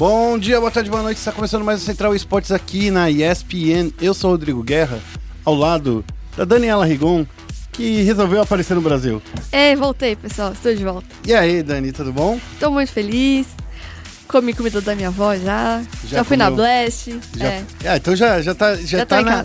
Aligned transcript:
Bom 0.00 0.38
dia, 0.38 0.58
boa 0.58 0.70
tarde, 0.70 0.88
boa 0.88 1.02
noite. 1.02 1.18
Está 1.18 1.30
começando 1.30 1.62
mais 1.62 1.82
o 1.82 1.84
Central 1.84 2.16
Esportes 2.16 2.50
aqui 2.50 2.90
na 2.90 3.10
ESPN. 3.10 3.92
Eu 4.00 4.14
sou 4.14 4.30
o 4.30 4.32
Rodrigo 4.32 4.62
Guerra, 4.62 4.98
ao 5.44 5.54
lado 5.54 6.02
da 6.34 6.46
Daniela 6.46 6.86
Rigon, 6.86 7.26
que 7.70 8.00
resolveu 8.00 8.40
aparecer 8.40 8.72
no 8.72 8.80
Brasil. 8.80 9.20
Ei, 9.52 9.76
voltei, 9.76 10.16
pessoal. 10.16 10.52
Estou 10.52 10.74
de 10.74 10.82
volta. 10.82 11.06
E 11.26 11.34
aí, 11.34 11.62
Dani, 11.62 11.92
tudo 11.92 12.14
bom? 12.14 12.40
Estou 12.54 12.70
muito 12.70 12.90
feliz. 12.90 13.46
Comi 14.26 14.54
comida 14.54 14.80
da 14.80 14.94
minha 14.96 15.08
avó 15.08 15.36
já. 15.36 15.82
Já, 16.06 16.16
já 16.16 16.24
fui 16.24 16.38
na 16.38 16.50
Blast. 16.50 17.20
Já... 17.36 17.44
É. 17.44 17.64
Ah, 17.84 17.96
então 17.98 18.16
já, 18.16 18.40
já 18.40 18.54
tá, 18.54 18.76
já, 18.76 19.00
já 19.00 19.04
tá 19.04 19.20
na, 19.20 19.44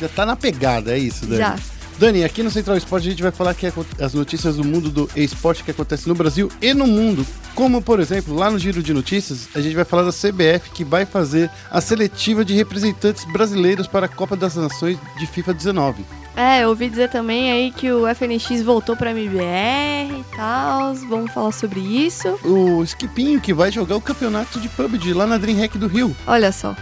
já 0.00 0.08
tá 0.08 0.26
na 0.26 0.34
pegada, 0.34 0.96
é 0.96 0.98
isso, 0.98 1.26
Dani? 1.26 1.38
Já. 1.38 1.56
Dani, 2.02 2.24
aqui 2.24 2.42
no 2.42 2.50
Central 2.50 2.76
Esporte 2.76 3.06
a 3.06 3.10
gente 3.12 3.22
vai 3.22 3.30
falar 3.30 3.54
que 3.54 3.64
as 4.00 4.12
notícias 4.12 4.56
do 4.56 4.64
mundo 4.64 4.90
do 4.90 5.08
esporte 5.14 5.62
que 5.62 5.70
acontece 5.70 6.08
no 6.08 6.16
Brasil 6.16 6.50
e 6.60 6.74
no 6.74 6.84
mundo. 6.84 7.24
Como, 7.54 7.80
por 7.80 8.00
exemplo, 8.00 8.34
lá 8.34 8.50
no 8.50 8.58
Giro 8.58 8.82
de 8.82 8.92
Notícias, 8.92 9.48
a 9.54 9.60
gente 9.60 9.76
vai 9.76 9.84
falar 9.84 10.02
da 10.02 10.10
CBF 10.10 10.70
que 10.74 10.82
vai 10.82 11.06
fazer 11.06 11.48
a 11.70 11.80
seletiva 11.80 12.44
de 12.44 12.54
representantes 12.54 13.24
brasileiros 13.26 13.86
para 13.86 14.06
a 14.06 14.08
Copa 14.08 14.34
das 14.34 14.56
Nações 14.56 14.98
de 15.16 15.28
FIFA 15.28 15.54
19. 15.54 16.04
É, 16.34 16.64
eu 16.64 16.70
ouvi 16.70 16.88
dizer 16.88 17.08
também 17.08 17.52
aí 17.52 17.70
que 17.70 17.92
o 17.92 18.02
FNX 18.12 18.62
voltou 18.64 18.96
para 18.96 19.12
MBR 19.12 20.12
e 20.12 20.24
tal. 20.34 20.94
Vamos 21.08 21.30
falar 21.30 21.52
sobre 21.52 21.78
isso. 21.78 22.36
O 22.44 22.82
Skipinho 22.82 23.40
que 23.40 23.54
vai 23.54 23.70
jogar 23.70 23.94
o 23.94 24.00
campeonato 24.00 24.58
de 24.58 24.68
PUBG 24.68 25.14
lá 25.14 25.24
na 25.24 25.38
Dreamhack 25.38 25.78
do 25.78 25.86
Rio. 25.86 26.16
Olha 26.26 26.50
só. 26.50 26.74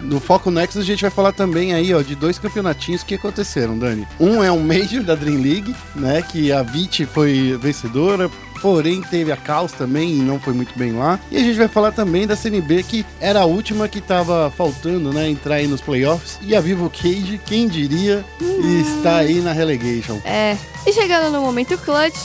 No 0.00 0.20
Foco 0.20 0.50
Nexus 0.50 0.82
a 0.82 0.84
gente 0.84 1.02
vai 1.02 1.10
falar 1.10 1.32
também 1.32 1.74
aí, 1.74 1.92
ó, 1.92 2.02
de 2.02 2.14
dois 2.14 2.38
campeonatinhos 2.38 3.02
que 3.02 3.14
aconteceram, 3.14 3.78
Dani. 3.78 4.06
Um 4.18 4.42
é 4.42 4.50
um 4.50 4.60
Major 4.60 5.02
da 5.02 5.14
Dream 5.14 5.40
League, 5.40 5.74
né, 5.94 6.22
que 6.22 6.52
a 6.52 6.62
Vit 6.62 7.04
foi 7.06 7.58
vencedora, 7.60 8.30
porém 8.60 9.00
teve 9.02 9.32
a 9.32 9.36
Caos 9.36 9.72
também 9.72 10.10
e 10.10 10.22
não 10.22 10.38
foi 10.38 10.52
muito 10.52 10.76
bem 10.78 10.92
lá. 10.92 11.18
E 11.30 11.36
a 11.36 11.40
gente 11.40 11.58
vai 11.58 11.68
falar 11.68 11.92
também 11.92 12.26
da 12.26 12.36
CNB, 12.36 12.82
que 12.84 13.06
era 13.20 13.40
a 13.40 13.44
última 13.44 13.88
que 13.88 14.00
tava 14.00 14.52
faltando, 14.56 15.12
né, 15.12 15.28
entrar 15.28 15.56
aí 15.56 15.66
nos 15.66 15.80
playoffs. 15.80 16.38
E 16.42 16.54
a 16.54 16.60
Vivo 16.60 16.90
Cage, 16.90 17.40
quem 17.44 17.68
diria, 17.68 18.24
uhum. 18.40 18.80
está 18.80 19.16
aí 19.16 19.40
na 19.40 19.52
relegation. 19.52 20.20
É, 20.24 20.56
e 20.86 20.92
chegando 20.92 21.32
no 21.32 21.40
momento 21.40 21.76
clutch, 21.78 22.18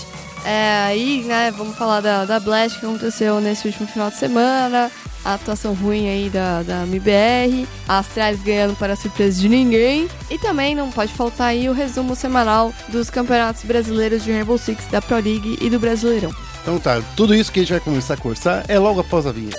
é, 0.46 0.86
aí, 0.88 1.24
né, 1.24 1.54
vamos 1.56 1.76
falar 1.78 2.02
da, 2.02 2.26
da 2.26 2.40
Blast 2.40 2.80
que 2.80 2.86
aconteceu 2.86 3.40
nesse 3.40 3.68
último 3.68 3.88
final 3.88 4.10
de 4.10 4.18
semana 4.18 4.92
a 5.24 5.36
atuação 5.36 5.74
ruim 5.74 6.10
aí 6.10 6.30
da, 6.30 6.64
da 6.64 6.84
MBR, 6.84 7.68
a 7.88 8.00
Astralis 8.00 8.42
ganhando 8.42 8.76
para 8.76 8.96
surpresa 8.96 9.40
de 9.40 9.48
ninguém. 9.50 10.08
E 10.30 10.38
também 10.38 10.76
não 10.76 10.92
pode 10.92 11.14
faltar 11.14 11.48
aí 11.48 11.68
o 11.70 11.74
resumo 11.74 12.16
semanal 12.16 12.72
dos 12.90 13.10
campeonatos 13.10 13.64
brasileiros 13.64 14.24
de 14.24 14.32
Rainbow 14.32 14.58
Six, 14.58 14.86
da 14.88 15.02
Pro 15.02 15.16
League 15.16 15.58
e 15.62 15.70
do 15.70 15.80
Brasileirão. 15.80 16.34
Então 16.62 16.80
tá, 16.80 17.02
tudo 17.16 17.34
isso 17.36 17.52
que 17.52 17.60
a 17.60 17.64
gente 17.64 17.72
vai 17.72 17.82
começar 17.82 18.14
a 18.14 18.18
conversar 18.18 18.64
é 18.68 18.80
logo 18.80 19.02
após 19.02 19.28
a 19.28 19.32
vinheta. 19.32 19.58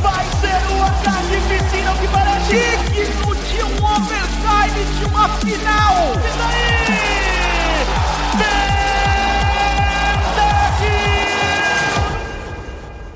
Vai 0.00 0.24
ser 0.40 0.72
uma 0.72 0.90
tarde 1.02 1.36
piscina 1.48 1.94
que 2.00 2.08
parece 2.08 2.54
de 3.54 3.62
um 3.62 3.84
overtime 3.84 4.84
de 4.98 5.04
uma 5.04 5.28
final! 5.28 6.14
E 6.14 6.18
daí? 6.38 6.64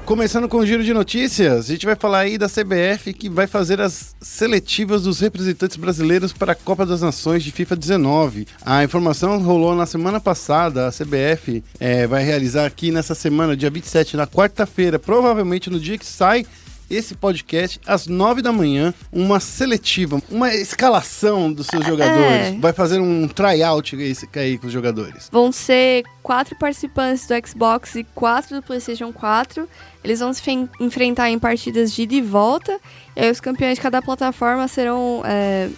Começando 0.08 0.48
com 0.48 0.56
o 0.56 0.64
giro 0.64 0.82
de 0.82 0.94
notícias, 0.94 1.66
a 1.66 1.68
gente 1.70 1.84
vai 1.84 1.94
falar 1.94 2.20
aí 2.20 2.38
da 2.38 2.48
CBF 2.48 3.12
que 3.12 3.28
vai 3.28 3.46
fazer 3.46 3.78
as 3.78 4.16
seletivas 4.22 5.02
dos 5.02 5.20
representantes 5.20 5.76
brasileiros 5.76 6.32
para 6.32 6.52
a 6.52 6.54
Copa 6.54 6.86
das 6.86 7.02
Nações 7.02 7.44
de 7.44 7.52
FIFA 7.52 7.76
19. 7.76 8.46
A 8.64 8.82
informação 8.82 9.38
rolou 9.38 9.74
na 9.74 9.84
semana 9.84 10.18
passada. 10.18 10.88
A 10.88 10.90
CBF 10.90 11.62
é, 11.78 12.06
vai 12.06 12.24
realizar 12.24 12.64
aqui 12.64 12.90
nessa 12.90 13.14
semana, 13.14 13.54
dia 13.54 13.68
27, 13.68 14.16
na 14.16 14.26
quarta-feira, 14.26 14.98
provavelmente 14.98 15.68
no 15.68 15.78
dia 15.78 15.98
que 15.98 16.06
sai 16.06 16.46
esse 16.90 17.14
podcast 17.14 17.80
às 17.86 18.06
nove 18.06 18.40
da 18.40 18.52
manhã, 18.52 18.94
uma 19.12 19.40
seletiva, 19.40 20.20
uma 20.30 20.54
escalação 20.54 21.52
dos 21.52 21.66
seus 21.66 21.84
jogadores. 21.84 22.48
É. 22.48 22.56
Vai 22.58 22.72
fazer 22.72 23.00
um 23.00 23.28
tryout 23.28 23.96
aí 24.34 24.58
com 24.58 24.66
os 24.66 24.72
jogadores. 24.72 25.28
Vão 25.30 25.52
ser 25.52 26.04
quatro 26.22 26.56
participantes 26.56 27.26
do 27.26 27.34
Xbox 27.46 27.94
e 27.94 28.04
quatro 28.14 28.56
do 28.56 28.62
PlayStation 28.62 29.12
4. 29.12 29.68
Eles 30.02 30.20
vão 30.20 30.32
se 30.32 30.42
enfrentar 30.80 31.30
em 31.30 31.38
partidas 31.38 31.92
de 31.92 32.02
ida 32.02 32.14
e 32.14 32.22
volta. 32.22 32.78
E 33.14 33.20
aí 33.20 33.30
os 33.30 33.40
campeões 33.40 33.74
de 33.74 33.80
cada 33.80 34.00
plataforma 34.00 34.66
serão. 34.68 35.22
É, 35.24 35.68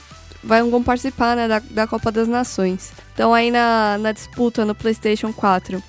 vão 0.43 0.83
participar 0.83 1.37
né, 1.37 1.49
da, 1.49 1.59
da 1.59 1.87
Copa 1.87 2.11
das 2.11 2.29
Nações. 2.29 2.93
Então 3.13 3.35
aí 3.35 3.51
na, 3.51 3.99
na 3.99 4.13
disputa 4.13 4.65
no 4.65 4.75
PlayStation 4.75 5.33
4, 5.33 5.83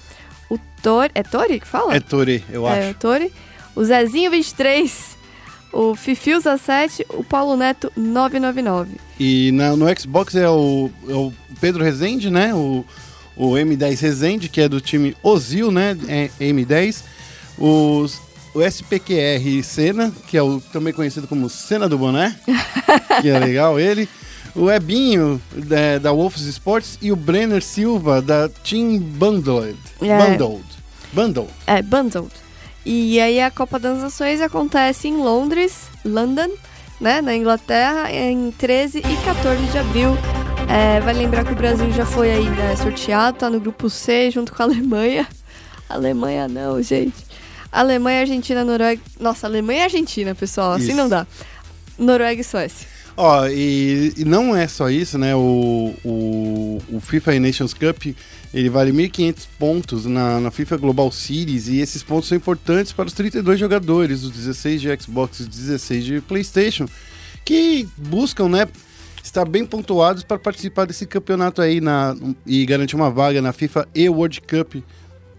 o 0.49 0.59
Tori. 0.81 1.11
É 1.13 1.23
Tori 1.23 1.59
que 1.59 1.67
fala? 1.67 1.95
É 1.95 1.99
Tori, 1.99 2.43
eu 2.49 2.67
é, 2.67 2.71
acho. 2.71 2.87
É, 2.87 2.91
o 2.91 2.93
Tori 2.95 3.33
o 3.75 3.83
Zezinho 3.83 4.29
23, 4.31 5.10
o 5.71 5.95
Fifiusa 5.95 6.57
7, 6.57 7.05
o 7.09 7.23
Paulo 7.23 7.55
Neto 7.55 7.91
999. 7.95 8.91
E 9.19 9.51
na, 9.51 9.75
no 9.75 9.85
Xbox 9.99 10.35
é 10.35 10.49
o, 10.49 10.89
é 11.07 11.13
o, 11.13 11.31
Pedro 11.59 11.83
Rezende, 11.83 12.29
né? 12.29 12.53
O, 12.53 12.85
o 13.35 13.51
M10 13.51 13.99
Rezende, 13.99 14.49
que 14.49 14.61
é 14.61 14.67
do 14.67 14.81
time 14.81 15.15
Ozil, 15.23 15.71
né? 15.71 15.97
É 16.07 16.29
M10. 16.39 17.03
Os, 17.57 18.19
o 18.53 18.61
SPQR 18.61 19.63
Senna, 19.63 20.11
que 20.27 20.37
é 20.37 20.43
o 20.43 20.59
também 20.59 20.93
conhecido 20.93 21.27
como 21.27 21.49
Senna 21.49 21.87
do 21.87 21.97
Boné, 21.97 22.35
que 23.21 23.29
é 23.29 23.39
legal 23.39 23.79
ele. 23.79 24.09
O 24.53 24.69
Ebinho, 24.69 25.41
da, 25.55 25.97
da 25.97 26.11
Wolves 26.11 26.41
Sports, 26.41 26.97
e 27.01 27.11
o 27.11 27.15
Brenner 27.15 27.63
Silva, 27.63 28.21
da 28.21 28.49
Team 28.49 28.97
Bundled. 28.99 29.77
É. 30.01 30.17
Bundled. 30.17 30.65
Bundled. 31.13 31.49
É, 31.67 31.81
Bundled. 31.81 32.31
E 32.85 33.19
aí 33.19 33.39
a 33.39 33.51
Copa 33.51 33.77
das 33.77 33.99
Nações 33.99 34.41
acontece 34.41 35.07
em 35.07 35.17
Londres, 35.17 35.87
London, 36.03 36.49
né, 36.99 37.21
na 37.21 37.35
Inglaterra, 37.35 38.11
em 38.11 38.51
13 38.51 38.99
e 38.99 39.25
14 39.25 39.63
de 39.67 39.77
abril. 39.77 40.17
É, 40.67 40.99
vai 41.01 41.13
lembrar 41.13 41.43
que 41.43 41.51
o 41.51 41.55
Brasil 41.55 41.91
já 41.91 42.05
foi 42.05 42.31
aí 42.31 42.49
né, 42.49 42.75
sorteado, 42.75 43.37
tá 43.37 43.49
no 43.49 43.59
grupo 43.59 43.89
C 43.89 44.31
junto 44.31 44.53
com 44.53 44.63
a 44.63 44.65
Alemanha. 44.65 45.27
Alemanha 45.89 46.47
não, 46.47 46.81
gente. 46.81 47.31
Alemanha, 47.71 48.21
Argentina, 48.21 48.65
Noruega. 48.65 49.01
Nossa, 49.19 49.47
Alemanha 49.47 49.81
e 49.81 49.83
Argentina, 49.83 50.35
pessoal. 50.35 50.73
Assim 50.73 50.87
isso. 50.87 50.97
não 50.97 51.07
dá. 51.07 51.25
Noruega 51.97 52.41
e 52.41 52.43
Suécia. 52.43 52.87
Ó, 53.15 53.47
e, 53.47 54.13
e, 54.17 54.25
não 54.25 54.55
é 54.55 54.67
só 54.67 54.89
isso, 54.89 55.17
né? 55.17 55.35
O, 55.35 55.93
o, 56.03 56.77
o 56.91 56.99
FIFA 56.99 57.39
Nations 57.39 57.73
Cup 57.73 58.15
ele 58.53 58.69
vale 58.69 58.91
1.500 58.91 59.47
pontos 59.57 60.05
na, 60.05 60.39
na 60.39 60.51
FIFA 60.51 60.77
Global 60.77 61.11
Series 61.11 61.67
e 61.67 61.79
esses 61.79 62.03
pontos 62.03 62.27
são 62.27 62.37
importantes 62.37 62.91
para 62.91 63.07
os 63.07 63.13
32 63.13 63.59
jogadores, 63.59 64.23
os 64.23 64.31
16 64.31 64.81
de 64.81 65.01
Xbox 65.01 65.39
e 65.39 65.45
16 65.45 66.05
de 66.05 66.21
PlayStation, 66.21 66.85
que 67.45 67.87
buscam, 67.97 68.49
né? 68.49 68.67
Estar 69.23 69.45
bem 69.45 69.65
pontuados 69.65 70.23
para 70.23 70.39
participar 70.39 70.85
desse 70.85 71.05
campeonato 71.05 71.61
aí 71.61 71.79
na, 71.79 72.15
e 72.45 72.65
garantir 72.65 72.95
uma 72.95 73.09
vaga 73.09 73.41
na 73.41 73.53
FIFA 73.53 73.87
e 73.93 74.09
World 74.09 74.41
Cup 74.41 74.83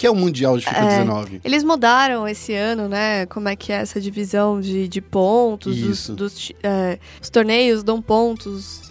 que 0.03 0.07
é 0.09 0.11
o 0.11 0.17
Mundial 0.17 0.59
de 0.59 0.65
FIFA 0.65 0.81
é, 0.81 0.99
19. 0.99 1.41
Eles 1.45 1.63
mudaram 1.63 2.27
esse 2.27 2.53
ano, 2.55 2.89
né? 2.89 3.25
Como 3.27 3.49
é 3.49 3.55
que 3.55 3.73
é 3.73 3.77
essa 3.77 4.01
divisão 4.01 4.61
de, 4.61 4.89
de 4.89 5.01
pontos, 5.01 5.79
Isso. 5.79 6.13
dos, 6.15 6.33
dos 6.33 6.53
é, 6.61 6.99
os 7.23 7.31
torneios 7.31 7.85
dão 7.85 8.03
pontos, 8.03 8.91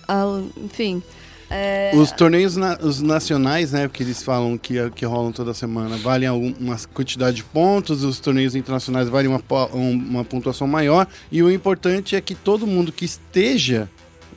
enfim. 0.55 1.03
É... 1.51 1.91
Os 1.93 2.11
torneios 2.11 2.55
na, 2.55 2.77
os 2.81 3.01
nacionais, 3.01 3.73
né, 3.73 3.89
que 3.91 4.01
eles 4.01 4.23
falam 4.23 4.57
que, 4.57 4.89
que 4.91 5.05
rolam 5.05 5.33
toda 5.33 5.53
semana, 5.53 5.97
valem 5.97 6.29
uma 6.29 6.77
quantidade 6.93 7.37
de 7.37 7.43
pontos, 7.43 8.03
os 8.03 8.19
torneios 8.19 8.55
internacionais 8.55 9.09
valem 9.09 9.27
uma, 9.27 9.41
uma 9.73 10.23
pontuação 10.23 10.65
maior, 10.65 11.05
e 11.29 11.43
o 11.43 11.51
importante 11.51 12.15
é 12.15 12.21
que 12.21 12.33
todo 12.33 12.65
mundo 12.65 12.91
que 12.91 13.03
esteja 13.03 13.89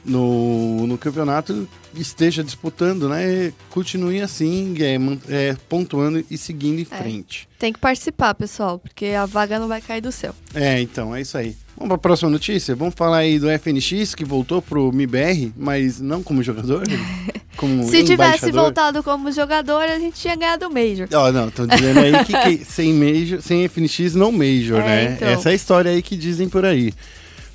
no, 0.04 0.86
no 0.86 0.98
campeonato 0.98 1.66
esteja 1.94 2.42
disputando, 2.42 3.08
né? 3.08 3.52
Continue 3.70 4.20
assim, 4.20 4.74
é, 4.80 4.96
é, 5.28 5.56
pontuando 5.68 6.24
e 6.30 6.36
seguindo 6.36 6.80
em 6.80 6.86
é, 6.90 6.96
frente. 6.96 7.48
Tem 7.58 7.72
que 7.72 7.78
participar, 7.78 8.34
pessoal, 8.34 8.78
porque 8.78 9.06
a 9.06 9.26
vaga 9.26 9.58
não 9.58 9.68
vai 9.68 9.80
cair 9.80 10.00
do 10.00 10.12
céu. 10.12 10.34
É, 10.54 10.80
então, 10.80 11.14
é 11.14 11.20
isso 11.20 11.38
aí. 11.38 11.56
Vamos 11.76 11.88
para 11.88 11.94
a 11.96 11.98
próxima 11.98 12.30
notícia? 12.30 12.74
Vamos 12.74 12.94
falar 12.94 13.18
aí 13.18 13.38
do 13.38 13.48
FNX, 13.48 14.14
que 14.14 14.24
voltou 14.24 14.62
pro 14.62 14.92
MIBR, 14.92 15.52
mas 15.56 16.00
não 16.00 16.22
como 16.22 16.42
jogador, 16.42 16.84
como 17.56 17.84
Se 17.88 18.04
tivesse 18.04 18.52
voltado 18.52 19.02
como 19.02 19.32
jogador, 19.32 19.82
a 19.82 19.98
gente 19.98 20.20
tinha 20.20 20.36
ganhado 20.36 20.68
o 20.68 20.72
Major. 20.72 21.08
Ó, 21.12 21.28
oh, 21.28 21.32
não, 21.32 21.48
estão 21.48 21.66
dizendo 21.66 22.00
aí 22.00 22.24
que, 22.24 22.32
que, 22.32 22.64
sem, 22.70 22.92
major, 22.92 23.40
sem 23.40 23.64
FNX 23.68 24.14
não 24.14 24.30
Major, 24.30 24.80
é, 24.80 24.84
né? 24.84 25.12
Então. 25.14 25.28
Essa 25.28 25.48
é 25.48 25.52
a 25.52 25.54
história 25.54 25.90
aí 25.90 26.02
que 26.02 26.16
dizem 26.16 26.48
por 26.48 26.64
aí. 26.64 26.92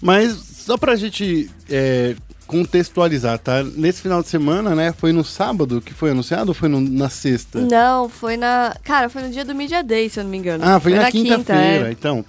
Mas 0.01 0.33
só 0.33 0.77
pra 0.77 0.95
gente 0.95 1.49
é, 1.69 2.15
contextualizar, 2.49 3.37
tá? 3.37 3.63
Nesse 3.63 4.01
final 4.01 4.23
de 4.23 4.27
semana, 4.27 4.73
né? 4.73 4.91
Foi 4.91 5.13
no 5.13 5.23
sábado 5.23 5.79
que 5.79 5.93
foi 5.93 6.09
anunciado 6.09 6.49
ou 6.49 6.55
foi 6.55 6.67
no, 6.67 6.81
na 6.81 7.07
sexta? 7.07 7.59
Não, 7.59 8.09
foi 8.09 8.37
na. 8.37 8.75
Cara, 8.83 9.07
foi 9.07 9.21
no 9.21 9.29
dia 9.29 9.45
do 9.45 9.53
Media 9.53 9.83
Day, 9.83 10.09
se 10.09 10.19
eu 10.19 10.23
não 10.23 10.31
me 10.31 10.37
engano. 10.37 10.63
Ah, 10.65 10.79
foi, 10.79 10.91
foi 10.91 10.99
na, 10.99 11.05
na 11.05 11.11
quinta-feira. 11.11 11.43
Quinta, 11.43 11.87
é. 11.87 11.91
Então, 11.91 12.25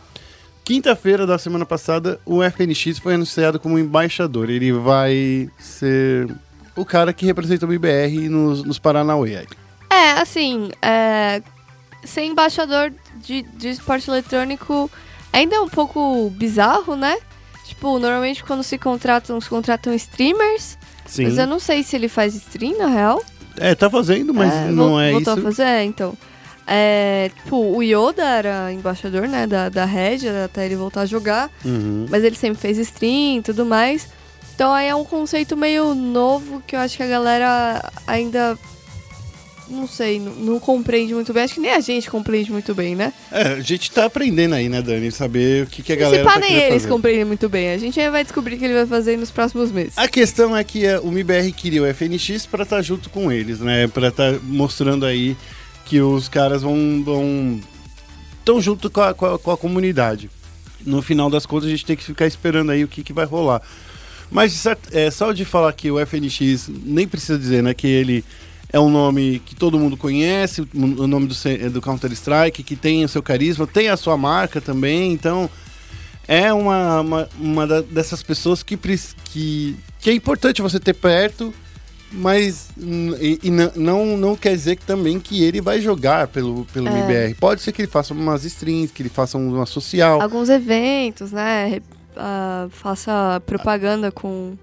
quinta-feira 0.63 1.27
da 1.27 1.39
semana 1.39 1.65
passada, 1.65 2.21
o 2.27 2.43
FNX 2.45 2.99
foi 2.99 3.15
anunciado 3.15 3.59
como 3.59 3.79
embaixador. 3.79 4.51
Ele 4.51 4.73
vai 4.73 5.49
ser 5.59 6.29
o 6.77 6.85
cara 6.85 7.15
que 7.15 7.25
representa 7.25 7.67
o 7.67 7.73
IBR 7.73 8.29
nos, 8.29 8.63
nos 8.63 8.79
Paranauê. 8.79 9.47
É, 9.89 10.13
assim, 10.21 10.71
é, 10.83 11.43
ser 12.05 12.25
embaixador 12.25 12.93
de, 13.17 13.41
de 13.43 13.71
esporte 13.71 14.11
eletrônico 14.11 14.91
ainda 15.33 15.57
é 15.57 15.61
um 15.61 15.69
pouco 15.69 16.29
bizarro, 16.37 16.95
né? 16.95 17.17
Tipo, 17.81 17.99
normalmente 17.99 18.45
quando 18.45 18.63
se 18.63 18.77
contratam, 18.77 19.41
se 19.41 19.49
contratam 19.49 19.95
streamers. 19.95 20.77
Sim. 21.07 21.25
Mas 21.25 21.39
eu 21.39 21.47
não 21.47 21.59
sei 21.59 21.83
se 21.83 21.97
ele 21.97 22.09
faz 22.09 22.35
stream, 22.35 22.77
na 22.77 22.89
real. 22.89 23.25
É, 23.57 23.75
tá 23.75 23.89
fazendo, 23.89 24.35
mas 24.35 24.53
É, 24.53 24.67
não 24.71 25.01
é 25.01 25.13
voltou 25.13 25.33
isso. 25.33 25.41
a 25.41 25.45
fazer, 25.51 25.63
é, 25.63 25.83
então. 25.85 26.13
É, 26.67 27.31
tipo, 27.35 27.57
o 27.57 27.83
Yoda 27.83 28.23
era 28.23 28.71
embaixador, 28.71 29.27
né, 29.27 29.47
da, 29.47 29.71
da 29.71 29.87
Red, 29.87 30.29
até 30.45 30.67
ele 30.67 30.77
voltar 30.77 31.01
a 31.01 31.07
jogar. 31.07 31.51
Uhum. 31.65 32.05
Mas 32.11 32.23
ele 32.23 32.37
sempre 32.37 32.61
fez 32.61 32.77
stream 32.77 33.39
e 33.39 33.43
tudo 33.43 33.65
mais. 33.65 34.09
Então 34.55 34.75
aí 34.75 34.89
é 34.89 34.95
um 34.95 35.05
conceito 35.05 35.57
meio 35.57 35.95
novo 35.95 36.63
que 36.67 36.77
eu 36.77 36.81
acho 36.81 36.99
que 36.99 37.03
a 37.03 37.07
galera 37.09 37.91
ainda. 38.07 38.59
Não 39.71 39.87
sei, 39.87 40.19
não, 40.19 40.35
não 40.35 40.61
compreende 40.61 41.15
muito 41.15 41.33
bem. 41.33 41.45
Acho 41.45 41.55
que 41.55 41.61
nem 41.61 41.71
a 41.71 41.81
gente 41.81 42.11
compreende 42.11 42.51
muito 42.51 42.75
bem, 42.75 42.97
né? 42.97 43.13
É, 43.31 43.43
a 43.53 43.61
gente 43.61 43.91
tá 43.91 44.05
aprendendo 44.07 44.55
aí, 44.57 44.69
né, 44.69 44.83
Dani? 44.83 45.13
Saber 45.13 45.65
o 45.65 45.67
que, 45.69 45.81
que 45.81 45.93
a 45.93 45.97
galera 45.97 46.25
se 46.25 46.29
pá, 46.29 46.35
tá 46.35 46.41
nem 46.41 46.57
eles 46.57 46.83
fazer. 46.83 46.89
compreendem 46.89 47.25
muito 47.25 47.49
bem. 47.49 47.71
A 47.71 47.79
gente 47.79 48.11
vai 48.11 48.25
descobrir 48.25 48.57
o 48.57 48.59
que 48.59 48.65
ele 48.65 48.75
vai 48.75 48.87
fazer 48.87 49.17
nos 49.17 49.31
próximos 49.31 49.71
meses. 49.71 49.97
A 49.97 50.09
questão 50.09 50.57
é 50.57 50.65
que 50.65 50.85
é, 50.85 50.99
o 50.99 51.11
MIBR 51.11 51.53
queria 51.53 51.83
o 51.83 51.95
FNX 51.95 52.47
pra 52.47 52.65
estar 52.65 52.83
junto 52.83 53.09
com 53.09 53.31
eles, 53.31 53.61
né? 53.61 53.87
Pra 53.87 54.09
estar 54.09 54.35
mostrando 54.43 55.07
aí 55.07 55.37
que 55.85 56.01
os 56.01 56.29
caras 56.29 56.63
vão. 56.63 57.03
vão 57.05 57.61
tão 58.45 58.61
junto 58.61 58.91
com 58.91 59.01
a, 59.01 59.15
com, 59.15 59.27
a, 59.27 59.39
com 59.39 59.51
a 59.53 59.57
comunidade. 59.57 60.29
No 60.85 61.01
final 61.01 61.31
das 61.31 61.47
contas, 61.47 61.69
a 61.69 61.71
gente 61.71 61.87
tem 61.87 61.97
que 61.97 62.03
ficar 62.03 62.27
esperando 62.27 62.73
aí 62.73 62.83
o 62.83 62.89
que, 62.89 63.05
que 63.05 63.13
vai 63.13 63.25
rolar. 63.25 63.63
Mas 64.31 64.65
é, 64.93 65.11
só 65.11 65.33
de 65.33 65.45
falar 65.45 65.73
que 65.73 65.91
o 65.91 66.05
FNX, 66.05 66.69
nem 66.69 67.07
precisa 67.07 67.39
dizer, 67.39 67.63
né? 67.63 67.75
Que 67.75 67.87
ele 67.87 68.25
é 68.73 68.79
um 68.79 68.89
nome 68.89 69.41
que 69.45 69.55
todo 69.55 69.79
mundo 69.79 69.97
conhece, 69.97 70.61
o 70.63 71.07
nome 71.07 71.27
do, 71.27 71.71
do 71.71 71.81
Counter-Strike, 71.83 72.63
que 72.63 72.77
tem 72.77 73.05
o 73.05 73.09
seu 73.09 73.23
carisma, 73.23 73.67
tem 73.67 73.89
a 73.89 73.97
sua 73.97 74.17
marca 74.17 74.61
também, 74.61 75.13
então 75.13 75.51
é 76.29 76.53
uma, 76.53 77.01
uma, 77.01 77.29
uma 77.39 77.67
dessas 77.83 78.23
pessoas 78.23 78.63
que, 78.63 78.79
que, 79.25 79.77
que 79.99 80.11
é 80.11 80.13
importante 80.13 80.63
você 80.63 80.79
ter 80.79 80.95
perto, 80.95 81.53
mas 82.13 82.69
e, 82.79 83.39
e 83.45 83.51
não- 83.51 84.17
não, 84.17 84.37
quer 84.37 84.55
dizer 84.55 84.77
que 84.77 84.85
também 84.85 85.19
que 85.21 85.43
ele 85.45 85.61
vai 85.61 85.81
jogar 85.81 86.29
pelo, 86.29 86.65
pelo 86.73 86.89
É. 86.89 86.91
MBR. 86.93 87.35
Pode 87.35 87.63
ser 87.63 87.73
que 87.73 87.83
ele 87.83 87.89
faça 87.91 88.13
umas 88.13 88.45
streams, 88.45 88.93
que 88.93 89.03
ele 89.03 89.09
faça 89.09 89.39
uma 89.39 89.67
social. 89.67 90.21
Alguns 90.21 90.49
eventos, 90.49 91.31
né? 91.31 91.81
ah, 92.17 92.69
faça 92.71 93.41
propaganda 93.47 94.11
com. 94.13 94.57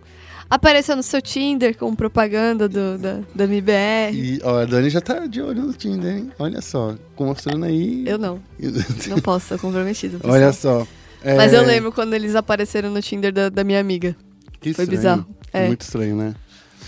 Apareça 0.49 0.95
no 0.95 1.03
seu 1.03 1.21
Tinder 1.21 1.77
com 1.77 1.93
propaganda 1.93 2.69
do, 2.69 2.97
da, 2.97 3.19
da 3.35 3.43
MBR. 3.43 4.13
E 4.13 4.39
ó, 4.43 4.59
a 4.59 4.65
Dani 4.65 4.89
já 4.89 5.01
tá 5.01 5.25
de 5.27 5.41
olho 5.41 5.63
no 5.63 5.73
Tinder, 5.73 6.15
hein? 6.15 6.31
Olha 6.39 6.61
só, 6.61 6.95
mostrando 7.19 7.65
aí. 7.65 8.03
Eu 8.07 8.17
não, 8.17 8.39
não 9.07 9.19
posso, 9.19 9.45
estar 9.53 9.57
comprometido. 9.57 10.19
pessoal. 10.19 10.33
Olha 10.33 10.53
só. 10.53 10.87
É, 11.23 11.35
Mas 11.35 11.51
eu 11.51 11.63
lembro 11.63 11.91
quando 11.91 12.13
eles 12.13 12.35
apareceram 12.35 12.89
no 12.89 13.01
Tinder 13.01 13.33
da, 13.33 13.49
da 13.49 13.63
minha 13.63 13.79
amiga. 13.79 14.15
que 14.61 14.73
foi 14.73 14.83
estranho. 14.85 14.89
bizarro. 14.89 15.27
É. 15.51 15.67
Muito 15.67 15.81
estranho, 15.81 16.15
né? 16.15 16.35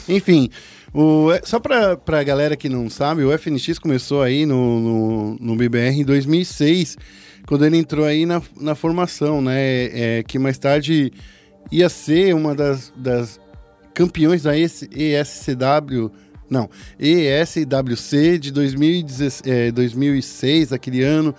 Enfim, 0.08 0.50
o, 0.94 1.32
é, 1.32 1.42
só 1.44 1.60
pra, 1.60 1.98
pra 1.98 2.24
galera 2.24 2.56
que 2.56 2.70
não 2.70 2.90
sabe, 2.90 3.24
o 3.24 3.38
FNX 3.38 3.78
começou 3.78 4.22
aí 4.22 4.46
no, 4.46 4.80
no, 4.80 5.38
no 5.40 5.56
BBR 5.56 6.00
em 6.00 6.06
2006, 6.06 6.98
quando 7.46 7.66
ele 7.66 7.78
entrou 7.78 8.06
aí 8.06 8.26
na, 8.26 8.42
na 8.60 8.76
formação, 8.76 9.42
né? 9.42 9.60
É, 9.60 10.24
que 10.26 10.40
mais 10.40 10.58
tarde 10.58 11.12
ia 11.72 11.90
ser 11.90 12.34
uma 12.34 12.56
das, 12.56 12.92
das 12.96 13.40
campeões 14.00 14.44
da 14.44 14.58
ES 14.58 14.88
ESCW, 14.96 16.10
não, 16.50 16.70
ESWC 16.98 18.40
de 18.40 18.50
2016, 18.50 19.42
é, 19.46 19.72
2006, 19.74 20.72
aquele 20.72 21.04
ano. 21.04 21.36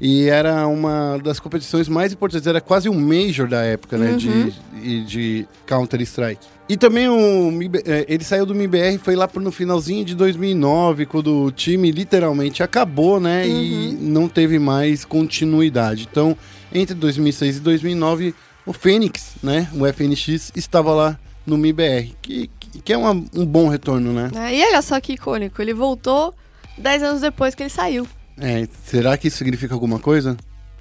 E 0.00 0.28
era 0.28 0.66
uma 0.66 1.18
das 1.22 1.38
competições 1.38 1.88
mais 1.88 2.12
importantes, 2.12 2.48
era 2.48 2.60
quase 2.60 2.88
um 2.88 2.98
Major 2.98 3.46
da 3.48 3.62
época, 3.62 3.96
né? 3.96 4.10
Uhum. 4.10 4.50
De, 4.82 5.04
de, 5.04 5.48
Counter-Strike. 5.66 6.44
E 6.68 6.76
também 6.76 7.08
o, 7.08 7.62
eh, 7.86 8.04
ele 8.08 8.24
saiu 8.24 8.44
do 8.44 8.56
MIBR, 8.56 8.98
foi 8.98 9.14
lá 9.14 9.30
no 9.36 9.52
finalzinho 9.52 10.04
de 10.04 10.16
2009, 10.16 11.06
quando 11.06 11.44
o 11.44 11.52
time 11.52 11.92
literalmente 11.92 12.60
acabou, 12.60 13.20
né? 13.20 13.46
E 13.46 13.92
não 14.00 14.28
teve 14.28 14.58
mais 14.58 15.04
continuidade. 15.04 16.08
Então, 16.10 16.36
entre 16.72 16.94
2006 16.96 17.58
e 17.58 17.60
2009, 17.60 18.34
o 18.66 18.72
Fênix, 18.72 19.36
né? 19.40 19.68
O 19.72 19.86
FNX 19.86 20.50
estava 20.56 20.92
lá 20.92 21.18
no 21.46 21.56
MIBR, 21.58 22.12
que, 22.22 22.50
que- 22.82 22.92
é 22.92 22.96
uma- 22.96 23.10
um 23.34 23.46
bom 23.46 23.68
retorno, 23.68 24.12
né? 24.12 24.30
É, 24.36 24.54
E 24.56 24.64
olha 24.66 24.82
só 24.82 25.00
que 25.00 25.12
icônico, 25.14 25.60
ele 25.62 25.72
voltou 25.74 26.34
10 26.78 27.02
anos 27.02 27.20
depois 27.20 27.54
que 27.54 27.62
ele 27.62 27.70
saiu. 27.70 28.06
É, 28.38 28.66
será 28.84 29.16
que 29.16 29.28
isso 29.28 29.36
significa 29.38 29.74
alguma 29.74 29.98
coisa? 29.98 30.36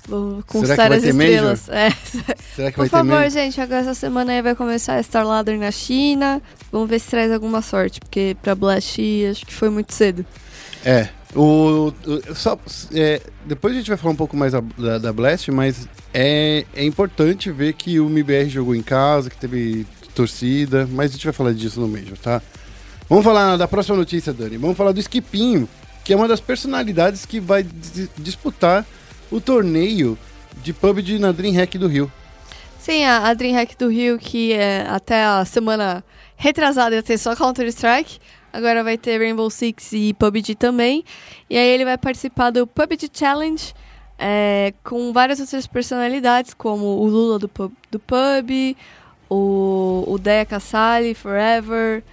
Com 0.07 0.41
Será 0.61 0.61
que 0.61 0.67
vai 0.67 0.75
várias 0.75 1.03
ter 1.03 1.13
Major? 1.13 1.53
estrelas. 1.53 1.69
É. 1.69 1.89
Será 2.55 2.71
que 2.71 2.75
Por 2.75 2.81
vai 2.81 2.89
ter 2.89 2.89
favor, 2.89 3.19
mesmo? 3.21 3.29
gente, 3.39 3.61
agora 3.61 3.79
essa 3.81 3.93
semana 3.93 4.33
aí 4.33 4.41
vai 4.41 4.53
começar 4.53 4.95
a 4.95 5.03
Star 5.03 5.25
Ladder 5.25 5.57
na 5.57 5.71
China. 5.71 6.41
Vamos 6.71 6.89
ver 6.89 6.99
se 6.99 7.07
traz 7.09 7.31
alguma 7.31 7.61
sorte, 7.61 8.01
porque 8.01 8.35
pra 8.41 8.53
Blast 8.53 8.99
acho 9.31 9.45
que 9.45 9.53
foi 9.53 9.69
muito 9.69 9.93
cedo. 9.93 10.25
É. 10.83 11.07
O, 11.35 11.87
o- 12.05 12.35
só, 12.35 12.59
é, 12.93 13.21
depois 13.45 13.73
a 13.73 13.77
gente 13.77 13.87
vai 13.87 13.97
falar 13.97 14.11
um 14.13 14.17
pouco 14.17 14.35
mais 14.35 14.51
da, 14.51 14.61
da, 14.77 14.97
da 14.97 15.13
Blast, 15.13 15.49
mas 15.51 15.87
é, 16.13 16.65
é 16.75 16.83
importante 16.85 17.49
ver 17.49 17.73
que 17.73 17.97
o 17.99 18.07
MBR 18.09 18.49
jogou 18.49 18.75
em 18.75 18.83
casa, 18.83 19.29
que 19.29 19.37
teve 19.37 19.87
torcida, 20.13 20.87
mas 20.91 21.11
a 21.11 21.13
gente 21.13 21.25
vai 21.25 21.33
falar 21.33 21.53
disso 21.53 21.79
no 21.79 21.87
Major, 21.87 22.17
tá? 22.17 22.41
Vamos 23.09 23.23
falar 23.23 23.57
da 23.57 23.67
próxima 23.67 23.97
notícia, 23.97 24.33
Dani. 24.33 24.57
Vamos 24.57 24.77
falar 24.77 24.91
do 24.91 24.99
Skipinho, 24.99 25.67
que 26.03 26.13
é 26.13 26.15
uma 26.15 26.27
das 26.27 26.39
personalidades 26.39 27.25
que 27.25 27.39
vai 27.39 27.63
dis- 27.63 28.09
disputar 28.17 28.85
o 29.31 29.41
torneio 29.41 30.17
de 30.61 30.73
PUBG 30.73 31.19
na 31.19 31.31
DreamHack 31.31 31.77
do 31.77 31.87
Rio. 31.87 32.11
Sim, 32.79 33.05
a, 33.05 33.29
a 33.29 33.33
DreamHack 33.33 33.77
do 33.77 33.89
Rio, 33.89 34.17
que 34.19 34.53
é, 34.53 34.85
até 34.87 35.23
a 35.23 35.45
semana 35.45 36.03
retrasada 36.35 36.95
ia 36.95 37.03
ter 37.03 37.17
só 37.17 37.35
Counter-Strike, 37.35 38.19
agora 38.51 38.83
vai 38.83 38.97
ter 38.97 39.17
Rainbow 39.17 39.49
Six 39.49 39.93
e 39.93 40.13
PUBG 40.13 40.55
também. 40.55 41.03
E 41.49 41.57
aí 41.57 41.67
ele 41.69 41.85
vai 41.85 41.97
participar 41.97 42.51
do 42.51 42.67
PUBG 42.67 43.09
Challenge 43.13 43.73
é, 44.19 44.73
com 44.83 45.11
várias 45.13 45.39
outras 45.39 45.65
personalidades, 45.65 46.53
como 46.53 46.85
o 46.85 47.07
Lula 47.07 47.39
do 47.39 47.49
pub, 47.49 47.71
do 47.89 47.99
pub 47.99 48.75
o, 49.33 50.03
o 50.13 50.17
Deia 50.17 50.45
Casale, 50.45 51.13
Forever, 51.13 52.03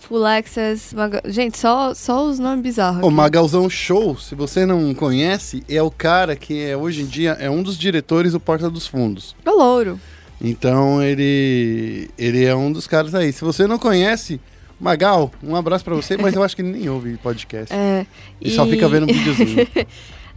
Full 0.00 0.24
Access. 0.26 0.94
Maga- 0.94 1.22
Gente, 1.26 1.58
só, 1.58 1.94
só 1.94 2.24
os 2.26 2.38
nomes 2.38 2.62
bizarros. 2.62 3.02
O. 3.02 3.10
Magalzão 3.10 3.68
Show, 3.68 4.16
se 4.18 4.34
você 4.34 4.64
não 4.66 4.94
conhece, 4.94 5.62
é 5.68 5.82
o 5.82 5.90
cara 5.90 6.36
que 6.36 6.60
é, 6.62 6.76
hoje 6.76 7.02
em 7.02 7.06
dia 7.06 7.32
é 7.40 7.50
um 7.50 7.62
dos 7.62 7.76
diretores 7.78 8.32
do 8.32 8.40
Porta 8.40 8.68
dos 8.70 8.86
Fundos. 8.86 9.34
O 9.44 9.50
Louro. 9.50 9.98
Então 10.40 11.00
ele 11.02 12.10
ele 12.18 12.44
é 12.44 12.54
um 12.54 12.72
dos 12.72 12.86
caras 12.86 13.14
aí. 13.14 13.32
Se 13.32 13.44
você 13.44 13.66
não 13.66 13.78
conhece, 13.78 14.40
Magal, 14.80 15.30
um 15.42 15.54
abraço 15.54 15.84
pra 15.84 15.94
você, 15.94 16.16
mas 16.16 16.34
eu 16.34 16.42
acho 16.42 16.56
que 16.56 16.62
ele 16.62 16.72
nem 16.72 16.88
ouve 16.88 17.16
podcast. 17.18 17.72
É, 17.74 18.04
Ele 18.40 18.52
só 18.54 18.66
fica 18.66 18.88
vendo 18.88 19.04
um 19.04 19.12
videozinho. 19.12 19.66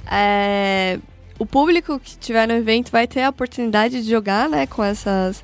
É, 0.07 0.99
o 1.39 1.45
público 1.47 1.99
que 1.99 2.15
tiver 2.19 2.47
no 2.47 2.53
evento 2.53 2.91
vai 2.91 3.07
ter 3.07 3.23
a 3.23 3.29
oportunidade 3.29 4.03
de 4.03 4.07
jogar, 4.09 4.47
né, 4.47 4.67
com 4.67 4.83
essas 4.83 5.43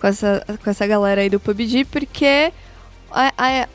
com 0.00 0.06
essa, 0.06 0.44
com 0.62 0.70
essa 0.70 0.86
galera 0.86 1.20
aí 1.20 1.28
do 1.30 1.40
PUBG, 1.40 1.84
porque 1.86 2.52
a, 3.10 3.32
a, 3.36 3.68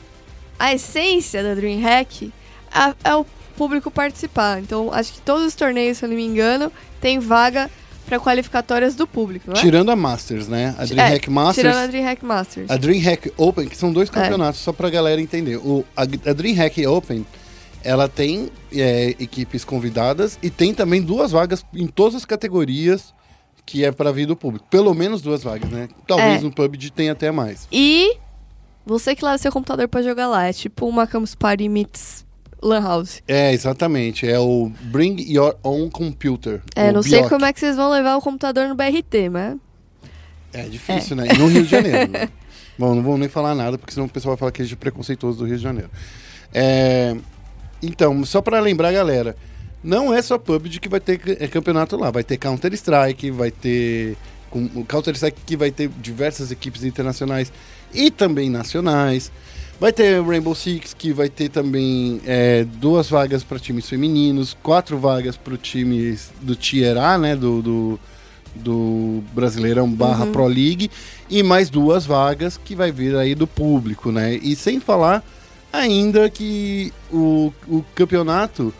a 0.58 0.74
essência 0.74 1.42
da 1.42 1.54
DreamHack 1.54 2.32
é, 2.72 3.10
é 3.10 3.14
o 3.14 3.26
público 3.56 3.90
participar. 3.90 4.60
Então, 4.60 4.92
acho 4.92 5.12
que 5.12 5.20
todos 5.20 5.44
os 5.46 5.54
torneios, 5.54 5.98
se 5.98 6.04
eu 6.04 6.08
não 6.08 6.16
me 6.16 6.24
engano, 6.24 6.72
tem 7.00 7.18
vaga 7.18 7.70
para 8.06 8.18
qualificatórias 8.20 8.94
do 8.94 9.06
público, 9.06 9.50
é? 9.50 9.54
Tirando 9.54 9.90
a 9.90 9.96
Masters, 9.96 10.46
né? 10.46 10.74
A 10.78 10.82
É, 10.82 10.86
DreamHack 10.86 11.30
Masters, 11.30 11.54
Tirando 11.56 11.84
a 11.84 11.86
DreamHack 11.86 12.24
Masters. 12.24 12.70
a 12.70 12.76
DreamHack 12.76 13.32
Open, 13.36 13.66
que 13.68 13.76
são 13.76 13.92
dois 13.92 14.08
É. 14.10 14.12
campeonatos, 14.12 14.60
só 14.60 14.72
pra 14.72 14.90
galera 14.90 15.20
entender. 15.20 15.56
O, 15.56 15.84
a, 15.96 16.02
a 16.02 16.32
DreamHack 16.34 16.86
Open, 16.86 17.24
ela 17.82 18.06
tem 18.08 18.50
é, 18.72 19.14
equipes 19.18 19.64
convidadas 19.64 20.38
e 20.42 20.50
tem 20.50 20.74
também 20.74 21.00
duas 21.00 21.30
vagas 21.32 21.64
em 21.74 21.86
todas 21.86 22.14
as 22.16 22.24
categorias 22.26 23.14
que 23.66 23.84
é 23.84 23.90
pra 23.92 24.12
vir 24.12 24.26
do 24.26 24.36
público. 24.36 24.66
Pelo 24.70 24.94
menos 24.94 25.22
duas 25.22 25.42
vagas, 25.42 25.70
né? 25.70 25.88
Talvez 26.06 26.40
É. 26.40 26.44
no 26.44 26.52
PUBG 26.52 26.90
tenha 26.90 27.12
até 27.12 27.30
mais. 27.30 27.66
E 27.72 28.16
você 28.84 29.14
que 29.16 29.24
leva 29.24 29.38
seu 29.38 29.50
computador 29.50 29.88
para 29.88 30.02
jogar 30.02 30.26
lá, 30.28 30.46
é 30.46 30.52
tipo 30.52 30.86
uma 30.86 31.06
Campus 31.06 31.34
Party 31.34 31.68
meets 31.68 32.24
Lan 32.62 32.80
House. 32.82 33.22
É, 33.28 33.52
exatamente. 33.52 34.28
É 34.28 34.38
o 34.38 34.70
Bring 34.84 35.16
Your 35.30 35.56
Own 35.62 35.88
Computer. 35.90 36.62
É, 36.76 36.90
não 36.92 37.02
sei 37.02 37.22
como 37.28 37.44
é 37.44 37.52
que 37.52 37.60
vocês 37.60 37.76
vão 37.76 37.90
levar 37.90 38.16
o 38.16 38.20
computador 38.22 38.68
no 38.68 38.74
BRT, 38.74 39.28
mas. 39.30 39.56
É 40.52 40.62
difícil, 40.62 41.16
né? 41.16 41.26
E 41.34 41.38
no 41.38 41.46
Rio 41.48 41.62
de 41.64 41.68
Janeiro. 41.70 42.10
né? 42.10 42.28
Bom, 42.78 42.94
não 42.94 43.02
vou 43.02 43.16
nem 43.18 43.28
falar 43.28 43.54
nada, 43.54 43.76
porque 43.78 43.92
senão 43.92 44.06
o 44.06 44.10
pessoal 44.10 44.34
vai 44.34 44.38
falar 44.40 44.52
que 44.52 44.62
é 44.62 44.76
preconceituoso 44.76 45.38
do 45.38 45.44
Rio 45.46 45.56
de 45.56 45.62
Janeiro. 45.62 45.90
É, 46.52 47.16
Então, 47.82 48.24
só 48.24 48.40
pra 48.40 48.60
lembrar, 48.60 48.92
galera, 48.92 49.36
não 49.84 50.12
é 50.14 50.20
só 50.22 50.38
PUBG 50.38 50.80
que 50.80 50.88
vai 50.88 50.98
ter 51.00 51.20
é, 51.38 51.46
campeonato 51.46 51.96
lá. 51.96 52.10
Vai 52.10 52.24
ter 52.24 52.38
Counter-Strike, 52.38 53.30
vai 53.30 53.50
ter... 53.50 54.16
com- 54.50 54.70
O 54.74 54.84
Counter-Strike 54.84 55.38
que 55.46 55.56
vai 55.56 55.70
ter 55.70 55.88
diversas 56.00 56.50
equipes 56.50 56.82
internacionais 56.82 57.52
e 57.92 58.10
também 58.10 58.48
nacionais. 58.50 59.30
Vai 59.78 59.92
ter 59.92 60.22
Rainbow 60.22 60.54
Six, 60.54 60.94
que 60.94 61.12
vai 61.12 61.28
ter 61.28 61.48
também 61.48 62.20
é, 62.24 62.64
duas 62.64 63.10
vagas 63.10 63.42
para 63.44 63.58
times 63.58 63.88
femininos, 63.88 64.56
quatro 64.62 64.96
vagas 64.98 65.36
para 65.36 65.52
o 65.54 65.56
time 65.58 66.16
do 66.40 66.54
Tier 66.56 66.96
A, 66.96 67.18
né? 67.18 67.34
Do, 67.36 67.60
do, 67.60 68.00
do 68.54 69.22
Brasileirão 69.34 69.90
barra 69.90 70.26
Pro 70.26 70.46
League, 70.46 70.88
e 71.28 71.42
mais 71.42 71.68
duas 71.68 72.06
vagas 72.06 72.56
que 72.56 72.74
vai 72.76 72.92
vir 72.92 73.16
aí 73.16 73.34
do 73.34 73.48
público, 73.48 74.12
né? 74.12 74.34
E 74.36 74.54
sem 74.54 74.78
falar 74.78 75.24
ainda 75.72 76.30
que 76.30 76.92
o, 77.12 77.52
o 77.66 77.84
campeonato 77.96 78.72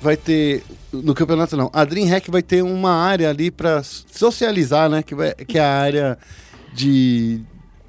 vai 0.00 0.16
ter. 0.16 0.62
No 0.92 1.14
campeonato 1.14 1.56
não, 1.56 1.70
a 1.72 1.84
DreamHack 1.84 2.30
vai 2.30 2.42
ter 2.42 2.62
uma 2.62 2.92
área 2.92 3.28
ali 3.30 3.50
para 3.50 3.82
socializar, 3.82 4.88
né? 4.88 5.02
Que, 5.02 5.14
vai, 5.14 5.34
que 5.34 5.58
é 5.58 5.62
a 5.62 5.78
área 5.80 6.18
de 6.72 7.40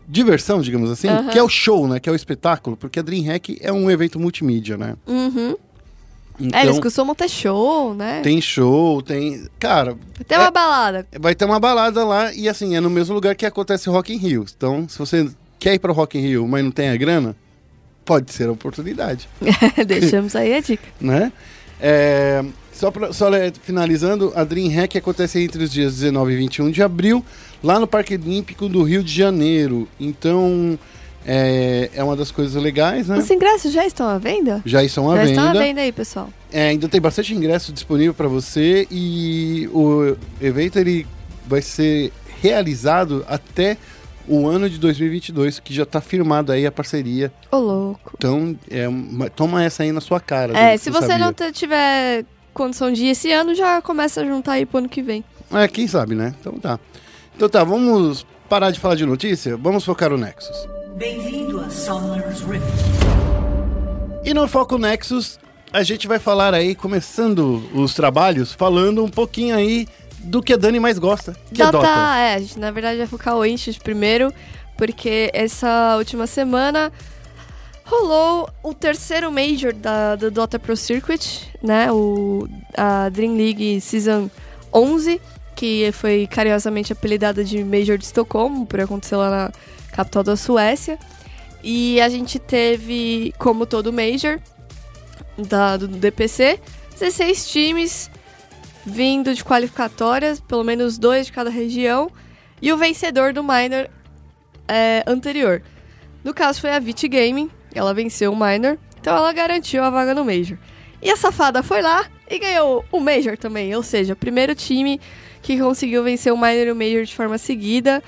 diversão, 0.07 0.59
digamos 0.61 0.89
assim, 0.89 1.07
Aham. 1.07 1.29
que 1.29 1.37
é 1.37 1.43
o 1.43 1.49
show, 1.49 1.87
né? 1.87 1.99
Que 1.99 2.09
é 2.09 2.11
o 2.11 2.15
espetáculo, 2.15 2.75
porque 2.75 2.99
a 2.99 3.03
DreamHack 3.03 3.57
é 3.61 3.71
um 3.71 3.89
evento 3.91 4.19
multimídia, 4.19 4.75
né? 4.77 4.95
Uhum. 5.07 5.55
Então 6.41 6.57
é, 6.57 6.63
eles 6.65 6.79
costumam 6.79 7.13
ter 7.13 7.27
show, 7.29 7.93
né? 7.93 8.21
tem 8.21 8.39
show, 8.39 9.01
tem. 9.01 9.45
Cara, 9.59 9.97
Tem 10.25 10.37
uma 10.37 10.47
é- 10.47 10.51
balada. 10.51 11.07
vai 11.19 11.35
ter 11.35 11.43
uma 11.43 11.59
balada 11.59 12.05
lá 12.05 12.33
e 12.33 12.47
assim, 12.47 12.75
é 12.77 12.79
no 12.79 12.89
mesmo 12.89 13.13
lugar 13.13 13.35
que 13.35 13.45
acontece 13.45 13.89
o 13.89 13.91
Rock 13.91 14.13
in 14.13 14.17
Rio. 14.17 14.45
Então, 14.55 14.87
se 14.87 14.97
você 14.97 15.29
quer 15.59 15.73
ir 15.73 15.79
para 15.79 15.91
o 15.91 15.93
Rock 15.93 16.17
in 16.17 16.21
Rio, 16.21 16.47
mas 16.47 16.63
não 16.63 16.71
tem 16.71 16.89
a 16.89 16.95
grana, 16.95 17.35
pode 18.05 18.31
ser 18.31 18.47
a 18.47 18.51
oportunidade. 18.53 19.27
Deixamos 19.85 20.33
aí 20.33 20.55
a 20.55 20.61
dica. 20.61 20.87
né? 21.01 21.31
É, 21.79 22.43
só, 22.71 22.91
pra, 22.91 23.11
só 23.11 23.29
finalizando, 23.61 24.31
a 24.35 24.43
DreamHack 24.43 24.97
acontece 24.97 25.41
entre 25.41 25.63
os 25.63 25.71
dias 25.71 25.95
19 25.95 26.33
e 26.33 26.35
21 26.37 26.71
de 26.71 26.81
abril, 26.81 27.23
lá 27.63 27.79
no 27.79 27.87
Parque 27.87 28.15
Olímpico 28.15 28.69
do 28.69 28.83
Rio 28.83 29.03
de 29.03 29.13
Janeiro. 29.13 29.87
Então, 29.99 30.77
é, 31.25 31.89
é 31.93 32.03
uma 32.03 32.15
das 32.15 32.31
coisas 32.31 32.61
legais, 32.61 33.07
né? 33.07 33.17
Os 33.17 33.29
ingressos 33.29 33.71
já 33.73 33.85
estão 33.85 34.07
à 34.07 34.17
venda? 34.17 34.61
Já 34.65 34.83
estão 34.83 35.11
à 35.11 35.17
já 35.17 35.25
estão 35.25 35.43
à 35.43 35.53
venda. 35.53 35.65
venda 35.65 35.81
aí, 35.81 35.91
pessoal. 35.91 36.29
É, 36.51 36.69
ainda 36.69 36.87
tem 36.87 37.01
bastante 37.01 37.33
ingresso 37.33 37.71
disponível 37.73 38.13
para 38.13 38.27
você 38.27 38.87
e 38.89 39.69
o 39.73 40.15
evento 40.41 40.79
ele 40.79 41.05
vai 41.45 41.61
ser 41.61 42.11
realizado 42.41 43.25
até 43.27 43.77
o 44.27 44.47
ano 44.47 44.69
de 44.69 44.77
2022, 44.77 45.59
que 45.59 45.73
já 45.73 45.83
está 45.83 45.99
firmado 46.01 46.51
aí 46.51 46.65
a 46.65 46.71
parceria. 46.71 47.31
Ô, 47.51 47.57
louco. 47.57 48.11
Então, 48.17 48.55
é, 48.69 48.87
uma- 48.87 49.29
toma 49.29 49.63
essa 49.63 49.83
aí 49.83 49.91
na 49.91 50.01
sua 50.01 50.19
cara. 50.19 50.57
É, 50.57 50.77
se 50.77 50.89
você 50.89 51.07
sabia. 51.07 51.25
não 51.25 51.51
tiver 51.51 52.25
condição 52.53 52.91
de 52.91 53.05
ir 53.05 53.09
esse 53.09 53.31
ano, 53.31 53.55
já 53.55 53.81
começa 53.81 54.21
a 54.21 54.25
juntar 54.25 54.53
aí 54.53 54.65
pro 54.65 54.79
ano 54.79 54.89
que 54.89 55.01
vem. 55.01 55.23
É, 55.53 55.67
quem 55.67 55.87
sabe, 55.87 56.13
né? 56.15 56.35
Então 56.39 56.53
tá. 56.53 56.79
Então 57.35 57.49
tá, 57.49 57.63
vamos 57.63 58.25
parar 58.47 58.71
de 58.71 58.79
falar 58.79 58.95
de 58.95 59.05
notícia, 59.05 59.55
vamos 59.57 59.83
focar 59.85 60.09
no 60.09 60.17
Nexus. 60.17 60.67
Bem-vindo 60.97 61.59
a 61.61 61.69
Summoner's 61.69 62.41
Rift. 62.41 62.65
E 64.25 64.33
no 64.33 64.47
Foco 64.47 64.77
Nexus, 64.77 65.39
a 65.71 65.81
gente 65.83 66.07
vai 66.07 66.19
falar 66.19 66.53
aí, 66.53 66.75
começando 66.75 67.63
os 67.73 67.93
trabalhos, 67.93 68.51
falando 68.53 69.03
um 69.03 69.09
pouquinho 69.09 69.55
aí 69.55 69.87
do 70.23 70.41
que 70.41 70.53
a 70.53 70.57
Dani 70.57 70.79
mais 70.79 70.99
gosta, 70.99 71.35
que 71.53 71.61
é 71.61 71.65
Dota, 71.65 71.77
Dota. 71.77 72.17
é, 72.17 72.35
a 72.35 72.39
gente 72.39 72.59
na 72.59 72.71
verdade 72.71 72.97
vai 72.97 73.07
focar 73.07 73.35
o 73.35 73.41
Ancient 73.41 73.79
primeiro, 73.79 74.33
porque 74.77 75.29
essa 75.33 75.95
última 75.97 76.27
semana 76.27 76.91
rolou 77.85 78.49
o 78.63 78.73
terceiro 78.73 79.31
Major 79.31 79.73
da, 79.73 80.15
do 80.15 80.29
Dota 80.29 80.59
Pro 80.59 80.77
Circuit, 80.77 81.49
né? 81.61 81.91
O, 81.91 82.47
a 82.77 83.09
Dream 83.09 83.35
League 83.35 83.81
Season 83.81 84.29
11, 84.73 85.19
que 85.55 85.91
foi 85.93 86.27
carinhosamente 86.27 86.93
apelidada 86.93 87.43
de 87.43 87.63
Major 87.63 87.97
de 87.97 88.05
Estocolmo, 88.05 88.65
por 88.65 88.79
acontecer 88.79 89.15
lá 89.15 89.29
na 89.29 89.51
capital 89.91 90.23
da 90.23 90.35
Suécia. 90.35 90.99
E 91.63 91.99
a 91.99 92.07
gente 92.07 92.37
teve, 92.39 93.33
como 93.37 93.65
todo 93.65 93.91
Major 93.91 94.39
da, 95.37 95.75
do 95.75 95.87
DPC, 95.87 96.59
16 96.99 97.49
times 97.49 98.11
vindo 98.85 99.33
de 99.33 99.43
qualificatórias, 99.43 100.39
pelo 100.39 100.63
menos 100.63 100.97
dois 100.97 101.27
de 101.27 101.31
cada 101.31 101.49
região, 101.49 102.11
e 102.61 102.71
o 102.73 102.77
vencedor 102.77 103.33
do 103.33 103.43
minor 103.43 103.89
é, 104.67 105.03
anterior. 105.07 105.61
No 106.23 106.33
caso 106.33 106.59
foi 106.61 106.71
a 106.71 106.79
Vit 106.79 107.07
Gaming, 107.07 107.49
ela 107.73 107.93
venceu 107.93 108.31
o 108.31 108.35
minor, 108.35 108.77
então 108.99 109.15
ela 109.15 109.31
garantiu 109.31 109.83
a 109.83 109.89
vaga 109.89 110.13
no 110.13 110.25
Major. 110.25 110.57
E 111.01 111.09
a 111.09 111.15
safada 111.15 111.63
foi 111.63 111.81
lá 111.81 112.05
e 112.29 112.37
ganhou 112.37 112.83
o 112.91 112.99
Major 112.99 113.37
também, 113.37 113.73
ou 113.75 113.83
seja, 113.83 114.13
o 114.13 114.17
primeiro 114.17 114.53
time 114.53 114.99
que 115.41 115.57
conseguiu 115.57 116.03
vencer 116.03 116.33
o 116.33 116.37
minor 116.37 116.67
e 116.67 116.71
o 116.71 116.75
Major 116.75 117.03
de 117.05 117.15
forma 117.15 117.37
seguida. 117.37 118.03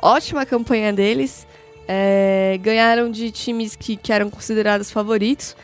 Ótima 0.00 0.46
campanha 0.46 0.92
deles. 0.92 1.46
É, 1.88 2.58
ganharam 2.62 3.10
de 3.10 3.30
times 3.30 3.76
que, 3.76 3.96
que 3.96 4.12
eram 4.12 4.28
considerados 4.28 4.90
favoritos, 4.90 5.56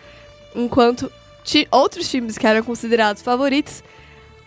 enquanto 0.55 1.11
ti- 1.43 1.67
outros 1.69 2.09
times 2.09 2.39
que 2.39 2.47
eram 2.47 2.63
considerados 2.63 3.23
favoritos 3.23 3.83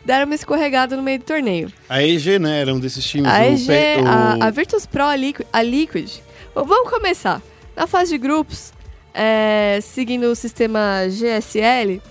deram 0.06 0.26
uma 0.26 0.36
escorregada 0.36 0.96
no 0.96 1.02
meio 1.04 1.20
do 1.20 1.26
torneio. 1.26 1.72
A 1.90 2.02
EG, 2.04 2.38
né, 2.40 2.62
era 2.62 2.74
um 2.74 2.80
desses 2.80 3.04
times. 3.04 3.30
A 3.32 3.46
EG, 3.48 3.68
o- 4.02 4.08
a, 4.08 4.48
a 4.48 4.50
Virtus 4.52 4.86
Pro, 4.86 5.04
a 5.04 5.16
Liquid, 5.16 5.46
a 5.52 5.62
Liquid. 5.62 6.10
Bom, 6.54 6.64
vamos 6.64 6.90
começar. 6.92 7.42
Na 7.76 7.88
fase 7.88 8.12
de 8.12 8.18
grupos, 8.18 8.72
é, 9.14 9.80
seguindo 9.82 10.26
o 10.26 10.36
sistema 10.36 11.08
GSL, 11.10 12.02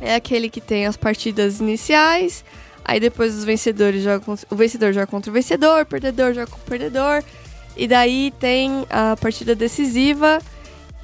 é 0.00 0.14
aquele 0.14 0.48
que 0.48 0.60
tem 0.60 0.86
as 0.86 0.96
partidas 0.96 1.60
iniciais, 1.60 2.44
aí 2.84 2.98
depois 3.00 3.34
os 3.34 3.44
vencedores 3.44 4.02
jogam 4.02 4.36
o 4.50 4.56
vencedor 4.56 4.92
joga 4.92 5.06
contra 5.06 5.30
o 5.30 5.34
vencedor, 5.34 5.82
o 5.82 5.86
perdedor 5.86 6.32
joga 6.34 6.46
com 6.46 6.56
o 6.56 6.60
perdedor, 6.60 7.22
e 7.76 7.86
daí 7.88 8.32
tem 8.38 8.86
a 8.90 9.16
partida 9.20 9.54
decisiva, 9.54 10.40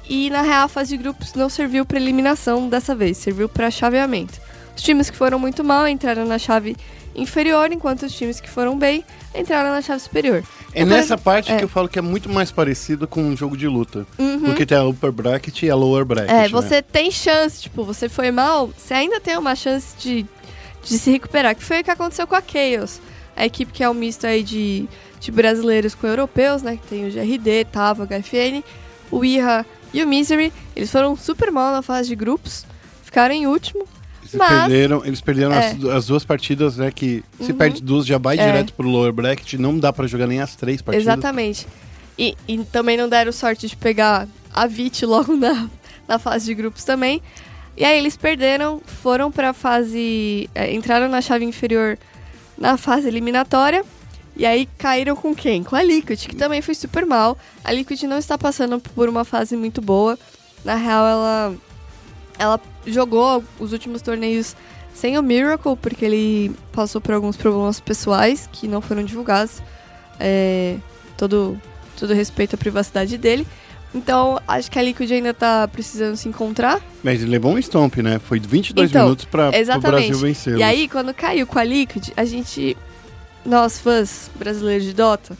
e 0.09 0.29
na 0.29 0.41
real 0.41 0.65
a 0.65 0.67
fase 0.67 0.95
de 0.97 1.03
grupos 1.03 1.33
não 1.33 1.49
serviu 1.49 1.85
para 1.85 1.97
eliminação 1.99 2.67
dessa 2.69 2.95
vez, 2.95 3.17
serviu 3.17 3.47
para 3.49 3.69
chaveamento. 3.71 4.39
Os 4.75 4.81
times 4.81 5.09
que 5.09 5.17
foram 5.17 5.37
muito 5.37 5.63
mal 5.63 5.87
entraram 5.87 6.25
na 6.25 6.39
chave 6.39 6.75
inferior, 7.15 7.71
enquanto 7.71 8.03
os 8.03 8.13
times 8.13 8.39
que 8.39 8.49
foram 8.49 8.77
bem 8.77 9.03
entraram 9.35 9.71
na 9.71 9.81
chave 9.81 9.99
superior. 9.99 10.43
É 10.73 10.81
Então, 10.81 10.97
nessa 10.97 11.17
parte 11.17 11.51
é. 11.51 11.57
que 11.57 11.63
eu 11.63 11.69
falo 11.69 11.87
que 11.87 11.99
é 11.99 12.01
muito 12.01 12.29
mais 12.29 12.51
parecido 12.51 13.07
com 13.07 13.21
um 13.21 13.35
jogo 13.35 13.57
de 13.57 13.67
luta. 13.67 14.05
Uhum. 14.17 14.41
Porque 14.41 14.65
tem 14.65 14.77
a 14.77 14.85
upper 14.85 15.11
bracket 15.11 15.63
e 15.63 15.69
a 15.69 15.75
lower 15.75 16.05
bracket. 16.05 16.29
É, 16.29 16.43
né? 16.43 16.49
você 16.49 16.81
tem 16.81 17.11
chance, 17.11 17.61
tipo, 17.61 17.83
você 17.83 18.07
foi 18.07 18.31
mal, 18.31 18.71
você 18.77 18.93
ainda 18.93 19.19
tem 19.19 19.37
uma 19.37 19.55
chance 19.55 19.95
de, 19.97 20.25
de 20.83 20.97
se 20.97 21.11
recuperar, 21.11 21.55
que 21.55 21.63
foi 21.63 21.81
o 21.81 21.83
que 21.83 21.91
aconteceu 21.91 22.25
com 22.25 22.35
a 22.35 22.41
Chaos. 22.41 22.99
A 23.35 23.45
equipe 23.45 23.71
que 23.71 23.83
é 23.83 23.89
um 23.89 23.93
misto 23.93 24.25
aí 24.27 24.43
de, 24.43 24.87
de 25.19 25.31
brasileiros 25.31 25.95
com 25.95 26.07
europeus, 26.07 26.61
né? 26.61 26.77
Que 26.77 26.87
tem 26.87 27.07
o 27.07 27.11
GRD, 27.11 27.65
Tava, 27.65 28.05
HFN, 28.05 28.63
o 29.09 29.23
IRA 29.23 29.65
e 29.93 30.03
o 30.03 30.07
Misery. 30.07 30.51
Eles 30.75 30.91
foram 30.91 31.15
super 31.15 31.51
mal 31.51 31.71
na 31.71 31.81
fase 31.81 32.09
de 32.09 32.15
grupos, 32.15 32.65
ficaram 33.03 33.33
em 33.33 33.47
último. 33.47 33.85
Eles 34.33 34.47
mas- 34.47 34.59
perderam, 34.67 35.05
eles 35.05 35.21
perderam 35.21 35.53
É. 35.53 35.67
as, 35.71 35.83
as 35.85 36.05
duas 36.07 36.23
partidas, 36.25 36.77
né? 36.77 36.91
Que 36.91 37.23
se 37.39 37.51
Uhum. 37.51 37.57
perde 37.57 37.81
duas, 37.81 38.05
já 38.05 38.17
vai 38.17 38.37
É. 38.37 38.45
direto 38.45 38.73
pro 38.73 38.87
lower 38.87 39.11
bracket. 39.11 39.53
Não 39.53 39.77
dá 39.77 39.91
pra 39.93 40.07
jogar 40.07 40.27
nem 40.27 40.39
as 40.41 40.55
três 40.55 40.81
partidas. 40.81 41.05
Exatamente. 41.05 41.67
E, 42.17 42.35
e 42.47 42.57
também 42.65 42.97
não 42.97 43.07
deram 43.09 43.31
sorte 43.31 43.67
de 43.67 43.75
pegar 43.75 44.27
a 44.53 44.67
VIT 44.67 45.05
logo 45.05 45.35
na, 45.35 45.69
na 46.07 46.19
fase 46.19 46.45
de 46.45 46.53
grupos 46.53 46.83
também. 46.83 47.21
E 47.77 47.85
aí 47.85 47.97
eles 47.97 48.17
perderam, 48.17 48.81
foram 48.85 49.31
pra 49.31 49.53
fase. 49.53 50.49
é, 50.53 50.73
entraram 50.73 51.07
na 51.09 51.21
chave 51.21 51.45
inferior 51.45 51.97
na 52.57 52.77
fase 52.77 53.07
eliminatória. 53.07 53.83
E 54.35 54.45
aí 54.45 54.67
caíram 54.77 55.15
com 55.15 55.35
quem? 55.35 55.61
Com 55.63 55.75
a 55.75 55.83
Liquid, 55.83 56.25
que 56.27 56.35
também 56.35 56.61
foi 56.61 56.73
super 56.75 57.05
mal. 57.05 57.37
A 57.63 57.71
Liquid 57.71 58.01
não 58.03 58.17
está 58.17 58.37
passando 58.37 58.79
por 58.79 59.09
uma 59.09 59.25
fase 59.25 59.55
muito 59.57 59.81
boa. 59.81 60.17
Na 60.63 60.75
real, 60.75 61.05
ela, 61.05 61.55
ela 62.41 62.59
jogou 62.87 63.43
os 63.59 63.71
últimos 63.71 64.01
torneios 64.01 64.55
sem 64.93 65.17
o 65.17 65.21
Miracle, 65.21 65.77
porque 65.77 66.03
ele 66.03 66.51
passou 66.73 66.99
por 66.99 67.13
alguns 67.13 67.37
problemas 67.37 67.79
pessoais 67.79 68.49
que 68.51 68.67
não 68.67 68.81
foram 68.81 69.03
divulgados. 69.03 69.61
É, 70.19 70.77
todo, 71.15 71.59
todo 71.97 72.13
respeito 72.13 72.55
à 72.55 72.57
privacidade 72.57 73.17
dele. 73.17 73.47
Então, 73.93 74.39
acho 74.47 74.71
que 74.71 74.79
a 74.79 74.81
Liquid 74.81 75.11
ainda 75.11 75.33
tá 75.33 75.67
precisando 75.67 76.15
se 76.15 76.27
encontrar. 76.27 76.81
Mas 77.03 77.21
ele 77.21 77.29
levou 77.31 77.53
um 77.53 77.59
stomp, 77.59 77.97
né? 77.97 78.19
Foi 78.19 78.39
22 78.39 78.89
Então, 78.89 79.03
minutos 79.03 79.25
pra, 79.25 79.49
pro 79.51 79.59
exatamente. 79.59 80.07
Brasil 80.07 80.17
vencer. 80.17 80.57
E 80.57 80.63
aí, 80.63 80.87
quando 80.87 81.13
caiu 81.13 81.45
com 81.45 81.59
a 81.59 81.63
Liquid, 81.63 82.09
a 82.15 82.25
gente, 82.25 82.75
nós 83.45 83.79
fãs 83.79 84.31
brasileiros 84.35 84.85
de 84.85 84.93
Dota, 84.93 85.37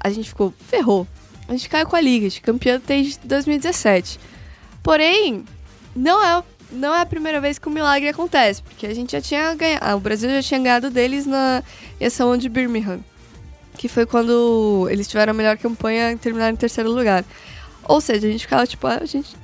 a 0.00 0.10
gente 0.10 0.30
ficou, 0.30 0.52
ferrou. 0.66 1.06
A 1.46 1.52
gente 1.52 1.68
caiu 1.68 1.86
com 1.86 1.96
a 1.96 2.00
Liquid, 2.00 2.40
campeã 2.40 2.80
desde 2.84 3.18
2017. 3.24 4.18
Porém, 4.82 5.44
não 5.98 6.24
é, 6.24 6.42
não 6.70 6.94
é 6.94 7.00
a 7.00 7.06
primeira 7.06 7.40
vez 7.40 7.58
que 7.58 7.66
o 7.66 7.70
milagre 7.70 8.08
acontece, 8.08 8.62
porque 8.62 8.86
a 8.86 8.94
gente 8.94 9.12
já 9.12 9.20
tinha 9.20 9.54
ganhado, 9.54 9.84
ah, 9.84 9.96
o 9.96 10.00
Brasil 10.00 10.30
já 10.30 10.42
tinha 10.42 10.60
ganhado 10.60 10.90
deles 10.90 11.26
na 11.26 11.62
Essa 11.98 12.24
de 12.38 12.48
Birmingham, 12.48 13.00
que 13.76 13.88
foi 13.88 14.06
quando 14.06 14.86
eles 14.90 15.08
tiveram 15.08 15.32
a 15.32 15.34
melhor 15.34 15.58
campanha 15.58 16.12
e 16.12 16.16
terminaram 16.16 16.52
em 16.52 16.56
terceiro 16.56 16.90
lugar. 16.90 17.24
Ou 17.84 18.00
seja, 18.00 18.28
a 18.28 18.30
gente 18.30 18.42
ficava 18.42 18.66
tipo, 18.66 18.86
ah, 18.86 18.98
a 19.00 19.06
gente 19.06 19.36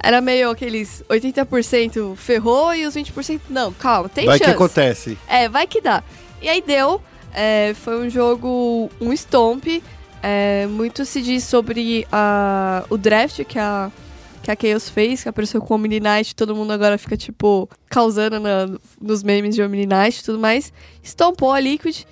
era 0.00 0.20
meio 0.20 0.50
aqueles 0.50 1.02
80% 1.08 2.14
ferrou 2.14 2.72
e 2.72 2.86
os 2.86 2.94
20% 2.94 3.40
não, 3.50 3.72
calma, 3.72 4.08
tem 4.08 4.26
vai 4.26 4.38
chance. 4.38 4.50
que 4.50 4.54
acontece. 4.54 5.18
É, 5.26 5.48
vai 5.48 5.66
que 5.66 5.80
dá. 5.80 6.04
E 6.40 6.48
aí 6.48 6.62
deu. 6.62 7.02
é, 7.34 7.74
foi 7.74 7.98
um 8.00 8.08
jogo, 8.08 8.88
um 9.00 9.12
stomp. 9.12 9.66
é, 10.22 10.66
muito 10.68 11.04
se 11.04 11.20
diz 11.20 11.42
sobre 11.42 12.06
a, 12.12 12.84
o 12.88 12.96
draft 12.96 13.44
que 13.44 13.58
a, 13.58 13.90
que 14.42 14.50
a 14.50 14.56
Chaos 14.60 14.88
fez, 14.88 15.22
que 15.22 15.28
apareceu 15.28 15.60
com 15.60 15.74
o 15.74 15.76
Omni 15.76 16.00
Knight, 16.00 16.34
todo 16.34 16.54
mundo 16.54 16.72
agora 16.72 16.96
fica, 16.98 17.16
tipo, 17.16 17.68
causando 17.88 18.38
na- 18.40 18.68
nos 19.00 19.22
memes 19.22 19.54
de 19.54 19.62
Omni 19.62 19.86
Knight 19.86 20.20
e 20.20 20.24
tudo 20.24 20.38
mais. 20.38 20.72
Estompou 21.02 21.52
a 21.52 21.60
Liquid, 21.60 22.04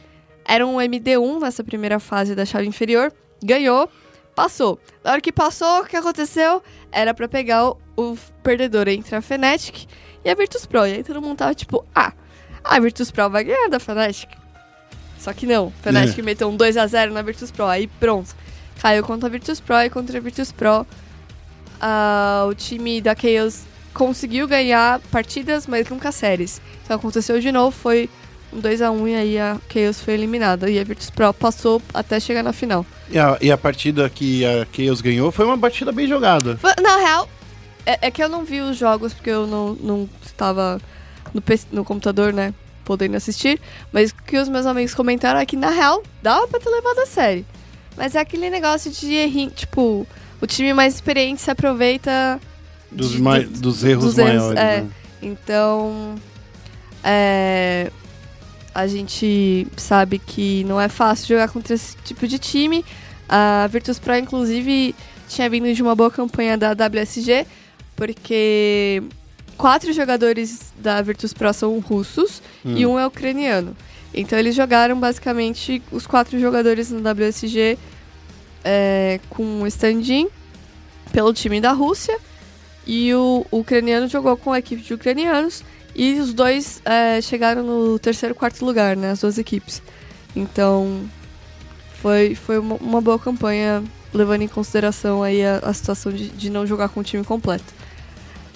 era 0.45 0.67
um 0.67 0.77
MD1 0.81 1.41
nessa 1.41 1.63
primeira 1.65 1.99
fase 1.99 2.35
da 2.35 2.45
chave 2.45 2.67
inferior, 2.67 3.13
ganhou, 3.43 3.89
passou. 4.35 4.79
Na 5.03 5.13
hora 5.13 5.21
que 5.21 5.33
passou, 5.33 5.81
o 5.83 5.85
que 5.87 5.97
aconteceu? 5.97 6.63
Era 6.93 7.15
pra 7.15 7.27
pegar 7.29 7.69
o, 7.69 7.79
o 7.97 8.17
perdedor 8.43 8.89
entre 8.89 9.15
a 9.17 9.23
Fnatic 9.23 9.87
e 10.25 10.31
a 10.31 10.35
Virtus 10.35 10.67
Pro. 10.67 10.87
E 10.87 10.93
aí 10.95 11.05
todo 11.05 11.21
mundo 11.23 11.39
tava 11.39 11.55
tipo, 11.55 11.85
ah, 11.95 12.13
a 12.63 12.79
Virtus 12.81 13.11
Pro 13.11 13.31
vai 13.31 13.45
ganhar 13.45 13.69
da 13.69 13.79
Fnatic. 13.81 14.29
Só 15.19 15.33
que 15.33 15.47
não, 15.47 15.73
a 15.81 15.83
Fnatic 15.83 16.19
meteu 16.23 16.49
um 16.49 16.57
2x0 16.57 17.11
na 17.13 17.23
Virtus 17.23 17.51
Pro, 17.51 17.65
aí 17.65 17.87
pronto. 17.87 18.35
Caiu 18.81 19.03
contra 19.03 19.27
a 19.29 19.31
Virtus 19.31 19.59
Pro 19.59 19.77
e 19.77 19.89
contra 19.91 20.19
a 20.19 20.21
Virtus 20.21 20.53
Pro. 20.53 20.87
Ah, 21.81 22.45
o 22.49 22.55
time 22.55 23.01
da 23.01 23.15
Chaos 23.15 23.61
conseguiu 23.95 24.47
ganhar 24.47 25.01
partidas, 25.11 25.67
mas 25.67 25.89
nunca 25.89 26.13
séries. 26.13 26.61
Então 26.85 26.97
aconteceu 26.97 27.41
de 27.41 27.51
novo, 27.51 27.77
foi 27.77 28.09
um 28.53 28.61
2x1 28.61 29.09
e 29.09 29.15
aí 29.15 29.39
a 29.39 29.59
Chaos 29.73 30.01
foi 30.01 30.15
eliminada. 30.15 30.71
E 30.71 30.79
a 30.79 30.85
Virtus 30.85 31.11
Pro 31.11 31.33
passou 31.33 31.81
até 31.95 32.21
chegar 32.21 32.43
na 32.43 32.53
final. 32.53 32.85
E 33.11 33.19
a, 33.19 33.39
e 33.41 33.51
a 33.51 33.57
partida 33.59 34.09
que 34.11 34.45
a 34.45 34.67
Chaos 34.75 35.01
ganhou 35.01 35.31
foi 35.33 35.45
uma 35.45 35.59
partida 35.59 35.93
bem 35.93 36.07
jogada. 36.07 36.57
Foi- 36.59 36.75
Na 36.83 36.97
real, 36.99 37.29
é, 37.85 37.99
é 38.09 38.11
que 38.11 38.23
eu 38.23 38.29
não 38.29 38.45
vi 38.45 38.61
os 38.61 38.77
jogos 38.77 39.15
porque 39.15 39.31
eu 39.31 39.47
não, 39.47 39.75
não 39.75 40.09
estava 40.25 40.81
no, 41.33 41.43
no 41.73 41.85
computador, 41.85 42.33
né? 42.33 42.53
Podendo 42.85 43.17
assistir. 43.17 43.61
Mas 43.93 44.11
o 44.11 44.15
que 44.23 44.37
os 44.39 44.49
meus 44.49 44.67
amigos 44.67 44.95
comentaram 44.95 45.41
é 45.41 45.47
que, 45.47 45.57
na 45.57 45.71
real, 45.71 46.03
dava 46.23 46.47
pra 46.47 46.61
ter 46.61 46.69
levado 46.69 46.99
a 47.01 47.07
série. 47.07 47.45
Mas 47.97 48.15
é 48.15 48.21
aquele 48.21 48.51
negócio 48.51 48.91
de 48.91 49.13
errinho, 49.15 49.51
tipo, 49.51 50.07
o 50.41 50.47
time 50.47 50.73
mais 50.75 50.95
experiente 50.95 51.41
se 51.41 51.51
aproveita 51.51 52.41
Dos, 52.91 53.13
de- 53.13 53.23
mai- 53.23 53.45
do- 53.45 53.61
dos 53.61 53.85
erros 53.85 54.05
dos 54.05 54.19
erros, 54.19 54.33
maiores. 54.35 54.59
é. 54.61 54.81
né? 54.83 54.89
Então, 55.23 56.15
é, 57.03 57.91
a 58.75 58.87
gente 58.87 59.67
sabe 59.77 60.19
que 60.19 60.63
não 60.65 60.81
é 60.81 60.89
fácil 60.89 61.29
jogar 61.29 61.49
contra 61.49 61.75
esse 61.75 61.97
tipo 62.05 62.27
de 62.29 62.39
time. 62.39 62.85
A 63.29 63.67
Virtus 63.73 63.99
Pro, 63.99 64.17
inclusive, 64.17 64.95
tinha 65.29 65.49
vindo 65.51 65.73
de 65.75 65.83
uma 65.83 65.95
boa 65.95 66.11
campanha 66.11 66.57
da 66.57 66.73
WSG, 66.73 67.47
porque 67.97 69.03
quatro 69.57 69.93
jogadores 69.93 70.73
da 70.79 71.01
Virtus 71.03 71.33
Pro 71.33 71.53
são 71.53 71.79
russos 71.81 72.43
e 72.65 72.85
um 72.87 72.99
é 72.99 73.07
ucraniano. 73.07 73.77
Então 74.15 74.39
eles 74.39 74.55
jogaram 74.55 74.99
basicamente 74.99 75.83
os 75.91 76.07
quatro 76.07 76.39
jogadores 76.39 76.91
no 76.91 77.01
WSG 77.01 77.77
é, 78.67 79.21
com 79.31 79.63
o 79.63 79.67
stand-in 79.69 80.29
pelo 81.13 81.33
time 81.33 81.61
da 81.61 81.71
Rússia 81.71 82.19
e 82.85 83.15
o, 83.15 83.47
o 83.51 83.61
ucraniano 83.61 84.09
jogou 84.09 84.37
com 84.37 84.53
a 84.53 84.59
equipe 84.59 84.83
de 84.83 84.93
ucranianos 84.93 85.63
e 85.95 86.19
os 86.21 86.35
dois 86.35 86.83
é, 86.85 87.21
chegaram 87.23 87.63
no 87.63 87.99
terceiro 87.99 88.35
quarto 88.35 88.65
lugar, 88.65 88.97
né? 88.97 89.13
As 89.13 89.21
duas 89.21 89.39
equipes. 89.39 89.81
Então 90.35 91.09
foi, 92.03 92.35
foi 92.35 92.59
uma, 92.59 92.75
uma 92.75 93.01
boa 93.01 93.19
campanha, 93.19 93.83
levando 94.13 94.43
em 94.43 94.49
consideração 94.49 95.23
aí 95.23 95.45
a, 95.45 95.59
a 95.59 95.73
situação 95.73 96.13
de, 96.13 96.29
de 96.29 96.51
não 96.51 96.67
jogar 96.67 96.89
com 96.89 97.01
o 97.01 97.05
time 97.05 97.25
completo. 97.25 97.73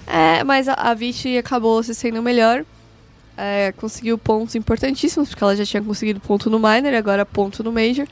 É, 0.07 0.43
mas 0.43 0.67
a, 0.69 0.75
a 0.75 0.93
Vichy 0.93 1.39
acabou 1.39 1.83
se 1.83 1.95
sendo 1.95 2.21
melhor. 2.21 2.65
é, 3.41 3.73
conseguiu 3.73 4.19
pontos 4.19 4.55
importantíssimos, 4.55 5.31
porque 5.31 5.43
ela 5.43 5.57
já 5.57 5.65
tinha 5.65 5.83
conseguido 5.83 6.21
ponto 6.21 6.51
no 6.51 6.59
Minor 6.59 6.93
agora 6.95 7.25
ponto 7.25 7.65
no 7.65 7.73
Major. 7.73 8.07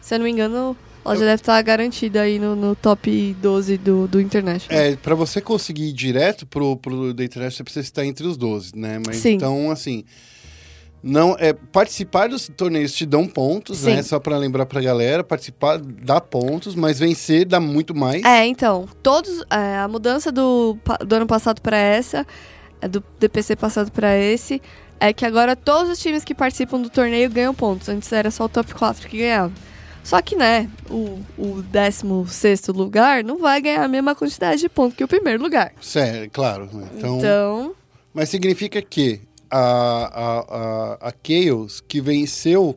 Se 0.00 0.14
eu 0.14 0.18
não 0.18 0.24
me 0.24 0.30
engano, 0.32 0.74
ela 1.04 1.14
já 1.16 1.24
deve 1.24 1.34
estar 1.34 1.62
garantida 1.62 2.22
aí 2.22 2.38
no, 2.38 2.56
no 2.56 2.74
top 2.74 3.36
12 3.40 3.76
do, 3.76 4.08
do 4.08 4.20
International. 4.20 4.80
É, 4.80 4.96
pra 4.96 5.14
você 5.14 5.40
conseguir 5.40 5.88
ir 5.88 5.92
direto 5.92 6.46
pro, 6.46 6.76
pro 6.76 7.12
da 7.12 7.22
internet, 7.22 7.54
você 7.54 7.62
precisa 7.62 7.84
estar 7.84 8.06
entre 8.06 8.26
os 8.26 8.36
12, 8.36 8.72
né? 8.74 9.00
Mas 9.04 9.16
Sim. 9.18 9.34
então, 9.34 9.70
assim. 9.70 10.04
Não, 11.06 11.36
é, 11.38 11.52
participar 11.52 12.30
dos 12.30 12.50
torneios 12.56 12.94
te 12.94 13.04
dão 13.04 13.28
pontos, 13.28 13.80
Sim. 13.80 13.96
né? 13.96 14.02
Só 14.02 14.18
pra 14.18 14.38
lembrar 14.38 14.64
pra 14.64 14.80
galera, 14.80 15.22
participar 15.22 15.78
dá 15.78 16.18
pontos, 16.18 16.74
mas 16.74 16.98
vencer 16.98 17.44
dá 17.44 17.60
muito 17.60 17.94
mais. 17.94 18.24
É, 18.24 18.46
então, 18.46 18.88
todos 19.02 19.44
é, 19.50 19.76
a 19.76 19.86
mudança 19.86 20.32
do, 20.32 20.78
do 21.06 21.14
ano 21.14 21.26
passado 21.26 21.60
para 21.60 21.76
essa, 21.76 22.26
é, 22.80 22.88
do 22.88 23.04
DPC 23.20 23.54
passado 23.54 23.92
para 23.92 24.16
esse, 24.16 24.62
é 24.98 25.12
que 25.12 25.26
agora 25.26 25.54
todos 25.54 25.92
os 25.92 25.98
times 25.98 26.24
que 26.24 26.34
participam 26.34 26.80
do 26.80 26.88
torneio 26.88 27.28
ganham 27.28 27.54
pontos. 27.54 27.90
Antes 27.90 28.10
era 28.10 28.30
só 28.30 28.46
o 28.46 28.48
top 28.48 28.72
4 28.72 29.06
que 29.06 29.18
ganhava. 29.18 29.52
Só 30.04 30.20
que, 30.22 30.36
né, 30.36 30.68
o, 30.88 31.18
o 31.36 31.62
16 31.62 32.68
lugar 32.68 33.24
não 33.24 33.38
vai 33.38 33.60
ganhar 33.60 33.82
a 33.82 33.88
mesma 33.88 34.14
quantidade 34.14 34.60
de 34.60 34.68
pontos 34.68 34.96
que 34.96 35.02
o 35.02 35.08
primeiro 35.08 35.42
lugar. 35.42 35.72
Sério, 35.80 36.30
claro. 36.30 36.68
né? 36.72 36.86
Então, 36.96 37.18
Então, 37.18 37.74
Mas 38.12 38.28
significa 38.28 38.80
que 38.82 39.20
a, 39.50 39.58
a, 39.58 40.38
a, 41.08 41.08
a 41.08 41.12
Chaos, 41.26 41.80
que 41.88 42.00
venceu 42.02 42.76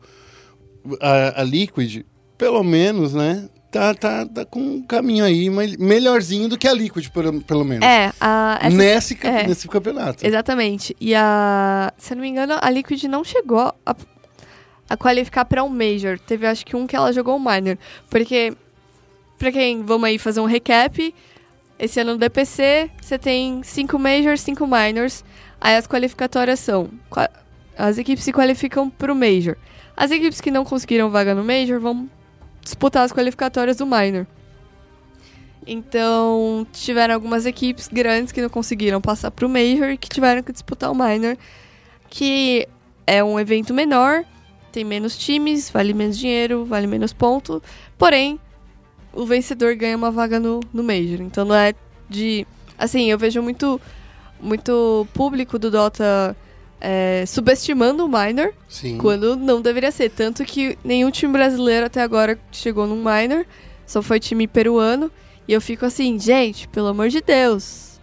a, 1.01 1.41
a 1.41 1.43
Liquid, 1.43 2.03
pelo 2.37 2.63
menos, 2.63 3.13
né? 3.13 3.49
Tá, 3.69 3.93
tá, 3.93 4.25
tá 4.25 4.45
com 4.45 4.61
um 4.61 4.81
caminho 4.81 5.25
aí 5.25 5.49
melhorzinho 5.77 6.47
do 6.47 6.57
que 6.57 6.67
a 6.67 6.73
Liquid, 6.73 7.09
pelo, 7.09 7.41
pelo 7.41 7.65
menos. 7.65 7.85
é, 7.85 8.13
a, 8.21 8.57
essa- 8.61 8.75
nesse, 8.77 9.17
é. 9.21 9.45
nesse 9.45 9.67
campeonato. 9.67 10.25
Exatamente. 10.25 10.95
E 11.01 11.13
a. 11.13 11.91
Se 11.97 12.13
eu 12.13 12.15
não 12.15 12.21
me 12.21 12.29
engano, 12.29 12.55
a 12.61 12.69
Liquid 12.69 13.03
não 13.03 13.23
chegou 13.25 13.73
a, 13.85 13.95
a 14.89 14.95
qualificar 14.95 15.45
pra 15.45 15.63
um 15.63 15.69
Major. 15.69 16.19
Teve 16.19 16.45
acho 16.45 16.65
que 16.65 16.75
um 16.75 16.87
que 16.87 16.95
ela 16.95 17.11
jogou 17.11 17.35
um 17.35 17.39
Minor. 17.39 17.77
Porque, 18.09 18.53
pra 19.37 19.51
quem. 19.51 19.83
Vamos 19.83 20.07
aí 20.07 20.17
fazer 20.17 20.39
um 20.39 20.45
recap. 20.45 21.13
Esse 21.79 21.99
ano 21.99 22.13
no 22.13 22.17
DPC, 22.17 22.89
você 22.99 23.19
tem 23.19 23.61
cinco 23.63 23.99
Majors, 23.99 24.41
cinco 24.41 24.65
Minors. 24.65 25.23
Aí 25.61 25.75
as 25.75 25.87
qualificatórias 25.87 26.59
são. 26.59 26.89
As 27.77 27.97
equipes 27.97 28.23
se 28.23 28.31
qualificam 28.31 28.89
pro 28.89 29.15
Major. 29.15 29.55
As 29.95 30.11
equipes 30.11 30.41
que 30.41 30.51
não 30.51 30.65
conseguiram 30.65 31.09
vaga 31.09 31.35
no 31.35 31.43
Major 31.43 31.79
vão 31.79 32.09
disputar 32.61 33.03
as 33.03 33.11
qualificatórias 33.11 33.77
do 33.77 33.85
Minor. 33.85 34.25
Então, 35.65 36.65
tiveram 36.71 37.13
algumas 37.13 37.45
equipes 37.45 37.89
grandes 37.89 38.31
que 38.31 38.41
não 38.41 38.49
conseguiram 38.49 39.01
passar 39.01 39.31
pro 39.31 39.49
Major 39.49 39.89
e 39.89 39.97
que 39.97 40.07
tiveram 40.07 40.41
que 40.41 40.53
disputar 40.53 40.89
o 40.89 40.95
Minor, 40.95 41.37
que 42.09 42.67
é 43.05 43.23
um 43.23 43.39
evento 43.39 43.73
menor, 43.73 44.23
tem 44.71 44.83
menos 44.83 45.17
times, 45.17 45.69
vale 45.69 45.93
menos 45.93 46.17
dinheiro, 46.17 46.65
vale 46.65 46.87
menos 46.87 47.13
ponto, 47.13 47.61
porém, 47.97 48.39
o 49.13 49.25
vencedor 49.25 49.75
ganha 49.75 49.97
uma 49.97 50.11
vaga 50.11 50.39
no, 50.39 50.59
no 50.71 50.83
Major. 50.83 51.21
Então 51.21 51.43
não 51.43 51.55
é 51.55 51.73
de. 52.09 52.45
Assim, 52.77 53.09
eu 53.09 53.17
vejo 53.17 53.41
muito, 53.41 53.81
muito 54.39 55.07
público 55.13 55.57
do 55.57 55.71
Dota 55.71 56.35
é, 56.79 57.23
subestimando 57.25 58.05
o 58.05 58.07
Minor, 58.07 58.53
Sim. 58.69 58.97
quando 58.99 59.35
não 59.35 59.61
deveria 59.61 59.91
ser. 59.91 60.09
Tanto 60.11 60.45
que 60.45 60.77
nenhum 60.83 61.09
time 61.09 61.33
brasileiro 61.33 61.87
até 61.87 62.01
agora 62.01 62.39
chegou 62.51 62.85
num 62.85 63.03
minor, 63.03 63.45
só 63.85 64.01
foi 64.01 64.19
time 64.19 64.47
peruano. 64.47 65.11
E 65.47 65.53
eu 65.53 65.61
fico 65.61 65.85
assim, 65.85 66.19
gente, 66.19 66.67
pelo 66.67 66.87
amor 66.87 67.09
de 67.09 67.21
Deus, 67.21 67.99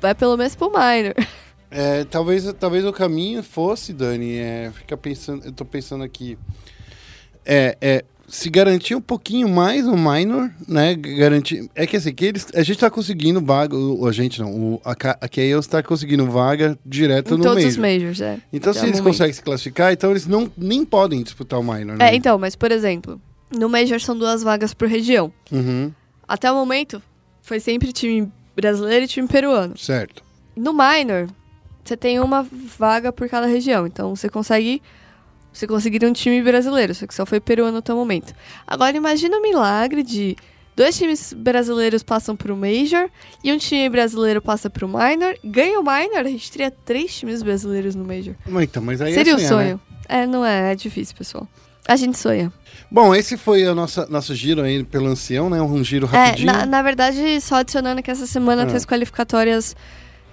vai 0.00 0.14
pelo 0.14 0.36
menos 0.36 0.54
pro 0.54 0.70
minor. 0.70 1.14
É, 1.70 2.04
talvez, 2.04 2.52
talvez 2.58 2.84
o 2.84 2.92
caminho 2.92 3.42
fosse, 3.42 3.92
Dani, 3.92 4.36
é, 4.36 4.70
fica 4.74 4.96
pensando, 4.96 5.44
eu 5.44 5.52
tô 5.52 5.64
pensando 5.64 6.04
aqui, 6.04 6.38
é, 7.44 7.76
é 7.80 8.04
se 8.28 8.50
garantir 8.50 8.94
um 8.94 9.00
pouquinho 9.00 9.48
mais 9.48 9.84
no 9.84 9.96
minor, 9.96 10.50
né? 10.66 10.94
Garantir, 10.94 11.68
é 11.74 11.86
que 11.86 11.96
assim, 11.96 12.12
que 12.12 12.24
eles, 12.24 12.46
a 12.54 12.62
gente 12.62 12.78
tá 12.78 12.90
conseguindo 12.90 13.40
vaga, 13.40 13.76
o, 13.76 14.06
a 14.06 14.12
gente 14.12 14.40
não, 14.40 14.52
o, 14.52 14.80
a, 14.84 14.92
a 14.92 15.28
Chaos 15.32 15.66
tá 15.66 15.82
conseguindo 15.82 16.26
vaga 16.26 16.78
direto 16.84 17.34
em 17.34 17.38
no 17.38 17.44
todos 17.44 17.62
major. 17.64 17.70
os 17.70 17.76
majors, 17.76 18.20
é. 18.20 18.38
Então, 18.52 18.72
se 18.72 18.80
eles 18.80 18.98
momento. 18.98 19.04
conseguem 19.04 19.32
se 19.32 19.42
classificar, 19.42 19.92
então 19.92 20.10
eles 20.10 20.26
não 20.26 20.50
nem 20.56 20.84
podem 20.84 21.22
disputar 21.22 21.60
o 21.60 21.62
minor, 21.62 21.96
né? 21.96 22.10
É, 22.10 22.16
então, 22.16 22.36
mas 22.38 22.56
por 22.56 22.72
exemplo, 22.72 23.20
no 23.50 23.68
Major 23.68 24.00
são 24.00 24.16
duas 24.18 24.42
vagas 24.42 24.74
por 24.74 24.88
região. 24.88 25.32
Uhum, 25.52 25.92
Até 26.26 26.50
o 26.50 26.54
momento, 26.54 27.00
foi 27.42 27.60
sempre 27.60 27.92
time 27.92 28.30
brasileiro 28.56 29.04
e 29.04 29.08
time 29.08 29.28
peruano. 29.28 29.76
certo. 29.78 30.24
No 30.56 30.72
minor, 30.72 31.28
você 31.88 31.96
tem 31.96 32.20
uma 32.20 32.46
vaga 32.78 33.12
por 33.12 33.28
cada 33.28 33.46
região. 33.46 33.86
Então 33.86 34.14
você 34.14 34.28
consegue. 34.28 34.82
Você 35.52 35.66
conseguiria 35.66 36.06
um 36.08 36.12
time 36.12 36.42
brasileiro, 36.42 36.94
só 36.94 37.06
que 37.06 37.14
só 37.14 37.24
foi 37.24 37.40
peruano 37.40 37.78
até 37.78 37.92
o 37.92 37.96
momento. 37.96 38.34
Agora 38.66 38.94
imagina 38.94 39.38
o 39.38 39.42
milagre 39.42 40.02
de 40.02 40.36
dois 40.76 40.98
times 40.98 41.32
brasileiros 41.32 42.02
passam 42.02 42.36
pro 42.36 42.54
Major 42.54 43.08
e 43.42 43.50
um 43.50 43.56
time 43.56 43.88
brasileiro 43.88 44.42
passa 44.42 44.68
pro 44.68 44.86
Minor, 44.86 45.34
ganha 45.42 45.80
o 45.80 45.82
Minor, 45.82 46.18
a 46.18 46.28
gente 46.28 46.52
teria 46.52 46.70
três 46.70 47.16
times 47.16 47.42
brasileiros 47.42 47.94
no 47.94 48.04
Major. 48.04 48.34
Então, 48.62 48.82
mas 48.82 49.00
aí 49.00 49.14
Seria 49.14 49.32
é 49.32 49.36
o 49.36 49.38
sonhar, 49.38 49.56
né? 49.56 49.64
sonho. 49.70 49.80
É, 50.06 50.26
não 50.26 50.44
é, 50.44 50.72
é 50.72 50.74
difícil, 50.74 51.16
pessoal. 51.16 51.48
A 51.88 51.96
gente 51.96 52.18
sonha. 52.18 52.52
Bom, 52.90 53.14
esse 53.14 53.38
foi 53.38 53.64
o 53.66 53.74
nosso, 53.74 54.04
nosso 54.10 54.34
giro 54.34 54.60
aí 54.60 54.84
pelo 54.84 55.06
ancião, 55.06 55.48
né? 55.48 55.62
Um 55.62 55.82
giro 55.82 56.06
É, 56.12 56.18
rapidinho. 56.26 56.52
na, 56.52 56.66
na 56.66 56.82
verdade, 56.82 57.40
só 57.40 57.56
adicionando 57.56 58.02
que 58.02 58.10
essa 58.10 58.26
semana 58.26 58.64
Ah. 58.64 58.66
tem 58.66 58.76
as 58.76 58.84
qualificatórias 58.84 59.74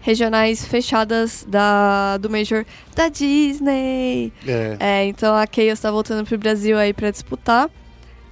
regionais 0.03 0.65
fechadas 0.65 1.45
da, 1.47 2.17
do 2.17 2.29
Major 2.29 2.65
da 2.93 3.07
Disney. 3.07 4.33
É. 4.45 4.77
É, 4.79 5.05
então 5.05 5.33
a 5.33 5.47
Chaos 5.47 5.79
tá 5.79 5.89
voltando 5.89 6.27
pro 6.27 6.37
Brasil 6.37 6.77
aí 6.77 6.93
pra 6.93 7.09
disputar. 7.09 7.69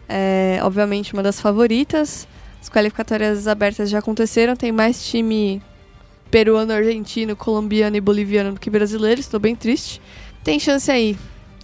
É, 0.07 0.59
obviamente, 0.63 1.13
uma 1.13 1.23
das 1.23 1.39
favoritas. 1.39 2.27
As 2.61 2.69
qualificatórias 2.69 3.47
abertas 3.47 3.89
já 3.89 3.99
aconteceram. 3.99 4.53
Tem 4.53 4.71
mais 4.71 5.07
time 5.07 5.61
peruano, 6.29 6.73
argentino, 6.73 7.37
colombiano 7.37 7.95
e 7.95 8.01
boliviano 8.01 8.51
do 8.51 8.59
que 8.59 8.69
brasileiro. 8.69 9.21
Estou 9.21 9.39
bem 9.39 9.55
triste. 9.55 10.01
Tem 10.43 10.59
chance 10.59 10.91
aí. 10.91 11.17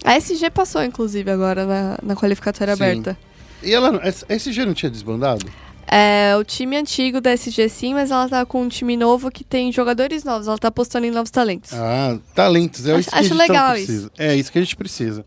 A 0.05 0.15
SG 0.15 0.49
passou, 0.49 0.81
inclusive, 0.83 1.29
agora 1.29 1.65
na, 1.65 1.97
na 2.01 2.15
qualificatória 2.15 2.77
Sim. 2.77 2.83
aberta. 2.83 3.17
E 3.61 3.73
ela, 3.73 3.99
a 4.01 4.33
SG 4.33 4.65
não 4.65 4.73
tinha 4.73 4.89
desbandado? 4.89 5.45
É 5.89 6.35
o 6.37 6.43
time 6.43 6.75
antigo 6.75 7.21
da 7.21 7.31
SG 7.31 7.69
sim, 7.69 7.93
mas 7.93 8.11
ela 8.11 8.27
tá 8.27 8.45
com 8.45 8.63
um 8.63 8.67
time 8.67 8.97
novo 8.97 9.31
que 9.31 9.43
tem 9.43 9.71
jogadores 9.71 10.23
novos. 10.23 10.47
Ela 10.47 10.57
tá 10.57 10.67
apostando 10.67 11.05
em 11.05 11.11
novos 11.11 11.31
talentos. 11.31 11.71
Ah, 11.73 12.19
talentos. 12.35 12.85
É 12.85 12.91
Acho- 12.91 12.99
isso 13.01 13.09
que 13.09 13.15
acho 13.15 13.25
a 13.33 13.35
gente 13.37 13.37
legal 13.49 13.71
precisa. 13.71 14.11
É 14.17 14.35
isso 14.35 14.51
que 14.51 14.57
a 14.57 14.61
gente 14.61 14.75
precisa. 14.75 15.25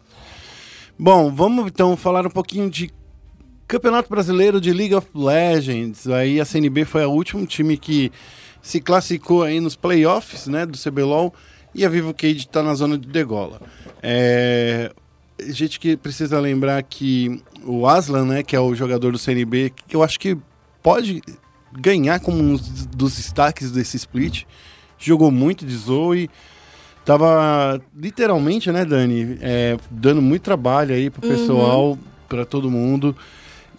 Bom, 0.98 1.34
vamos 1.34 1.66
então 1.66 1.96
falar 1.96 2.26
um 2.26 2.30
pouquinho 2.30 2.68
de 2.70 2.90
Campeonato 3.66 4.10
Brasileiro 4.10 4.60
de 4.60 4.72
League 4.72 4.94
of 4.94 5.06
Legends. 5.14 6.06
Aí 6.06 6.38
a 6.38 6.44
CNB 6.44 6.84
foi 6.84 7.06
o 7.06 7.10
último 7.10 7.46
time 7.46 7.78
que 7.78 8.12
se 8.60 8.80
classificou 8.80 9.42
aí 9.42 9.60
nos 9.60 9.74
playoffs, 9.76 10.46
né, 10.46 10.66
do 10.66 10.76
CBLOL. 10.76 11.32
E 11.74 11.86
a 11.86 11.88
Vivo 11.88 12.12
Cage 12.12 12.36
está 12.40 12.62
na 12.62 12.74
zona 12.74 12.98
de 12.98 13.08
degola. 13.08 13.62
É, 14.02 14.92
a 15.38 15.52
gente 15.52 15.78
que 15.80 15.96
precisa 15.96 16.38
lembrar 16.40 16.82
que 16.82 17.40
o 17.64 17.86
Aslan, 17.86 18.24
né, 18.26 18.42
que 18.42 18.54
é 18.56 18.60
o 18.60 18.74
jogador 18.74 19.12
do 19.12 19.18
CNB, 19.18 19.72
que 19.86 19.94
eu 19.96 20.02
acho 20.02 20.18
que 20.18 20.36
pode 20.82 21.22
ganhar 21.72 22.20
como 22.20 22.38
um 22.38 22.56
dos 22.96 23.16
destaques 23.16 23.70
desse 23.70 23.96
split. 23.96 24.44
Jogou 24.98 25.30
muito 25.30 25.64
de 25.64 25.76
Zoe. 25.76 26.28
Tava 27.04 27.80
literalmente, 27.96 28.70
né, 28.70 28.84
Dani, 28.84 29.38
é, 29.40 29.76
dando 29.90 30.20
muito 30.20 30.42
trabalho 30.42 30.94
aí 30.94 31.08
pro 31.10 31.22
pessoal, 31.22 31.98
pra 32.28 32.44
todo 32.44 32.70
mundo. 32.70 33.16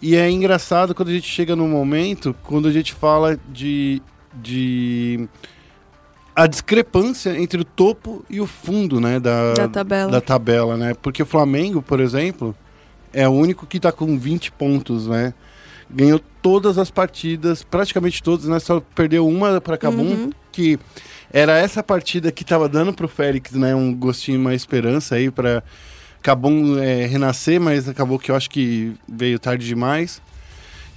E 0.00 0.16
é 0.16 0.28
engraçado 0.28 0.94
quando 0.94 1.08
a 1.08 1.12
gente 1.12 1.28
chega 1.28 1.54
num 1.54 1.68
momento, 1.68 2.34
quando 2.42 2.66
a 2.66 2.72
gente 2.72 2.92
fala 2.92 3.38
de, 3.52 4.02
de 4.34 5.28
a 6.34 6.46
discrepância 6.48 7.38
entre 7.38 7.60
o 7.60 7.64
topo 7.64 8.24
e 8.28 8.40
o 8.40 8.46
fundo, 8.46 9.00
né, 9.00 9.20
da, 9.20 9.52
Da 9.54 9.68
tabela. 9.68 10.10
da 10.10 10.20
tabela, 10.20 10.76
né? 10.76 10.94
Porque 11.00 11.22
o 11.22 11.26
Flamengo, 11.26 11.80
por 11.80 12.00
exemplo, 12.00 12.54
é 13.12 13.28
o 13.28 13.32
único 13.32 13.66
que 13.66 13.78
tá 13.78 13.92
com 13.92 14.18
20 14.18 14.50
pontos, 14.52 15.06
né? 15.06 15.32
Ganhou 15.92 16.20
todas 16.40 16.78
as 16.78 16.90
partidas, 16.90 17.62
praticamente 17.62 18.22
todas, 18.22 18.46
né? 18.46 18.58
Só 18.58 18.80
perdeu 18.94 19.26
uma 19.26 19.60
para 19.60 19.76
Cabum, 19.76 20.02
Uhum. 20.02 20.30
que 20.50 20.78
era 21.32 21.56
essa 21.58 21.82
partida 21.82 22.30
que 22.32 22.44
tava 22.44 22.68
dando 22.68 22.92
pro 22.92 23.08
Félix, 23.08 23.52
né? 23.52 23.74
Um 23.74 23.94
gostinho, 23.94 24.40
uma 24.40 24.54
esperança 24.54 25.14
aí 25.16 25.30
para 25.30 25.62
Cabum 26.22 26.78
é, 26.78 27.06
renascer, 27.06 27.60
mas 27.60 27.88
acabou 27.88 28.18
que 28.18 28.30
eu 28.30 28.36
acho 28.36 28.48
que 28.50 28.92
veio 29.08 29.38
tarde 29.38 29.66
demais. 29.66 30.20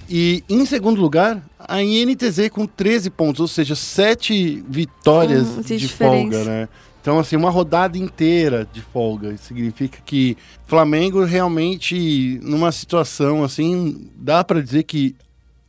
E 0.08 0.44
em 0.48 0.64
segundo 0.64 1.00
lugar, 1.00 1.42
a 1.58 1.82
INTZ 1.82 2.48
com 2.50 2.64
13 2.64 3.10
pontos, 3.10 3.40
ou 3.40 3.48
seja, 3.48 3.74
7 3.74 4.62
vitórias 4.68 5.48
Hum, 5.48 5.62
de 5.62 5.76
de 5.78 5.88
folga, 5.88 6.44
né? 6.44 6.68
Então, 7.06 7.20
assim, 7.20 7.36
uma 7.36 7.50
rodada 7.50 7.96
inteira 7.96 8.66
de 8.72 8.80
folga. 8.82 9.36
Significa 9.36 9.98
que 10.04 10.36
Flamengo 10.66 11.22
realmente, 11.24 12.40
numa 12.42 12.72
situação 12.72 13.44
assim, 13.44 14.10
dá 14.16 14.42
pra 14.42 14.60
dizer 14.60 14.82
que 14.82 15.14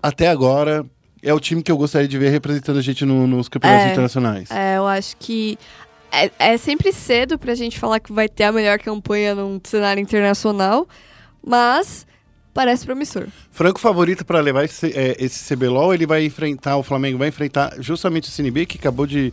até 0.01 0.29
agora 0.29 0.83
é 1.21 1.31
o 1.31 1.39
time 1.39 1.61
que 1.61 1.71
eu 1.71 1.77
gostaria 1.77 2.07
de 2.07 2.17
ver 2.17 2.29
representando 2.31 2.79
a 2.79 2.81
gente 2.81 3.05
no- 3.05 3.27
nos 3.27 3.47
campeonatos 3.47 3.85
É. 3.85 3.91
internacionais. 3.91 4.49
É, 4.49 4.77
eu 4.77 4.87
acho 4.87 5.15
que 5.17 5.59
é, 6.11 6.31
é 6.39 6.57
sempre 6.57 6.91
cedo 6.91 7.37
pra 7.37 7.53
gente 7.53 7.77
falar 7.77 7.99
que 7.99 8.11
vai 8.11 8.27
ter 8.27 8.45
a 8.45 8.51
melhor 8.51 8.79
campanha 8.79 9.35
num 9.35 9.61
cenário 9.63 10.01
internacional, 10.01 10.87
mas 11.45 12.07
parece 12.51 12.83
promissor. 12.83 13.27
Franco 13.51 13.79
favorito 13.79 14.25
para 14.25 14.39
levar 14.39 14.63
esse, 14.65 14.87
é, 14.87 15.15
esse 15.19 15.53
CBLOL, 15.55 15.93
ele 15.93 16.07
vai 16.07 16.25
enfrentar, 16.25 16.77
o 16.77 16.81
Flamengo 16.83 17.19
vai 17.19 17.27
enfrentar 17.27 17.75
justamente 17.79 18.27
o 18.27 18.31
CNB, 18.31 18.65
que 18.65 18.79
acabou 18.79 19.05
de 19.05 19.31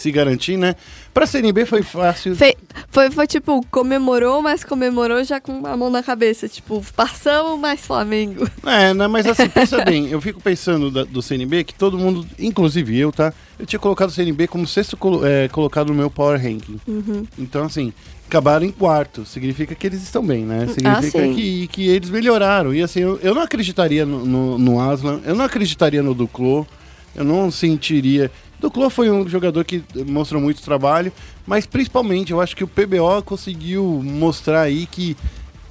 se 0.00 0.10
garantir, 0.10 0.56
né? 0.56 0.74
Pra 1.14 1.26
CNB 1.26 1.66
foi 1.66 1.82
fácil. 1.82 2.34
Fe- 2.34 2.56
foi, 2.90 3.10
foi 3.10 3.26
tipo, 3.26 3.64
comemorou, 3.70 4.40
mas 4.42 4.64
comemorou 4.64 5.22
já 5.24 5.40
com 5.40 5.66
a 5.66 5.76
mão 5.76 5.90
na 5.90 6.02
cabeça. 6.02 6.48
Tipo, 6.48 6.84
passamos, 6.96 7.58
mas 7.60 7.80
Flamengo. 7.80 8.48
É, 8.64 8.92
né? 8.94 9.06
Mas 9.06 9.26
assim, 9.26 9.48
pensa 9.48 9.82
bem, 9.84 10.08
eu 10.08 10.20
fico 10.20 10.40
pensando 10.40 10.90
da- 10.90 11.04
do 11.04 11.20
CNB 11.22 11.64
que 11.64 11.74
todo 11.74 11.98
mundo, 11.98 12.26
inclusive 12.38 12.98
eu, 12.98 13.12
tá? 13.12 13.32
Eu 13.58 13.66
tinha 13.66 13.78
colocado 13.78 14.08
o 14.08 14.12
CNB 14.12 14.46
como 14.48 14.66
sexto 14.66 14.96
colo- 14.96 15.24
é, 15.26 15.48
colocado 15.48 15.88
no 15.88 15.94
meu 15.94 16.10
Power 16.10 16.40
Ranking. 16.42 16.80
Uhum. 16.88 17.26
Então, 17.38 17.64
assim, 17.64 17.92
acabaram 18.26 18.64
em 18.64 18.70
quarto. 18.70 19.26
Significa 19.26 19.74
que 19.74 19.86
eles 19.86 20.02
estão 20.02 20.24
bem, 20.24 20.44
né? 20.44 20.66
Significa 20.68 21.18
sim. 21.24 21.34
que, 21.34 21.66
que 21.68 21.88
eles 21.88 22.08
melhoraram. 22.08 22.72
E 22.72 22.82
assim, 22.82 23.00
eu, 23.00 23.18
eu 23.22 23.34
não 23.34 23.42
acreditaria 23.42 24.06
no, 24.06 24.24
no, 24.24 24.58
no 24.58 24.80
Aslan, 24.80 25.20
eu 25.26 25.34
não 25.34 25.44
acreditaria 25.44 26.02
no 26.02 26.14
Duclo, 26.14 26.66
eu 27.14 27.24
não 27.24 27.50
sentiria. 27.50 28.30
Duclo 28.60 28.88
foi 28.90 29.10
um 29.10 29.28
jogador 29.28 29.64
que 29.64 29.82
mostrou 30.06 30.40
muito 30.40 30.62
trabalho, 30.62 31.12
mas 31.46 31.66
principalmente 31.66 32.32
eu 32.32 32.40
acho 32.40 32.54
que 32.54 32.62
o 32.64 32.68
PBO 32.68 33.22
conseguiu 33.24 33.84
mostrar 34.04 34.60
aí 34.62 34.86
que 34.86 35.16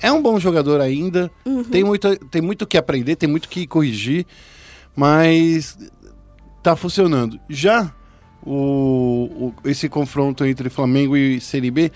é 0.01 0.11
um 0.11 0.21
bom 0.21 0.39
jogador 0.39 0.81
ainda, 0.81 1.29
tem, 1.71 1.83
muito, 1.83 2.15
tem 2.27 2.41
muito 2.41 2.65
que 2.65 2.77
aprender, 2.77 3.15
tem 3.15 3.29
muito 3.29 3.47
que 3.49 3.67
corrigir, 3.67 4.25
mas 4.95 5.77
tá 6.63 6.75
funcionando. 6.75 7.39
Já 7.49 7.93
o, 8.43 9.51
o- 9.63 9.69
esse 9.69 9.87
confronto 9.89 10.45
entre 10.45 10.69
Flamengo 10.69 11.15
e 11.15 11.39
CNB 11.39 11.91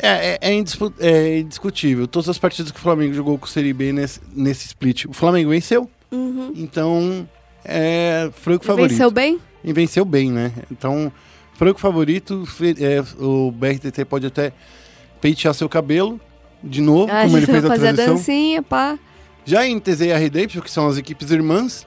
é, 0.00 0.08
é, 0.34 0.38
é 0.40 0.54
indispu- 0.54 0.94
é 1.00 1.40
indiscutível. 1.40 2.06
Todas 2.06 2.28
as 2.28 2.38
partidas 2.38 2.70
que 2.70 2.78
o 2.78 2.82
Flamengo 2.82 3.12
jogou 3.14 3.36
com 3.36 3.46
o 3.46 3.48
CNB 3.48 3.92
nesse, 3.92 4.20
nesse 4.32 4.66
split, 4.66 5.04
o 5.06 5.12
Flamengo 5.12 5.50
venceu. 5.50 5.90
Uhum. 6.12 6.52
Então, 6.54 7.28
é 7.64 8.30
franco 8.32 8.64
favorito. 8.64 8.90
Venceu 8.92 9.10
bem? 9.10 9.38
E 9.64 9.72
venceu 9.72 10.04
bem, 10.04 10.30
né? 10.30 10.52
Então, 10.70 11.12
franco 11.54 11.80
favorito, 11.80 12.44
é, 12.80 13.02
o 13.22 13.50
BRTT 13.50 14.04
pode 14.04 14.26
até 14.26 14.52
pentear 15.20 15.52
seu 15.54 15.68
cabelo 15.68 16.20
de 16.62 16.80
novo, 16.80 17.12
Ah, 17.12 17.22
como 17.24 17.36
ele 17.36 17.46
fez 17.46 17.64
a 17.64 17.68
fazer 17.68 17.86
transição. 17.94 18.14
dancinha, 18.14 18.62
pá. 18.62 18.98
Já 19.44 19.66
em 19.66 19.78
TZ 19.80 20.00
e 20.02 20.12
a 20.12 20.18
Redemption, 20.18 20.60
que 20.60 20.70
são 20.70 20.88
as 20.88 20.96
equipes 20.98 21.30
irmãs, 21.30 21.86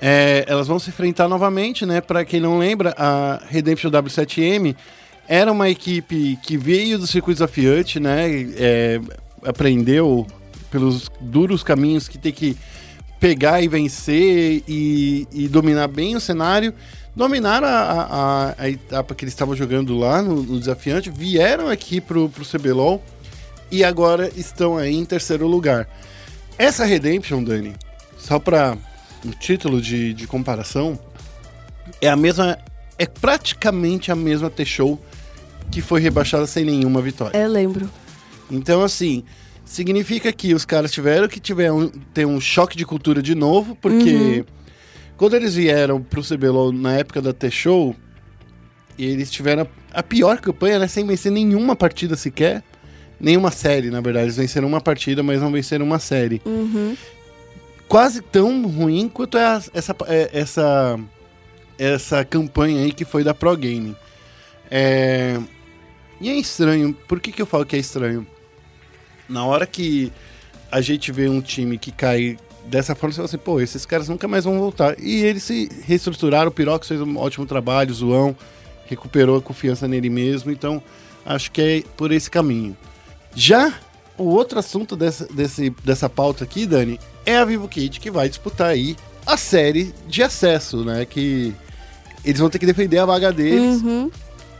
é, 0.00 0.44
elas 0.48 0.66
vão 0.68 0.78
se 0.78 0.90
enfrentar 0.90 1.28
novamente, 1.28 1.84
né? 1.84 2.00
Para 2.00 2.24
quem 2.24 2.40
não 2.40 2.58
lembra, 2.58 2.94
a 2.96 3.40
Redemption 3.48 3.90
W7M 3.90 4.74
era 5.28 5.50
uma 5.52 5.68
equipe 5.68 6.38
que 6.42 6.56
veio 6.56 6.98
do 6.98 7.06
circuito 7.06 7.36
desafiante, 7.38 8.00
né? 8.00 8.26
É, 8.56 9.00
aprendeu 9.44 10.26
pelos 10.70 11.10
duros 11.20 11.62
caminhos 11.62 12.08
que 12.08 12.16
tem 12.16 12.32
que 12.32 12.56
pegar 13.18 13.60
e 13.60 13.68
vencer 13.68 14.62
e, 14.66 15.26
e 15.32 15.48
dominar 15.48 15.88
bem 15.88 16.16
o 16.16 16.20
cenário. 16.20 16.72
Dominaram 17.20 17.66
a, 17.66 17.70
a- 17.70 18.54
a- 18.56 18.70
etapa 18.70 19.14
que 19.14 19.24
eles 19.26 19.34
estavam 19.34 19.54
jogando 19.54 19.94
lá 19.94 20.22
no, 20.22 20.42
no 20.42 20.58
desafiante, 20.58 21.10
vieram 21.10 21.68
aqui 21.68 22.00
pro, 22.00 22.30
pro 22.30 22.46
CBLOL 22.46 23.04
e 23.70 23.84
agora 23.84 24.30
estão 24.34 24.78
aí 24.78 24.94
em 24.96 25.04
terceiro 25.04 25.46
lugar. 25.46 25.86
Essa 26.56 26.86
Redemption, 26.86 27.44
Dani, 27.44 27.74
só 28.16 28.38
para 28.38 28.74
um 29.22 29.32
título 29.32 29.82
de, 29.82 30.14
de 30.14 30.26
comparação, 30.26 30.98
é 32.00 32.08
a 32.08 32.16
mesma. 32.16 32.56
É 32.96 33.04
praticamente 33.04 34.10
a 34.10 34.16
mesma 34.16 34.48
T-Show 34.48 34.98
que 35.70 35.82
foi 35.82 36.00
rebaixada 36.00 36.46
sem 36.46 36.64
nenhuma 36.64 37.02
vitória. 37.02 37.36
Eu 37.36 37.50
lembro. 37.50 37.90
Então, 38.50 38.82
assim, 38.82 39.24
significa 39.62 40.32
que 40.32 40.54
os 40.54 40.64
caras 40.64 40.90
tiveram 40.90 41.28
que 41.28 41.38
tiver 41.38 41.70
um, 41.70 41.86
ter 42.14 42.24
um 42.26 42.40
choque 42.40 42.78
de 42.78 42.86
cultura 42.86 43.20
de 43.20 43.34
novo, 43.34 43.76
porque 43.76 44.42
quando 45.20 45.34
eles 45.34 45.54
vieram 45.54 46.02
pro 46.02 46.22
CBLOL 46.22 46.72
na 46.72 46.94
época 46.96 47.20
da 47.20 47.30
T-Show, 47.34 47.94
eles 48.98 49.30
tiveram 49.30 49.68
a, 49.92 50.02
pior 50.02 50.38
campanha, 50.40 50.78
né? 50.78 50.88
Sem 50.88 51.06
vencer 51.06 51.30
nenhuma 51.30 51.76
partida 51.76 52.16
sequer. 52.16 52.62
Nenhuma 53.20 53.50
série, 53.50 53.90
na 53.90 54.00
verdade. 54.00 54.24
Eles 54.26 54.36
venceram 54.38 54.66
uma 54.66 54.80
partida, 54.80 55.22
mas 55.22 55.42
não 55.42 55.52
venceram 55.52 55.84
uma 55.84 55.98
série. 55.98 56.40
Uhum. 56.46 56.96
Quase 57.86 58.22
tão 58.22 58.66
ruim 58.66 59.10
quanto 59.10 59.36
é 59.36 59.44
a- 59.44 59.62
essa, 59.74 59.94
é- 60.06 60.30
essa, 60.32 60.98
essa 61.78 62.24
campanha 62.24 62.82
aí 62.82 62.90
que 62.92 63.04
foi 63.04 63.22
da 63.22 63.34
Pro 63.34 63.54
Game. 63.58 63.94
É, 64.70 65.38
E 66.18 66.30
é 66.30 66.34
estranho. 66.34 66.94
Por 67.06 67.20
que, 67.20 67.30
que 67.30 67.42
eu 67.42 67.46
falo 67.46 67.66
que 67.66 67.76
é 67.76 67.78
estranho? 67.78 68.26
Na 69.28 69.44
hora 69.44 69.66
que 69.66 70.10
a 70.72 70.80
gente 70.80 71.12
vê 71.12 71.28
um 71.28 71.42
time 71.42 71.76
que 71.76 71.92
cai 71.92 72.38
dessa 72.70 72.94
forma, 72.94 73.12
você 73.12 73.16
fala 73.16 73.26
assim, 73.26 73.38
pô, 73.38 73.60
esses 73.60 73.84
caras 73.84 74.08
nunca 74.08 74.28
mais 74.28 74.44
vão 74.44 74.58
voltar. 74.58 74.98
E 74.98 75.22
eles 75.24 75.42
se 75.42 75.68
reestruturaram, 75.82 76.48
o 76.48 76.52
Pirox 76.52 76.86
fez 76.86 77.00
um 77.00 77.16
ótimo 77.18 77.44
trabalho, 77.44 77.90
o 77.90 77.94
Zoão 77.94 78.36
recuperou 78.86 79.36
a 79.36 79.42
confiança 79.42 79.86
nele 79.86 80.08
mesmo, 80.08 80.50
então 80.50 80.82
acho 81.24 81.50
que 81.50 81.60
é 81.60 81.82
por 81.96 82.12
esse 82.12 82.30
caminho. 82.30 82.76
Já 83.34 83.74
o 84.16 84.24
outro 84.24 84.58
assunto 84.58 84.96
dessa, 84.96 85.26
desse, 85.26 85.70
dessa 85.84 86.08
pauta 86.08 86.44
aqui, 86.44 86.66
Dani, 86.66 86.98
é 87.26 87.36
a 87.36 87.44
Vivo 87.44 87.68
Kid 87.68 88.00
que 88.00 88.10
vai 88.10 88.28
disputar 88.28 88.68
aí 88.68 88.96
a 89.26 89.36
série 89.36 89.94
de 90.08 90.22
acesso, 90.22 90.84
né? 90.84 91.04
Que 91.04 91.54
eles 92.24 92.40
vão 92.40 92.50
ter 92.50 92.58
que 92.58 92.66
defender 92.66 92.98
a 92.98 93.06
vaga 93.06 93.32
deles. 93.32 93.82
Uhum. 93.82 94.10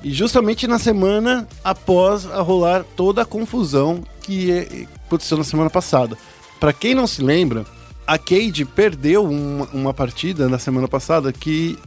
E 0.03 0.13
justamente 0.13 0.67
na 0.67 0.79
semana 0.79 1.47
após 1.63 2.25
a 2.27 2.41
rolar 2.41 2.85
toda 2.97 3.23
a 3.23 3.27
confusão 3.27 4.03
que 4.23 4.51
é- 4.51 4.87
aconteceu 5.07 5.37
na 5.37 5.45
semana 5.45 5.69
passada. 5.69 6.17
Pra 6.59 6.73
quem 6.73 6.95
não 6.95 7.07
se 7.07 7.23
lembra, 7.23 7.67
a 8.11 8.19
Cade 8.19 8.65
perdeu 8.65 9.25
uma, 9.25 9.67
uma 9.73 9.95
partida 9.95 10.49
na 10.49 10.59
semana 10.59 10.89
passada 10.89 11.33
que 11.33 11.79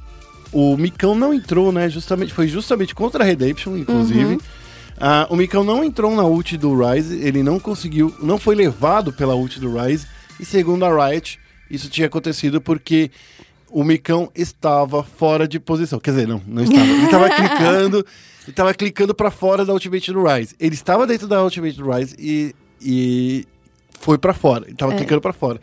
o 0.53 0.77
Micão 0.77 1.15
não 1.15 1.33
entrou, 1.33 1.69
né? 1.71 1.89
Justamente, 1.89 2.33
foi 2.33 2.47
justamente 2.47 2.95
contra 2.95 3.23
a 3.23 3.27
Redemption, 3.27 3.75
inclusive. 3.75 4.39
Ah, 4.97 5.27
o 5.29 5.35
Micão 5.35 5.65
não 5.65 5.83
entrou 5.83 6.15
na 6.15 6.23
ult 6.23 6.55
do 6.57 6.73
Rise, 6.79 7.17
ele 7.19 7.43
não 7.43 7.59
conseguiu, 7.59 8.13
não 8.21 8.37
foi 8.37 8.55
levado 8.55 9.11
pela 9.11 9.35
ult 9.35 9.59
do 9.59 9.75
Rise. 9.77 10.07
E 10.39 10.45
segundo 10.45 10.85
a 10.85 11.07
Riot, 11.09 11.37
isso 11.69 11.89
tinha 11.89 12.07
acontecido 12.07 12.61
porque 12.61 13.11
o 13.69 13.83
Micão 13.83 14.31
estava 14.33 15.03
fora 15.03 15.45
de 15.45 15.59
posição. 15.59 15.99
Quer 15.99 16.11
dizer, 16.11 16.27
não, 16.27 16.41
não 16.47 16.63
estava. 16.63 16.85
Ele 16.85 17.03
estava 17.03 17.29
clicando, 17.35 17.97
ele 17.97 18.05
estava 18.47 18.73
clicando 18.73 19.13
para 19.13 19.29
fora 19.29 19.65
da 19.65 19.73
ultimate 19.73 20.13
do 20.13 20.23
Rise. 20.23 20.55
Ele 20.57 20.75
estava 20.75 21.05
dentro 21.05 21.27
da 21.27 21.43
ultimate 21.43 21.75
do 21.75 21.91
Rise 21.91 22.15
e, 22.17 22.55
e 22.81 23.47
foi 23.99 24.17
para 24.17 24.33
fora. 24.33 24.63
Ele 24.63 24.71
estava 24.73 24.93
É. 24.93 24.97
clicando 24.97 25.19
para 25.19 25.33
fora. 25.33 25.59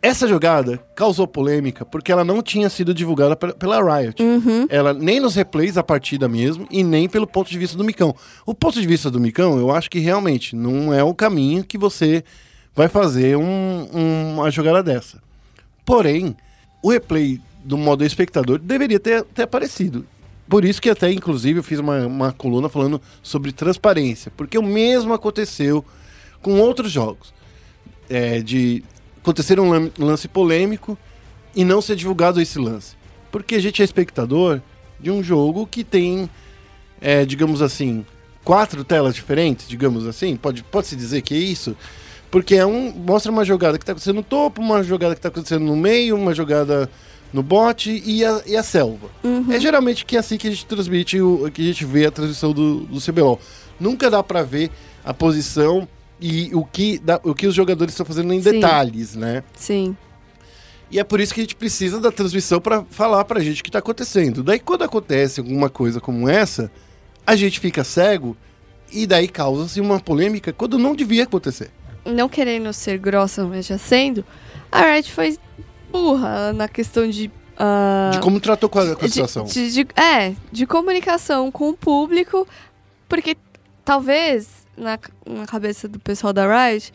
Essa 0.00 0.28
jogada 0.28 0.78
causou 0.94 1.26
polêmica 1.26 1.84
porque 1.84 2.12
ela 2.12 2.24
não 2.24 2.40
tinha 2.40 2.68
sido 2.70 2.94
divulgada 2.94 3.34
pe- 3.34 3.52
pela 3.54 3.80
Riot. 3.82 4.22
Ela 4.70 4.94
nem 4.94 5.18
nos 5.18 5.34
replays 5.34 5.74
da 5.74 5.82
partida 5.82 6.28
mesmo 6.28 6.66
e 6.70 6.84
nem 6.84 7.08
pelo 7.08 7.26
ponto 7.26 7.50
de 7.50 7.58
vista 7.58 7.76
do 7.76 7.82
Micão. 7.82 8.14
O 8.46 8.54
ponto 8.54 8.80
de 8.80 8.86
vista 8.86 9.10
do 9.10 9.18
Micão, 9.18 9.58
eu 9.58 9.72
acho 9.72 9.90
que 9.90 9.98
realmente 9.98 10.54
não 10.54 10.94
é 10.94 11.02
o 11.02 11.12
caminho 11.12 11.64
que 11.64 11.76
você 11.76 12.22
vai 12.76 12.86
fazer 12.88 13.36
um- 13.36 13.88
um- 13.92 14.34
uma 14.36 14.50
jogada 14.52 14.82
dessa. 14.84 15.20
Porém, 15.84 16.36
o 16.80 16.90
replay 16.92 17.40
do 17.64 17.76
modo 17.76 18.04
espectador 18.04 18.58
deveria 18.60 19.00
ter, 19.00 19.24
ter 19.24 19.42
aparecido. 19.42 20.06
Por 20.48 20.64
isso 20.64 20.80
que 20.80 20.88
até, 20.88 21.10
inclusive, 21.12 21.58
eu 21.58 21.62
fiz 21.64 21.80
uma, 21.80 22.06
uma 22.06 22.32
coluna 22.32 22.68
falando 22.68 23.02
sobre 23.20 23.50
transparência. 23.50 24.32
Porque 24.36 24.56
o 24.56 24.62
mesmo 24.62 25.12
aconteceu 25.12 25.84
com 26.40 26.60
outros 26.60 26.92
jogos. 26.92 27.34
É, 28.08 28.40
de 28.40 28.82
acontecer 29.22 29.58
um 29.60 29.70
lan- 29.70 29.90
lance 29.98 30.28
polêmico 30.28 30.96
e 31.54 31.64
não 31.64 31.80
ser 31.80 31.96
divulgado 31.96 32.40
esse 32.40 32.58
lance. 32.58 32.96
Porque 33.30 33.54
a 33.56 33.60
gente 33.60 33.82
é 33.82 33.84
espectador 33.84 34.60
de 34.98 35.10
um 35.10 35.22
jogo 35.22 35.66
que 35.66 35.84
tem, 35.84 36.28
é, 37.00 37.24
digamos 37.24 37.60
assim, 37.62 38.04
quatro 38.44 38.82
telas 38.84 39.14
diferentes, 39.14 39.68
digamos 39.68 40.06
assim. 40.06 40.36
Pode, 40.36 40.62
pode 40.64 40.86
se 40.86 40.96
dizer 40.96 41.22
que 41.22 41.34
é 41.34 41.38
isso? 41.38 41.76
Porque 42.30 42.54
é 42.56 42.66
um, 42.66 42.90
mostra 42.92 43.30
uma 43.32 43.44
jogada 43.44 43.78
que 43.78 43.82
está 43.82 43.92
acontecendo 43.92 44.16
no 44.16 44.22
topo, 44.22 44.60
uma 44.60 44.82
jogada 44.82 45.14
que 45.14 45.18
está 45.18 45.28
acontecendo 45.28 45.64
no 45.64 45.76
meio, 45.76 46.16
uma 46.16 46.34
jogada 46.34 46.90
no 47.32 47.42
bot 47.42 47.90
e 48.04 48.24
a, 48.24 48.42
e 48.46 48.56
a 48.56 48.62
selva. 48.62 49.08
É 49.50 49.60
geralmente 49.60 50.04
que 50.04 50.16
é 50.16 50.20
assim 50.20 50.36
que 50.38 50.48
a 50.48 50.50
gente 50.50 50.64
transmite, 50.66 51.20
o, 51.20 51.50
que 51.52 51.62
a 51.62 51.64
gente 51.64 51.84
vê 51.84 52.06
a 52.06 52.10
transmissão 52.10 52.52
do, 52.52 52.80
do 52.80 53.00
CBLOL. 53.00 53.38
Nunca 53.78 54.10
dá 54.10 54.22
pra 54.22 54.42
ver 54.42 54.70
a 55.04 55.12
posição 55.14 55.86
e 56.20 56.50
o 56.54 56.64
que, 56.64 56.98
dá- 56.98 57.20
o 57.22 57.34
que 57.34 57.46
os 57.46 57.54
jogadores 57.54 57.92
estão 57.94 58.04
fazendo 58.06 58.32
em 58.32 58.42
Sim. 58.42 58.52
detalhes, 58.52 59.14
né? 59.14 59.42
Sim. 59.56 59.96
E 60.90 60.98
é 60.98 61.04
por 61.04 61.20
isso 61.20 61.34
que 61.34 61.40
a 61.40 61.44
gente 61.44 61.54
precisa 61.56 62.00
da 62.00 62.10
transmissão 62.10 62.60
pra 62.60 62.82
falar 62.90 63.24
pra 63.24 63.40
gente 63.40 63.60
o 63.60 63.64
que 63.64 63.70
tá 63.70 63.78
acontecendo. 63.78 64.42
Daí 64.42 64.58
quando 64.58 64.82
acontece 64.84 65.38
alguma 65.40 65.68
coisa 65.68 66.00
como 66.00 66.28
essa, 66.28 66.70
a 67.26 67.36
gente 67.36 67.60
fica 67.60 67.84
cego 67.84 68.36
e 68.90 69.06
daí 69.06 69.28
causa-se 69.28 69.80
uma 69.82 70.00
polêmica 70.00 70.50
quando 70.52 70.78
não 70.78 70.96
devia 70.96 71.24
acontecer. 71.24 71.70
Não 72.06 72.26
querendo 72.28 72.72
ser 72.72 72.96
grossa, 72.98 73.44
mas 73.44 73.66
já 73.66 73.76
sendo, 73.76 74.24
a 74.72 74.80
Riot 74.92 75.12
foi 75.12 75.36
burra 75.92 76.54
na 76.54 76.66
questão 76.68 77.06
de. 77.08 77.30
ah, 77.58 78.10
De 78.14 78.20
como 78.20 78.40
tratou 78.40 78.68
com 78.70 78.78
a, 78.78 78.96
com 78.96 79.04
a 79.04 79.08
de- 79.08 79.12
situação. 79.12 79.44
de- 79.44 79.70
de- 79.72 79.86
é, 79.94 80.34
de 80.50 80.64
comunicação 80.66 81.50
com 81.52 81.68
o 81.68 81.76
público, 81.76 82.48
porque 83.06 83.36
talvez 83.84 84.57
na, 84.78 84.98
na 85.26 85.46
cabeça 85.46 85.88
do 85.88 85.98
pessoal 85.98 86.32
da 86.32 86.46
Riot, 86.46 86.92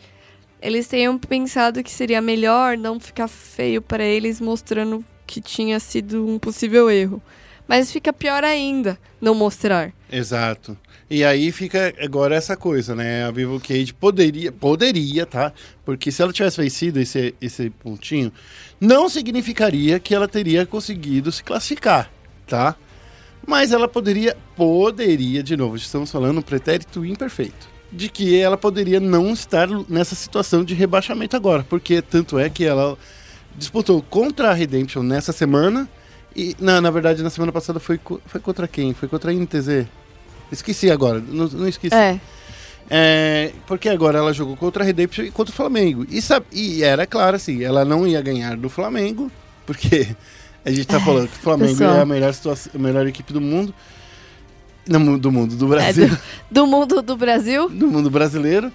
eles 0.60 0.88
tenham 0.88 1.18
pensado 1.18 1.82
que 1.82 1.90
seria 1.90 2.20
melhor 2.20 2.76
não 2.78 2.98
ficar 2.98 3.28
feio 3.28 3.82
para 3.82 4.02
eles 4.02 4.40
mostrando 4.40 5.04
que 5.26 5.40
tinha 5.40 5.78
sido 5.78 6.26
um 6.26 6.38
possível 6.38 6.90
erro. 6.90 7.22
Mas 7.66 7.90
fica 7.90 8.12
pior 8.12 8.44
ainda 8.44 8.98
não 9.20 9.34
mostrar. 9.34 9.92
Exato. 10.10 10.76
E 11.08 11.24
aí 11.24 11.50
fica 11.52 11.94
agora 11.98 12.34
essa 12.34 12.56
coisa, 12.56 12.94
né? 12.94 13.24
A 13.24 13.30
Vivo 13.30 13.60
Cage 13.60 13.92
poderia, 13.92 14.52
poderia, 14.52 15.24
tá? 15.24 15.52
Porque 15.84 16.10
se 16.10 16.22
ela 16.22 16.32
tivesse 16.32 16.60
vencido 16.60 17.00
esse, 17.00 17.34
esse 17.40 17.70
pontinho, 17.70 18.32
não 18.80 19.08
significaria 19.08 19.98
que 19.98 20.14
ela 20.14 20.28
teria 20.28 20.66
conseguido 20.66 21.30
se 21.32 21.42
classificar, 21.42 22.10
tá? 22.46 22.76
Mas 23.46 23.72
ela 23.72 23.86
poderia, 23.86 24.36
poderia, 24.56 25.42
de 25.42 25.56
novo, 25.56 25.76
estamos 25.76 26.10
falando 26.10 26.38
um 26.38 26.42
pretérito 26.42 27.04
imperfeito, 27.04 27.68
de 27.90 28.08
que 28.08 28.38
ela 28.38 28.56
poderia 28.56 28.98
não 28.98 29.32
estar 29.32 29.68
nessa 29.88 30.14
situação 30.14 30.64
de 30.64 30.74
rebaixamento 30.74 31.36
agora, 31.36 31.64
porque 31.68 32.02
tanto 32.02 32.38
é 32.38 32.48
que 32.48 32.64
ela 32.64 32.98
disputou 33.56 34.02
contra 34.02 34.50
a 34.50 34.54
Redemption 34.54 35.02
nessa 35.02 35.32
semana 35.32 35.88
e, 36.34 36.56
na, 36.58 36.80
na 36.80 36.90
verdade, 36.90 37.22
na 37.22 37.30
semana 37.30 37.52
passada 37.52 37.78
foi, 37.78 38.00
foi 38.26 38.40
contra 38.40 38.66
quem? 38.66 38.92
Foi 38.92 39.08
contra 39.08 39.30
a 39.30 39.34
NTZ. 39.34 39.86
Esqueci 40.50 40.90
agora, 40.90 41.22
não, 41.26 41.46
não 41.48 41.68
esqueci. 41.68 41.94
É. 41.94 42.20
É, 42.90 43.52
porque 43.66 43.88
agora 43.88 44.18
ela 44.18 44.32
jogou 44.32 44.56
contra 44.56 44.82
a 44.82 44.86
Redemption 44.86 45.24
e 45.24 45.30
contra 45.30 45.52
o 45.52 45.56
Flamengo. 45.56 46.06
E, 46.10 46.20
sabe, 46.20 46.46
e 46.52 46.82
era 46.82 47.06
claro 47.06 47.36
assim, 47.36 47.62
ela 47.62 47.84
não 47.84 48.06
ia 48.06 48.20
ganhar 48.20 48.56
do 48.56 48.68
Flamengo, 48.68 49.30
porque 49.64 50.08
a 50.64 50.70
gente 50.70 50.86
tá 50.86 51.00
falando 51.00 51.28
que 51.28 51.36
o 51.36 51.40
Flamengo 51.40 51.82
é 51.82 52.00
a 52.00 52.04
melhor, 52.04 52.34
situação, 52.34 52.72
a 52.74 52.78
melhor 52.78 53.06
equipe 53.06 53.32
do 53.32 53.40
mundo. 53.40 53.74
Não, 54.86 55.18
do 55.18 55.32
mundo, 55.32 55.56
do 55.56 55.64
É, 55.66 55.68
Brasil. 55.68 56.08
do, 56.08 56.18
do 56.50 56.66
mundo 56.66 57.02
do 57.02 57.16
Brasil. 57.16 57.68
do 57.70 57.86
mundo 57.88 58.10
brasileiro. 58.10 58.70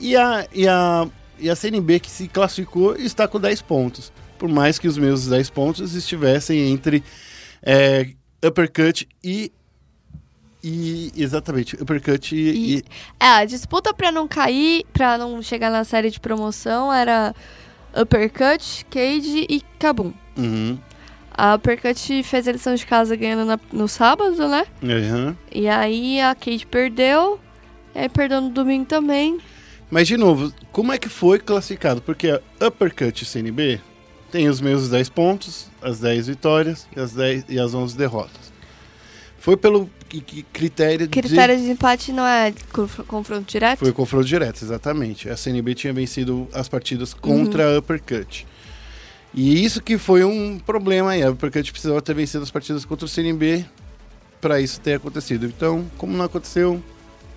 E 0.00 0.16
a, 0.16 0.46
e, 0.52 0.66
a, 0.66 1.06
e 1.38 1.48
a 1.50 1.54
CNB 1.56 2.00
que 2.00 2.10
se 2.10 2.26
classificou 2.28 2.96
está 2.96 3.28
com 3.28 3.38
10 3.38 3.62
pontos. 3.62 4.12
Por 4.38 4.48
mais 4.48 4.78
que 4.78 4.88
os 4.88 4.96
meus 4.98 5.26
10 5.26 5.50
pontos 5.50 5.94
estivessem 5.94 6.70
entre 6.72 7.02
é, 7.62 8.08
Uppercut 8.44 9.06
e. 9.22 9.52
E 10.64 11.10
exatamente, 11.16 11.74
Uppercut 11.80 12.34
e. 12.34 12.38
E- 12.38 12.76
e- 12.78 12.84
É, 13.20 13.26
a 13.26 13.44
disputa 13.44 13.92
pra 13.92 14.12
não 14.12 14.28
cair, 14.28 14.84
pra 14.92 15.18
não 15.18 15.42
chegar 15.42 15.70
na 15.70 15.82
série 15.84 16.08
de 16.10 16.20
promoção 16.20 16.92
era 16.92 17.34
Uppercut, 18.00 18.86
Cage 18.88 19.46
e 19.50 19.60
Kabum. 19.78 20.12
Uhum, 20.36 20.78
A 21.34 21.54
Uppercut 21.54 22.22
fez 22.22 22.46
a 22.46 22.52
lição 22.52 22.74
de 22.74 22.84
casa 22.86 23.16
ganhando 23.16 23.44
na- 23.46 23.58
no 23.72 23.88
sábado, 23.88 24.48
né? 24.48 24.64
uhum. 24.82 25.34
E 25.50 25.68
aí 25.68 26.20
a 26.20 26.34
Cage 26.34 26.66
perdeu, 26.66 27.40
e 27.94 27.98
aí 28.00 28.08
perdeu 28.08 28.40
no 28.40 28.50
domingo 28.50 28.84
também. 28.86 29.38
Mas, 29.90 30.08
de 30.08 30.16
novo, 30.16 30.52
como 30.70 30.92
é 30.92 30.98
que 30.98 31.08
foi 31.08 31.38
classificado? 31.38 32.00
Porque 32.00 32.28
a 32.28 32.66
Uppercut 32.66 33.24
CNB 33.24 33.80
tem 34.30 34.48
os 34.48 34.60
mesmos 34.60 34.88
10 34.88 35.08
pontos, 35.10 35.68
as 35.82 36.00
10 36.00 36.26
vitórias 36.28 36.86
e 36.96 37.00
as, 37.00 37.12
10, 37.12 37.44
e 37.48 37.58
as 37.60 37.74
11 37.74 37.96
derrotas. 37.96 38.52
Foi 39.38 39.56
pelo 39.56 39.90
que 40.08 40.42
critério, 40.52 41.06
de... 41.08 41.20
Critério 41.20 41.56
de 41.56 41.68
empate 41.70 42.12
não 42.12 42.24
é 42.26 42.54
conf- 42.72 43.00
confronto 43.06 43.50
direto? 43.50 43.80
Foi 43.80 43.92
confronto 43.92 44.24
direto, 44.26 44.62
exatamente. 44.62 45.28
A 45.28 45.36
CNB 45.36 45.74
tinha 45.74 45.92
vencido 45.92 46.46
as 46.54 46.68
partidas 46.68 47.12
contra 47.12 47.68
Uhum. 47.68 47.74
a 47.76 47.78
Uppercut. 47.80 48.46
E 49.34 49.64
isso 49.64 49.82
que 49.82 49.96
foi 49.96 50.24
um 50.24 50.58
problema 50.58 51.10
aí. 51.10 51.22
A 51.22 51.30
Uppercut 51.30 51.70
precisava 51.72 52.02
ter 52.02 52.14
vencido 52.14 52.42
as 52.44 52.50
partidas 52.50 52.84
contra 52.84 53.06
o 53.06 53.08
CNB 53.08 53.64
para 54.40 54.60
isso 54.60 54.80
ter 54.80 54.94
acontecido. 54.94 55.46
Então, 55.46 55.86
como 55.96 56.16
não 56.16 56.24
aconteceu, 56.24 56.82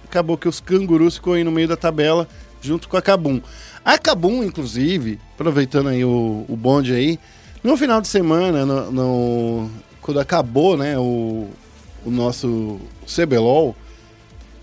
acabou 0.04 0.38
que 0.38 0.48
os 0.48 0.60
cangurus 0.60 1.16
ficou 1.16 1.34
aí 1.34 1.44
no 1.44 1.52
meio 1.52 1.68
da 1.68 1.78
tabela 1.78 2.28
junto 2.62 2.90
com 2.90 2.98
a 2.98 3.02
Kabum. 3.02 3.40
A 3.84 3.98
Kabum, 3.98 4.44
inclusive, 4.44 5.20
aproveitando 5.36 5.90
aí 5.90 6.04
o, 6.04 6.46
o 6.50 6.56
bonde 6.58 6.94
aí, 6.94 7.20
no 7.64 7.78
final 7.78 8.02
de 8.02 8.08
semana, 8.08 8.66
no, 8.66 8.92
no- 8.92 9.72
quando 10.02 10.20
acabou 10.20 10.76
né, 10.76 10.98
o, 10.98 11.48
o 12.04 12.12
nosso 12.12 12.80
CBLOL, 13.08 13.76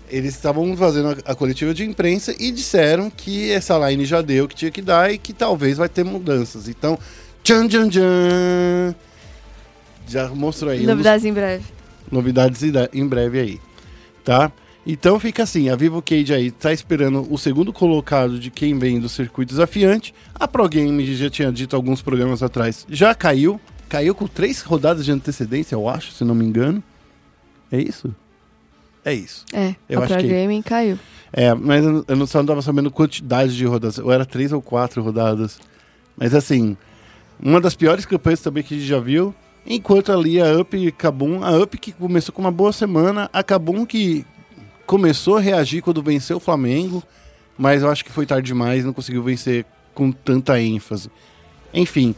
eles 0.09 0.35
estavam 0.35 0.75
fazendo 0.77 1.09
a, 1.25 1.31
a 1.31 1.35
coletiva 1.35 1.73
de 1.73 1.83
imprensa 1.85 2.35
e 2.37 2.51
disseram 2.51 3.09
que 3.09 3.51
essa 3.51 3.77
line 3.89 4.05
já 4.05 4.21
deu 4.21 4.45
o 4.45 4.47
que 4.47 4.55
tinha 4.55 4.71
que 4.71 4.81
dar 4.81 5.11
e 5.11 5.17
que 5.17 5.33
talvez 5.33 5.77
vai 5.77 5.89
ter 5.89 6.03
mudanças. 6.03 6.67
Então, 6.67 6.99
tchan, 7.43 7.67
tchan, 7.67 7.89
tchan, 7.89 8.95
já 10.07 10.27
mostrou 10.29 10.71
aí 10.71 10.77
um 10.79 10.81
dos- 10.81 10.89
Novidades 10.89 11.25
em 11.25 11.33
breve. 11.33 11.63
novidades 12.11 12.61
em 12.93 13.07
breve 13.07 13.39
aí, 13.39 13.59
tá? 14.23 14.51
Então 14.85 15.17
fica 15.19 15.43
assim, 15.43 15.69
a 15.69 15.75
Vivo 15.77 16.01
Cage 16.01 16.33
aí 16.33 16.51
tá 16.51 16.73
esperando 16.73 17.25
o 17.31 17.37
segundo 17.37 17.71
colocado 17.71 18.37
de 18.37 18.51
quem 18.51 18.77
vem 18.77 18.99
do 18.99 19.07
circuito 19.07 19.53
desafiante. 19.53 20.13
A 20.35 20.45
Pro 20.47 20.67
Game 20.67 21.15
já 21.15 21.29
tinha 21.29 21.51
dito 21.53 21.75
alguns 21.75 22.01
programas 22.01 22.43
atrás, 22.43 22.85
já 22.89 23.15
caiu, 23.15 23.59
caiu 23.87 24.13
com 24.13 24.27
três 24.27 24.61
rodadas 24.61 25.05
de 25.05 25.11
antecedência, 25.11 25.75
eu 25.75 25.87
acho, 25.87 26.11
se 26.11 26.23
não 26.25 26.35
me 26.35 26.43
engano. 26.45 26.83
É 27.71 27.77
isso? 27.79 28.13
É 29.05 29.13
isso. 29.13 29.45
É, 29.53 29.73
Eu 29.89 30.01
a 30.01 30.03
acho 30.03 30.13
Pro 30.13 30.21
que- 30.23 30.29
Gaming 30.29 30.61
caiu. 30.61 30.99
É, 31.31 31.53
mas 31.53 31.83
eu 31.83 31.91
não- 31.91 32.05
eu 32.07 32.15
não 32.15 32.27
só 32.27 32.39
não 32.39 32.45
tava 32.45 32.61
sabendo 32.61 32.91
quantidade 32.91 33.55
de 33.55 33.65
rodadas, 33.65 33.97
ou 33.99 34.11
era 34.11 34.25
três 34.25 34.51
ou 34.51 34.61
quatro 34.61 35.01
rodadas. 35.01 35.59
Mas 36.15 36.33
assim, 36.35 36.77
uma 37.43 37.59
das 37.59 37.75
piores 37.75 38.05
campanhas 38.05 38.39
também 38.39 38.63
que 38.63 38.73
a 38.73 38.77
gente 38.77 38.87
já 38.87 38.99
viu. 38.99 39.35
Enquanto 39.65 40.11
ali 40.11 40.41
a 40.41 40.57
Up 40.57 40.75
e 40.75 40.91
Kabum, 40.91 41.43
a 41.43 41.57
Up 41.57 41.77
que 41.77 41.91
começou 41.91 42.33
com 42.33 42.41
uma 42.41 42.51
boa 42.51 42.71
semana, 42.71 43.29
a 43.33 43.43
Kabum 43.43 43.85
que 43.85 44.25
começou 44.85 45.37
a 45.37 45.41
reagir 45.41 45.81
quando 45.81 46.01
venceu 46.01 46.37
o 46.37 46.39
Flamengo, 46.39 47.03
mas 47.57 47.81
eu 47.81 47.89
acho 47.89 48.03
que 48.03 48.11
foi 48.11 48.25
tarde 48.25 48.47
demais, 48.47 48.85
não 48.85 48.93
conseguiu 48.93 49.23
vencer 49.23 49.65
com 49.93 50.11
tanta 50.11 50.59
ênfase. 50.59 51.09
Enfim, 51.73 52.15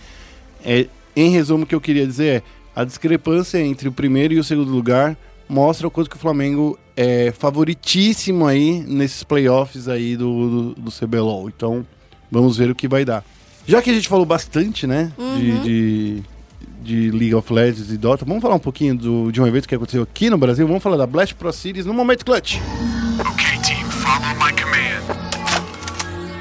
é, 0.64 0.88
em 1.16 1.30
resumo, 1.30 1.64
o 1.64 1.68
que 1.68 1.76
eu 1.76 1.82
queria 1.82 2.06
dizer 2.06 2.26
é 2.26 2.44
a 2.76 2.84
discrepância 2.84 3.60
entre 3.60 3.88
o 3.88 3.92
primeiro 3.92 4.34
e 4.34 4.40
o 4.40 4.44
segundo 4.44 4.72
lugar 4.72 5.18
mostra 5.48 5.88
o 5.88 5.92
quanto 5.92 6.10
que 6.10 6.16
o 6.16 6.20
Flamengo 6.20 6.78
é 6.96 7.32
favoritíssimo 7.32 8.46
aí 8.46 8.80
nesses 8.82 9.24
playoffs 9.24 9.88
aí 9.88 10.18
do, 10.18 10.74
do, 10.74 10.82
do 10.82 10.92
CBLOL. 10.92 11.48
Então, 11.50 11.86
vamos 12.32 12.58
ver 12.58 12.70
o 12.70 12.76
que 12.76 12.88
vai 12.88 13.06
dar. 13.06 13.24
Já 13.68 13.82
que 13.82 13.90
a 13.90 13.94
gente 13.94 14.08
falou 14.08 14.26
bastante, 14.26 14.86
né, 14.86 15.12
de, 15.38 15.60
de, 15.60 16.24
de 16.84 17.12
League 17.12 17.34
of 17.34 17.52
Legends 17.52 17.92
e 17.92 17.98
Dota, 17.98 18.24
vamos 18.24 18.42
falar 18.42 18.56
um 18.56 18.60
pouquinho 18.60 18.96
do, 18.96 19.32
de 19.32 19.42
um 19.42 19.48
evento 19.48 19.68
que 19.68 19.74
aconteceu 19.74 20.04
aqui 20.04 20.30
no 20.30 20.38
Brasil. 20.38 20.68
Vamos 20.68 20.84
falar 20.84 20.98
da 20.98 21.08
Blast 21.08 21.34
Pro 21.34 21.52
Series 21.52 21.86
no 21.86 21.94
Momento 21.94 22.24
Clutch. 22.24 22.60
Okay, 23.20 23.60
team, 23.64 23.90
follow 23.90 24.36
my 24.36 24.54
command. 24.54 24.86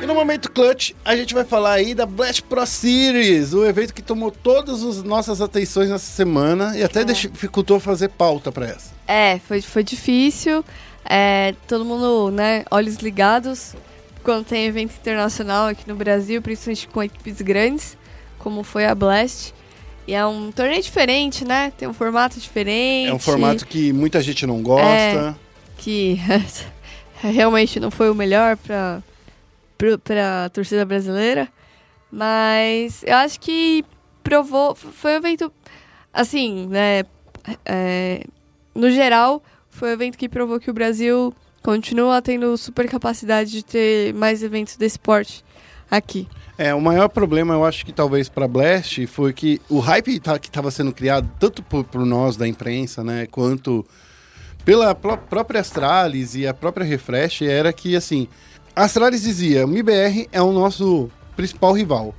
E 0.03 0.07
no 0.07 0.15
Momento 0.15 0.51
Clutch, 0.51 0.93
a 1.03 1.17
gente 1.17 1.33
vai 1.33 1.45
falar 1.45 1.73
aí 1.73 1.95
da 1.95 2.05
Blast 2.05 2.43
Pro 2.43 2.67
Series, 2.67 3.55
o 3.55 3.65
evento 3.65 3.95
que 3.95 4.03
tomou 4.03 4.31
todas 4.31 4.83
as 4.83 5.03
nossas 5.03 5.41
atenções 5.41 5.89
nessa 5.89 6.13
semana 6.13 6.77
e 6.77 6.83
até 6.83 7.05
dificultou 7.05 7.81
fazer 7.81 8.11
pauta 8.11 8.53
pra 8.53 8.67
essa. 8.67 8.93
É, 9.09 9.39
foi, 9.49 9.63
foi 9.63 9.83
difícil. 9.83 10.63
É, 11.07 11.55
todo 11.67 11.87
mundo, 11.87 12.31
né, 12.31 12.65
olhos 12.71 12.97
ligados 12.97 13.75
quando 14.25 14.45
tem 14.45 14.67
evento 14.67 14.93
internacional 14.93 15.69
aqui 15.69 15.87
no 15.87 15.95
Brasil, 15.95 16.41
principalmente 16.43 16.89
com 16.89 17.03
equipes 17.03 17.41
grandes, 17.41 17.97
como 18.39 18.65
foi 18.65 18.87
a 18.87 18.95
Blast. 18.95 19.55
E 20.07 20.15
é 20.15 20.27
um 20.27 20.51
torneio 20.51 20.83
diferente, 20.83 21.45
né? 21.45 21.73
Tem 21.79 21.87
um 21.87 21.95
formato 21.95 22.39
diferente. 22.41 23.11
É 23.11 23.15
um 23.15 23.19
formato 23.19 23.67
que 23.67 23.93
muita 23.93 24.21
gente 24.23 24.47
não 24.47 24.63
gosta. 24.63 25.39
que 25.77 26.19
realmente 27.21 27.79
não 27.79 27.91
foi 27.91 28.11
o 28.11 28.15
melhor 28.15 28.57
para 28.57 29.03
para 30.03 30.47
a 30.47 30.49
torcida 30.49 30.83
brasileira, 30.87 31.47
mas 32.11 33.03
eu 33.03 33.17
acho 33.17 33.39
que 33.39 33.85
provou, 34.23 34.75
foi 34.75 35.13
um 35.13 35.17
evento 35.17 35.53
assim, 36.11 36.67
né? 36.69 37.03
é, 37.65 38.25
no 38.75 38.91
geral, 38.91 39.43
foi 39.69 39.91
um 39.91 39.93
evento 39.93 40.17
que 40.17 40.29
provou 40.29 40.59
que 40.59 40.71
o 40.71 40.75
Brasil 40.75 41.35
continua 41.65 42.21
tendo 42.21 42.57
super 42.59 42.87
capacidade 42.89 43.51
de 43.51 43.65
ter 43.65 44.13
mais 44.15 44.43
eventos 44.43 44.77
desse 44.77 44.99
porte 44.99 45.43
aqui. 45.91 46.29
É, 46.59 46.73
o 46.75 46.81
maior 46.81 47.09
problema, 47.09 47.55
eu 47.55 47.65
acho 47.65 47.85
que 47.85 47.93
talvez 47.93 48.29
para 48.29 48.47
Blast 48.47 49.07
foi 49.07 49.33
que 49.33 49.61
o 49.69 49.81
hype 49.81 50.21
tá- 50.21 50.39
que 50.39 50.47
estava 50.47 50.71
sendo 50.71 50.93
criado, 50.93 51.29
tanto 51.41 51.63
por, 51.63 51.83
por 51.83 52.05
nós 52.05 52.37
da 52.37 52.47
imprensa, 52.47 53.03
né, 53.03 53.27
quanto 53.27 53.85
pela 54.65 54.95
pró- 54.95 55.17
própria 55.17 55.61
Astralis 55.61 56.35
e 56.35 56.47
a 56.47 56.55
própria 56.55 56.87
Refresh, 56.87 57.43
era 57.43 57.73
que, 57.73 57.97
assim, 57.97 58.29
a 58.77 58.85
Astralis 58.85 59.23
dizia, 59.23 59.65
o 59.65 59.69
MIBR 59.69 60.29
é 60.31 60.41
o 60.43 60.53
nosso 60.53 61.11
principal 61.35 61.73
rival. 61.73 62.15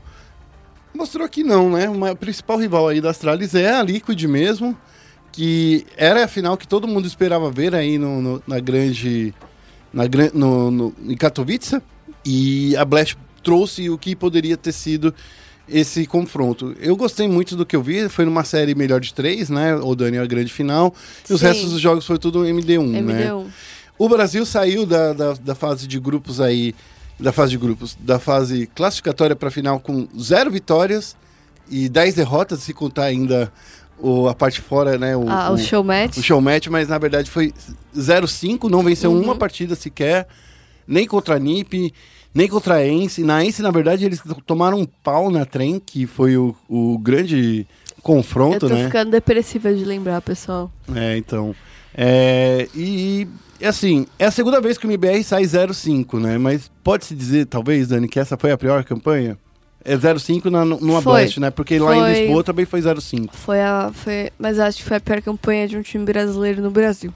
Mostrou 0.94 1.28
que 1.30 1.44
não, 1.44 1.70
né? 1.70 1.90
O 1.90 2.16
principal 2.16 2.58
rival 2.58 2.88
aí 2.88 3.02
da 3.02 3.10
Astralis 3.10 3.54
é 3.54 3.74
a 3.74 3.84
Liquid 3.84 4.24
mesmo, 4.24 4.78
que 5.36 5.86
era 5.98 6.24
a 6.24 6.28
final 6.28 6.56
que 6.56 6.68
todo 6.68 6.88
mundo 6.88 7.06
esperava 7.08 7.52
ver 7.52 7.76
aí 7.76 7.98
no, 7.98 8.22
no- 8.22 8.44
na 8.48 8.60
grande... 8.60 9.34
Na, 9.94 10.04
no, 10.34 10.72
no, 10.72 10.94
em 11.08 11.16
Katowice, 11.16 11.82
e 12.26 12.76
a 12.76 12.84
Blast 12.84 13.18
trouxe 13.42 13.90
o 13.90 13.98
que 13.98 14.14
poderia 14.16 14.58
ter 14.58 14.74
sido 14.74 15.14
esse 15.70 16.06
confronto. 16.06 16.76
Eu 16.82 16.96
gostei 16.98 17.28
muito 17.30 17.56
do 17.56 17.66
que 17.66 17.76
eu 17.76 17.82
vi, 17.82 18.10
foi 18.10 18.26
numa 18.26 18.44
série 18.44 18.76
melhor 18.76 19.00
de 19.00 19.14
três, 19.14 19.50
né? 19.50 19.74
O 19.76 19.96
Dani 19.96 20.18
a 20.18 20.26
grande 20.26 20.52
final, 20.52 20.94
e 21.30 21.34
os 21.34 21.40
Sim. 21.40 21.48
restos 21.48 21.72
dos 21.72 21.80
jogos 21.80 22.06
foi 22.06 22.18
tudo 22.18 22.40
MD1, 22.44 23.02
né? 23.04 23.28
MD1. 23.30 23.46
O 23.98 24.10
Brasil 24.10 24.46
saiu 24.46 24.86
da, 24.86 25.14
da, 25.14 25.34
da 25.34 25.56
fase 25.56 25.88
de 25.88 25.98
grupos 25.98 26.42
aí, 26.42 26.76
da 27.18 27.32
fase 27.32 27.52
de 27.52 27.58
grupos, 27.58 27.98
da 28.00 28.20
fase 28.20 28.68
classificatória 28.76 29.36
para 29.36 29.50
final 29.50 29.80
com 29.80 30.08
zero 30.20 30.52
vitórias 30.52 31.16
e 31.72 31.88
10 31.88 32.16
derrotas, 32.16 32.60
se 32.60 32.74
contar 32.74 33.06
ainda 33.06 33.52
o, 34.00 34.28
a 34.28 34.34
parte 34.36 34.62
fora, 34.62 34.98
né? 34.98 35.16
O, 35.16 35.28
Ah, 35.30 35.52
o 35.52 35.58
show 35.58 35.84
match. 35.84 36.18
o 36.18 36.22
show 36.24 36.40
match, 36.42 36.68
mas 36.68 36.88
na 36.88 36.98
verdade 36.98 37.30
foi 37.30 37.54
0-5, 37.96 38.70
não 38.70 38.84
venceu 38.84 39.12
Uhum. 39.12 39.22
uma 39.22 39.36
partida 39.36 39.76
sequer, 39.76 40.28
nem 40.88 41.08
contra 41.08 41.36
a 41.36 41.40
NiP, 41.40 41.94
nem 42.34 42.48
contra 42.48 42.76
a 42.76 42.88
Ence. 42.88 43.24
Na 43.24 43.44
Ence, 43.44 43.62
na 43.62 43.72
verdade, 43.72 44.06
eles 44.06 44.22
tomaram 44.46 44.80
um 44.80 44.86
pau 44.86 45.32
na 45.32 45.46
trem, 45.46 45.80
que 45.84 46.06
foi 46.06 46.36
o, 46.38 46.54
o 46.70 46.98
grande 47.00 47.66
Eu 47.98 48.02
confronto, 48.04 48.68
tô 48.68 48.76
né? 48.76 48.86
ficando 48.86 49.12
depressiva 49.12 49.74
de 49.74 49.86
lembrar, 49.86 50.22
pessoal. 50.22 50.70
É, 50.94 51.18
então. 51.18 51.56
É, 51.98 52.68
e, 52.76 53.26
e, 53.62 53.66
assim, 53.66 54.06
é 54.20 54.26
a 54.26 54.32
segunda 54.32 54.60
vez 54.60 54.78
que 54.78 54.86
o 54.86 54.90
MBR 54.92 55.24
sai 55.24 55.44
0-5, 55.44 56.20
né? 56.20 56.38
Mas 56.38 56.70
pode-se 56.84 57.16
dizer, 57.16 57.46
talvez, 57.46 57.88
Dani, 57.88 58.08
que 58.10 58.20
essa 58.20 58.38
foi 58.38 58.52
a 58.52 58.58
pior 58.58 58.84
campanha? 58.84 59.38
É 59.86 59.96
0-5 59.96 60.46
na, 60.46 60.66
numa 60.66 61.00
Foi. 61.02 61.22
Blast, 61.22 61.40
né? 61.40 61.52
Porque 61.52 61.78
lá 61.78 61.96
em 61.96 62.00
Foi. 62.00 62.22
Lisboa 62.22 62.44
também 62.44 62.66
foi 62.66 62.82
0-5. 62.82 63.30
Foi 63.32 63.62
a. 63.62 63.92
Foi, 63.94 64.32
mas 64.38 64.60
acho 64.60 64.80
que 64.80 64.84
foi 64.84 64.98
a 64.98 65.00
pior 65.00 65.22
campanha 65.22 65.68
de 65.68 65.78
um 65.78 65.84
time 65.84 66.04
brasileiro 66.04 66.60
no 66.62 66.72
Brasil. 66.72 67.14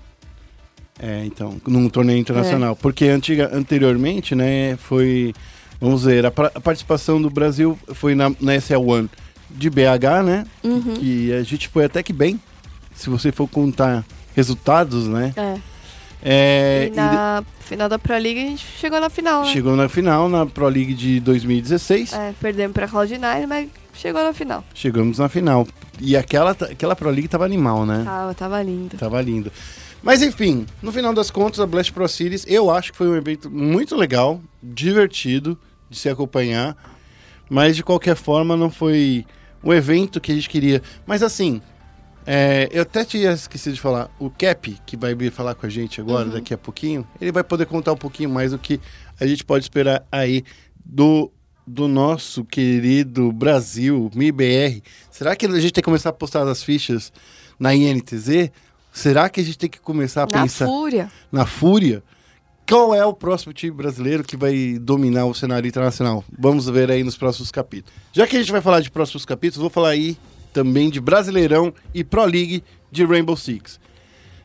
É, 1.01 1.25
então, 1.25 1.59
num 1.65 1.89
torneio 1.89 2.19
internacional. 2.19 2.75
Porque 2.75 3.05
antiga, 3.05 3.49
anteriormente, 3.51 4.35
né, 4.35 4.77
foi. 4.77 5.33
Vamos 5.81 6.03
ver, 6.03 6.25
a, 6.25 6.29
a 6.29 6.59
participação 6.59 7.21
do 7.21 7.29
Brasil 7.29 7.79
foi 7.93 8.13
na, 8.13 8.29
na 8.41 8.53
SL1 8.55 9.09
de 9.49 9.69
BH, 9.69 10.23
né? 10.25 10.45
Uhum. 10.63 10.93
Que 10.95 11.33
a 11.33 11.41
gente 11.41 11.69
foi 11.69 11.85
até 11.85 12.03
que 12.03 12.13
bem, 12.13 12.39
se 12.93 13.09
você 13.09 13.31
for 13.31 13.47
contar 13.47 14.05
resultados, 14.35 15.07
né? 15.07 15.33
É. 15.35 15.57
É, 16.21 16.89
e 16.91 16.95
na 16.95 17.43
final 17.61 17.87
da 17.87 17.97
Pro 17.97 18.17
League 18.17 18.39
a 18.39 18.49
gente 18.49 18.65
chegou 18.77 18.99
na 18.99 19.09
final, 19.09 19.43
e 19.43 19.47
né? 19.47 19.53
chegou 19.53 19.75
na 19.75 19.87
final, 19.87 20.27
na 20.27 20.45
Pro 20.45 20.67
League 20.67 20.93
de 20.93 21.19
2016. 21.19 22.13
É, 22.13 22.33
perdemos 22.39 22.73
pra 22.73 22.87
Cloud9, 22.87 23.47
mas 23.47 23.69
chegou 23.93 24.21
na 24.21 24.33
final. 24.33 24.63
Chegamos 24.73 25.17
na 25.19 25.29
final. 25.29 25.67
E 25.99 26.17
aquela, 26.17 26.51
aquela 26.51 26.95
Pro 26.95 27.09
League 27.09 27.27
tava 27.27 27.45
animal, 27.45 27.85
né? 27.85 28.03
Tava, 28.03 28.33
tava 28.33 28.61
lindo. 28.61 28.97
Tava 28.97 29.21
lindo. 29.21 29.51
Mas 30.01 30.21
enfim, 30.21 30.65
no 30.81 30.91
final 30.91 31.13
das 31.13 31.29
contas, 31.29 31.59
a 31.59 31.65
Blast 31.65 31.91
Pro 31.91 32.07
Series, 32.07 32.45
eu 32.47 32.71
acho 32.71 32.91
que 32.91 32.97
foi 32.97 33.07
um 33.07 33.15
evento 33.15 33.49
muito 33.49 33.95
legal, 33.95 34.41
divertido 34.63 35.57
de 35.89 35.97
se 35.97 36.07
acompanhar, 36.07 36.75
mas 37.49 37.75
de 37.75 37.83
qualquer 37.83 38.15
forma 38.15 38.55
não 38.55 38.69
foi 38.69 39.25
o 39.61 39.73
evento 39.73 40.21
que 40.21 40.31
a 40.31 40.35
gente 40.35 40.49
queria. 40.49 40.81
Mas 41.05 41.21
assim, 41.21 41.61
é, 42.31 42.69
eu 42.71 42.83
até 42.83 43.03
tinha 43.03 43.31
esquecido 43.31 43.73
de 43.73 43.81
falar, 43.81 44.07
o 44.19 44.29
Cap, 44.29 44.79
que 44.85 44.95
vai 44.95 45.15
vir 45.15 45.31
falar 45.31 45.55
com 45.55 45.65
a 45.65 45.69
gente 45.69 45.99
agora, 45.99 46.29
daqui 46.29 46.53
a 46.53 46.57
pouquinho, 46.59 47.03
ele 47.19 47.31
vai 47.31 47.43
poder 47.43 47.65
contar 47.65 47.91
um 47.91 47.97
pouquinho 47.97 48.29
mais 48.29 48.51
do 48.51 48.59
que 48.59 48.79
a 49.19 49.25
gente 49.25 49.43
pode 49.43 49.65
esperar 49.65 50.05
aí 50.11 50.43
do, 50.85 51.31
do 51.65 51.87
nosso 51.87 52.45
querido 52.45 53.31
Brasil, 53.31 54.11
MIBR. 54.13 54.83
Será 55.09 55.35
que 55.35 55.47
a 55.47 55.59
gente 55.59 55.73
tem 55.73 55.81
que 55.81 55.85
começar 55.85 56.09
a 56.09 56.13
postar 56.13 56.47
as 56.47 56.61
fichas 56.61 57.11
na 57.59 57.73
INTZ? 57.73 58.51
Será 58.93 59.27
que 59.27 59.39
a 59.41 59.43
gente 59.43 59.57
tem 59.57 59.69
que 59.69 59.79
começar 59.79 60.21
a 60.21 60.25
Na 60.27 60.43
pensar 60.43 60.67
fúria. 60.67 61.11
na 61.31 61.47
Fúria? 61.47 62.03
Qual 62.69 62.93
é 62.93 63.03
o 63.03 63.11
próximo 63.11 63.53
time 63.53 63.75
brasileiro 63.75 64.23
que 64.23 64.37
vai 64.37 64.77
dominar 64.79 65.25
o 65.25 65.33
cenário 65.33 65.67
internacional? 65.67 66.23
Vamos 66.37 66.69
ver 66.69 66.91
aí 66.91 67.03
nos 67.03 67.17
próximos 67.17 67.49
capítulos. 67.49 67.91
Já 68.13 68.27
que 68.27 68.35
a 68.35 68.39
gente 68.39 68.51
vai 68.51 68.61
falar 68.61 68.81
de 68.81 68.91
próximos 68.91 69.25
capítulos, 69.25 69.61
vou 69.61 69.71
falar 69.71 69.89
aí 69.89 70.15
também 70.53 70.89
de 70.89 70.99
Brasileirão 70.99 71.73
e 71.93 72.03
Pro 72.03 72.25
League 72.25 72.63
de 72.91 73.05
Rainbow 73.05 73.35
Six. 73.37 73.79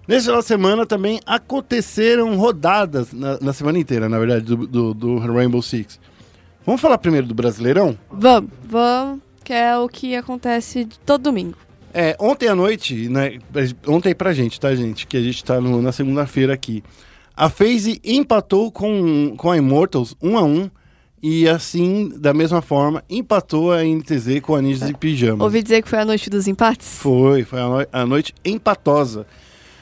Nesse 0.06 0.26
final 0.26 0.40
de 0.40 0.46
semana 0.46 0.84
também 0.84 1.18
aconteceram 1.24 2.36
rodadas, 2.36 3.12
na, 3.12 3.38
na 3.40 3.52
semana 3.52 3.78
inteira, 3.78 4.08
na 4.08 4.18
verdade, 4.18 4.44
do, 4.44 4.66
do, 4.66 4.94
do 4.94 5.18
Rainbow 5.18 5.62
Six. 5.62 5.98
Vamos 6.66 6.80
falar 6.80 6.98
primeiro 6.98 7.26
do 7.26 7.34
Brasileirão? 7.34 7.98
Vamos, 8.10 8.50
vamos, 8.68 9.20
que 9.42 9.52
é 9.52 9.76
o 9.78 9.88
que 9.88 10.14
acontece 10.14 10.86
todo 11.06 11.22
domingo. 11.22 11.56
É, 11.92 12.16
ontem 12.18 12.48
à 12.48 12.54
noite, 12.54 13.08
né, 13.08 13.38
ontem 13.86 14.14
pra 14.14 14.32
gente, 14.32 14.58
tá, 14.58 14.74
gente? 14.74 15.06
Que 15.06 15.16
a 15.16 15.22
gente 15.22 15.44
tá 15.44 15.60
no- 15.60 15.80
na 15.80 15.92
segunda-feira 15.92 16.52
aqui. 16.52 16.82
A 17.36 17.48
FaZe 17.48 18.00
empatou 18.04 18.70
com, 18.70 19.34
com 19.36 19.50
a 19.50 19.56
Immortals 19.56 20.14
1 20.22 20.36
a 20.38 20.42
1 20.42 20.70
e 21.26 21.48
assim, 21.48 22.12
da 22.18 22.34
mesma 22.34 22.60
forma, 22.60 23.02
empatou 23.08 23.72
a 23.72 23.82
NTZ 23.82 24.40
com 24.42 24.54
a 24.54 24.60
Ninjas 24.60 24.90
e 24.90 24.92
Pijama. 24.94 25.42
Ouvi 25.42 25.62
dizer 25.62 25.82
que 25.82 25.88
foi 25.88 25.98
a 26.00 26.04
noite 26.04 26.28
dos 26.28 26.46
empates? 26.46 26.98
Foi, 26.98 27.44
foi 27.44 27.60
a, 27.60 27.66
no- 27.66 27.86
a 27.90 28.04
noite 28.04 28.34
empatosa. 28.44 29.26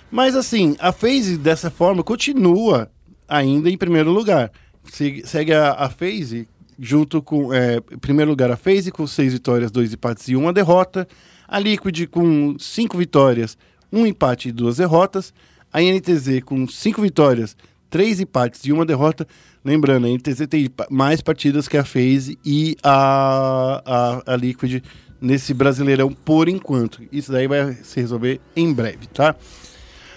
Mas 0.08 0.36
assim, 0.36 0.76
a 0.78 0.92
FaZe 0.92 1.36
dessa 1.36 1.68
forma 1.68 2.04
continua 2.04 2.88
ainda 3.28 3.68
em 3.68 3.76
primeiro 3.76 4.12
lugar. 4.12 4.52
Se- 4.84 5.22
segue 5.24 5.52
a, 5.52 5.72
a 5.72 5.90
FaZe 5.90 6.46
junto 6.78 7.20
com, 7.20 7.52
é, 7.52 7.78
em 7.90 7.98
primeiro 7.98 8.30
lugar 8.30 8.50
a 8.50 8.56
FaZe 8.56 8.92
com 8.92 9.04
seis 9.06 9.32
vitórias, 9.32 9.70
dois 9.70 9.92
empates 9.92 10.28
e 10.28 10.36
uma 10.36 10.52
derrota. 10.52 11.08
A 11.48 11.58
Liquid 11.58 12.06
com 12.06 12.56
cinco 12.58 12.96
vitórias, 12.96 13.58
um 13.92 14.06
empate 14.06 14.48
e 14.48 14.52
duas 14.52 14.76
derrotas. 14.76 15.34
A 15.72 15.80
NTZ 15.80 16.40
com 16.44 16.68
cinco 16.68 17.02
vitórias, 17.02 17.56
três 17.90 18.20
empates 18.20 18.60
e 18.64 18.72
uma 18.72 18.84
derrota. 18.86 19.26
Lembrando, 19.64 20.06
a 20.06 20.10
NTZ 20.10 20.46
tem 20.48 20.68
mais 20.90 21.20
partidas 21.20 21.68
que 21.68 21.76
a 21.76 21.84
FaZe 21.84 22.38
e 22.44 22.76
a, 22.82 23.82
a, 24.26 24.32
a 24.32 24.36
Liquid 24.36 24.82
nesse 25.20 25.54
Brasileirão 25.54 26.12
por 26.12 26.48
enquanto. 26.48 27.00
Isso 27.12 27.30
daí 27.30 27.46
vai 27.46 27.74
se 27.74 28.00
resolver 28.00 28.40
em 28.56 28.72
breve, 28.72 29.06
tá? 29.06 29.36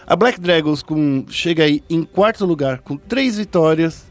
A 0.07 0.15
Black 0.15 0.39
Dragons 0.39 0.81
com, 0.81 1.25
chega 1.29 1.63
aí 1.63 1.83
em 1.89 2.03
quarto 2.03 2.45
lugar 2.45 2.79
com 2.79 2.97
três 2.97 3.37
vitórias, 3.37 4.05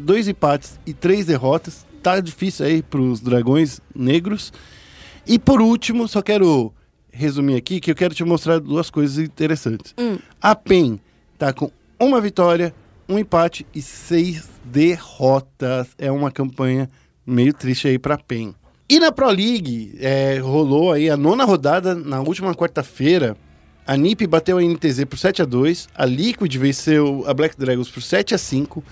dois 0.00 0.26
empates 0.26 0.80
e 0.86 0.92
três 0.94 1.26
derrotas. 1.26 1.86
tá 2.02 2.20
difícil 2.20 2.66
aí 2.66 2.82
pros 2.82 3.20
dragões 3.20 3.80
negros. 3.94 4.52
E 5.26 5.38
por 5.38 5.60
último, 5.60 6.06
só 6.08 6.22
quero 6.22 6.72
resumir 7.10 7.56
aqui 7.56 7.80
que 7.80 7.90
eu 7.90 7.94
quero 7.94 8.14
te 8.14 8.24
mostrar 8.24 8.58
duas 8.58 8.90
coisas 8.90 9.18
interessantes. 9.18 9.94
A 10.40 10.54
PEN 10.54 11.00
tá 11.38 11.52
com 11.52 11.70
uma 11.98 12.20
vitória, 12.20 12.74
um 13.08 13.18
empate 13.18 13.66
e 13.74 13.80
seis 13.82 14.48
derrotas. 14.64 15.88
É 15.98 16.10
uma 16.10 16.30
campanha 16.30 16.88
meio 17.26 17.52
triste 17.52 17.88
aí 17.88 17.98
pra 17.98 18.18
PEN. 18.18 18.54
E 18.88 19.00
na 19.00 19.10
Pro 19.10 19.28
League, 19.28 19.96
é, 20.00 20.38
rolou 20.38 20.92
aí 20.92 21.10
a 21.10 21.16
nona 21.16 21.44
rodada 21.44 21.94
na 21.94 22.20
última 22.20 22.54
quarta-feira. 22.54 23.36
A 23.86 23.96
NiP 23.96 24.26
bateu 24.26 24.58
a 24.58 24.62
NTZ 24.62 25.04
por 25.04 25.18
7 25.18 25.42
a 25.42 25.44
2 25.44 25.88
a 25.94 26.04
Liquid 26.04 26.52
venceu 26.56 27.24
a 27.26 27.32
Black 27.32 27.56
Dragons 27.56 27.88
por 27.88 28.02
7 28.02 28.34
a 28.34 28.38
5 28.38 28.82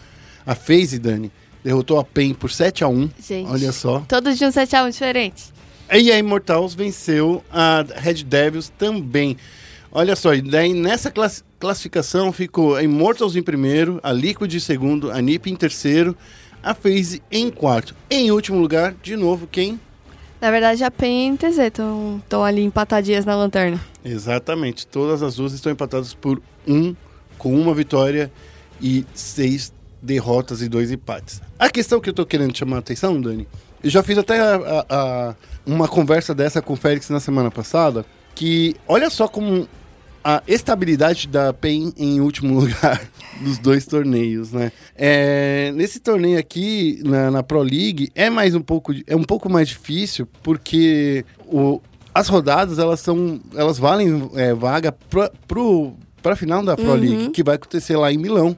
a 0.47 0.55
FaZe, 0.55 0.99
Dani, 0.99 1.33
derrotou 1.65 1.99
a 1.99 2.05
PEN 2.05 2.35
por 2.35 2.51
7 2.51 2.85
a 2.85 2.89
1 2.89 3.11
Gente. 3.19 3.51
olha 3.51 3.73
só. 3.73 4.01
Todos 4.07 4.39
de 4.39 4.45
um 4.45 4.51
7x1 4.51 4.91
diferente. 4.91 5.45
E 5.93 6.13
a 6.13 6.19
Immortals 6.19 6.75
venceu 6.75 7.43
a 7.51 7.85
Red 7.97 8.25
Devils 8.25 8.71
também. 8.79 9.37
Olha 9.97 10.17
só, 10.17 10.35
e 10.35 10.43
daí 10.43 10.75
nessa 10.75 11.09
class- 11.09 11.45
classificação 11.59 12.33
ficou 12.33 12.75
a 12.75 12.83
Immortals 12.83 13.37
em 13.37 13.43
primeiro, 13.43 14.01
a 14.03 14.13
Liquid 14.13 14.53
em 14.53 14.59
segundo, 14.59 15.11
a 15.13 15.23
NiP 15.23 15.51
em 15.53 15.55
terceiro, 15.57 16.17
a 16.61 16.75
FaZe 16.75 17.23
em 17.31 17.49
quarto. 17.49 17.95
Em 18.11 18.33
último 18.33 18.59
lugar, 18.59 18.95
de 19.03 19.15
novo, 19.17 19.47
quem? 19.47 19.79
Na 20.41 20.51
verdade, 20.51 20.83
a 20.83 20.91
PEN 20.91 21.39
e 21.41 21.61
a 21.61 21.67
estão 21.69 22.45
ali 22.45 22.63
empatadinhas 22.63 23.25
na 23.25 23.37
lanterna. 23.37 23.81
Exatamente. 24.05 24.87
Todas 24.87 25.23
as 25.23 25.37
duas 25.37 25.53
estão 25.53 25.71
empatadas 25.73 26.13
por 26.13 26.43
um, 26.67 26.95
com 27.39 27.55
uma 27.59 27.73
vitória 27.73 28.31
e 28.83 29.07
seis 29.15 29.73
derrotas 30.03 30.61
e 30.61 30.69
dois 30.69 30.91
empates. 30.91 31.41
A 31.59 31.71
questão 31.71 32.01
que 32.01 32.11
eu 32.11 32.13
tô 32.13 32.27
querendo 32.27 32.55
chamar 32.55 32.77
a 32.77 32.79
atenção, 32.81 33.19
Dani, 33.21 33.47
eu 33.83 33.89
já 33.89 34.03
fiz 34.03 34.19
até 34.19 34.39
a- 34.41 34.57
a- 34.57 34.87
a- 34.91 35.35
uma 35.65 35.87
conversa 35.89 36.35
dessa 36.35 36.61
com 36.61 36.73
o 36.73 36.77
Félix 36.77 37.09
na 37.09 37.21
semana 37.21 37.51
passada, 37.51 38.05
que 38.35 38.75
olha 38.89 39.09
só 39.09 39.27
como 39.29 39.67
a 40.25 40.43
estabilidade 40.49 41.29
da 41.29 41.53
PEN 41.53 41.93
em 41.99 42.21
último 42.21 42.55
lugar 42.59 43.01
nos 43.43 43.59
dois 43.59 43.85
torneios, 43.85 44.51
né? 44.51 44.73
É, 44.97 45.71
nesse 45.75 46.01
torneio 46.01 46.39
aqui, 46.39 47.01
na, 47.05 47.31
na 47.31 47.43
Pro 47.43 47.63
League, 47.63 48.11
é 48.15 48.31
mais 48.31 48.55
um 48.55 48.63
pouco, 48.63 48.93
é 49.07 49.15
um 49.15 49.23
pouco 49.23 49.51
mais 49.51 49.69
difícil, 49.69 50.27
porque 50.43 51.25
o, 51.47 51.81
as 52.15 52.29
rodadas, 52.29 52.79
elas 52.79 53.01
são, 53.01 53.39
elas 53.55 53.79
valem 53.79 54.31
é, 54.35 54.55
vaga 54.55 54.93
pra, 54.93 55.31
pro, 55.47 55.93
pra 56.23 56.35
final 56.35 56.65
da 56.65 56.75
Pro 56.75 56.95
League, 56.95 57.31
que 57.31 57.43
vai 57.43 57.57
acontecer 57.57 57.97
lá 57.97 58.11
em 58.11 58.17
Milão. 58.17 58.57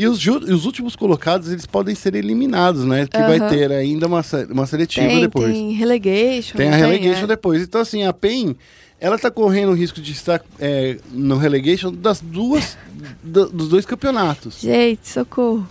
E 0.00 0.06
os, 0.06 0.24
os 0.24 0.64
últimos 0.64 0.94
colocados, 0.94 1.50
eles 1.50 1.66
podem 1.66 1.92
ser 1.92 2.14
eliminados, 2.14 2.84
né? 2.84 3.04
Que 3.08 3.18
vai 3.18 3.40
Aham. 3.40 3.48
ter 3.48 3.72
ainda 3.72 4.06
uma, 4.06 4.22
uma 4.48 4.64
seletiva 4.64 5.08
Tem, 5.08 5.20
depois. 5.22 5.52
tem 5.52 5.72
relegation. 5.72 6.56
Tem 6.56 6.68
a 6.68 6.76
relegation 6.76 7.24
É. 7.24 7.26
depois. 7.26 7.62
Então, 7.62 7.80
assim, 7.80 8.04
a 8.04 8.12
PEN, 8.12 8.54
ela 9.00 9.18
tá 9.18 9.28
correndo 9.28 9.70
o 9.70 9.74
risco 9.74 10.00
de 10.00 10.12
estar 10.12 10.40
é, 10.60 10.98
no 11.10 11.36
relegation 11.36 11.92
das 11.92 12.20
duas, 12.20 12.78
do- 13.24 13.48
dos 13.48 13.68
dois 13.68 13.84
campeonatos. 13.84 14.60
Gente, 14.60 15.08
socorro. 15.08 15.68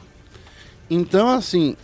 Então, 0.90 1.30
assim, 1.30 1.78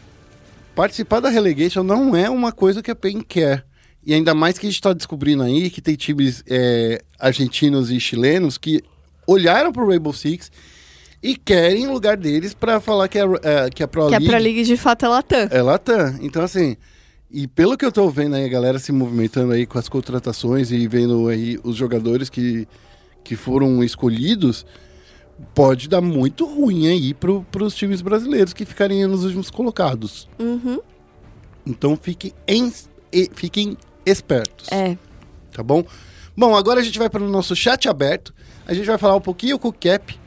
participar 0.75 1.21
da 1.21 1.29
relegation 1.29 1.81
não 1.81 2.13
é 2.13 2.29
uma 2.29 2.51
coisa 2.51 2.83
que 2.83 2.91
a 2.91 2.95
PEN 2.95 3.21
quer. 3.21 3.63
E 4.05 4.13
ainda 4.13 4.33
mais 4.35 4.57
que 4.57 4.67
a 4.67 4.69
gente 4.69 4.81
tá 4.81 4.91
descobrindo 4.91 5.43
aí 5.43 5.69
que 5.69 5.81
tem 5.81 5.95
times 5.95 6.43
é, 6.45 7.01
argentinos 7.17 7.89
e 7.89 8.01
chilenos 8.01 8.57
que 8.57 8.83
olharam 9.25 9.71
pro 9.71 9.87
Rainbow 9.87 10.11
Six 10.11 10.51
e 11.23 11.37
querem 11.37 11.87
o 11.87 11.93
lugar 11.93 12.17
deles 12.17 12.53
pra 12.53 12.81
falar 12.81 13.07
que 13.07 13.17
a, 13.17 13.23
é, 13.41 13.69
que 13.69 13.81
a 13.81 13.87
Pro 13.87 14.09
Que 14.09 14.15
a 14.15 14.17
League 14.19 14.27
Pro 14.33 14.43
League 14.43 14.63
de 14.63 14.75
fato 14.75 15.05
é 15.05 15.07
Latam. 15.07 15.47
é 15.49 15.61
Latam. 15.61 16.19
Então, 16.21 16.43
assim, 16.43 16.75
e 17.31 17.47
pelo 17.47 17.77
que 17.77 17.85
eu 17.85 17.91
tô 17.91 18.09
vendo 18.09 18.35
aí, 18.35 18.43
a 18.45 18.49
galera 18.49 18.77
se 18.77 18.91
movimentando 18.91 19.53
aí 19.53 19.65
com 19.65 19.79
as 19.79 19.87
contratações 19.87 20.69
e 20.71 20.85
vendo 20.87 21.29
aí 21.29 21.57
os 21.63 21.77
jogadores 21.77 22.29
que, 22.29 22.67
que 23.23 23.37
foram 23.37 23.81
escolhidos, 23.81 24.65
pode 25.55 25.87
dar 25.87 26.01
muito 26.01 26.45
ruim 26.45 26.87
aí 26.87 27.13
pro, 27.13 27.43
pros 27.49 27.73
times 27.73 28.01
brasileiros 28.01 28.51
que 28.51 28.65
ficariam 28.65 29.09
nos 29.09 29.23
últimos 29.23 29.49
colocados. 29.49 30.27
Uhum. 30.37 30.79
Então, 31.65 31.95
fiquem, 31.95 32.33
em, 32.45 32.71
fiquem 33.33 33.77
espertos, 34.05 34.69
É. 34.69 34.97
tá 35.53 35.63
bom? 35.63 35.85
Bom, 36.35 36.53
agora 36.55 36.81
a 36.81 36.83
gente 36.83 36.99
vai 36.99 37.09
para 37.09 37.23
o 37.23 37.29
nosso 37.29 37.55
chat 37.55 37.87
aberto. 37.87 38.33
A 38.67 38.73
gente 38.73 38.85
vai 38.87 38.97
falar 38.97 39.15
um 39.15 39.21
pouquinho 39.21 39.57
com 39.57 39.69
o 39.69 39.73
Cap 39.73 40.19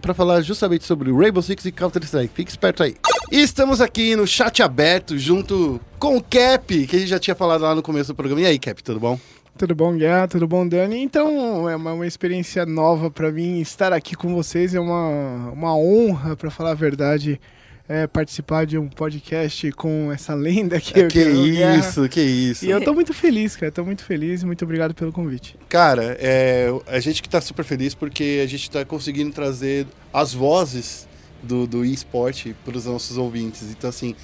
para 0.00 0.14
falar 0.14 0.40
justamente 0.42 0.84
sobre 0.84 1.12
Rainbow 1.12 1.42
Six 1.42 1.64
e 1.64 1.72
Counter-Strike. 1.72 2.34
Fique 2.34 2.50
esperto 2.50 2.82
aí. 2.82 2.96
E 3.30 3.40
estamos 3.40 3.80
aqui 3.80 4.14
no 4.14 4.26
chat 4.26 4.62
aberto 4.62 5.18
junto 5.18 5.80
com 5.98 6.16
o 6.16 6.22
Cap, 6.22 6.86
que 6.86 6.96
a 6.96 6.98
gente 6.98 7.08
já 7.08 7.18
tinha 7.18 7.34
falado 7.34 7.62
lá 7.62 7.74
no 7.74 7.82
começo 7.82 8.12
do 8.12 8.16
programa. 8.16 8.42
E 8.42 8.46
aí, 8.46 8.58
Cap, 8.58 8.82
tudo 8.82 9.00
bom? 9.00 9.18
Tudo 9.58 9.74
bom, 9.74 9.96
Guiá? 9.96 10.28
Tudo 10.28 10.46
bom, 10.46 10.68
Dani? 10.68 11.02
Então, 11.02 11.68
é 11.68 11.74
uma, 11.74 11.94
uma 11.94 12.06
experiência 12.06 12.66
nova 12.66 13.10
pra 13.10 13.32
mim 13.32 13.58
estar 13.60 13.92
aqui 13.92 14.14
com 14.14 14.34
vocês. 14.34 14.74
É 14.74 14.80
uma, 14.80 15.50
uma 15.50 15.74
honra, 15.74 16.36
pra 16.36 16.50
falar 16.50 16.72
a 16.72 16.74
verdade, 16.74 17.40
é, 17.88 18.06
participar 18.06 18.66
de 18.66 18.76
um 18.76 18.88
podcast 18.88 19.70
com 19.72 20.10
essa 20.12 20.34
lenda 20.34 20.80
que, 20.80 20.98
eu 20.98 21.08
que 21.08 21.22
que 21.22 21.28
é 21.28 21.32
o 21.32 21.42
Guiá. 21.42 21.76
isso, 21.76 22.08
que 22.08 22.20
isso. 22.20 22.64
E 22.64 22.70
eu 22.70 22.82
tô 22.82 22.92
muito 22.92 23.14
feliz, 23.14 23.54
cara. 23.54 23.70
Tô 23.70 23.84
muito 23.84 24.04
feliz. 24.04 24.42
Muito 24.42 24.64
obrigado 24.64 24.94
pelo 24.94 25.12
convite. 25.12 25.56
Cara, 25.68 26.16
é, 26.18 26.68
a 26.86 26.98
gente 26.98 27.22
que 27.22 27.28
tá 27.28 27.40
super 27.40 27.64
feliz 27.64 27.94
porque 27.94 28.40
a 28.42 28.46
gente 28.46 28.70
tá 28.70 28.84
conseguindo 28.84 29.32
trazer 29.32 29.86
as 30.12 30.34
vozes 30.34 31.06
do, 31.42 31.66
do 31.66 31.84
esporte 31.84 32.56
para 32.64 32.76
os 32.76 32.86
nossos 32.86 33.16
ouvintes. 33.16 33.62
Então, 33.70 33.88
assim, 33.88 34.16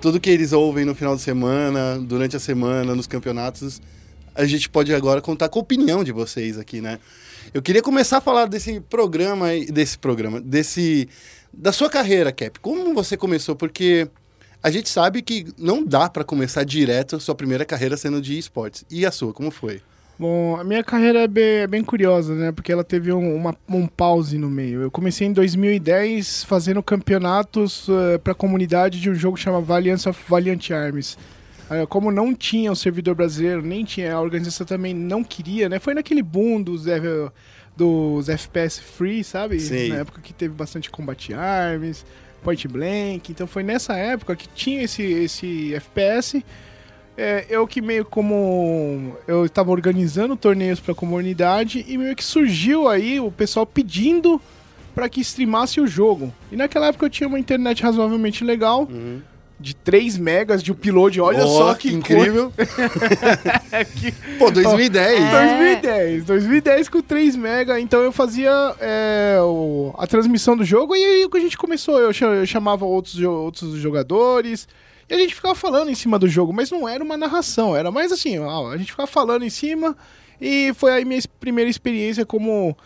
tudo 0.00 0.18
que 0.18 0.30
eles 0.30 0.52
ouvem 0.52 0.84
no 0.84 0.94
final 0.94 1.14
de 1.14 1.22
semana, 1.22 1.98
durante 1.98 2.36
a 2.36 2.40
semana, 2.40 2.94
nos 2.94 3.06
campeonatos, 3.06 3.80
a 4.34 4.44
gente 4.46 4.68
pode 4.68 4.94
agora 4.94 5.20
contar 5.20 5.48
com 5.48 5.58
a 5.58 5.62
opinião 5.62 6.02
de 6.02 6.12
vocês 6.12 6.58
aqui, 6.58 6.80
né? 6.80 6.98
Eu 7.54 7.62
queria 7.62 7.82
começar 7.82 8.18
a 8.18 8.20
falar 8.20 8.46
desse 8.46 8.80
programa, 8.80 9.48
desse 9.70 9.96
programa, 9.98 10.40
desse 10.40 11.08
da 11.56 11.72
sua 11.72 11.88
carreira, 11.88 12.30
Cap. 12.30 12.60
Como 12.60 12.94
você 12.94 13.16
começou? 13.16 13.56
Porque 13.56 14.08
a 14.62 14.70
gente 14.70 14.88
sabe 14.88 15.22
que 15.22 15.46
não 15.58 15.84
dá 15.84 16.08
para 16.08 16.24
começar 16.24 16.64
direto 16.64 17.16
a 17.16 17.20
sua 17.20 17.34
primeira 17.34 17.64
carreira 17.64 17.96
sendo 17.96 18.20
de 18.20 18.38
esportes. 18.38 18.84
E 18.90 19.06
a 19.06 19.10
sua, 19.10 19.32
como 19.32 19.50
foi? 19.50 19.80
Bom, 20.18 20.56
a 20.56 20.64
minha 20.64 20.82
carreira 20.82 21.20
é 21.20 21.28
bem, 21.28 21.44
é 21.44 21.66
bem 21.66 21.84
curiosa, 21.84 22.34
né? 22.34 22.50
Porque 22.50 22.72
ela 22.72 22.82
teve 22.82 23.12
um, 23.12 23.36
uma, 23.36 23.54
um 23.68 23.86
pause 23.86 24.38
no 24.38 24.48
meio. 24.48 24.80
Eu 24.80 24.90
comecei 24.90 25.26
em 25.26 25.32
2010 25.32 26.44
fazendo 26.44 26.82
campeonatos 26.82 27.86
eh, 27.88 28.18
pra 28.18 28.34
comunidade 28.34 28.98
de 28.98 29.10
um 29.10 29.14
jogo 29.14 29.36
chamado 29.36 29.70
Alliance 29.70 30.08
of 30.08 30.18
Valiant 30.26 30.70
Arms. 30.70 31.18
Eh, 31.70 31.84
como 31.86 32.10
não 32.10 32.34
tinha 32.34 32.72
o 32.72 32.76
servidor 32.76 33.14
brasileiro, 33.14 33.60
nem 33.60 33.84
tinha, 33.84 34.14
a 34.14 34.20
organização 34.20 34.66
também 34.66 34.94
não 34.94 35.22
queria, 35.22 35.68
né? 35.68 35.78
Foi 35.78 35.92
naquele 35.92 36.22
boom 36.22 36.62
dos, 36.62 36.86
eh, 36.86 37.00
dos 37.76 38.28
FPS 38.28 38.80
free, 38.80 39.22
sabe? 39.22 39.60
Sim. 39.60 39.88
Na 39.88 39.96
época 39.96 40.20
que 40.22 40.32
teve 40.32 40.54
bastante 40.54 40.90
Combat 40.90 41.34
Arms, 41.34 42.04
Point 42.42 42.68
Blank. 42.68 43.30
Então 43.30 43.46
foi 43.46 43.62
nessa 43.62 43.96
época 43.96 44.34
que 44.36 44.48
tinha 44.48 44.82
esse, 44.82 45.02
esse 45.02 45.74
FPS. 45.74 46.44
É, 47.18 47.46
eu 47.48 47.66
que 47.66 47.80
meio 47.80 48.04
como 48.04 49.16
eu 49.26 49.46
estava 49.46 49.70
organizando 49.70 50.36
torneios 50.36 50.80
para 50.80 50.92
a 50.92 50.94
comunidade 50.94 51.84
e 51.88 51.96
meio 51.96 52.14
que 52.14 52.24
surgiu 52.24 52.88
aí 52.88 53.18
o 53.18 53.30
pessoal 53.30 53.64
pedindo 53.64 54.40
para 54.94 55.08
que 55.08 55.20
streamasse 55.20 55.80
o 55.80 55.86
jogo. 55.86 56.32
E 56.52 56.56
naquela 56.56 56.86
época 56.88 57.06
eu 57.06 57.10
tinha 57.10 57.26
uma 57.26 57.38
internet 57.38 57.82
razoavelmente 57.82 58.44
legal, 58.44 58.86
de 59.58 59.74
3 59.74 60.18
megas 60.18 60.62
de 60.62 60.70
upload. 60.70 61.20
Olha 61.20 61.44
Ó, 61.44 61.46
só 61.46 61.74
que, 61.74 61.92
incrível. 61.92 62.52
coisa 62.54 63.84
que- 63.96 64.12
Pô, 64.38 64.50
2010. 64.50 65.20
É. 65.20 65.30
2010, 65.30 66.24
2010 66.24 66.88
com 66.88 67.00
3 67.00 67.36
mega, 67.36 67.80
então 67.80 68.00
eu 68.00 68.12
fazia 68.12 68.50
é, 68.80 69.38
o- 69.40 69.94
a 69.98 70.06
transmissão 70.06 70.56
do 70.56 70.64
jogo 70.64 70.94
e 70.94 71.02
aí 71.04 71.28
que 71.28 71.36
a 71.38 71.40
gente 71.40 71.56
começou, 71.56 71.98
eu, 71.98 72.12
cha- 72.12 72.26
eu 72.26 72.46
chamava 72.46 72.84
outros, 72.84 73.18
outros 73.20 73.74
jogadores 73.78 74.68
e 75.08 75.14
a 75.14 75.18
gente 75.18 75.34
ficava 75.34 75.54
falando 75.54 75.90
em 75.90 75.94
cima 75.94 76.18
do 76.18 76.28
jogo, 76.28 76.52
mas 76.52 76.70
não 76.70 76.88
era 76.88 77.02
uma 77.02 77.16
narração, 77.16 77.74
era 77.76 77.90
mais 77.90 78.12
assim, 78.12 78.38
a 78.38 78.76
gente 78.76 78.90
ficava 78.90 79.06
falando 79.06 79.44
em 79.44 79.50
cima 79.50 79.96
e 80.40 80.72
foi 80.76 80.92
aí 80.92 81.04
minha 81.04 81.20
primeira 81.40 81.70
experiência 81.70 82.26
como 82.26 82.76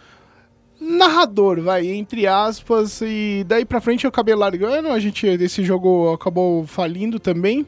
narrador, 0.81 1.61
vai, 1.61 1.87
entre 1.89 2.27
aspas, 2.27 3.01
e 3.03 3.45
daí 3.47 3.65
pra 3.65 3.81
frente 3.81 4.05
eu 4.05 4.09
acabei 4.09 4.35
largando, 4.35 4.89
a 4.89 4.99
gente, 4.99 5.27
esse 5.27 5.63
jogo 5.63 6.13
acabou 6.13 6.67
falindo 6.67 7.19
também, 7.21 7.67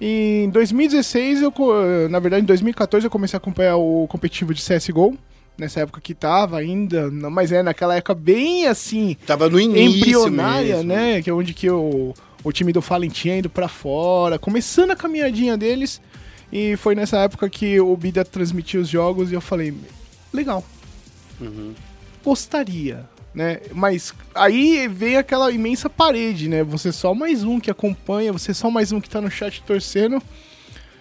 e 0.00 0.42
em 0.44 0.50
2016, 0.50 1.40
eu, 1.42 1.50
co- 1.50 1.72
na 2.10 2.18
verdade, 2.18 2.42
em 2.42 2.46
2014 2.46 3.06
eu 3.06 3.10
comecei 3.10 3.36
a 3.36 3.38
acompanhar 3.38 3.76
o 3.76 4.06
competitivo 4.08 4.52
de 4.52 4.60
CSGO. 4.62 5.16
Nessa 5.58 5.80
época 5.80 6.02
que 6.02 6.12
tava 6.12 6.58
ainda, 6.58 7.10
não- 7.10 7.30
mas 7.30 7.50
é 7.50 7.62
naquela 7.62 7.96
época 7.96 8.14
bem 8.14 8.66
assim, 8.66 9.16
Tava 9.26 9.48
no 9.48 9.58
início 9.58 9.96
embrionária, 10.00 10.76
mesmo. 10.76 10.88
né? 10.92 11.22
Que 11.22 11.30
é 11.30 11.32
onde 11.32 11.54
que 11.54 11.70
o, 11.70 12.12
o 12.44 12.52
time 12.52 12.74
do 12.74 12.82
Fallen 12.82 13.08
tinha 13.08 13.38
ido 13.38 13.48
pra 13.48 13.66
fora, 13.68 14.38
começando 14.38 14.90
a 14.90 14.96
caminhadinha 14.96 15.56
deles. 15.56 15.98
E 16.52 16.76
foi 16.76 16.94
nessa 16.94 17.16
época 17.20 17.48
que 17.48 17.80
o 17.80 17.96
Bida 17.96 18.22
transmitiu 18.22 18.82
os 18.82 18.88
jogos 18.88 19.32
e 19.32 19.34
eu 19.34 19.40
falei, 19.40 19.72
legal. 20.30 20.62
Uhum. 21.40 21.72
Gostaria, 22.26 23.04
né? 23.32 23.60
Mas 23.72 24.12
aí 24.34 24.88
vem 24.88 25.16
aquela 25.16 25.52
imensa 25.52 25.88
parede, 25.88 26.48
né? 26.48 26.64
Você 26.64 26.88
é 26.88 26.92
só 26.92 27.14
mais 27.14 27.44
um 27.44 27.60
que 27.60 27.70
acompanha, 27.70 28.32
você 28.32 28.50
é 28.50 28.54
só 28.54 28.68
mais 28.68 28.90
um 28.90 29.00
que 29.00 29.08
tá 29.08 29.20
no 29.20 29.30
chat 29.30 29.62
torcendo. 29.62 30.20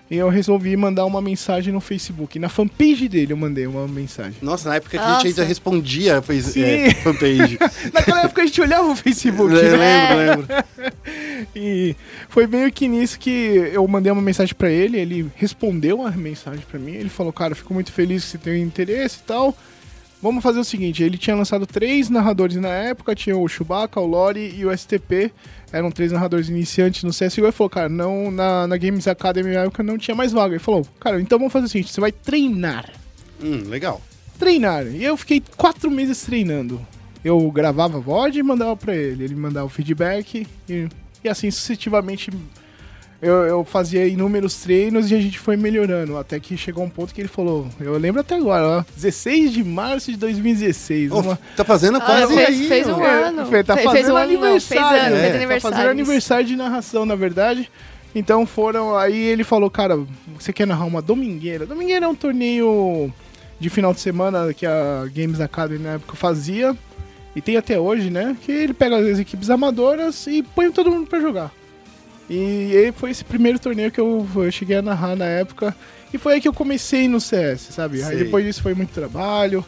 E 0.08 0.18
eu 0.18 0.30
resolvi 0.30 0.78
mandar 0.78 1.04
uma 1.04 1.20
mensagem 1.20 1.74
no 1.74 1.82
Facebook. 1.82 2.38
Na 2.38 2.48
fanpage 2.48 3.08
dele 3.10 3.34
eu 3.34 3.38
mandei 3.38 3.66
uma 3.66 3.88
mensagem. 3.88 4.36
Nossa, 4.40 4.70
na 4.70 4.76
época 4.76 5.00
que 5.00 5.04
a 5.04 5.16
gente 5.16 5.30
ainda 5.30 5.44
respondia 5.44 6.14
a 6.14 6.18
é, 6.18 6.94
fanpage. 6.94 7.58
Naquela 7.92 8.22
época 8.22 8.44
a 8.44 8.46
gente 8.46 8.62
olhava 8.62 8.88
o 8.88 8.96
Facebook, 8.96 9.52
Eu 9.52 9.78
né? 9.80 10.12
lembro, 10.12 10.46
lembro. 10.48 10.96
E 11.56 11.96
foi 12.30 12.46
meio 12.46 12.72
que 12.72 12.88
nisso 12.88 13.18
que 13.18 13.72
eu 13.74 13.88
mandei 13.88 14.12
uma 14.12 14.22
mensagem 14.22 14.54
pra 14.54 14.70
ele, 14.70 15.00
ele 15.00 15.32
respondeu 15.36 16.06
a 16.06 16.12
mensagem 16.12 16.64
pra 16.70 16.80
mim, 16.80 16.94
ele 16.94 17.10
falou, 17.10 17.34
cara, 17.34 17.56
fico 17.56 17.74
muito 17.74 17.92
feliz 17.92 18.26
que 18.26 18.32
você 18.32 18.38
tem 18.38 18.62
interesse 18.62 19.20
e 19.24 19.24
tal. 19.24 19.58
Vamos 20.26 20.42
fazer 20.42 20.58
o 20.60 20.64
seguinte, 20.64 21.04
ele 21.04 21.20
tinha 21.20 21.36
lançado 21.36 21.68
três 21.68 22.10
narradores 22.10 22.56
na 22.58 22.70
época, 22.70 23.14
tinha 23.14 23.38
o 23.38 23.48
Chewbacca, 23.48 24.00
o 24.00 24.08
Lore 24.08 24.56
e 24.58 24.66
o 24.66 24.76
STP, 24.76 25.32
eram 25.72 25.92
três 25.92 26.12
narradores 26.12 26.50
iniciantes 26.50 27.04
no 27.04 27.12
CSGO, 27.12 27.46
ele 27.46 27.52
falou, 27.52 27.70
cara, 27.70 27.88
não, 27.90 28.32
na, 28.32 28.66
na 28.66 28.76
Games 28.76 29.08
Academy 29.08 29.54
na 29.54 29.60
época 29.66 29.84
não 29.84 30.00
tinha 30.00 30.16
mais 30.16 30.32
vaga. 30.32 30.56
Ele 30.56 30.64
falou, 30.64 30.84
cara, 31.00 31.22
então 31.22 31.38
vamos 31.38 31.54
fazer 31.54 31.68
o 31.68 31.70
seguinte, 31.70 31.92
você 31.94 32.02
vai 32.02 32.12
treinar 32.12 32.90
Hum, 33.40 33.66
legal. 33.68 34.02
treinar. 34.40 34.88
E 34.88 35.04
eu 35.04 35.16
fiquei 35.16 35.44
quatro 35.56 35.92
meses 35.92 36.24
treinando. 36.24 36.82
Eu 37.24 37.40
gravava 37.52 38.00
VOD 38.00 38.40
e 38.40 38.44
mandava 38.44 38.76
pra 38.76 38.96
ele. 38.96 39.26
Ele 39.26 39.36
mandava 39.36 39.68
o 39.68 39.70
feedback 39.70 40.48
e, 40.68 40.88
e 41.24 41.30
assim 41.30 41.52
sucessivamente 41.52 42.32
eu, 43.22 43.34
eu 43.46 43.64
fazia 43.66 44.06
inúmeros 44.08 44.56
treinos 44.56 45.10
e 45.10 45.16
a 45.16 45.20
gente 45.20 45.40
foi 45.40 45.56
melhorando. 45.58 46.18
Até 46.18 46.40
que 46.40 46.56
chegou 46.58 46.84
um 46.84 46.90
ponto 46.90 47.14
que 47.14 47.22
ele 47.22 47.28
falou, 47.28 47.68
eu 47.80 47.98
lembro 47.98 48.22
até 48.22 48.36
agora, 48.36 48.68
ó, 48.80 48.84
16 48.96 49.54
de 49.54 49.64
março 49.64 50.12
de 50.12 50.18
2016. 50.18 51.12
Ô, 51.12 51.20
uma- 51.20 51.40
tá 51.56 51.64
fazendo 51.64 51.98
Ah, 51.98 52.02
quase 52.02 52.34
fez, 52.36 52.50
aí. 52.50 52.68
fez 52.68 52.88
um 52.88 52.94
ó. 53.00 53.04
ano. 53.06 53.46
Fe- 53.48 53.64
tá 53.64 53.76
Fe- 53.78 53.84
fazendo 53.84 53.94
fez 54.04 54.10
um 54.10 54.16
ano, 54.18 54.34
não, 54.34 54.40
aniversário. 54.44 54.90
Fez 54.90 55.04
ano, 55.06 55.16
É, 55.16 55.20
fez 55.20 55.32
tá 55.32 55.38
aniversário. 55.38 55.62
Tá 55.62 55.82
fazendo 55.84 55.92
aniversário 55.92 56.46
de 56.46 56.56
narração, 56.56 57.06
na 57.06 57.16
verdade. 57.16 57.72
Então 58.14 58.46
foram. 58.46 58.96
Aí 58.98 59.18
ele 59.18 59.44
falou, 59.44 59.70
cara, 59.70 60.00
você 60.40 60.54
quer 60.54 60.66
narrar 60.68 60.86
uma 60.86 61.02
domingueira? 61.02 61.66
Domingueira 61.66 62.06
é 62.06 62.08
um 62.08 62.16
torneio 62.16 63.12
de 63.60 63.70
final 63.70 63.94
de 63.94 64.00
semana 64.00 64.54
que 64.54 64.66
a 64.66 65.06
Games 65.14 65.40
Academy 65.42 65.80
na 65.84 65.94
época 65.94 66.16
fazia. 66.16 66.76
E 67.36 67.42
tem 67.42 67.58
até 67.58 67.78
hoje, 67.78 68.10
né? 68.10 68.36
Que 68.42 68.52
ele 68.52 68.74
pega 68.74 68.96
as 68.98 69.20
equipes 69.20 69.50
amadoras 69.50 70.26
e 70.28 70.42
põe 70.42 70.72
todo 70.72 70.90
mundo 70.90 71.08
pra 71.08 71.20
jogar. 71.20 71.52
E 72.30 72.76
aí 72.76 72.92
foi 72.92 73.12
esse 73.12 73.24
primeiro 73.24 73.60
torneio 73.60 73.92
que 73.92 74.00
eu, 74.00 74.28
eu 74.36 74.52
cheguei 74.52 74.78
a 74.78 74.82
narrar 74.82 75.16
na 75.16 75.26
época. 75.26 75.76
E 76.14 76.18
foi 76.18 76.36
aí 76.36 76.42
que 76.42 76.48
eu 76.48 76.54
comecei 76.54 77.08
no 77.08 77.20
CS, 77.20 77.62
sabe? 77.72 78.02
Aí 78.02 78.16
Sei. 78.16 78.24
depois 78.24 78.46
disso 78.46 78.62
foi 78.62 78.74
muito 78.74 78.92
trabalho. 78.92 79.64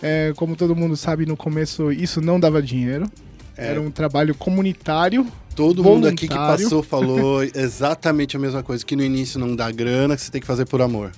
É, 0.00 0.32
como 0.36 0.54
todo 0.54 0.76
mundo 0.76 0.96
sabe, 0.96 1.26
no 1.26 1.36
começo 1.36 1.90
isso 1.90 2.20
não 2.20 2.38
dava 2.38 2.62
dinheiro. 2.62 3.10
É. 3.56 3.68
Era 3.68 3.80
um 3.80 3.90
trabalho 3.90 4.34
comunitário. 4.34 5.26
Todo 5.56 5.82
mundo 5.82 6.06
aqui 6.06 6.28
que 6.28 6.34
voluntário. 6.34 6.64
passou 6.64 6.82
falou 6.82 7.42
exatamente 7.52 8.36
a 8.36 8.38
mesma 8.38 8.62
coisa, 8.62 8.86
que 8.86 8.94
no 8.94 9.02
início 9.02 9.40
não 9.40 9.56
dá 9.56 9.70
grana, 9.72 10.14
que 10.14 10.22
você 10.22 10.30
tem 10.30 10.40
que 10.40 10.46
fazer 10.46 10.66
por 10.66 10.80
amor. 10.80 11.10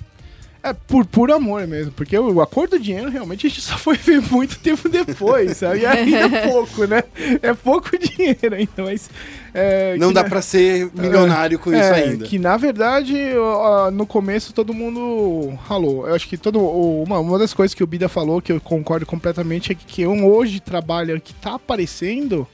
É 0.62 0.74
por 0.74 1.06
puro 1.06 1.32
amor 1.34 1.66
mesmo, 1.66 1.90
porque 1.92 2.18
o 2.18 2.38
acordo 2.42 2.72
do 2.76 2.82
dinheiro 2.82 3.08
realmente 3.08 3.46
a 3.46 3.48
gente 3.50 3.62
só 3.62 3.78
foi 3.78 3.96
ver 3.96 4.20
muito 4.20 4.58
tempo 4.58 4.90
depois, 4.90 5.56
sabe? 5.56 5.80
E 5.80 5.86
ainda 5.86 6.18
é 6.36 6.48
pouco, 6.50 6.84
né? 6.86 7.02
É 7.40 7.54
pouco 7.54 7.96
dinheiro 7.98 8.54
ainda, 8.54 8.70
mas. 8.76 9.08
é, 9.54 9.96
não 9.96 10.12
dá 10.12 10.22
na- 10.22 10.28
pra 10.28 10.42
ser 10.42 10.90
milionário 10.92 11.58
com 11.58 11.70
isso 11.72 11.80
é, 11.82 12.02
ainda. 12.02 12.26
Que 12.26 12.38
na 12.38 12.58
verdade, 12.58 13.16
ó, 13.38 13.90
no 13.90 14.04
começo 14.06 14.52
todo 14.52 14.74
mundo 14.74 15.58
ralou. 15.66 16.06
Eu 16.06 16.14
acho 16.14 16.28
que 16.28 16.36
todo, 16.36 16.61
uma, 16.61 17.18
uma 17.20 17.38
das 17.38 17.54
coisas 17.54 17.74
que 17.74 17.82
o 17.82 17.86
Bida 17.86 18.08
falou, 18.08 18.42
que 18.42 18.52
eu 18.52 18.61
concordo 18.61 19.06
completamente, 19.06 19.72
é 19.72 19.74
que 19.74 19.86
quem 19.86 20.06
hoje 20.06 20.61
trabalha, 20.61 21.18
que 21.18 21.32
tá 21.32 21.54
aparecendo, 21.54 22.46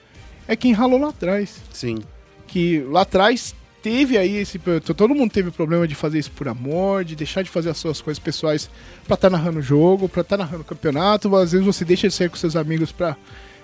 é 0.46 0.54
quem 0.54 0.72
ralou 0.72 1.00
lá 1.00 1.08
atrás. 1.08 1.56
Sim. 1.72 1.98
Que 2.46 2.86
lá 2.88 3.00
atrás 3.00 3.52
teve 3.86 4.18
aí 4.18 4.38
esse. 4.38 4.58
Todo 4.96 5.14
mundo 5.14 5.30
teve 5.30 5.52
problema 5.52 5.86
de 5.86 5.94
fazer 5.94 6.18
isso 6.18 6.32
por 6.32 6.48
amor, 6.48 7.04
de 7.04 7.14
deixar 7.14 7.42
de 7.42 7.48
fazer 7.48 7.70
as 7.70 7.76
suas 7.76 8.00
coisas 8.00 8.18
pessoais 8.18 8.68
pra 9.06 9.14
estar 9.14 9.30
narrando 9.30 9.60
o 9.60 9.62
jogo, 9.62 10.08
pra 10.08 10.22
estar 10.22 10.36
narrando 10.36 10.62
o 10.62 10.64
campeonato. 10.64 11.34
Às 11.36 11.52
vezes 11.52 11.64
você 11.64 11.84
deixa 11.84 12.08
de 12.08 12.14
sair 12.14 12.28
com 12.28 12.34
seus 12.34 12.56
amigos 12.56 12.90
pra 12.90 13.16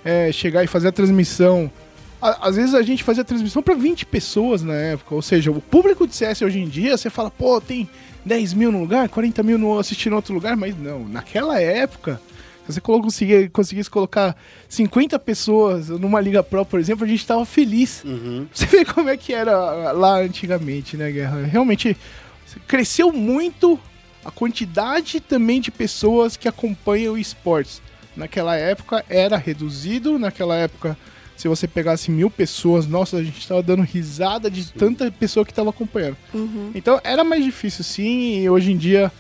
é, 0.05 0.31
chegar 0.31 0.62
e 0.62 0.68
fazer 0.68 0.87
a 0.87 0.93
transmissão. 0.93 1.68
Às 2.20 2.55
vezes 2.55 2.73
a 2.73 2.83
gente 2.83 3.03
fazia 3.03 3.23
a 3.23 3.25
transmissão 3.25 3.64
pra 3.64 3.75
20 3.75 4.07
pessoas 4.07 4.62
na 4.62 4.75
época. 4.75 5.12
Ou 5.12 5.23
seja, 5.23 5.51
o 5.51 5.61
público 5.61 6.07
de 6.07 6.14
CS 6.14 6.43
hoje 6.43 6.61
em 6.61 6.68
dia, 6.68 6.97
você 6.97 7.11
fala, 7.11 7.29
pô, 7.29 7.61
tem 7.61 7.91
10 8.25 8.55
mil 8.55 8.70
no 8.70 8.79
lugar, 8.79 9.09
40 9.09 9.43
mil 9.43 9.59
no, 9.59 9.77
assistindo 9.77 10.14
outro 10.14 10.33
lugar, 10.33 10.57
mas 10.57 10.79
não. 10.79 11.01
Naquela 11.09 11.61
época, 11.61 12.20
se 12.67 12.73
você 12.73 12.81
conseguia- 12.81 13.51
conseguisse 13.51 13.91
colocar 13.91 14.37
50 14.69 15.19
pessoas 15.19 15.89
numa 15.89 16.21
Liga 16.21 16.43
Pro, 16.43 16.65
por 16.65 16.79
exemplo, 16.79 17.05
a 17.05 17.09
gente 17.09 17.27
tava 17.27 17.45
feliz. 17.45 18.03
Uhum. 18.05 18.47
Você 18.53 18.67
vê 18.67 18.85
como 18.85 19.09
é 19.09 19.17
que 19.17 19.33
era 19.33 19.93
lá 19.93 20.19
antigamente, 20.21 20.97
né, 20.97 21.11
Guerra? 21.11 21.45
Realmente 21.45 21.97
cresceu 22.67 23.13
muito 23.13 23.79
a 24.25 24.31
quantidade 24.31 25.19
também 25.21 25.61
de 25.61 25.71
pessoas 25.71 26.37
que 26.37 26.47
acompanham 26.47 27.15
o 27.15 27.19
esportes. 27.19 27.83
Naquela 28.17 28.55
época 28.57 29.05
era 29.09 29.37
reduzido, 29.37 30.19
naquela 30.19 30.55
época, 30.55 30.97
se 31.37 31.49
você 31.49 31.67
pegasse 31.67 32.11
mil 32.11 32.31
pessoas, 32.31 32.87
nossa, 32.87 33.17
a 33.17 33.25
gente 33.25 33.39
estava 33.41 33.63
dando 33.63 33.83
risada 33.83 34.51
de 34.51 34.71
tanta 34.71 35.11
pessoa 35.11 35.45
que 35.47 35.51
estava 35.51 35.71
acompanhando. 35.71 36.17
Então 36.75 37.01
era 37.03 37.25
mais 37.25 37.43
difícil 37.43 37.83
sim, 37.83 38.43
e 38.43 38.51
hoje 38.51 38.71
em 38.71 38.77
dia 38.77 39.11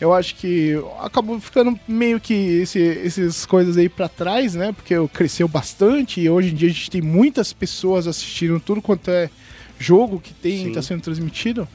eu 0.00 0.12
acho 0.12 0.34
que 0.36 0.72
acabou 1.00 1.38
ficando 1.40 1.78
meio 1.86 2.18
que 2.20 2.32
esse, 2.34 2.80
essas 3.04 3.46
coisas 3.46 3.76
aí 3.76 3.88
pra 3.88 4.08
trás, 4.08 4.54
né? 4.54 4.72
Porque 4.72 4.94
cresceu 5.12 5.46
bastante 5.46 6.20
e 6.20 6.28
hoje 6.28 6.50
em 6.50 6.54
dia 6.54 6.68
a 6.68 6.72
gente 6.72 6.90
tem 6.90 7.00
muitas 7.00 7.52
pessoas 7.52 8.06
assistindo 8.06 8.58
tudo 8.60 8.82
quanto 8.82 9.10
é 9.10 9.30
jogo 9.78 10.20
que 10.20 10.32
tem, 10.34 10.72
tá 10.72 10.82
sendo 10.82 11.00
transmitido. 11.02 11.66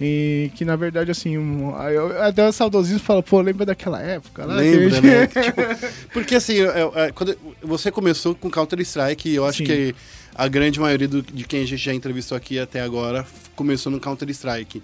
E 0.00 0.50
que 0.56 0.64
na 0.64 0.74
verdade, 0.74 1.10
assim, 1.12 1.38
um, 1.38 1.70
eu 1.88 2.20
até 2.20 2.46
o 2.48 2.52
saudosismo 2.52 2.98
fala, 2.98 3.22
pô, 3.22 3.40
lembra 3.40 3.64
daquela 3.64 4.02
época 4.02 4.44
lá? 4.44 4.54
a 4.54 4.56
Lembra, 4.56 4.90
gente- 4.90 5.02
né? 5.06 5.26
Tipo, 5.30 6.10
porque 6.12 6.34
assim, 6.34 6.54
é- 6.60 6.90
é- 7.06 7.12
quando 7.12 7.36
você 7.62 7.92
começou 7.92 8.34
com 8.34 8.50
Counter-Strike, 8.50 9.32
eu 9.32 9.46
acho 9.46 9.58
Sim. 9.58 9.64
que 9.64 9.94
a 10.34 10.48
grande 10.48 10.80
maioria 10.80 11.06
do- 11.06 11.22
de 11.22 11.44
quem 11.44 11.62
a 11.62 11.66
gente 11.66 11.76
já 11.80 11.94
entrevistou 11.94 12.36
aqui 12.36 12.58
até 12.58 12.80
agora 12.80 13.24
começou 13.54 13.92
no 13.92 14.00
Counter-Strike. 14.00 14.82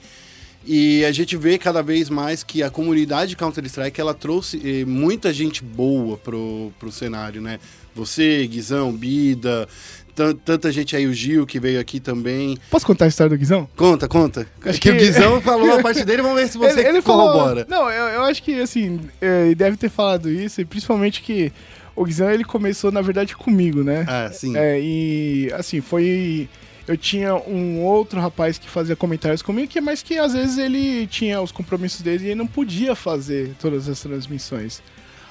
E 0.67 1.05
a 1.07 1.13
gente 1.13 1.37
vê 1.37 1.57
cada 1.59 1.83
vez 1.83 2.11
mais 2.11 2.43
que 2.43 2.63
a 2.63 2.69
comunidade 2.71 3.35
Counter-Strike 3.35 4.01
ela 4.01 4.13
trouxe 4.15 4.61
eh, 4.65 4.85
muita 4.85 5.33
gente 5.33 5.65
boa 5.65 6.19
pro, 6.19 6.71
pro 6.79 6.93
cenário, 6.93 7.41
né? 7.41 7.59
Você, 7.95 8.47
Guizão, 8.47 8.93
Bida, 8.93 9.67
tan- 10.15 10.35
tanta 10.37 10.71
gente 10.71 10.95
aí, 10.95 11.07
o 11.07 11.15
Gil 11.15 11.47
que 11.47 11.59
veio 11.59 11.81
aqui 11.81 11.99
também. 11.99 12.59
Posso 12.71 12.87
contar 12.87 13.07
a 13.07 13.09
história 13.09 13.31
do 13.31 13.39
Guizão? 13.39 13.67
Conta, 13.75 14.07
conta. 14.07 14.47
Acho 14.65 14.81
que, 14.81 14.91
o 14.91 14.93
que- 14.93 14.99
Guizão 14.99 15.41
falou 15.43 15.73
a 15.73 15.83
parte 15.83 16.05
dele, 16.05 16.21
vamos 16.23 16.41
ver 16.41 16.49
se 16.49 16.59
você 16.59 16.79
ele, 16.81 16.89
ele 16.89 17.03
falou- 17.03 17.33
corrobora. 17.33 17.67
Não, 17.69 17.91
eu, 17.91 18.05
eu 18.09 18.23
acho 18.25 18.43
que, 18.43 18.61
assim, 18.61 19.01
é, 19.21 19.47
ele 19.47 19.55
deve 19.55 19.77
ter 19.79 19.89
falado 19.89 20.31
isso, 20.31 20.61
e 20.61 20.65
principalmente 20.65 21.23
que 21.23 21.51
o 21.97 22.05
Guizão, 22.05 22.31
ele 22.31 22.45
começou, 22.45 22.93
na 22.93 23.01
verdade, 23.01 23.35
comigo, 23.35 23.83
né? 23.83 24.05
Ah, 24.07 24.31
sim. 24.31 24.55
É, 24.57 24.79
e, 24.81 25.51
assim, 25.55 25.81
foi... 25.81 26.49
Eu 26.91 26.97
tinha 26.97 27.37
um 27.37 27.85
outro 27.85 28.19
rapaz 28.19 28.59
que 28.59 28.69
fazia 28.69 28.97
comentários 28.97 29.43
comigo, 29.43 29.69
que 29.69 29.81
mas 29.81 30.03
que 30.03 30.19
às 30.19 30.33
vezes 30.33 30.59
ele 30.59 31.07
tinha 31.07 31.41
os 31.41 31.53
compromissos 31.53 32.01
dele 32.01 32.25
e 32.25 32.27
ele 32.31 32.35
não 32.35 32.49
podia 32.49 32.97
fazer 32.97 33.55
todas 33.61 33.89
as 33.89 34.01
transmissões. 34.01 34.83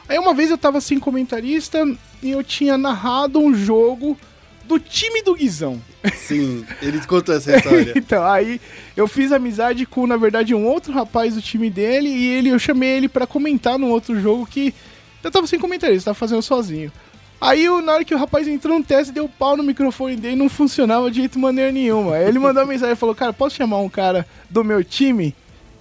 Aí 0.07 0.17
uma 0.17 0.33
vez 0.33 0.49
eu 0.49 0.57
tava 0.57 0.79
sem 0.79 0.97
comentarista 0.97 1.85
e 2.23 2.31
eu 2.31 2.41
tinha 2.45 2.77
narrado 2.77 3.39
um 3.39 3.53
jogo 3.53 4.17
do 4.63 4.79
time 4.79 5.21
do 5.21 5.35
Guizão. 5.35 5.81
Sim, 6.15 6.65
ele 6.81 7.05
contou 7.05 7.35
essa 7.35 7.53
história. 7.53 7.91
Então, 7.97 8.23
aí 8.23 8.61
eu 8.95 9.05
fiz 9.05 9.33
amizade 9.33 9.85
com, 9.85 10.07
na 10.07 10.15
verdade, 10.15 10.55
um 10.55 10.65
outro 10.65 10.93
rapaz 10.93 11.35
do 11.35 11.41
time 11.41 11.69
dele 11.69 12.07
e 12.07 12.25
ele, 12.25 12.49
eu 12.51 12.57
chamei 12.57 12.91
ele 12.91 13.09
pra 13.09 13.27
comentar 13.27 13.77
num 13.77 13.89
outro 13.89 14.17
jogo 14.17 14.45
que 14.45 14.73
eu 15.21 15.29
tava 15.29 15.45
sem 15.45 15.59
comentarista, 15.59 16.05
tava 16.05 16.15
fazendo 16.15 16.41
sozinho. 16.41 16.89
Aí, 17.41 17.67
na 17.81 17.93
hora 17.93 18.03
que 18.05 18.13
o 18.13 18.17
rapaz 18.17 18.47
entrou 18.47 18.77
no 18.77 18.83
teste, 18.83 19.13
deu 19.13 19.29
pau 19.29 19.55
no 19.55 19.63
microfone 19.63 20.15
dele 20.15 20.35
não 20.35 20.49
funcionava 20.49 21.09
de 21.09 21.19
jeito 21.19 21.39
maneira 21.39 21.71
nenhuma. 21.71 22.15
Aí 22.15 22.27
ele 22.27 22.37
mandou 22.39 22.61
uma 22.63 22.69
mensagem 22.69 22.93
e 22.93 22.97
falou: 22.97 23.15
Cara, 23.15 23.31
posso 23.31 23.55
chamar 23.55 23.77
um 23.77 23.87
cara 23.89 24.27
do 24.49 24.63
meu 24.63 24.83
time? 24.83 25.33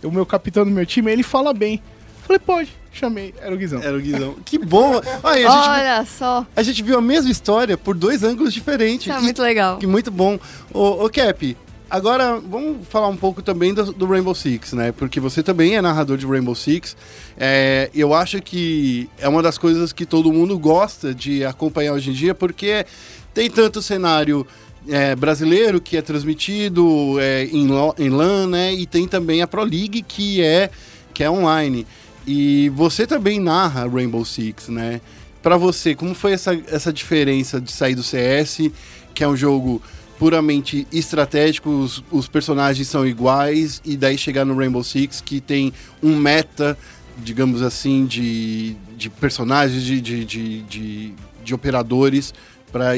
O 0.03 0.11
meu 0.11 0.25
capitão 0.25 0.65
do 0.65 0.71
meu 0.71 0.87
time? 0.87 1.09
Aí 1.09 1.15
ele 1.17 1.23
fala 1.25 1.53
bem. 1.53 1.83
Falei: 2.23 2.39
Pode. 2.39 2.79
Chamei. 2.93 3.33
Era 3.41 3.55
o 3.55 3.59
Guizão. 3.59 3.81
Era 3.83 3.97
o 3.97 4.01
Guizão. 4.01 4.35
Que 4.45 4.59
bom! 4.59 5.01
Olha, 5.23 5.49
a 5.49 5.57
gente, 5.57 5.69
Olha 5.69 6.05
só, 6.07 6.47
a 6.57 6.63
gente 6.65 6.83
viu 6.83 6.99
a 6.99 7.01
mesma 7.01 7.31
história 7.31 7.77
por 7.77 7.95
dois 7.95 8.23
ângulos 8.25 8.53
diferentes. 8.53 9.07
isso 9.07 9.13
é 9.13 9.19
E- 9.21 9.23
muito 9.23 9.41
legal. 9.43 9.77
Que 9.79 9.87
muito 9.87 10.11
bom. 10.11 10.39
Ô, 10.73 11.05
ô 11.05 11.11
Cap, 11.11 11.57
agora 11.91 12.39
vamos 12.39 12.87
falar 12.89 13.09
um 13.09 13.17
pouco 13.17 13.43
também 13.43 13.73
do, 13.73 13.93
do 13.93 14.07
Rainbow 14.07 14.35
Six, 14.35 14.73
né? 14.73 14.93
Porque 14.93 15.21
você 15.21 15.43
também 15.43 15.77
é 15.77 15.83
narrador 15.83 16.17
de 16.17 16.27
Rainbow 16.27 16.55
Six. 16.55 16.97
É, 17.37 17.91
eu 17.95 18.15
acho 18.15 18.41
que 18.41 19.09
é 19.19 19.29
uma 19.29 19.43
das 19.43 19.59
coisas 19.59 19.93
que 19.93 20.05
todo 20.05 20.33
mundo 20.33 20.59
gosta 20.59 21.15
de 21.15 21.45
acompanhar 21.45 21.93
hoje 21.93 22.11
em 22.11 22.13
dia, 22.13 22.35
porque 22.35 22.87
tem 23.33 23.51
tanto 23.51 23.81
cenário 23.81 24.47
é, 24.89 25.15
brasileiro 25.15 25.81
que 25.81 25.97
é 25.97 26.03
transmitido 26.03 27.19
é, 27.21 27.45
em, 27.45 27.69
em 27.99 28.09
LAN, 28.09 28.47
né? 28.49 28.75
E 28.75 28.87
tem 28.87 29.07
também 29.07 29.43
a 29.43 29.47
Pro 29.47 29.63
League 29.63 30.03
que 30.03 30.43
é, 30.43 30.71
que 31.13 31.23
é 31.25 31.31
online. 31.31 31.87
E 32.27 32.69
você 32.71 33.07
também 33.07 33.41
narra 33.41 33.89
Rainbow 33.89 34.25
Six, 34.25 34.69
né? 34.69 35.01
Pra 35.43 35.57
você, 35.57 35.95
como 35.95 36.15
foi 36.15 36.33
essa, 36.33 36.55
essa 36.69 36.93
diferença 36.93 37.61
de 37.61 37.73
sair 37.73 37.95
do 37.95 38.03
CS, 38.03 38.71
que 39.15 39.25
é 39.25 39.29
um 39.29 39.37
jogo 39.37 39.81
puramente 40.19 40.87
estratégico, 40.93 41.71
os, 41.71 42.03
os 42.11 42.27
personagens 42.27 42.89
são 42.89 43.07
iguais, 43.07 43.81
e 43.85 43.97
daí 43.97 44.19
chegar 44.19 44.45
no 44.45 44.57
Rainbow 44.57 44.83
Six, 44.83 45.21
que 45.21 45.41
tem 45.41 45.73
um 46.03 46.17
meta, 46.17 46.77
digamos 47.19 47.63
assim, 47.63 48.05
de, 48.05 48.75
de 48.97 49.09
personagens, 49.09 49.83
de, 49.83 50.01
de, 50.01 50.25
de, 50.25 50.63
de, 50.63 51.15
de 51.45 51.55
operadores 51.55 52.35
para 52.73 52.93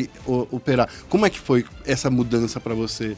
operar. 0.50 0.88
Como 1.08 1.26
é 1.26 1.30
que 1.30 1.38
foi 1.38 1.64
essa 1.86 2.10
mudança 2.10 2.58
pra 2.58 2.74
você? 2.74 3.16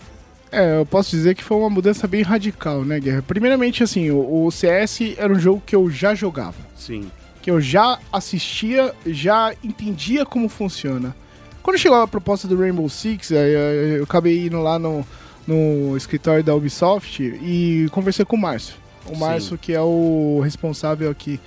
É, 0.50 0.78
eu 0.78 0.84
posso 0.84 1.10
dizer 1.10 1.34
que 1.34 1.42
foi 1.42 1.56
uma 1.56 1.70
mudança 1.70 2.06
bem 2.06 2.22
radical, 2.22 2.84
né, 2.84 3.00
Guerra? 3.00 3.22
Primeiramente, 3.22 3.82
assim, 3.82 4.10
o, 4.10 4.44
o 4.44 4.50
CS 4.50 5.14
era 5.16 5.32
um 5.32 5.38
jogo 5.38 5.62
que 5.64 5.74
eu 5.74 5.88
já 5.90 6.14
jogava. 6.14 6.58
Sim. 6.76 7.10
que 7.40 7.50
eu 7.50 7.60
já 7.60 7.98
assistia, 8.12 8.94
já 9.06 9.54
entendia 9.64 10.26
como 10.26 10.48
funciona. 10.48 11.16
Quando 11.62 11.78
chegou 11.78 12.00
a 12.00 12.08
proposta 12.08 12.48
do 12.48 12.58
Rainbow 12.58 12.88
Six, 12.88 13.30
eu 13.30 14.02
acabei 14.02 14.46
indo 14.46 14.60
lá 14.60 14.78
no, 14.78 15.06
no 15.46 15.96
escritório 15.96 16.42
da 16.42 16.54
Ubisoft 16.54 17.22
e 17.22 17.88
conversei 17.92 18.24
com 18.24 18.36
o 18.36 18.40
Márcio. 18.40 18.74
O 19.06 19.14
Sim. 19.14 19.20
Márcio, 19.20 19.58
que 19.58 19.72
é 19.72 19.80
o 19.80 20.40
responsável 20.42 21.10
aqui 21.10 21.40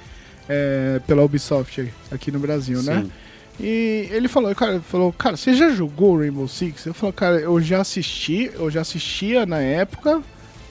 é, 0.47 1.01
pela 1.05 1.23
Ubisoft 1.23 1.91
aqui 2.11 2.31
no 2.31 2.39
Brasil, 2.39 2.81
né? 2.81 3.01
Sim. 3.03 3.11
E 3.59 4.09
ele 4.11 4.27
falou, 4.27 4.53
cara, 4.53 4.81
falou, 4.81 5.13
cara, 5.13 5.37
você 5.37 5.53
já 5.53 5.69
jogou 5.69 6.19
Rainbow 6.19 6.47
Six? 6.47 6.85
Eu 6.85 6.93
falei, 6.93 7.13
cara, 7.13 7.39
eu 7.39 7.61
já 7.61 7.81
assisti, 7.81 8.51
eu 8.53 8.69
já 8.69 8.81
assistia 8.81 9.45
na 9.45 9.59
época 9.59 10.21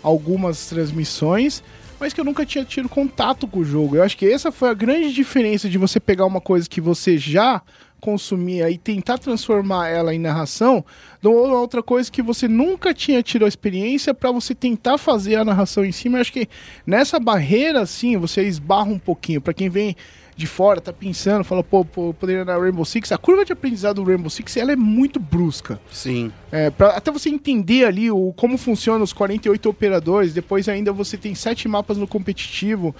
algumas 0.02 0.66
transmissões, 0.66 1.62
mas 1.98 2.12
que 2.12 2.20
eu 2.20 2.24
nunca 2.24 2.44
tinha 2.44 2.64
tido 2.64 2.88
contato 2.88 3.46
com 3.46 3.60
o 3.60 3.64
jogo. 3.64 3.96
Eu 3.96 4.02
acho 4.02 4.16
que 4.16 4.30
essa 4.30 4.52
foi 4.52 4.68
a 4.68 4.74
grande 4.74 5.14
diferença 5.14 5.68
de 5.68 5.78
você 5.78 5.98
pegar 5.98 6.26
uma 6.26 6.40
coisa 6.40 6.68
que 6.68 6.80
você 6.80 7.16
já 7.16 7.62
consumia 8.04 8.68
e 8.68 8.76
tentar 8.76 9.16
transformar 9.16 9.88
ela 9.88 10.14
em 10.14 10.18
narração, 10.18 10.84
uma 11.22 11.58
outra 11.58 11.82
coisa 11.82 12.12
que 12.12 12.20
você 12.20 12.46
nunca 12.46 12.92
tinha 12.92 13.22
tido 13.22 13.46
a 13.46 13.48
experiência 13.48 14.12
para 14.12 14.30
você 14.30 14.54
tentar 14.54 14.98
fazer 14.98 15.36
a 15.36 15.44
narração 15.44 15.82
em 15.82 15.90
cima. 15.90 16.18
Eu 16.18 16.20
acho 16.20 16.32
que 16.34 16.46
nessa 16.86 17.18
barreira, 17.18 17.80
assim, 17.80 18.18
você 18.18 18.42
esbarra 18.42 18.90
um 18.90 18.98
pouquinho. 18.98 19.40
Para 19.40 19.54
quem 19.54 19.70
vem 19.70 19.96
de 20.36 20.46
fora, 20.46 20.82
tá 20.82 20.92
pensando, 20.92 21.44
fala, 21.44 21.64
pô, 21.64 21.82
pô 21.82 22.12
poderia 22.12 22.44
na 22.44 22.58
Rainbow 22.58 22.84
Six. 22.84 23.10
A 23.10 23.16
curva 23.16 23.42
de 23.42 23.54
aprendizado 23.54 24.02
do 24.02 24.04
Rainbow 24.04 24.28
Six, 24.28 24.54
ela 24.58 24.72
é 24.72 24.76
muito 24.76 25.18
brusca. 25.18 25.80
Sim. 25.90 26.30
É, 26.52 26.68
pra, 26.68 26.88
até 26.90 27.10
você 27.10 27.30
entender 27.30 27.86
ali 27.86 28.10
o, 28.10 28.34
como 28.36 28.58
funcionam 28.58 29.02
os 29.02 29.14
48 29.14 29.66
operadores, 29.66 30.34
depois 30.34 30.68
ainda 30.68 30.92
você 30.92 31.16
tem 31.16 31.34
sete 31.34 31.66
mapas 31.68 31.96
no 31.96 32.06
competitivo 32.06 32.94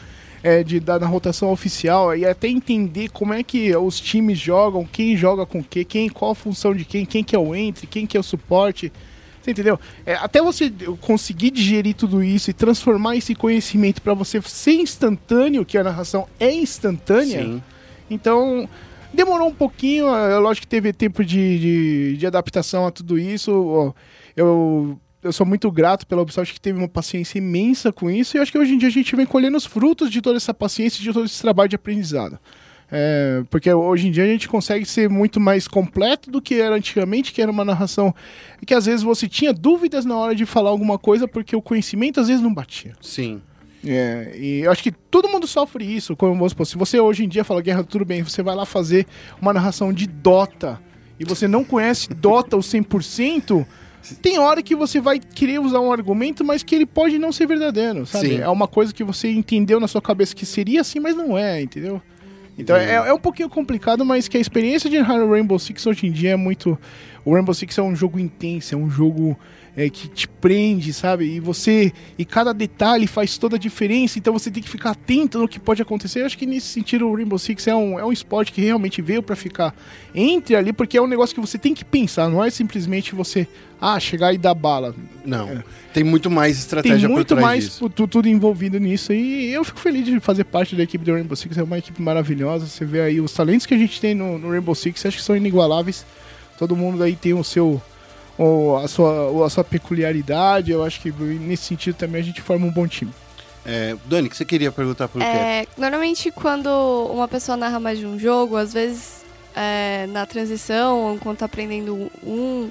é, 0.45 0.63
de, 0.63 0.79
da, 0.79 0.99
na 0.99 1.07
rotação 1.07 1.51
oficial, 1.51 2.15
e 2.15 2.27
até 2.27 2.49
entender 2.49 3.09
como 3.09 3.33
é 3.33 3.43
que 3.43 3.75
os 3.75 3.99
times 3.99 4.39
jogam, 4.39 4.85
quem 4.85 5.17
joga 5.17 5.47
com 5.47 5.61
o 5.61 5.65
quê, 5.65 5.87
quem, 5.87 6.11
qual 6.11 6.33
a 6.33 6.35
função 6.35 6.75
de 6.75 6.85
quem, 6.85 7.07
quem 7.07 7.25
que 7.25 7.35
é 7.35 7.39
o 7.39 7.55
entry, 7.57 7.87
quem 7.87 8.07
que 8.07 8.15
é 8.15 8.21
o 8.21 8.23
suporte. 8.23 8.93
Você 9.41 9.53
entendeu? 9.53 9.81
É, 10.05 10.15
até 10.17 10.43
você 10.43 10.71
conseguir 11.01 11.51
digerir 11.51 11.95
tudo 11.95 12.23
isso 12.23 12.51
e 12.51 12.53
transformar 12.53 13.17
esse 13.17 13.35
conhecimento 13.35 14.03
para 14.03 14.13
você 14.13 14.39
ser 14.43 14.75
instantâneo, 14.75 15.65
que 15.65 15.79
a 15.79 15.83
narração 15.83 16.29
é 16.39 16.53
instantânea. 16.53 17.43
Sim. 17.43 17.63
Então, 18.11 18.69
demorou 19.15 19.49
um 19.49 19.55
pouquinho, 19.55 20.09
é 20.09 20.39
lógico 20.39 20.67
que 20.67 20.71
teve 20.71 20.93
tempo 20.93 21.25
de, 21.25 21.59
de, 21.59 22.17
de 22.19 22.27
adaptação 22.27 22.87
a 22.87 22.91
tudo 22.91 23.19
isso. 23.19 23.95
Eu, 24.37 25.01
eu 25.25 25.33
sou 25.33 25.47
muito 25.47 25.71
grato 25.71 26.07
pela 26.07 26.23
Ubisoft 26.23 26.53
que 26.53 26.61
teve 26.61 26.79
uma 26.79 26.89
paciência 26.89 27.39
imensa 27.39 27.91
com 27.91 28.11
isso, 28.11 28.37
e 28.37 28.41
acho 28.41 28.53
que 28.53 28.59
hoje 28.59 28.75
em 28.75 28.79
dia 28.79 28.89
a 28.89 28.93
gente 28.93 29.17
vem 29.17 29.25
colhendo 29.25 29.57
os 29.57 29.65
frutos 29.65 30.11
de 30.11 30.21
toda 30.21 30.37
essa 30.37 30.53
paciência 30.53 31.01
e 31.01 31.03
de 31.03 31.13
todo 31.13 31.25
esse 31.25 31.41
trabalho 31.41 31.69
de 31.69 31.77
aprendizado. 31.77 32.39
É, 32.93 33.43
porque 33.49 33.73
hoje 33.73 34.09
em 34.09 34.11
dia 34.11 34.25
a 34.25 34.27
gente 34.27 34.47
consegue 34.47 34.85
ser 34.85 35.09
muito 35.09 35.41
mais 35.41 35.67
completo 35.67 36.31
do 36.31 36.41
que 36.41 36.61
era 36.61 36.77
antigamente, 36.77 37.33
que 37.33 37.41
era 37.41 37.51
uma 37.51 37.65
narração 37.65 38.15
que 38.67 38.75
às 38.75 38.85
vezes 38.87 39.03
você 39.03 39.27
tinha 39.27 39.53
dúvidas 39.53 40.05
na 40.05 40.17
hora 40.17 40.35
de 40.35 40.45
falar 40.45 40.71
alguma 40.71 40.99
coisa 40.99 41.27
porque 41.27 41.57
o 41.57 41.63
conhecimento 41.63 42.21
às 42.21 42.29
vezes 42.29 42.43
não 42.43 42.53
batia. 42.53 42.93
Sim. 43.01 43.41
É, 43.87 44.35
e 44.39 44.61
eu 44.61 44.71
acho 44.71 44.83
que 44.83 44.93
todo 44.93 45.29
mundo 45.29 45.47
sofre 45.47 45.85
isso. 45.85 46.15
Como 46.15 46.49
supor, 46.49 46.67
se 46.67 46.77
você 46.77 47.01
hoje 47.01 47.25
em 47.25 47.29
dia 47.29 47.45
fala 47.45 47.61
guerra, 47.63 47.83
tudo 47.83 48.05
bem, 48.05 48.23
você 48.23 48.43
vai 48.43 48.55
lá 48.55 48.67
fazer 48.67 49.07
uma 49.41 49.53
narração 49.53 49.93
de 49.93 50.07
Dota 50.07 50.81
e 51.19 51.25
você 51.25 51.49
não 51.49 51.65
conhece 51.65 52.09
Dota 52.13 52.57
o 52.57 52.61
100%, 52.61 53.67
tem 54.21 54.39
hora 54.39 54.63
que 54.63 54.75
você 54.75 55.01
vai 55.01 55.19
querer 55.19 55.61
usar 55.61 55.81
um 55.81 55.93
argumento, 55.93 56.45
mas 56.45 56.63
que 56.63 56.75
ele 56.75 56.87
pode 56.87 57.19
não 57.19 57.33
ser 57.33 57.47
verdadeiro, 57.47 58.05
sabe? 58.07 58.29
Sim. 58.29 58.41
É 58.41 58.49
uma 58.49 58.69
coisa 58.69 58.93
que 58.93 59.03
você 59.03 59.31
entendeu 59.31 59.81
na 59.81 59.89
sua 59.89 60.03
cabeça 60.03 60.35
que 60.35 60.45
seria 60.45 60.83
assim, 60.83 61.01
mas 61.01 61.17
não 61.17 61.37
é, 61.39 61.63
entendeu? 61.63 62.01
Então 62.57 62.77
é, 62.77 62.95
é 62.95 63.13
um 63.13 63.19
pouquinho 63.19 63.49
complicado, 63.49 64.05
mas 64.05 64.29
que 64.29 64.37
a 64.37 64.41
experiência 64.41 64.89
de 64.89 64.99
Rainbow 64.99 65.59
Six 65.59 65.87
hoje 65.87 66.07
em 66.07 66.13
dia 66.13 66.31
é 66.31 66.37
muito. 66.37 66.79
O 67.25 67.35
Rainbow 67.35 67.55
Six 67.55 67.79
é 67.79 67.83
um 67.83 67.97
jogo 67.97 68.19
intenso, 68.19 68.75
é 68.75 68.79
um 68.79 68.89
jogo 68.89 69.37
é, 69.77 69.91
que 69.91 70.07
te 70.09 70.29
prende, 70.29 70.93
sabe? 70.93 71.25
E 71.25 71.41
você. 71.41 71.93
E 72.19 72.25
cada 72.25 72.53
detalhe 72.53 73.07
faz 73.07 73.37
toda 73.39 73.57
a 73.57 73.59
diferença, 73.59 74.19
então 74.19 74.33
você 74.33 74.51
tem 74.51 74.63
que 74.63 74.69
ficar 74.69 74.91
atento 74.91 75.39
no 75.39 75.49
que 75.49 75.59
pode 75.59 75.83
acontecer. 75.83 76.21
Eu 76.23 76.27
acho 76.27 76.39
que 76.39 76.47
nesse 76.47 76.67
sentido 76.69 77.09
o 77.09 77.15
Rainbow 77.15 77.39
Six 77.39 77.67
é 77.67 77.75
um, 77.75 77.99
é 77.99 78.05
um 78.05 78.13
esporte 78.13 78.53
que 78.53 78.61
realmente 78.61 79.03
veio 79.03 79.23
pra 79.23 79.35
ficar 79.35 79.75
entre 80.15 80.55
ali, 80.55 80.73
porque 80.73 80.97
é 80.97 81.03
um 81.03 81.07
negócio 81.07 81.35
que 81.35 81.41
você 81.41 81.59
tem 81.59 81.75
que 81.75 81.85
pensar, 81.85 82.29
não 82.29 82.43
é 82.45 82.51
simplesmente 82.51 83.15
você, 83.15 83.49
ah, 83.81 83.99
chegar 83.99 84.33
e 84.33 84.39
dar 84.39 84.55
bala. 84.55 84.95
Não. 85.25 85.63
Tem 85.93 86.05
muito 86.05 86.31
mais 86.31 86.57
Tem 86.57 86.61
estratégia 86.61 87.09
por 87.09 87.15
muito 87.15 87.37
mais 87.37 87.65
disso. 87.65 87.89
tu- 87.91 88.07
tudo 88.09 88.29
envolvido 88.29 88.79
nisso 88.79 89.13
e 89.13 89.53
eu 89.53 89.65
fico 89.65 89.79
feliz 89.81 90.05
de 90.05 90.19
fazer 90.21 90.45
parte 90.45 90.75
da 90.77 90.83
equipe 90.85 91.05
do 91.05 91.13
Rainbow 91.13 91.35
Six, 91.37 91.57
é 91.59 91.63
uma 91.63 91.79
equipe 91.79 92.01
maravilhosa. 92.01 92.67
Você 92.67 92.85
vê 92.85 93.01
aí 93.01 93.21
os 93.21 93.33
talentos 93.33 93.67
que 93.67 93.75
a 93.75 93.79
gente 93.79 94.01
tem 94.01 94.15
no, 94.15 94.39
no 94.39 94.51
Rainbow 94.51 94.75
Six, 94.75 95.05
acho 95.07 95.17
que 95.17 95.23
são 95.23 95.37
inigualáveis. 95.37 96.05
Todo 96.59 96.77
mundo 96.77 97.03
aí 97.03 97.17
tem 97.17 97.33
o 97.35 97.43
seu 97.43 97.81
o- 98.39 98.77
a 98.77 98.89
sua 98.89 99.31
o- 99.31 99.45
a 99.45 99.51
sua 99.51 99.65
peculiaridade. 99.65 100.71
Eu 100.71 100.85
acho 100.85 101.01
que 101.01 101.11
nesse 101.13 101.65
sentido 101.65 101.95
também 101.97 102.21
a 102.21 102.25
gente 102.25 102.41
forma 102.41 102.67
um 102.67 102.71
bom 102.71 102.87
time. 102.87 103.13
É, 103.67 103.97
Dani, 104.07 104.27
o 104.29 104.31
que 104.31 104.37
você 104.37 104.45
queria 104.45 104.71
perguntar 104.71 105.09
pro? 105.09 105.23
É, 105.23 105.67
normalmente 105.79 106.31
quando 106.31 106.69
uma 107.11 107.27
pessoa 107.27 107.57
narra 107.57 107.81
mais 107.81 107.99
de 107.99 108.07
um 108.07 108.19
jogo, 108.19 108.57
às 108.57 108.73
vezes 108.75 109.25
é, 109.57 110.07
na 110.09 110.27
transição, 110.27 111.01
ou 111.01 111.15
enquanto 111.15 111.39
tá 111.39 111.47
aprendendo 111.47 112.11
um, 112.23 112.69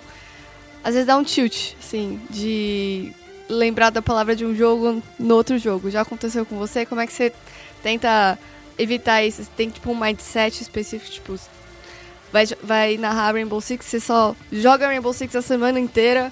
às 0.84 0.94
vezes 0.94 1.08
dá 1.08 1.18
um 1.18 1.24
tilt, 1.24 1.74
assim, 1.80 2.20
de 2.30 3.12
lembrar 3.50 3.90
da 3.90 4.02
palavra 4.02 4.36
de 4.36 4.46
um 4.46 4.54
jogo 4.56 5.02
no 5.18 5.36
outro 5.36 5.58
jogo. 5.58 5.90
Já 5.90 6.02
aconteceu 6.02 6.46
com 6.46 6.58
você? 6.58 6.86
Como 6.86 7.02
é 7.02 7.08
que 7.08 7.14
você 7.14 7.32
tenta 7.82 8.38
evitar 8.78 9.24
isso? 9.24 9.44
Você 9.44 9.50
tem 9.56 9.70
tipo 9.70 9.90
um 9.92 9.96
mindset 10.00 10.62
específico, 10.62 11.10
tipo, 11.12 11.40
vai, 12.34 12.46
vai 12.64 12.98
narrar 12.98 13.34
Rainbow 13.34 13.62
Six, 13.62 13.86
você 13.86 14.00
só 14.00 14.36
joga 14.52 14.88
Rainbow 14.88 15.14
Six 15.14 15.36
a 15.36 15.42
semana 15.42 15.80
inteira. 15.80 16.32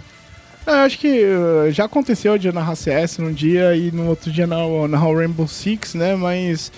Eu 0.65 0.73
acho 0.73 0.97
que 0.99 1.23
uh, 1.23 1.71
já 1.71 1.85
aconteceu 1.85 2.37
de 2.37 2.47
eu 2.47 2.53
narrar 2.53 2.75
CS 2.75 3.19
num 3.19 3.31
dia 3.31 3.75
e 3.75 3.91
no 3.91 4.07
outro 4.09 4.31
dia 4.31 4.45
narrar, 4.45 4.65
o 5.07 5.15
Rainbow 5.15 5.47
Six, 5.47 5.93
né? 5.95 6.15
Mas 6.15 6.71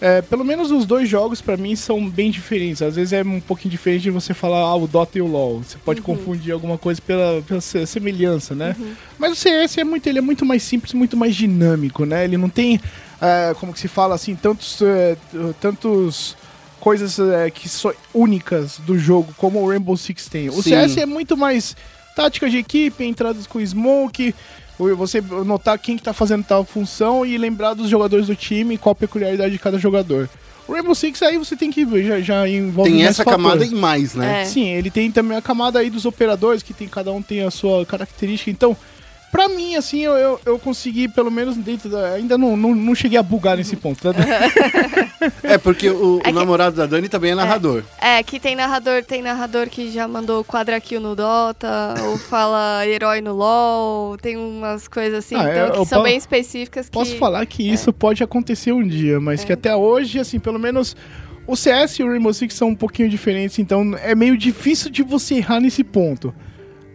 é, 0.00 0.22
pelo 0.22 0.44
menos 0.44 0.70
os 0.70 0.86
dois 0.86 1.08
jogos 1.08 1.40
pra 1.40 1.56
mim 1.56 1.74
são 1.76 2.08
bem 2.08 2.30
diferentes. 2.30 2.82
Às 2.82 2.96
vezes 2.96 3.12
é 3.12 3.22
um 3.22 3.40
pouquinho 3.40 3.70
diferente 3.70 4.02
de 4.02 4.10
você 4.10 4.32
falar 4.34 4.58
ah, 4.60 4.74
o 4.76 4.86
Dota 4.88 5.18
e 5.18 5.20
o 5.22 5.26
LoL. 5.26 5.62
Você 5.62 5.76
pode 5.84 6.00
confundir 6.00 6.52
alguma 6.52 6.78
coisa 6.78 7.00
pela, 7.00 7.42
pela 7.42 7.60
se- 7.60 7.86
semelhança, 7.86 8.54
né? 8.54 8.74
Mas 9.18 9.32
o 9.32 9.36
CS 9.36 9.78
é 9.78 9.84
muito, 9.84 10.08
ele 10.08 10.18
é 10.18 10.22
muito 10.22 10.44
mais 10.44 10.62
simples, 10.62 10.92
muito 10.92 11.16
mais 11.16 11.34
dinâmico, 11.36 12.04
né? 12.04 12.24
Ele 12.24 12.36
não 12.36 12.48
tem, 12.48 12.80
é, 13.20 13.54
como 13.58 13.72
que 13.72 13.78
se 13.80 13.88
fala 13.88 14.14
assim, 14.16 14.34
tantos, 14.34 14.80
é, 14.82 15.16
tantos 15.60 16.36
coisas 16.80 17.18
é, 17.18 17.50
que 17.50 17.68
são 17.68 17.92
únicas 18.14 18.78
do 18.78 18.98
jogo 18.98 19.34
como 19.36 19.60
o 19.60 19.68
Rainbow 19.68 19.96
Six 19.96 20.26
tem. 20.28 20.48
O 20.48 20.62
Sim. 20.62 20.70
CS 20.70 20.96
é 20.98 21.06
muito 21.06 21.36
mais 21.36 21.76
tática 22.16 22.48
de 22.48 22.58
equipe, 22.58 23.04
entradas 23.04 23.46
com 23.46 23.64
smoke, 23.64 24.34
você 24.96 25.20
notar 25.20 25.78
quem 25.78 25.96
que 25.96 26.02
tá 26.02 26.12
fazendo 26.12 26.44
tal 26.44 26.64
função 26.64 27.26
e 27.26 27.36
lembrar 27.36 27.74
dos 27.74 27.88
jogadores 27.88 28.26
do 28.26 28.36
time 28.36 28.74
e 28.74 28.78
qual 28.78 28.92
a 28.92 28.96
peculiaridade 28.96 29.52
de 29.52 29.58
cada 29.58 29.78
jogador. 29.78 30.28
O 30.68 30.72
Rainbow 30.72 30.94
Six 30.94 31.22
aí 31.22 31.38
você 31.38 31.56
tem 31.56 31.70
que 31.70 31.84
ver, 31.84 32.04
já, 32.04 32.20
já 32.20 32.48
envolve 32.48 32.90
Tem 32.90 33.02
essa 33.02 33.24
fatores. 33.24 33.42
camada 33.42 33.64
e 33.64 33.70
mais, 33.70 34.14
né? 34.14 34.42
É. 34.42 34.44
Sim, 34.44 34.66
ele 34.66 34.90
tem 34.90 35.10
também 35.10 35.36
a 35.36 35.42
camada 35.42 35.78
aí 35.78 35.88
dos 35.88 36.04
operadores, 36.04 36.62
que 36.62 36.74
tem 36.74 36.86
cada 36.86 37.10
um 37.10 37.22
tem 37.22 37.42
a 37.42 37.50
sua 37.50 37.86
característica. 37.86 38.50
Então, 38.50 38.76
pra 39.30 39.48
mim, 39.48 39.74
assim, 39.76 40.00
eu, 40.00 40.12
eu, 40.16 40.40
eu 40.46 40.58
consegui, 40.58 41.08
pelo 41.08 41.30
menos 41.30 41.56
dentro 41.56 41.88
da. 41.88 42.12
Ainda 42.12 42.36
não, 42.38 42.56
não, 42.56 42.74
não 42.74 42.94
cheguei 42.94 43.18
a 43.18 43.22
bugar 43.22 43.56
nesse 43.56 43.76
ponto, 43.76 44.00
tá? 44.02 44.10
É, 45.42 45.58
porque 45.58 45.88
o, 45.90 46.16
o 46.16 46.20
É 46.20 46.24
que- 46.24 46.32
namorado 46.32 46.76
da 46.76 46.86
Dani 46.86 47.08
também 47.08 47.32
é 47.32 47.34
narrador. 47.34 47.82
É, 48.00 48.22
que 48.22 48.38
tem 48.38 48.54
narrador, 48.54 49.02
tem 49.04 49.20
narrador 49.22 49.68
que 49.68 49.90
já 49.90 50.06
mandou 50.06 50.44
quadra 50.44 50.80
kill 50.80 51.00
no 51.00 51.16
Dota, 51.16 51.94
ou 52.04 52.16
fala 52.18 52.86
herói 52.86 53.20
no 53.20 53.34
LoL, 53.34 54.16
tem 54.18 54.36
umas 54.36 54.86
coisas 54.86 55.18
assim, 55.24 55.34
Ah, 55.34 55.42
então, 55.50 55.66
eu- 55.66 55.72
que 55.82 55.86
são 55.86 56.02
bem 56.02 56.16
específicas 56.16 56.86
que... 56.86 56.92
Posso 56.92 57.16
falar 57.16 57.44
que 57.46 57.68
isso 57.68 57.92
pode 57.92 58.22
acontecer 58.22 58.72
um 58.72 58.86
dia, 58.86 59.18
mas 59.20 59.42
É. 59.42 59.46
que 59.46 59.52
até 59.52 59.74
hoje, 59.74 60.18
assim, 60.20 60.38
pelo 60.38 60.58
menos. 60.58 60.96
O 61.46 61.56
CS 61.56 61.98
e 61.98 62.02
o 62.04 62.08
Rainbow 62.08 62.32
Six 62.32 62.54
são 62.54 62.68
um 62.68 62.74
pouquinho 62.74 63.08
diferentes, 63.08 63.58
então 63.58 63.96
é 64.02 64.14
meio 64.14 64.36
difícil 64.36 64.90
de 64.90 65.02
você 65.02 65.36
errar 65.36 65.60
nesse 65.60 65.82
ponto. 65.82 66.32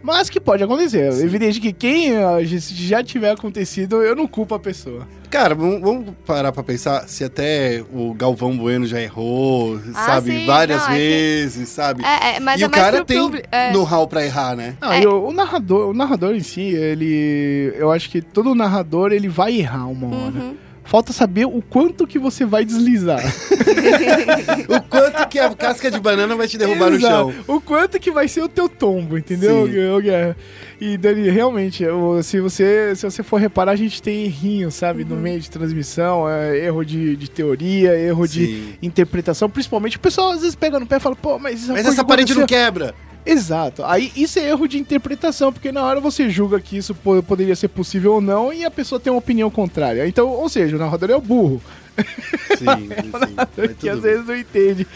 Mas 0.04 0.28
que 0.28 0.38
pode 0.38 0.62
acontecer. 0.62 1.10
É 1.12 1.22
evidente 1.24 1.58
que 1.58 1.72
quem 1.72 2.14
ah, 2.18 2.44
já- 2.44 2.60
se 2.60 2.74
já 2.74 3.02
tiver 3.02 3.30
acontecido, 3.30 4.02
eu 4.02 4.14
não 4.14 4.26
culpo 4.26 4.54
a 4.54 4.58
pessoa. 4.58 5.08
Cara, 5.30 5.54
vamos, 5.54 5.80
vamos 5.80 6.14
parar 6.26 6.52
pra 6.52 6.62
pensar 6.62 7.08
se 7.08 7.24
até 7.24 7.82
o 7.92 8.12
Galvão 8.12 8.54
Bueno 8.56 8.86
já 8.86 9.00
errou, 9.00 9.80
Ah, 9.94 10.04
sabe? 10.06 10.30
sim, 10.30 10.46
várias 10.46 10.82
não, 10.82 10.90
é 10.90 10.92
que- 10.92 10.98
vezes, 10.98 11.68
sabe? 11.70 12.04
É, 12.04 12.36
é, 12.36 12.40
mas 12.40 12.60
e 12.60 12.64
é 12.64 12.66
o 12.66 12.70
cara 12.70 13.02
tem 13.04 13.18
público. 13.18 13.48
É. 13.50 13.72
know-how 13.72 14.06
pra 14.06 14.22
errar, 14.24 14.54
né? 14.54 14.76
Não, 14.80 14.92
É. 14.92 15.02
e 15.02 15.06
o, 15.06 15.28
o 15.28 15.32
narrador, 15.32 15.88
o 15.88 15.94
narrador 15.94 16.34
em 16.34 16.40
si, 16.40 16.60
ele. 16.60 17.72
Eu 17.76 17.90
acho 17.90 18.10
que 18.10 18.20
todo 18.20 18.54
narrador 18.54 19.10
ele 19.10 19.26
vai 19.28 19.58
errar 19.58 19.86
uma 19.88 20.06
hora. 20.14 20.34
Uhum. 20.34 20.56
Falta 20.84 21.12
saber 21.12 21.46
o 21.46 21.62
quanto 21.62 22.06
que 22.06 22.18
você 22.18 22.44
vai 22.44 22.64
deslizar. 22.64 23.20
O 24.68 24.80
quanto 24.82 25.28
que 25.28 25.38
a 25.38 25.50
casca 25.54 25.90
de 25.90 25.98
banana 26.00 26.34
vai 26.36 26.46
te 26.48 26.56
derrubar 26.56 26.90
no 26.90 26.96
Exato. 26.96 27.32
chão. 27.32 27.34
O 27.46 27.60
quanto 27.60 27.98
que 27.98 28.10
vai 28.10 28.28
ser 28.28 28.42
o 28.42 28.48
teu 28.48 28.68
tombo, 28.68 29.18
entendeu? 29.18 29.66
Sim. 29.66 30.00
Guerra? 30.02 30.36
E 30.80 30.96
Dani, 30.96 31.28
realmente, 31.28 31.84
se 32.22 32.40
você, 32.40 32.94
se 32.94 33.04
você 33.04 33.22
for 33.22 33.38
reparar, 33.40 33.72
a 33.72 33.76
gente 33.76 34.02
tem 34.02 34.24
errinho, 34.24 34.70
sabe? 34.70 35.02
Uhum. 35.02 35.10
No 35.10 35.16
meio 35.16 35.40
de 35.40 35.50
transmissão, 35.50 36.28
é, 36.28 36.58
erro 36.58 36.84
de, 36.84 37.16
de 37.16 37.30
teoria, 37.30 37.96
erro 37.98 38.26
de 38.26 38.46
Sim. 38.46 38.74
interpretação. 38.82 39.48
Principalmente, 39.48 39.96
o 39.96 40.00
pessoal 40.00 40.30
às 40.30 40.40
vezes 40.40 40.54
pega 40.54 40.78
no 40.80 40.86
pé 40.86 40.96
e 40.96 41.00
fala, 41.00 41.16
pô, 41.16 41.38
mas, 41.38 41.66
Mas 41.66 41.82
coisa 41.82 41.88
essa 41.90 42.04
parede 42.04 42.34
não 42.34 42.42
aconteceu. 42.42 42.64
quebra. 42.64 42.94
Exato. 43.26 43.84
Aí 43.84 44.12
isso 44.16 44.38
é 44.38 44.48
erro 44.48 44.66
de 44.68 44.78
interpretação, 44.78 45.52
porque 45.52 45.72
na 45.72 45.82
hora 45.82 46.00
você 46.00 46.28
julga 46.28 46.60
que 46.60 46.76
isso 46.76 46.94
po- 46.94 47.22
poderia 47.22 47.56
ser 47.56 47.68
possível 47.68 48.14
ou 48.14 48.20
não 48.20 48.52
e 48.52 48.64
a 48.64 48.70
pessoa 48.70 49.00
tem 49.00 49.12
uma 49.12 49.18
opinião 49.18 49.50
contrária. 49.50 50.06
Então, 50.06 50.28
ou 50.28 50.48
seja, 50.48 50.76
o 50.76 50.78
narrador 50.78 51.10
é 51.10 51.16
o 51.16 51.20
burro, 51.20 51.60
Sim, 52.58 52.64
sim. 52.88 53.34
Mas 53.56 53.72
que 53.78 53.88
às 53.88 54.00
bem. 54.00 54.10
vezes 54.12 54.26
não 54.26 54.36
entende. 54.36 54.86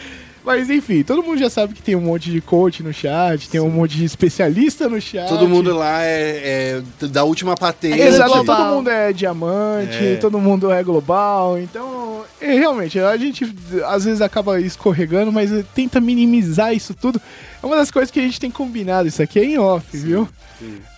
Mas 0.43 0.69
enfim, 0.69 1.03
todo 1.03 1.21
mundo 1.21 1.37
já 1.37 1.49
sabe 1.49 1.73
que 1.73 1.81
tem 1.81 1.95
um 1.95 2.01
monte 2.01 2.31
de 2.31 2.39
coach 2.39 2.81
no 2.81 2.93
chat, 2.93 3.49
tem 3.49 3.59
um 3.59 3.69
monte 3.69 3.97
de 3.97 4.05
especialista 4.05 4.87
no 4.87 4.99
chat. 4.99 5.27
Todo 5.27 5.47
mundo 5.47 5.75
lá 5.75 6.01
é, 6.01 6.81
é 7.01 7.07
da 7.07 7.23
última 7.25 7.55
patente. 7.55 7.99
Exato, 7.99 8.31
global. 8.33 8.55
todo 8.57 8.75
mundo 8.77 8.89
é 8.89 9.11
diamante, 9.13 9.97
É. 9.97 10.15
todo 10.15 10.39
mundo 10.39 10.71
é 10.71 10.81
global, 10.81 11.59
então 11.59 12.23
é, 12.39 12.53
realmente 12.53 12.97
a 12.99 13.15
gente 13.17 13.53
às 13.85 14.05
vezes 14.05 14.21
acaba 14.21 14.59
escorregando, 14.61 15.31
mas 15.31 15.51
tenta 15.75 15.99
minimizar 15.99 16.73
isso 16.73 16.93
tudo. 16.93 17.21
É 17.61 17.65
uma 17.65 17.75
das 17.75 17.91
coisas 17.91 18.09
que 18.09 18.19
a 18.19 18.23
gente 18.23 18.39
tem 18.39 18.49
combinado, 18.49 19.07
isso 19.07 19.21
aqui 19.21 19.39
é 19.39 19.43
em 19.45 19.57
off, 19.57 19.85
viu? 19.97 20.27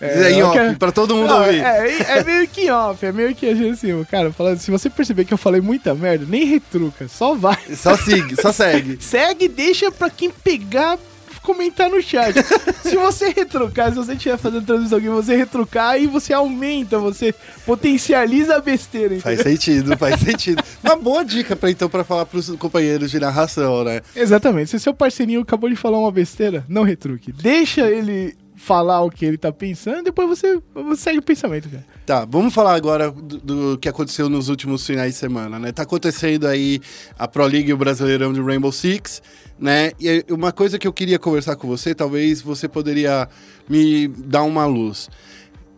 É, 0.00 0.30
em 0.32 0.38
eu 0.38 0.46
off, 0.46 0.56
quero- 0.58 0.76
pra 0.76 0.90
todo 0.92 1.14
mundo 1.14 1.28
Não, 1.28 1.38
ouvir. 1.44 1.60
é, 1.60 1.88
é, 1.88 2.18
é 2.18 2.24
meio 2.24 2.46
que 2.48 2.62
em 2.62 2.70
off, 2.70 3.04
é 3.06 3.12
meio 3.12 3.34
que 3.34 3.48
assim, 3.48 4.04
cara, 4.04 4.32
falando, 4.32 4.58
se 4.58 4.70
você 4.70 4.88
perceber 4.90 5.24
que 5.24 5.32
eu 5.34 5.38
falei 5.38 5.60
muita 5.60 5.94
merda, 5.94 6.24
nem 6.28 6.44
retruca, 6.44 7.06
só 7.08 7.34
vai. 7.34 7.58
Só 7.76 7.96
siga, 7.96 8.40
só 8.40 8.52
segue. 8.52 8.98
Segue 9.02 9.44
e 9.46 9.48
deixa 9.48 9.90
pra 9.90 10.08
quem 10.10 10.30
pegar 10.30 10.98
comentar 11.42 11.90
no 11.90 12.00
chat. 12.02 12.34
se 12.82 12.96
você 12.96 13.30
retrucar, 13.30 13.90
se 13.90 13.96
você 13.96 14.12
estiver 14.14 14.38
fazendo 14.38 14.64
transmissão 14.64 14.98
aqui, 14.98 15.08
você 15.08 15.36
retrucar, 15.36 15.90
aí 15.90 16.06
você 16.06 16.32
aumenta, 16.32 16.98
você 16.98 17.34
potencializa 17.66 18.56
a 18.56 18.60
besteira, 18.60 19.18
Faz 19.20 19.40
entendeu? 19.40 19.52
sentido, 19.60 19.98
faz 19.98 20.20
sentido. 20.22 20.62
Uma 20.82 20.96
boa 20.96 21.24
dica 21.24 21.56
pra 21.56 21.70
então 21.70 21.88
pra 21.88 22.04
falar 22.04 22.26
pros 22.26 22.48
companheiros 22.50 23.10
de 23.10 23.18
narração, 23.20 23.84
né? 23.84 24.00
Exatamente. 24.14 24.70
Se 24.70 24.78
seu 24.78 24.94
parceirinho 24.94 25.40
acabou 25.40 25.68
de 25.68 25.76
falar 25.76 25.98
uma 25.98 26.12
besteira, 26.12 26.64
não 26.68 26.82
retruque. 26.82 27.32
Deixa 27.32 27.88
ele 27.90 28.34
falar 28.62 29.02
o 29.02 29.10
que 29.10 29.24
ele 29.24 29.36
tá 29.36 29.50
pensando, 29.50 30.04
depois 30.04 30.28
você, 30.28 30.60
você 30.72 31.02
segue 31.02 31.18
o 31.18 31.22
pensamento, 31.22 31.68
cara. 31.68 31.84
Tá, 32.06 32.24
vamos 32.24 32.54
falar 32.54 32.74
agora 32.74 33.10
do, 33.10 33.38
do 33.38 33.78
que 33.78 33.88
aconteceu 33.88 34.28
nos 34.28 34.48
últimos 34.48 34.86
finais 34.86 35.14
de 35.14 35.18
semana, 35.18 35.58
né? 35.58 35.72
Tá 35.72 35.82
acontecendo 35.82 36.46
aí 36.46 36.80
a 37.18 37.26
Pro 37.26 37.44
League 37.44 37.68
e 37.70 37.72
o 37.72 37.76
Brasileirão 37.76 38.32
de 38.32 38.40
Rainbow 38.40 38.70
Six, 38.70 39.20
né? 39.58 39.90
E 40.00 40.24
uma 40.30 40.52
coisa 40.52 40.78
que 40.78 40.86
eu 40.86 40.92
queria 40.92 41.18
conversar 41.18 41.56
com 41.56 41.66
você, 41.66 41.92
talvez 41.92 42.40
você 42.40 42.68
poderia 42.68 43.28
me 43.68 44.06
dar 44.06 44.44
uma 44.44 44.64
luz. 44.64 45.10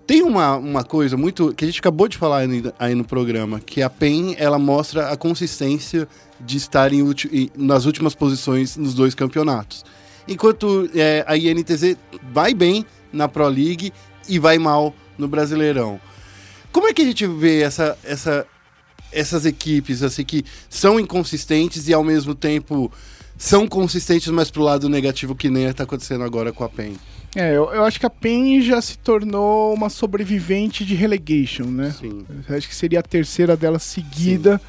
Tem 0.06 0.22
uma, 0.22 0.56
uma 0.56 0.84
coisa 0.84 1.16
muito 1.16 1.54
que 1.54 1.64
a 1.64 1.66
gente 1.68 1.80
acabou 1.80 2.06
de 2.06 2.18
falar 2.18 2.40
aí, 2.40 2.62
aí 2.78 2.94
no 2.94 3.04
programa, 3.04 3.60
que 3.60 3.80
a 3.80 3.88
PEN 3.88 4.34
ela 4.38 4.58
mostra 4.58 5.08
a 5.08 5.16
consistência 5.16 6.06
de 6.38 6.58
estar 6.58 6.92
em- 6.92 7.02
nas 7.56 7.86
últimas 7.86 8.14
posições 8.14 8.76
nos 8.76 8.92
dois 8.92 9.14
campeonatos. 9.14 9.82
Enquanto 10.26 10.88
é, 10.94 11.24
a 11.26 11.36
INTZ 11.36 11.96
vai 12.32 12.54
bem 12.54 12.84
na 13.12 13.28
Pro 13.28 13.46
League 13.46 13.92
e 14.28 14.38
vai 14.38 14.58
mal 14.58 14.94
no 15.18 15.28
Brasileirão. 15.28 16.00
Como 16.72 16.88
é 16.88 16.92
que 16.92 17.02
a 17.02 17.04
gente 17.04 17.26
vê 17.26 17.62
essa, 17.62 17.96
essa, 18.02 18.46
essas 19.12 19.46
equipes 19.46 20.02
assim 20.02 20.24
que 20.24 20.44
são 20.68 20.98
inconsistentes 20.98 21.88
e 21.88 21.94
ao 21.94 22.02
mesmo 22.02 22.34
tempo 22.34 22.90
são 23.36 23.66
consistentes, 23.66 24.28
mas 24.28 24.50
pro 24.50 24.62
lado 24.62 24.88
negativo 24.88 25.34
que 25.34 25.50
nem 25.50 25.64
está 25.64 25.84
acontecendo 25.84 26.24
agora 26.24 26.52
com 26.52 26.64
a 26.64 26.68
PEN? 26.68 26.94
É, 27.36 27.50
eu, 27.50 27.72
eu 27.72 27.84
acho 27.84 27.98
que 27.98 28.06
a 28.06 28.10
PEN 28.10 28.60
já 28.62 28.80
se 28.80 28.96
tornou 28.98 29.74
uma 29.74 29.88
sobrevivente 29.88 30.84
de 30.84 30.94
relegation, 30.94 31.64
né? 31.64 31.94
Sim. 31.98 32.24
Eu 32.48 32.56
acho 32.56 32.68
que 32.68 32.74
seria 32.74 33.00
a 33.00 33.02
terceira 33.02 33.56
dela 33.56 33.78
seguida. 33.78 34.60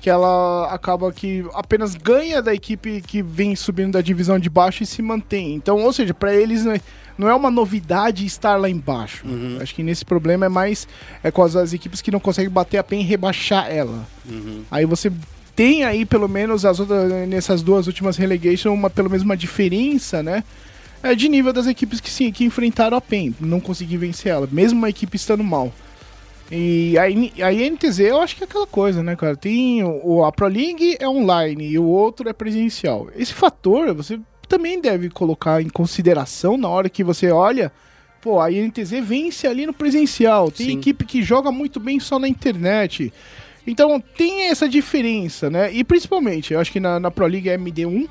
Que 0.00 0.08
ela 0.08 0.72
acaba 0.72 1.12
que 1.12 1.44
apenas 1.54 1.94
ganha 1.94 2.40
da 2.40 2.54
equipe 2.54 3.00
que 3.00 3.20
vem 3.20 3.56
subindo 3.56 3.92
da 3.92 4.00
divisão 4.00 4.38
de 4.38 4.48
baixo 4.48 4.82
e 4.82 4.86
se 4.86 5.02
mantém. 5.02 5.54
Então, 5.54 5.82
ou 5.82 5.92
seja, 5.92 6.14
pra 6.14 6.32
eles 6.32 6.64
não 6.64 6.72
é, 6.72 6.80
não 7.18 7.28
é 7.28 7.34
uma 7.34 7.50
novidade 7.50 8.24
estar 8.24 8.56
lá 8.56 8.68
embaixo. 8.68 9.26
Uhum. 9.26 9.58
Acho 9.60 9.74
que 9.74 9.82
nesse 9.82 10.04
problema 10.04 10.46
é 10.46 10.48
mais 10.48 10.86
é 11.22 11.30
com 11.30 11.42
as, 11.42 11.56
as 11.56 11.72
equipes 11.72 12.00
que 12.00 12.12
não 12.12 12.20
conseguem 12.20 12.50
bater 12.50 12.78
a 12.78 12.84
PEN 12.84 13.00
e 13.00 13.04
rebaixar 13.04 13.70
ela. 13.70 14.06
Uhum. 14.28 14.62
Aí 14.70 14.84
você 14.84 15.10
tem 15.56 15.82
aí 15.82 16.06
pelo 16.06 16.28
menos 16.28 16.64
as 16.64 16.78
outras 16.78 17.10
nessas 17.28 17.62
duas 17.62 17.88
últimas 17.88 18.16
relegation 18.16 18.72
uma 18.72 18.88
pelo 18.88 19.10
menos 19.10 19.24
uma 19.24 19.36
diferença, 19.36 20.22
né? 20.22 20.44
É, 21.02 21.14
de 21.14 21.28
nível 21.28 21.52
das 21.52 21.66
equipes 21.66 22.00
que 22.00 22.10
sim, 22.10 22.30
que 22.30 22.44
enfrentaram 22.44 22.96
a 22.96 23.00
PEN, 23.00 23.34
não 23.40 23.60
consegui 23.60 23.96
vencer 23.96 24.32
ela, 24.32 24.48
mesmo 24.50 24.84
a 24.84 24.90
equipe 24.90 25.16
estando 25.16 25.44
mal. 25.44 25.72
E 26.50 26.96
a, 26.96 27.02
a 27.46 27.52
INTZ 27.52 28.00
eu 28.00 28.20
acho 28.20 28.36
que 28.36 28.42
é 28.42 28.46
aquela 28.46 28.66
coisa, 28.66 29.02
né, 29.02 29.14
cara? 29.16 29.36
Tem 29.36 29.82
o- 29.84 30.24
a 30.24 30.32
Pro 30.32 30.46
League 30.46 30.96
é 30.98 31.08
online 31.08 31.68
e 31.68 31.78
o 31.78 31.84
outro 31.84 32.28
é 32.28 32.32
presencial. 32.32 33.08
Esse 33.16 33.34
fator 33.34 33.92
você 33.94 34.18
também 34.48 34.80
deve 34.80 35.10
colocar 35.10 35.60
em 35.60 35.68
consideração 35.68 36.56
na 36.56 36.68
hora 36.68 36.88
que 36.88 37.04
você 37.04 37.30
olha. 37.30 37.70
Pô, 38.22 38.40
a 38.40 38.50
INTZ 38.50 38.92
vence 39.02 39.46
ali 39.46 39.66
no 39.66 39.72
presencial. 39.74 40.50
Tem 40.50 40.68
Sim. 40.68 40.78
equipe 40.78 41.04
que 41.04 41.22
joga 41.22 41.52
muito 41.52 41.78
bem 41.78 42.00
só 42.00 42.18
na 42.18 42.26
internet. 42.26 43.12
Então 43.66 44.00
tem 44.00 44.44
essa 44.48 44.66
diferença, 44.66 45.50
né? 45.50 45.70
E 45.72 45.84
principalmente, 45.84 46.54
eu 46.54 46.60
acho 46.60 46.72
que 46.72 46.80
na, 46.80 46.98
na 46.98 47.10
Pro 47.10 47.26
League 47.26 47.48
é 47.50 47.58
MD1 47.58 48.08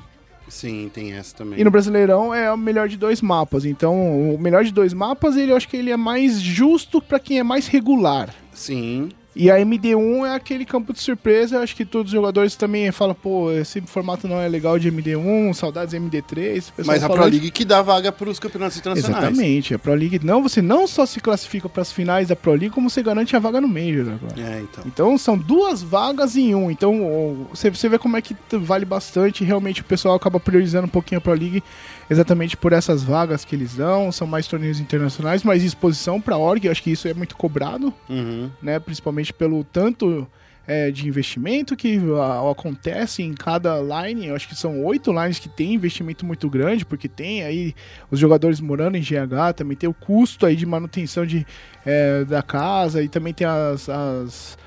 Sim, 0.48 0.90
tem 0.92 1.12
essa 1.12 1.34
também. 1.36 1.60
e 1.60 1.64
no 1.64 1.70
Brasileirão 1.70 2.34
é 2.34 2.52
o 2.52 2.56
melhor 2.56 2.88
de 2.88 2.96
dois 2.96 3.20
mapas. 3.20 3.64
Então, 3.64 4.34
o 4.34 4.38
melhor 4.38 4.64
de 4.64 4.72
dois 4.72 4.92
mapas, 4.92 5.36
ele, 5.36 5.52
eu 5.52 5.56
acho 5.56 5.68
que 5.68 5.76
ele 5.76 5.90
é 5.90 5.96
mais 5.96 6.40
justo 6.40 7.00
pra 7.00 7.18
quem 7.18 7.38
é 7.38 7.42
mais 7.42 7.66
regular. 7.66 8.34
Sim. 8.52 9.10
E 9.38 9.52
a 9.52 9.56
MD1 9.56 10.26
é 10.26 10.34
aquele 10.34 10.64
campo 10.64 10.92
de 10.92 11.00
surpresa. 11.00 11.54
Eu 11.54 11.62
acho 11.62 11.76
que 11.76 11.84
todos 11.84 12.10
os 12.10 12.16
jogadores 12.16 12.56
também 12.56 12.90
falam, 12.90 13.14
pô, 13.14 13.52
esse 13.52 13.80
formato 13.82 14.26
não 14.26 14.40
é 14.40 14.48
legal 14.48 14.80
de 14.80 14.90
MD1, 14.90 15.54
saudades 15.54 15.94
MD3. 15.94 16.70
o 16.70 16.72
pessoal 16.72 16.84
Mas 16.84 17.04
a 17.04 17.08
Pro. 17.08 17.24
League 17.24 17.52
que 17.52 17.64
dá 17.64 17.80
vaga 17.80 18.10
para 18.10 18.28
os 18.28 18.40
campeonatos 18.40 18.76
internacionais. 18.78 19.22
Exatamente, 19.22 19.74
a 19.74 19.78
Pro 19.78 19.94
League 19.94 20.18
não, 20.24 20.42
você 20.42 20.60
não 20.60 20.88
só 20.88 21.06
se 21.06 21.20
classifica 21.20 21.68
para 21.68 21.82
as 21.82 21.92
finais 21.92 22.26
da 22.26 22.34
Pro 22.34 22.50
League, 22.50 22.70
como 22.70 22.90
você 22.90 23.00
garante 23.00 23.36
a 23.36 23.38
vaga 23.38 23.60
no 23.60 23.68
Major 23.68 24.12
agora. 24.12 24.34
É, 24.40 24.60
então. 24.60 24.84
Então 24.84 25.16
são 25.16 25.38
duas 25.38 25.82
vagas 25.82 26.36
em 26.36 26.56
um. 26.56 26.68
Então 26.68 27.46
você, 27.50 27.70
vê 27.88 27.96
como 27.96 28.16
é 28.16 28.20
que 28.20 28.34
vale 28.50 28.84
bastante. 28.84 29.44
Realmente 29.44 29.82
o 29.82 29.84
pessoal 29.84 30.16
acaba 30.16 30.40
priorizando 30.40 30.86
um 30.86 30.90
pouquinho 30.90 31.18
a 31.18 31.20
Pro 31.20 31.32
League 31.32 31.62
exatamente 32.10 32.56
por 32.56 32.72
essas 32.72 33.02
vagas 33.02 33.44
que 33.44 33.54
eles 33.54 33.74
dão. 33.74 34.10
São 34.12 34.26
mais 34.26 34.46
torneios 34.46 34.80
internacionais, 34.80 35.42
mais 35.42 35.62
exposição 35.62 36.20
para 36.20 36.34
a 36.34 36.38
org. 36.38 36.64
Eu 36.64 36.72
acho 36.72 36.82
que 36.82 36.90
isso 36.90 37.06
é 37.08 37.14
muito 37.14 37.36
cobrado, 37.36 37.92
Uhum. 38.08 38.50
né? 38.62 38.78
Principalmente 38.78 39.32
pelo 39.32 39.62
tanto 39.64 40.26
é, 40.70 40.90
de 40.90 41.08
investimento 41.08 41.74
que 41.74 41.98
a- 42.20 42.50
acontece 42.50 43.22
em 43.22 43.32
cada 43.32 43.78
line. 43.80 44.26
Eu 44.26 44.36
acho 44.36 44.46
que 44.46 44.54
são 44.54 44.84
oito 44.84 45.10
lines 45.10 45.38
que 45.38 45.48
tem 45.48 45.72
investimento 45.72 46.26
muito 46.26 46.46
grande, 46.50 46.84
porque 46.84 47.08
tem 47.08 47.42
aí 47.42 47.74
os 48.10 48.18
jogadores 48.20 48.60
morando 48.60 48.94
em 48.96 49.00
GH, 49.00 49.54
também 49.56 49.74
tem 49.78 49.88
o 49.88 49.94
custo 49.94 50.44
aí 50.44 50.54
de 50.54 50.66
manutenção 50.66 51.24
de, 51.24 51.46
é, 51.86 52.22
da 52.26 52.42
casa 52.42 53.02
e 53.02 53.08
também 53.08 53.32
tem 53.32 53.46
as, 53.46 53.88
as, 53.88 54.58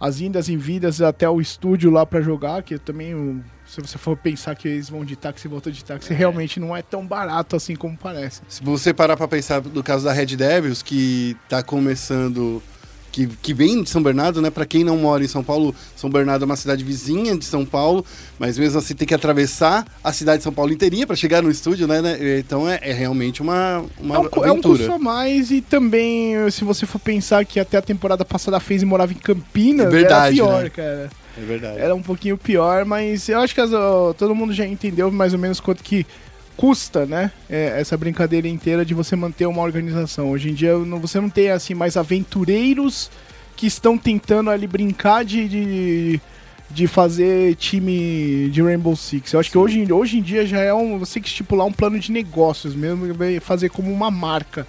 as 0.00 0.20
indas 0.22 0.48
e 0.48 0.56
vindas 0.56 1.02
até 1.02 1.28
o 1.28 1.42
estúdio 1.42 1.90
lá 1.90 2.06
pra 2.06 2.22
jogar, 2.22 2.62
que 2.62 2.78
também, 2.78 3.14
um, 3.14 3.42
se 3.72 3.80
você 3.80 3.96
for 3.98 4.16
pensar 4.16 4.54
que 4.56 4.66
eles 4.68 4.88
vão 4.90 5.04
de 5.04 5.14
táxi 5.16 5.46
e 5.46 5.50
voltam 5.50 5.72
de 5.72 5.84
táxi, 5.84 6.12
realmente 6.12 6.58
não 6.58 6.76
é 6.76 6.82
tão 6.82 7.06
barato 7.06 7.54
assim 7.56 7.76
como 7.76 7.96
parece. 7.96 8.40
Se 8.48 8.62
você 8.62 8.92
parar 8.92 9.16
pra 9.16 9.28
pensar 9.28 9.62
no 9.62 9.82
caso 9.82 10.04
da 10.04 10.12
Red 10.12 10.26
Devils, 10.36 10.82
que 10.82 11.36
tá 11.48 11.62
começando. 11.62 12.62
Que, 13.12 13.26
que 13.26 13.52
vem 13.52 13.82
de 13.82 13.90
São 13.90 14.00
Bernardo, 14.00 14.40
né? 14.40 14.50
Pra 14.50 14.64
quem 14.64 14.84
não 14.84 14.96
mora 14.96 15.24
em 15.24 15.26
São 15.26 15.42
Paulo, 15.42 15.74
São 15.96 16.08
Bernardo 16.08 16.44
é 16.44 16.46
uma 16.46 16.54
cidade 16.54 16.84
vizinha 16.84 17.36
de 17.36 17.44
São 17.44 17.66
Paulo, 17.66 18.04
mas 18.38 18.56
mesmo 18.56 18.78
assim 18.78 18.94
tem 18.94 19.04
que 19.06 19.12
atravessar 19.12 19.84
a 20.04 20.12
cidade 20.12 20.38
de 20.38 20.44
São 20.44 20.52
Paulo 20.52 20.72
inteirinha 20.72 21.04
pra 21.08 21.16
chegar 21.16 21.42
no 21.42 21.50
estúdio, 21.50 21.88
né? 21.88 22.00
né? 22.00 22.38
Então 22.38 22.68
é, 22.68 22.78
é 22.82 22.92
realmente 22.92 23.42
uma, 23.42 23.84
uma 23.98 24.14
É 24.14 24.18
um, 24.20 24.28
cu- 24.28 24.44
é 24.44 24.46
um 24.46 24.50
aventura. 24.52 24.78
custo 24.78 24.92
a 24.92 24.98
mais 25.00 25.50
e 25.50 25.60
também, 25.60 26.48
se 26.52 26.62
você 26.62 26.86
for 26.86 27.00
pensar 27.00 27.44
que 27.44 27.58
até 27.58 27.78
a 27.78 27.82
temporada 27.82 28.24
passada 28.24 28.58
a 28.58 28.60
FaZe 28.60 28.86
morava 28.86 29.10
em 29.12 29.16
Campinas, 29.16 29.86
É 29.86 29.90
verdade, 29.90 30.36
pior, 30.36 30.62
né? 30.62 30.70
cara. 30.70 31.10
É 31.38 31.40
verdade. 31.42 31.78
Era 31.78 31.94
um 31.94 32.02
pouquinho 32.02 32.36
pior, 32.36 32.84
mas 32.84 33.28
eu 33.28 33.38
acho 33.40 33.54
que 33.54 33.60
as- 33.60 33.72
ó, 33.72 34.12
todo 34.12 34.34
mundo 34.34 34.52
já 34.52 34.66
entendeu 34.66 35.10
mais 35.10 35.32
ou 35.32 35.38
menos 35.38 35.60
quanto 35.60 35.82
que 35.82 36.06
custa, 36.56 37.06
né? 37.06 37.30
é, 37.48 37.80
essa 37.80 37.96
brincadeira 37.96 38.46
inteira 38.46 38.84
de 38.84 38.92
você 38.92 39.16
manter 39.16 39.46
uma 39.46 39.62
organização. 39.62 40.30
Hoje 40.30 40.50
em 40.50 40.54
dia 40.54 40.76
não- 40.78 40.98
você 41.00 41.18
não 41.20 41.30
tem 41.30 41.50
assim 41.50 41.72
mais 41.74 41.96
aventureiros 41.96 43.10
que 43.56 43.66
estão 43.66 43.96
tentando 43.96 44.50
ali 44.50 44.66
brincar 44.66 45.24
de, 45.24 45.48
de, 45.48 46.20
de 46.70 46.86
fazer 46.86 47.54
time 47.56 48.48
de 48.50 48.62
Rainbow 48.62 48.94
Six. 48.96 49.32
Eu 49.32 49.40
acho 49.40 49.50
que 49.50 49.58
hoje, 49.58 49.80
em- 49.80 49.92
hoje 49.92 50.18
em 50.18 50.22
dia 50.22 50.44
já 50.46 50.60
é 50.60 50.72
um. 50.74 50.98
Você 50.98 51.14
tem 51.14 51.22
que 51.22 51.28
estipular 51.28 51.66
um 51.66 51.72
plano 51.72 51.98
de 51.98 52.10
negócios 52.12 52.74
mesmo, 52.74 53.06
fazer 53.40 53.70
como 53.70 53.90
uma 53.92 54.10
marca. 54.10 54.66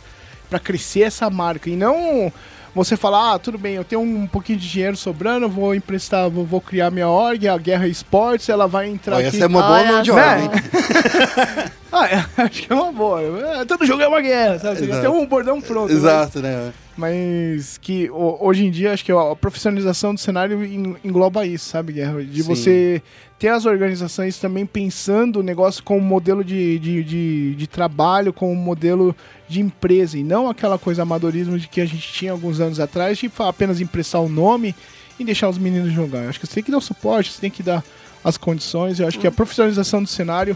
Pra 0.50 0.60
crescer 0.60 1.02
essa 1.04 1.30
marca. 1.30 1.70
E 1.70 1.76
não 1.78 2.32
você 2.74 2.96
falar, 2.96 3.34
ah, 3.34 3.40
tudo 3.40 3.58
bem, 3.58 3.76
eu 3.76 3.84
tenho 3.84 4.02
um 4.02 4.26
pouquinho 4.28 4.58
de 4.58 4.70
dinheiro 4.70 4.96
sobrando, 4.96 5.50
vou 5.50 5.76
emprestar, 5.76 6.30
vou, 6.30 6.46
vou 6.46 6.62
criar 6.62 6.90
minha 6.92 7.08
org, 7.08 7.48
a 7.48 7.58
Guerra 7.58 7.88
Esportes, 7.88 8.48
ela 8.50 8.68
vai 8.68 8.88
entrar 8.88 9.18
Olha, 9.18 9.28
aqui. 9.28 9.38
essa 9.38 9.46
é 9.46 9.48
uma 9.48 9.62
boa 9.62 9.80
Olha 9.80 9.92
mão 9.92 10.02
de 10.02 10.12
ordem. 10.12 10.50
Ah, 11.94 12.08
é, 12.08 12.26
acho 12.44 12.62
que 12.64 12.72
é 12.72 12.76
uma 12.76 12.90
boa. 12.90 13.22
É, 13.22 13.66
todo 13.66 13.86
jogo 13.86 14.02
é 14.02 14.08
uma 14.08 14.22
guerra, 14.22 14.58
sabe? 14.60 14.80
Você 14.80 14.88
já 14.88 15.02
tem 15.02 15.10
um 15.10 15.26
bordão 15.26 15.60
pronto. 15.60 15.92
né? 15.92 16.00
Exato, 16.00 16.40
né? 16.40 16.72
Mas 17.02 17.80
que 17.80 18.12
ho- 18.12 18.38
hoje 18.40 18.64
em 18.64 18.70
dia, 18.70 18.94
acho 18.94 19.04
que 19.04 19.12
a 19.12 19.36
profissionalização 19.36 20.14
do 20.14 20.20
cenário 20.20 20.64
en- 20.64 20.96
engloba 21.04 21.48
isso, 21.48 21.66
sabe, 21.68 21.94
Guerra? 21.94 22.24
De 22.24 22.44
Sim. 22.44 22.48
você 22.48 23.02
ter 23.40 23.48
as 23.48 23.66
organizações 23.66 24.38
também 24.38 24.68
pensando 24.68 25.40
o 25.40 25.44
negócio 25.44 25.84
como 25.84 26.00
modelo 26.00 26.44
de, 26.44 26.78
de, 26.78 27.04
de, 27.04 27.56
de 27.56 27.68
trabalho, 27.68 28.32
como 28.32 28.54
modelo 28.56 29.16
de 29.50 29.60
empresa, 29.60 30.16
e 30.16 30.24
não 30.24 30.48
aquela 30.48 30.78
coisa 30.78 31.02
amadorismo 31.02 31.58
de 31.58 31.68
que 31.68 31.82
a 31.82 31.86
gente 31.88 32.14
tinha 32.14 32.32
alguns 32.32 32.60
anos 32.60 32.80
atrás, 32.80 33.18
de 33.18 33.32
apenas 33.40 33.82
emprestar 33.82 34.22
o 34.22 34.30
nome 34.30 34.76
e 35.20 35.26
deixar 35.26 35.50
os 35.50 35.58
meninos 35.58 35.92
jogar. 35.92 36.24
Eu 36.26 36.30
acho 36.30 36.40
que 36.40 36.46
você 36.46 36.54
tem 36.54 36.64
que 36.64 36.70
dar 36.72 36.78
o 36.78 36.82
suporte, 36.82 37.32
você 37.32 37.42
tem 37.42 37.50
que 37.50 37.64
dar 37.64 37.84
as 38.24 38.38
condições. 38.38 39.00
Eu 39.00 39.08
acho 39.08 39.18
que 39.18 39.26
a 39.26 39.32
profissionalização 39.32 40.04
do 40.04 40.08
cenário 40.08 40.56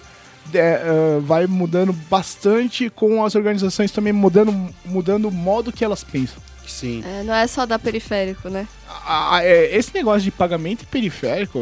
é, 0.54 0.58
é, 0.58 1.20
vai 1.22 1.48
mudando 1.48 1.94
bastante 2.10 2.90
com 2.90 3.24
as 3.24 3.36
organizações 3.36 3.92
também 3.92 4.14
mudando, 4.14 4.54
mudando 4.86 5.28
o 5.28 5.32
modo 5.32 5.72
que 5.72 5.84
elas 5.84 6.04
pensam. 6.04 6.42
Sim. 6.68 7.04
É, 7.06 7.24
não 7.24 7.34
é 7.34 7.46
só 7.48 7.66
dar 7.66 7.78
periférico, 7.80 8.50
né? 8.50 8.68
Ah, 9.08 9.40
é, 9.44 9.76
esse 9.76 9.94
negócio 9.94 10.22
de 10.22 10.32
pagamento 10.32 10.86
periférico, 10.88 11.60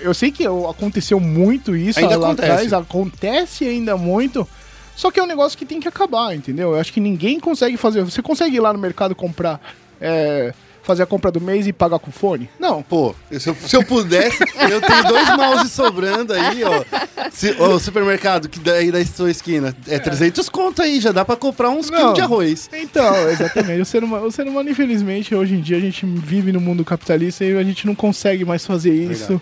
eu 0.00 0.14
sei 0.14 0.30
que 0.30 0.46
aconteceu 0.46 1.18
muito 1.18 1.74
isso 1.76 1.98
Ainda 1.98 2.16
lá 2.16 2.28
acontece. 2.28 2.52
atrás, 2.52 2.72
acontece 2.72 3.64
ainda 3.66 3.96
muito. 3.96 4.48
Só 4.94 5.10
que 5.10 5.18
é 5.18 5.22
um 5.22 5.26
negócio 5.26 5.58
que 5.58 5.66
tem 5.66 5.80
que 5.80 5.88
acabar, 5.88 6.34
entendeu? 6.34 6.72
Eu 6.72 6.80
acho 6.80 6.92
que 6.92 7.00
ninguém 7.00 7.40
consegue 7.40 7.76
fazer. 7.76 8.02
Você 8.02 8.22
consegue 8.22 8.56
ir 8.56 8.60
lá 8.60 8.72
no 8.72 8.78
mercado 8.78 9.14
comprar, 9.14 9.60
é, 10.00 10.54
fazer 10.84 11.02
a 11.02 11.06
compra 11.06 11.30
do 11.30 11.40
mês 11.40 11.66
e 11.66 11.72
pagar 11.72 11.98
com 11.98 12.12
fone? 12.12 12.48
Não. 12.58 12.82
Pô, 12.82 13.14
se 13.30 13.48
eu, 13.48 13.54
se 13.54 13.76
eu 13.76 13.84
pudesse, 13.84 14.42
eu 14.70 14.80
tenho 14.80 15.04
dois 15.04 15.36
mouses 15.36 15.72
sobrando 15.72 16.32
aí, 16.32 16.62
ó. 16.62 16.84
Se, 17.32 17.56
ó, 17.58 17.74
o 17.74 17.80
supermercado 17.80 18.48
que 18.48 18.60
daí 18.60 18.92
da 18.92 19.04
sua 19.04 19.30
esquina 19.30 19.74
é 19.88 19.98
300 19.98 20.48
conto 20.48 20.82
aí, 20.82 21.00
já 21.00 21.10
dá 21.10 21.24
pra 21.24 21.36
comprar 21.36 21.70
uns 21.70 21.90
Não. 21.90 21.98
quilos 21.98 22.14
de 22.14 22.20
arroz. 22.20 22.70
Então, 22.72 23.28
exatamente. 23.30 23.80
o, 23.80 23.84
ser 23.84 24.04
humano, 24.04 24.26
o 24.26 24.30
ser 24.32 24.46
humano, 24.46 24.68
infelizmente, 24.70 25.34
hoje 25.34 25.54
em 25.54 25.60
dia 25.60 25.76
a 25.76 25.80
gente 25.80 26.04
vive 26.06 26.52
no 26.52 26.60
mundo 26.60 26.84
capitalista 26.84 27.44
e 27.44 27.56
a 27.56 27.62
gente 27.62 27.86
não 27.86 27.94
consegue 27.94 28.44
mais 28.44 28.64
fazer 28.64 28.92
isso. 28.92 29.40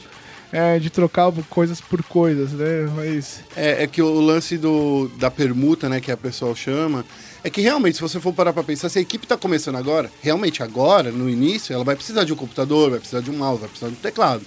é, 0.53 0.78
de 0.78 0.90
trocar 0.90 1.32
coisas 1.49 1.80
por 1.80 2.03
coisas, 2.03 2.53
né? 2.53 2.88
Mas. 2.95 3.40
É, 3.57 3.84
é 3.84 3.86
que 3.86 4.03
o 4.03 4.20
lance 4.20 4.59
do, 4.59 5.11
da 5.18 5.30
permuta, 5.30 5.88
né, 5.88 6.01
que 6.01 6.12
a 6.12 6.16
pessoa 6.16 6.55
chama, 6.55 7.05
é 7.45 7.51
que 7.51 7.61
realmente, 7.61 7.97
se 7.97 8.01
você 8.03 8.20
for 8.20 8.32
parar 8.32 8.53
pra 8.53 8.62
pensar, 8.62 8.88
se 8.88 8.99
a 8.99 9.03
equipe 9.03 9.26
tá 9.26 9.36
começando 9.36 9.76
agora, 9.76 10.11
realmente 10.22 10.62
agora, 10.62 11.11
no 11.11 11.28
início, 11.28 11.72
ela 11.72 11.84
vai 11.84 11.97
precisar 11.97 12.24
de 12.24 12.32
um 12.32 12.36
computador, 12.36 12.90
vai 12.90 12.99
precisar 13.01 13.20
de 13.20 13.30
um 13.30 13.36
mouse, 13.36 13.61
vai 13.61 13.68
precisar 13.68 13.90
de 13.90 13.95
um 13.97 14.01
teclado. 14.01 14.43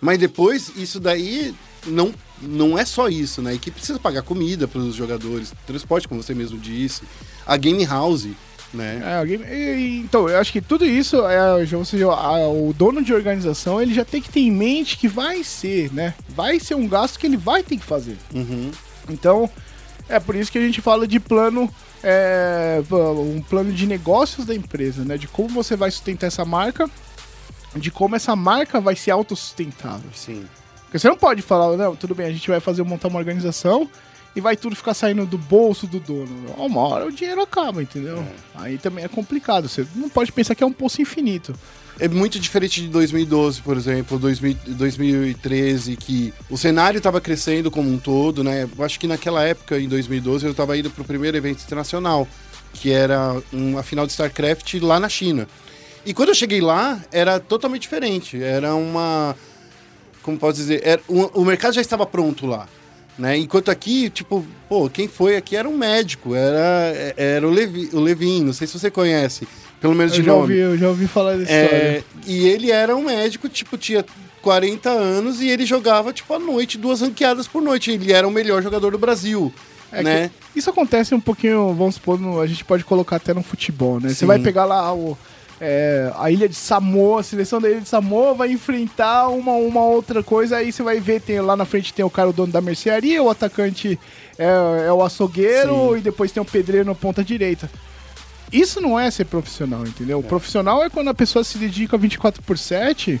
Mas 0.00 0.18
depois, 0.18 0.72
isso 0.76 0.98
daí 1.00 1.54
não, 1.86 2.12
não 2.40 2.78
é 2.78 2.84
só 2.84 3.08
isso, 3.08 3.40
né? 3.42 3.50
A 3.50 3.54
equipe 3.54 3.76
precisa 3.76 3.98
pagar 3.98 4.22
comida 4.22 4.66
pros 4.68 4.94
jogadores, 4.94 5.52
transporte, 5.66 6.08
como 6.08 6.22
você 6.22 6.34
mesmo 6.34 6.58
disse, 6.58 7.02
a 7.46 7.56
game 7.56 7.84
house, 7.84 8.28
né? 8.72 9.00
É, 9.04 9.18
alguém- 9.18 10.00
então, 10.00 10.28
eu 10.28 10.38
acho 10.38 10.52
que 10.52 10.60
tudo 10.60 10.84
isso, 10.86 11.16
é, 11.26 11.54
ou 11.76 11.84
seja, 11.84 12.08
o 12.48 12.72
dono 12.72 13.02
de 13.02 13.12
organização, 13.12 13.80
ele 13.82 13.94
já 13.94 14.04
tem 14.04 14.22
que 14.22 14.30
ter 14.30 14.40
em 14.40 14.50
mente 14.50 14.96
que 14.96 15.06
vai 15.08 15.44
ser, 15.44 15.92
né? 15.92 16.14
Vai 16.28 16.58
ser 16.58 16.74
um 16.74 16.88
gasto 16.88 17.18
que 17.18 17.26
ele 17.26 17.36
vai 17.36 17.62
ter 17.62 17.76
que 17.76 17.84
fazer. 17.84 18.16
Uhum. 18.34 18.70
Então, 19.08 19.48
é 20.08 20.18
por 20.18 20.34
isso 20.34 20.50
que 20.50 20.58
a 20.58 20.62
gente 20.62 20.80
fala 20.80 21.06
de 21.06 21.20
plano, 21.20 21.72
é, 22.02 22.82
um 22.90 23.40
plano 23.42 23.72
de 23.72 23.86
negócios 23.86 24.46
da 24.46 24.54
empresa, 24.54 25.04
né? 25.04 25.16
De 25.16 25.28
como 25.28 25.48
você 25.48 25.76
vai 25.76 25.90
sustentar 25.90 26.26
essa 26.26 26.44
marca, 26.44 26.90
de 27.76 27.90
como 27.90 28.16
essa 28.16 28.34
marca 28.34 28.80
vai 28.80 28.96
ser 28.96 29.12
autossustentável. 29.12 30.10
Sim. 30.14 30.44
Porque 30.84 30.98
você 30.98 31.08
não 31.08 31.16
pode 31.16 31.40
falar, 31.40 31.76
não, 31.76 31.96
tudo 31.96 32.14
bem, 32.14 32.26
a 32.26 32.32
gente 32.32 32.48
vai 32.50 32.60
fazer 32.60 32.82
montar 32.82 33.08
uma 33.08 33.18
organização 33.18 33.88
e 34.34 34.40
vai 34.40 34.56
tudo 34.56 34.76
ficar 34.76 34.94
saindo 34.94 35.24
do 35.24 35.38
bolso 35.38 35.86
do 35.86 36.00
dono. 36.00 36.54
Uma 36.56 36.80
hora 36.80 37.06
o 37.06 37.12
dinheiro 37.12 37.40
acaba, 37.40 37.82
entendeu? 37.82 38.24
Aí 38.54 38.78
também 38.78 39.04
é 39.04 39.08
complicado. 39.08 39.68
Você 39.68 39.86
não 39.94 40.08
pode 40.08 40.32
pensar 40.32 40.54
que 40.54 40.62
é 40.62 40.66
um 40.66 40.72
poço 40.72 41.00
infinito. 41.00 41.54
É 41.98 42.08
muito 42.08 42.38
diferente 42.40 42.80
de 42.80 42.88
2012, 42.88 43.62
por 43.62 43.76
exemplo, 43.76 44.18
2000 44.18 44.56
2013, 44.66 45.96
que 45.96 46.32
o 46.50 46.56
cenário 46.56 46.98
estava 46.98 47.20
crescendo 47.20 47.70
como 47.70 47.90
um 47.90 47.98
todo, 47.98 48.42
né? 48.42 48.68
Eu 48.76 48.84
acho 48.84 48.98
que 48.98 49.06
naquela 49.06 49.44
época, 49.44 49.78
em 49.78 49.88
2012, 49.88 50.44
eu 50.44 50.50
estava 50.52 50.76
indo 50.76 50.90
para 50.90 51.02
o 51.02 51.04
primeiro 51.04 51.36
evento 51.36 51.62
internacional, 51.62 52.26
que 52.72 52.90
era 52.90 53.40
uma 53.52 53.82
final 53.82 54.06
de 54.06 54.12
StarCraft 54.12 54.74
lá 54.80 54.98
na 54.98 55.08
China. 55.08 55.46
E 56.04 56.12
quando 56.12 56.30
eu 56.30 56.34
cheguei 56.34 56.60
lá, 56.60 57.00
era 57.12 57.38
totalmente 57.38 57.82
diferente. 57.82 58.42
Era 58.42 58.74
uma. 58.74 59.36
Como 60.22 60.38
posso 60.38 60.56
dizer? 60.56 60.80
Era, 60.84 61.02
o, 61.06 61.42
o 61.42 61.44
mercado 61.44 61.74
já 61.74 61.80
estava 61.80 62.06
pronto 62.06 62.46
lá. 62.46 62.68
Né? 63.18 63.36
Enquanto 63.36 63.70
aqui, 63.70 64.08
tipo, 64.08 64.44
pô, 64.68 64.88
quem 64.88 65.06
foi 65.06 65.36
aqui 65.36 65.54
era 65.54 65.68
um 65.68 65.76
médico, 65.76 66.34
era, 66.34 67.14
era 67.16 67.46
o, 67.46 67.50
Levi, 67.50 67.90
o 67.92 68.00
Levin, 68.00 68.42
não 68.42 68.52
sei 68.52 68.66
se 68.66 68.78
você 68.78 68.90
conhece, 68.90 69.46
pelo 69.82 69.94
menos 69.94 70.12
Eu 70.14 70.20
de 70.20 70.26
já, 70.26 70.32
nome. 70.32 70.42
ouvi, 70.42 70.58
eu 70.58 70.78
já 70.78 70.88
ouvi 70.88 71.06
falar 71.06 71.36
dessa 71.36 71.52
É, 71.52 71.64
história. 71.98 72.04
e 72.26 72.46
ele 72.48 72.70
era 72.70 72.96
um 72.96 73.02
médico, 73.04 73.48
tipo, 73.50 73.76
tinha 73.76 74.02
40 74.40 74.88
anos 74.88 75.42
e 75.42 75.48
ele 75.48 75.66
jogava, 75.66 76.12
tipo, 76.12 76.32
à 76.32 76.38
noite, 76.38 76.78
duas 76.78 77.00
ranqueadas 77.02 77.46
por 77.46 77.60
noite. 77.60 77.90
Ele 77.90 78.12
era 78.12 78.26
o 78.26 78.30
melhor 78.30 78.62
jogador 78.62 78.90
do 78.92 78.98
Brasil, 78.98 79.52
É 79.92 80.02
né? 80.02 80.30
isso 80.56 80.70
acontece 80.70 81.14
um 81.14 81.20
pouquinho, 81.20 81.74
vamos 81.74 81.96
supor, 81.96 82.18
no- 82.18 82.40
a 82.40 82.46
gente 82.46 82.64
pode 82.64 82.82
colocar 82.84 83.16
até 83.16 83.34
no 83.34 83.42
futebol, 83.42 84.00
né? 84.00 84.08
Sim. 84.08 84.14
Você 84.14 84.26
vai 84.26 84.38
pegar 84.38 84.64
lá 84.64 84.92
o, 84.94 85.16
é, 85.60 86.10
a 86.18 86.30
ilha 86.30 86.48
de 86.48 86.56
Samoa, 86.56 87.20
a 87.20 87.22
seleção 87.22 87.60
da 87.60 87.68
ilha 87.70 87.80
de 87.80 87.88
Samoa 87.88 88.34
vai 88.34 88.50
enfrentar 88.50 89.28
uma, 89.28 89.52
uma 89.52 89.84
outra 89.84 90.22
coisa, 90.22 90.56
aí 90.56 90.72
você 90.72 90.82
vai 90.82 90.98
ver, 90.98 91.20
tem, 91.20 91.40
lá 91.40 91.56
na 91.56 91.64
frente 91.64 91.92
tem 91.94 92.04
o 92.04 92.10
cara, 92.10 92.30
o 92.30 92.32
dono 92.32 92.52
da 92.52 92.60
mercearia, 92.60 93.22
o 93.22 93.30
atacante 93.30 93.98
é, 94.38 94.86
é 94.88 94.92
o 94.92 95.02
açougueiro 95.04 95.90
Sim. 95.92 95.98
e 95.98 96.00
depois 96.00 96.32
tem 96.32 96.42
o 96.42 96.46
pedreiro 96.46 96.86
na 96.86 96.94
ponta 96.96 97.22
direita. 97.22 97.70
Isso 98.52 98.80
não 98.80 98.98
é 99.00 99.10
ser 99.10 99.24
profissional, 99.24 99.86
entendeu? 99.86 100.18
O 100.18 100.22
profissional 100.22 100.82
é 100.84 100.90
quando 100.90 101.08
a 101.08 101.14
pessoa 101.14 101.42
se 101.42 101.56
dedica 101.58 101.96
24 101.96 102.42
por 102.42 102.58
7 102.58 103.20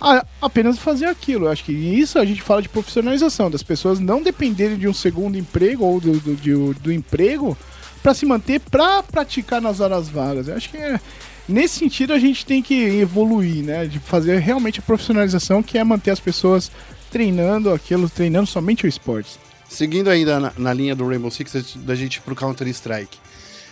a 0.00 0.26
apenas 0.42 0.78
fazer 0.78 1.06
aquilo. 1.06 1.46
Eu 1.46 1.52
acho 1.52 1.64
que 1.64 1.72
isso 1.72 2.18
a 2.18 2.24
gente 2.24 2.42
fala 2.42 2.60
de 2.60 2.68
profissionalização, 2.68 3.50
das 3.50 3.62
pessoas 3.62 4.00
não 4.00 4.22
dependerem 4.22 4.76
de 4.76 4.88
um 4.88 4.92
segundo 4.92 5.38
emprego 5.38 5.84
ou 5.84 6.00
do, 6.00 6.18
do, 6.18 6.34
de- 6.34 6.80
do 6.80 6.92
emprego 6.92 7.56
para 8.02 8.12
se 8.12 8.26
manter, 8.26 8.60
para 8.60 9.02
praticar 9.02 9.60
nas 9.62 9.80
horas 9.80 10.08
vagas. 10.08 10.48
Eu 10.48 10.56
acho 10.56 10.68
que 10.70 10.76
é, 10.76 11.00
nesse 11.48 11.78
sentido 11.78 12.12
a 12.12 12.18
gente 12.18 12.44
tem 12.44 12.60
que 12.62 12.74
evoluir, 12.74 13.64
né? 13.64 13.86
De 13.86 13.98
fazer 14.00 14.38
realmente 14.38 14.80
a 14.80 14.82
profissionalização, 14.82 15.62
que 15.62 15.78
é 15.78 15.84
manter 15.84 16.10
as 16.10 16.20
pessoas 16.20 16.70
treinando 17.10 17.72
aquilo, 17.72 18.10
treinando 18.10 18.46
somente 18.48 18.84
o 18.84 18.88
esporte. 18.88 19.38
Seguindo 19.68 20.08
ainda 20.10 20.38
na, 20.38 20.52
na 20.58 20.72
linha 20.72 20.94
do 20.94 21.06
Rainbow 21.08 21.30
Six, 21.30 21.76
da 21.76 21.94
gente 21.94 22.20
pro 22.20 22.36
Counter-Strike. 22.36 23.18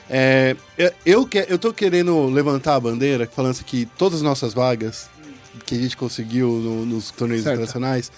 É, 0.09 0.55
eu- 0.77 0.93
eu, 1.07 1.27
que, 1.27 1.47
eu 1.49 1.59
tô 1.59 1.73
querendo 1.73 2.27
levantar 2.27 2.75
a 2.77 2.81
bandeira, 2.81 3.29
falando 3.35 3.53
assim 3.53 3.65
que 3.65 3.87
todas 3.99 4.17
as 4.19 4.23
nossas 4.23 4.53
vagas 4.53 5.09
que 5.65 5.75
a 5.75 5.79
gente 5.79 5.97
conseguiu 5.97 6.49
no- 6.49 6.85
nos 6.87 7.11
torneios 7.11 7.45
Certo. 7.45 7.55
internacionais 7.55 8.13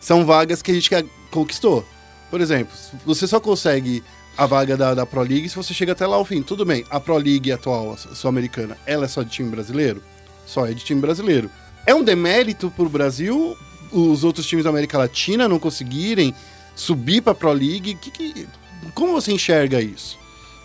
são 0.00 0.24
vagas 0.24 0.62
que 0.62 0.70
a 0.70 0.74
gente 0.74 0.90
conquistou. 1.30 1.84
Por 2.30 2.40
exemplo, 2.40 2.72
você 3.04 3.26
só 3.26 3.40
consegue 3.40 4.02
a 4.36 4.46
vaga 4.46 4.76
da, 4.76 4.94
da 4.94 5.06
Pro 5.06 5.22
League 5.22 5.48
se 5.48 5.56
você 5.56 5.72
chega 5.74 5.92
até 5.92 6.06
lá 6.06 6.16
ao 6.16 6.24
fim. 6.24 6.42
Tudo 6.42 6.64
bem, 6.64 6.84
a 6.90 7.00
Pro 7.00 7.16
League 7.16 7.50
atual, 7.50 7.92
a 7.94 7.96
sul-americana, 8.14 8.76
ela 8.86 9.04
é 9.06 9.08
só 9.08 9.22
de 9.22 9.30
time 9.30 9.48
brasileiro? 9.50 10.02
Só 10.46 10.66
é 10.66 10.72
de 10.74 10.84
time 10.84 11.00
brasileiro. 11.00 11.50
É 11.86 11.94
um 11.94 12.02
demérito 12.04 12.70
pro 12.70 12.88
Brasil 12.88 13.56
os 13.92 14.24
outros 14.24 14.46
times 14.46 14.64
da 14.64 14.70
América 14.70 14.98
Latina 14.98 15.48
não 15.48 15.58
conseguirem 15.58 16.34
subir 16.74 17.22
pra 17.22 17.34
Pro 17.34 17.52
League? 17.52 17.94
Que, 17.94 18.10
que- 18.10 18.46
como 18.94 19.12
você 19.12 19.32
enxerga 19.32 19.80
isso? 19.80 20.18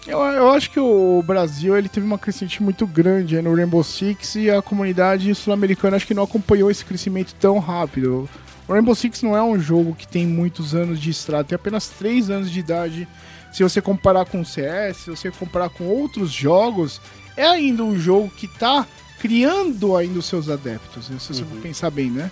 Eu, 0.07 0.19
eu 0.19 0.49
acho 0.51 0.71
que 0.71 0.79
o 0.79 1.23
Brasil 1.25 1.77
ele 1.77 1.89
teve 1.89 2.05
uma 2.05 2.17
crescente 2.17 2.63
muito 2.63 2.87
grande 2.87 3.35
aí 3.35 3.41
no 3.41 3.53
Rainbow 3.53 3.83
Six 3.83 4.35
e 4.35 4.49
a 4.49 4.61
comunidade 4.61 5.33
sul-americana 5.35 5.97
acho 5.97 6.07
que 6.07 6.13
não 6.13 6.23
acompanhou 6.23 6.71
esse 6.71 6.83
crescimento 6.83 7.35
tão 7.35 7.59
rápido. 7.59 8.27
O 8.67 8.73
Rainbow 8.73 8.95
Six 8.95 9.21
não 9.21 9.35
é 9.35 9.43
um 9.43 9.59
jogo 9.59 9.95
que 9.95 10.07
tem 10.07 10.25
muitos 10.25 10.73
anos 10.73 10.99
de 10.99 11.09
estrada, 11.09 11.43
tem 11.43 11.55
apenas 11.55 11.89
3 11.89 12.29
anos 12.29 12.51
de 12.51 12.59
idade. 12.59 13.07
Se 13.51 13.63
você 13.63 13.81
comparar 13.81 14.25
com 14.25 14.41
o 14.41 14.45
CS, 14.45 14.97
se 14.97 15.09
você 15.09 15.31
comparar 15.31 15.69
com 15.69 15.85
outros 15.85 16.31
jogos, 16.31 17.01
é 17.35 17.45
ainda 17.45 17.83
um 17.83 17.97
jogo 17.97 18.29
que 18.29 18.45
está 18.45 18.85
criando 19.19 19.95
ainda 19.95 20.19
os 20.19 20.25
seus 20.25 20.49
adeptos, 20.49 21.09
né? 21.09 21.17
se 21.19 21.33
você 21.33 21.43
for 21.43 21.57
pensar 21.57 21.89
bem, 21.89 22.09
né? 22.09 22.31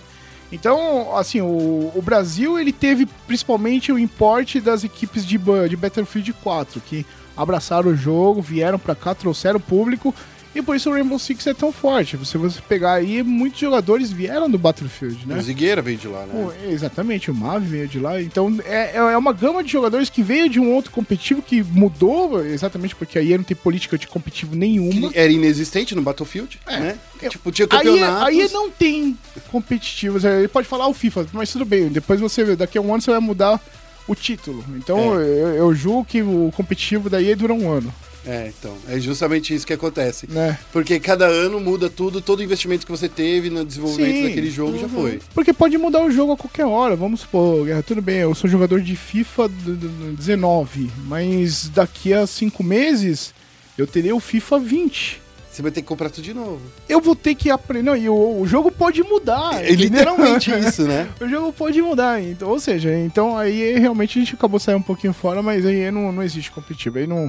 Então, 0.50 1.14
assim, 1.16 1.40
o, 1.40 1.92
o 1.94 2.02
Brasil 2.02 2.58
ele 2.58 2.72
teve 2.72 3.06
principalmente 3.26 3.92
o 3.92 3.98
importe 3.98 4.60
das 4.60 4.82
equipes 4.82 5.26
de, 5.26 5.38
de 5.68 5.76
Battlefield 5.76 6.32
4, 6.32 6.80
que 6.80 7.04
abraçaram 7.38 7.90
o 7.90 7.96
jogo, 7.96 8.42
vieram 8.42 8.78
pra 8.78 8.94
cá, 8.94 9.14
trouxeram 9.14 9.60
público, 9.60 10.14
e 10.54 10.62
por 10.62 10.74
isso 10.74 10.88
o 10.90 10.92
Rainbow 10.92 11.18
Six 11.18 11.46
é 11.46 11.54
tão 11.54 11.70
forte. 11.70 12.18
Se 12.26 12.36
você 12.38 12.58
pegar 12.66 12.94
aí, 12.94 13.22
muitos 13.22 13.60
jogadores 13.60 14.10
vieram 14.10 14.50
do 14.50 14.58
Battlefield, 14.58 15.26
né? 15.28 15.36
O 15.38 15.42
Zigueira 15.42 15.80
veio 15.82 15.98
de 15.98 16.08
lá, 16.08 16.24
né? 16.26 16.32
Pô, 16.32 16.52
exatamente, 16.68 17.30
o 17.30 17.34
Mavi 17.34 17.66
veio 17.68 17.86
de 17.86 18.00
lá. 18.00 18.20
Então 18.20 18.58
é, 18.64 18.96
é 18.96 19.16
uma 19.16 19.32
gama 19.32 19.62
de 19.62 19.70
jogadores 19.70 20.08
que 20.10 20.22
veio 20.22 20.48
de 20.48 20.58
um 20.58 20.72
outro 20.74 20.90
competitivo 20.90 21.42
que 21.42 21.62
mudou, 21.62 22.44
exatamente 22.44 22.96
porque 22.96 23.18
aí 23.18 23.36
não 23.36 23.44
tem 23.44 23.56
política 23.56 23.96
de 23.98 24.08
competitivo 24.08 24.56
nenhuma. 24.56 25.10
Que 25.10 25.18
era 25.18 25.30
inexistente 25.30 25.94
no 25.94 26.02
Battlefield, 26.02 26.58
né? 26.66 26.96
eu- 27.22 27.30
Tipo, 27.30 27.52
tinha 27.52 27.68
Aí, 27.70 27.78
campeonatos. 27.84 28.26
aí 28.28 28.48
não 28.50 28.70
tem 28.70 29.16
competitivos. 29.52 30.24
é, 30.24 30.38
Ele 30.38 30.48
pode 30.48 30.66
falar 30.66 30.88
o 30.88 30.94
FIFA, 30.94 31.26
mas 31.32 31.52
tudo 31.52 31.64
bem. 31.66 31.88
Depois 31.88 32.18
você 32.20 32.42
vê, 32.42 32.56
daqui 32.56 32.78
a 32.78 32.80
um 32.80 32.92
ano 32.92 33.02
você 33.02 33.10
vai 33.10 33.20
mudar 33.20 33.60
o 34.08 34.14
título. 34.14 34.64
Então 34.76 34.98
É. 35.20 35.22
eu, 35.24 35.48
eu 35.54 35.74
julgo 35.74 36.04
que 36.04 36.22
o 36.22 36.50
competitivo 36.56 37.08
daí 37.08 37.34
dura 37.36 37.52
um 37.54 37.70
ano, 37.70 37.92
É, 38.26 38.48
então. 38.58 38.76
É 38.88 38.98
justamente 38.98 39.54
isso 39.54 39.66
que 39.66 39.72
acontece. 39.72 40.26
né? 40.30 40.58
Porque 40.72 40.98
cada 41.00 41.24
ano 41.26 41.60
muda 41.60 41.88
tudo, 41.88 42.20
todo 42.20 42.42
investimento 42.42 42.84
que 42.84 42.90
você 42.92 43.08
teve 43.08 43.48
no 43.48 43.64
desenvolvimento 43.64 44.16
Sim. 44.16 44.22
daquele 44.24 44.50
jogo 44.50 44.78
já 44.78 44.88
foi. 44.88 45.20
Porque 45.34 45.52
pode 45.52 45.78
mudar 45.78 46.02
o 46.04 46.10
jogo 46.10 46.32
a 46.32 46.36
qualquer 46.36 46.66
hora. 46.66 46.94
Vamos 46.96 47.20
supor, 47.20 47.64
Guerra, 47.64 47.82
tudo 47.82 48.02
bem, 48.02 48.18
eu 48.18 48.34
sou 48.34 48.50
jogador 48.50 48.80
de 48.82 48.96
FIFA 48.96 49.48
do- 49.48 49.76
do- 49.76 49.88
do 49.88 50.16
19, 50.16 50.90
mas 51.06 51.68
daqui 51.70 52.12
a 52.12 52.26
cinco 52.26 52.62
meses 52.64 53.32
eu 53.78 53.86
terei 53.86 54.12
o 54.12 54.20
FIFA 54.20 54.58
20. 54.58 55.20
Você 55.58 55.62
vai 55.62 55.72
ter 55.72 55.82
que 55.82 55.88
comprar 55.88 56.08
tudo 56.08 56.22
de 56.22 56.32
novo. 56.32 56.60
Eu 56.88 57.00
vou 57.00 57.16
ter 57.16 57.34
que 57.34 57.50
aprender. 57.50 57.82
Não, 57.82 57.96
e 57.96 58.08
o, 58.08 58.40
o 58.42 58.46
jogo 58.46 58.70
pode 58.70 59.02
mudar. 59.02 59.60
É 59.64 59.72
literalmente 59.72 60.52
isso, 60.56 60.82
né? 60.84 61.08
O 61.20 61.28
jogo 61.28 61.52
pode 61.52 61.82
mudar, 61.82 62.22
então, 62.22 62.48
ou 62.48 62.60
seja, 62.60 62.96
então 62.96 63.36
aí 63.36 63.76
realmente 63.76 64.16
a 64.16 64.22
gente 64.22 64.34
acabou 64.36 64.60
saindo 64.60 64.78
um 64.78 64.82
pouquinho 64.82 65.12
fora, 65.12 65.42
mas 65.42 65.66
aí 65.66 65.90
não, 65.90 66.12
não 66.12 66.22
existe 66.22 66.52
competitivo. 66.52 66.98
Aí 66.98 67.08
não. 67.08 67.28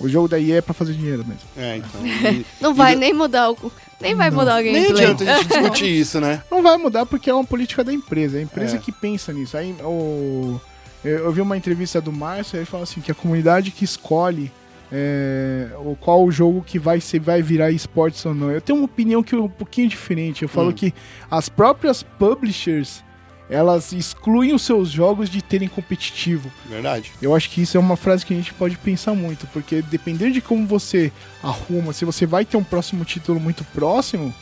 O 0.00 0.08
jogo 0.08 0.26
daí 0.26 0.50
é 0.50 0.60
pra 0.60 0.74
fazer 0.74 0.94
dinheiro 0.94 1.24
mesmo. 1.24 1.42
É, 1.56 1.76
então. 1.76 2.00
E- 2.32 2.44
Não 2.60 2.72
e 2.72 2.74
vai 2.74 2.94
do- 2.96 2.98
nem 2.98 3.14
mudar 3.14 3.52
o. 3.52 3.72
Nem 4.00 4.16
vai 4.16 4.30
mudar 4.32 4.58
o 4.60 4.62
Nem 4.64 4.86
adianta 4.90 5.22
a 5.32 5.36
gente 5.38 5.46
discutir 5.48 5.86
isso, 6.00 6.18
né? 6.20 6.42
Não 6.50 6.64
vai 6.64 6.76
mudar 6.76 7.06
porque 7.06 7.30
é 7.30 7.34
uma 7.34 7.44
política 7.44 7.84
da 7.84 7.92
empresa. 7.92 8.36
É 8.36 8.40
a 8.40 8.42
empresa 8.42 8.78
É. 8.78 8.80
que 8.80 8.90
pensa 8.90 9.32
nisso. 9.32 9.56
Aí 9.56 9.72
o. 9.84 10.60
Eu 11.04 11.18
eu 11.26 11.32
vi 11.32 11.40
uma 11.40 11.56
entrevista 11.56 12.00
do 12.00 12.10
Márcio, 12.10 12.56
ele 12.58 12.64
fala 12.66 12.82
assim 12.82 13.00
que 13.00 13.12
a 13.12 13.14
comunidade 13.14 13.70
que 13.70 13.84
escolhe 13.84 14.50
é, 14.92 15.68
o 15.78 15.94
qual 15.96 16.24
o 16.24 16.30
jogo 16.32 16.62
que 16.62 16.78
vai 16.78 17.00
ser 17.00 17.20
vai 17.20 17.42
virar 17.42 17.70
esportes 17.70 18.24
ou 18.26 18.34
não. 18.34 18.50
Eu 18.50 18.60
tenho 18.60 18.78
uma 18.78 18.84
opinião 18.86 19.22
que 19.22 19.34
é 19.34 19.38
um 19.38 19.48
pouquinho 19.48 19.88
diferente. 19.88 20.42
Eu 20.42 20.48
falo 20.48 20.70
Hum. 20.70 20.72
que 20.72 20.92
as 21.30 21.48
próprias 21.48 22.02
publishers 22.02 23.02
elas 23.48 23.92
excluem 23.92 24.54
os 24.54 24.62
seus 24.62 24.88
jogos 24.90 25.28
de 25.28 25.42
terem 25.42 25.66
competitivo. 25.66 26.48
Verdade. 26.68 27.10
Eu 27.20 27.34
acho 27.34 27.50
que 27.50 27.60
isso 27.60 27.76
é 27.76 27.80
uma 27.80 27.96
frase 27.96 28.24
que 28.24 28.32
a 28.32 28.36
gente 28.36 28.54
pode 28.54 28.76
pensar 28.78 29.12
muito, 29.12 29.44
porque 29.48 29.82
dependendo 29.82 30.32
de 30.34 30.40
como 30.40 30.64
você 30.68 31.10
arruma, 31.42 31.92
se 31.92 32.04
você 32.04 32.24
vai 32.26 32.44
ter 32.44 32.56
um 32.56 32.62
próximo 32.62 33.04
título 33.04 33.40
muito 33.40 33.64
próximo, 33.64 34.32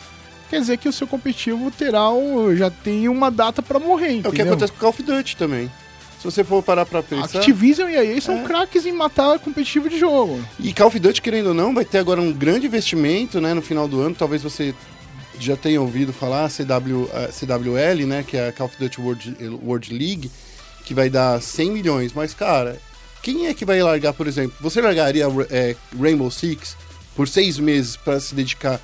quer 0.51 0.61
dizer 0.61 0.76
que 0.76 0.86
o 0.90 0.92
seu 0.92 1.07
competitivo 1.07 1.70
terá 1.70 2.11
o, 2.11 2.55
já 2.55 2.70
tem 2.70 3.09
uma 3.09 3.30
data 3.30 3.62
pra 3.62 3.78
morrer, 3.78 4.20
É 4.22 4.28
o 4.28 4.32
que 4.32 4.42
acontece 4.42 4.72
com 4.72 4.78
Call 4.78 4.90
of 4.90 5.03
Duty 5.03 5.36
também. 5.38 5.70
Se 6.19 6.25
você 6.25 6.43
for 6.43 6.62
parar 6.62 6.85
pra 6.85 7.03
pensar. 7.03 7.39
Activision 7.39 7.89
e 7.89 7.97
a 7.97 8.05
EA 8.05 8.21
são 8.21 8.39
É. 8.39 8.43
craques 8.45 8.85
em 8.85 8.93
matar 8.93 9.39
competitivo 9.39 9.89
de 9.89 9.99
jogo. 9.99 10.45
E 10.59 10.73
Call 10.73 10.89
of 10.89 10.99
Duty, 10.99 11.23
querendo 11.23 11.49
ou 11.49 11.55
não, 11.55 11.73
vai 11.73 11.85
ter 11.85 11.99
agora 11.99 12.21
um 12.21 12.33
grande 12.33 12.66
investimento, 12.66 13.41
né, 13.41 13.55
no 13.55 13.62
final 13.62 13.87
do 13.87 14.01
ano. 14.01 14.14
Talvez 14.16 14.43
você 14.43 14.75
já 15.39 15.57
tenha 15.57 15.81
ouvido 15.81 16.12
falar, 16.12 16.45
a 16.47 16.49
CW, 16.49 17.09
CWL, 17.31 18.05
né, 18.07 18.25
que 18.27 18.37
é 18.37 18.49
a 18.49 18.53
Call 18.53 18.66
of 18.66 18.77
Duty 18.79 19.01
World, 19.01 19.37
World 19.64 19.93
League, 19.97 20.31
que 20.85 20.93
vai 20.93 21.09
dar 21.09 21.41
100 21.41 21.71
milhões. 21.71 22.12
Mas, 22.12 22.35
cara, 22.35 22.81
quem 23.23 23.47
é 23.47 23.55
que 23.55 23.64
vai 23.64 23.81
largar, 23.81 24.12
por 24.12 24.27
exemplo? 24.27 24.57
Você 24.61 24.81
largaria 24.81 25.27
é, 25.51 25.77
Rainbow 25.97 26.31
Six 26.33 26.77
por 27.14 27.29
seis 27.29 27.59
meses 27.61 27.97
pra 27.97 28.19
se 28.19 28.35
dedicar 28.35 28.81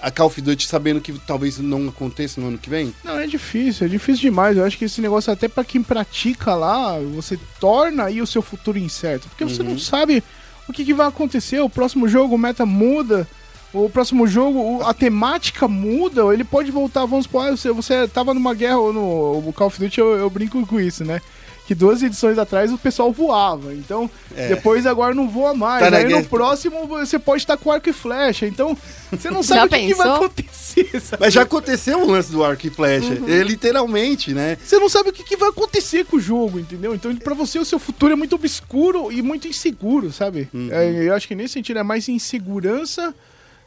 a 0.00 0.10
Call 0.10 0.26
of 0.26 0.40
Duty, 0.40 0.66
sabendo 0.66 1.00
que 1.00 1.12
talvez 1.26 1.58
não 1.58 1.88
aconteça 1.88 2.40
no 2.40 2.48
ano 2.48 2.58
que 2.58 2.70
vem? 2.70 2.94
Não, 3.02 3.18
é 3.18 3.26
difícil, 3.26 3.86
é 3.86 3.88
difícil 3.88 4.22
demais. 4.22 4.56
Eu 4.56 4.64
acho 4.64 4.76
que 4.76 4.84
esse 4.84 5.00
negócio, 5.00 5.32
até 5.32 5.48
pra 5.48 5.64
quem 5.64 5.82
pratica 5.82 6.54
lá, 6.54 6.98
você 6.98 7.38
torna 7.60 8.04
aí 8.04 8.20
o 8.20 8.26
seu 8.26 8.42
futuro 8.42 8.78
incerto. 8.78 9.28
Porque 9.28 9.44
você 9.44 9.62
não 9.62 9.78
sabe 9.78 10.22
o 10.68 10.72
que, 10.72 10.84
que 10.84 10.94
vai 10.94 11.06
acontecer. 11.06 11.60
O 11.60 11.70
próximo 11.70 12.08
jogo, 12.08 12.34
o 12.34 12.38
meta 12.38 12.66
muda. 12.66 13.26
O 13.72 13.90
próximo 13.90 14.26
jogo, 14.26 14.82
a 14.82 14.94
temática 14.94 15.66
muda. 15.66 16.22
Ele 16.32 16.44
pode 16.44 16.70
voltar, 16.70 17.04
vamos 17.04 17.24
supor, 17.24 17.46
ah, 17.46 17.50
você, 17.50 17.70
você 17.72 18.08
tava 18.08 18.32
numa 18.32 18.54
guerra 18.54 18.78
ou 18.78 18.92
no 18.92 19.48
o 19.48 19.52
Call 19.52 19.66
of 19.66 19.78
Duty, 19.78 19.98
eu, 19.98 20.16
eu 20.16 20.30
brinco 20.30 20.64
com 20.66 20.80
isso, 20.80 21.04
né? 21.04 21.20
Que 21.66 21.74
duas 21.74 22.00
edições 22.00 22.38
atrás 22.38 22.72
o 22.72 22.78
pessoal 22.78 23.10
voava. 23.12 23.74
Então, 23.74 24.08
É. 24.36 24.48
depois 24.48 24.86
agora 24.86 25.12
não 25.14 25.28
voa 25.28 25.52
mais. 25.52 25.82
Tá 25.82 25.90
na 25.90 25.96
aí 25.96 26.08
no 26.08 26.24
próximo 26.24 26.86
você 26.86 27.18
pode 27.18 27.42
estar 27.42 27.56
com 27.56 27.72
arco 27.72 27.88
e 27.88 27.92
flecha. 27.92 28.46
Então, 28.46 28.78
você 29.10 29.30
não 29.30 29.42
sabe 29.44 29.58
Já 29.60 29.66
o 29.66 29.68
que, 29.68 29.86
que 29.88 29.94
vai 29.94 30.08
acontecer. 30.08 31.00
sabe? 31.00 31.20
Mas 31.24 31.34
já 31.34 31.42
aconteceu 31.42 32.00
o 32.02 32.06
lance 32.08 32.30
do 32.30 32.44
arco 32.44 32.64
e 32.66 32.70
flecha. 32.70 33.12
É, 33.26 33.42
literalmente, 33.42 34.32
né? 34.32 34.56
Você 34.64 34.78
não 34.78 34.88
sabe 34.88 35.10
o 35.10 35.12
que, 35.12 35.24
que 35.24 35.36
vai 35.36 35.48
acontecer 35.48 36.04
com 36.04 36.18
o 36.18 36.20
jogo, 36.20 36.60
entendeu? 36.60 36.94
Então, 36.94 37.14
pra 37.16 37.34
você, 37.34 37.58
o 37.58 37.64
seu 37.64 37.80
futuro 37.80 38.12
é 38.12 38.16
muito 38.16 38.36
obscuro 38.36 39.10
e 39.10 39.20
muito 39.20 39.48
inseguro, 39.48 40.12
sabe? 40.12 40.48
É, 40.70 41.08
eu 41.08 41.14
acho 41.14 41.26
que 41.26 41.34
nesse 41.34 41.54
sentido 41.54 41.80
é 41.80 41.82
mais 41.82 42.08
insegurança 42.08 43.12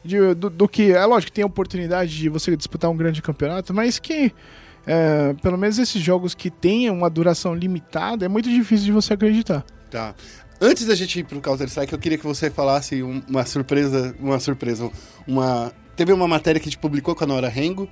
de- 0.02 0.32
do, 0.34 0.48
do 0.48 0.66
que. 0.66 0.92
É 0.92 1.04
lógico 1.04 1.30
que 1.30 1.36
tem 1.36 1.44
a 1.44 1.46
oportunidade 1.46 2.16
de 2.16 2.30
você 2.30 2.56
disputar 2.56 2.90
um 2.90 2.96
grande 2.96 3.20
campeonato, 3.20 3.74
mas 3.74 3.98
que. 3.98 4.32
É, 4.86 5.34
pelo 5.42 5.56
menos 5.58 5.78
esses 5.78 6.02
jogos 6.02 6.34
que 6.34 6.50
têm 6.50 6.90
uma 6.90 7.08
duração 7.10 7.54
limitada, 7.54 8.24
é 8.24 8.28
muito 8.28 8.48
difícil 8.48 8.86
de 8.86 8.92
você 8.92 9.14
acreditar. 9.14 9.64
Tá. 9.90 10.14
Antes 10.60 10.86
da 10.86 10.94
gente 10.94 11.20
ir 11.20 11.24
pro 11.24 11.40
Counter-Strike, 11.40 11.92
eu 11.92 11.98
queria 11.98 12.18
que 12.18 12.26
você 12.26 12.50
falasse 12.50 13.02
um- 13.02 13.22
uma 13.28 13.44
surpresa, 13.46 14.14
uma 14.20 14.38
surpresa, 14.38 14.90
uma... 15.26 15.72
Teve 15.96 16.12
uma 16.12 16.28
matéria 16.28 16.60
que 16.60 16.68
a 16.68 16.70
gente 16.70 16.78
publicou 16.80 17.14
com 17.14 17.24
a 17.24 17.26
Nora 17.26 17.48
Rengo, 17.48 17.88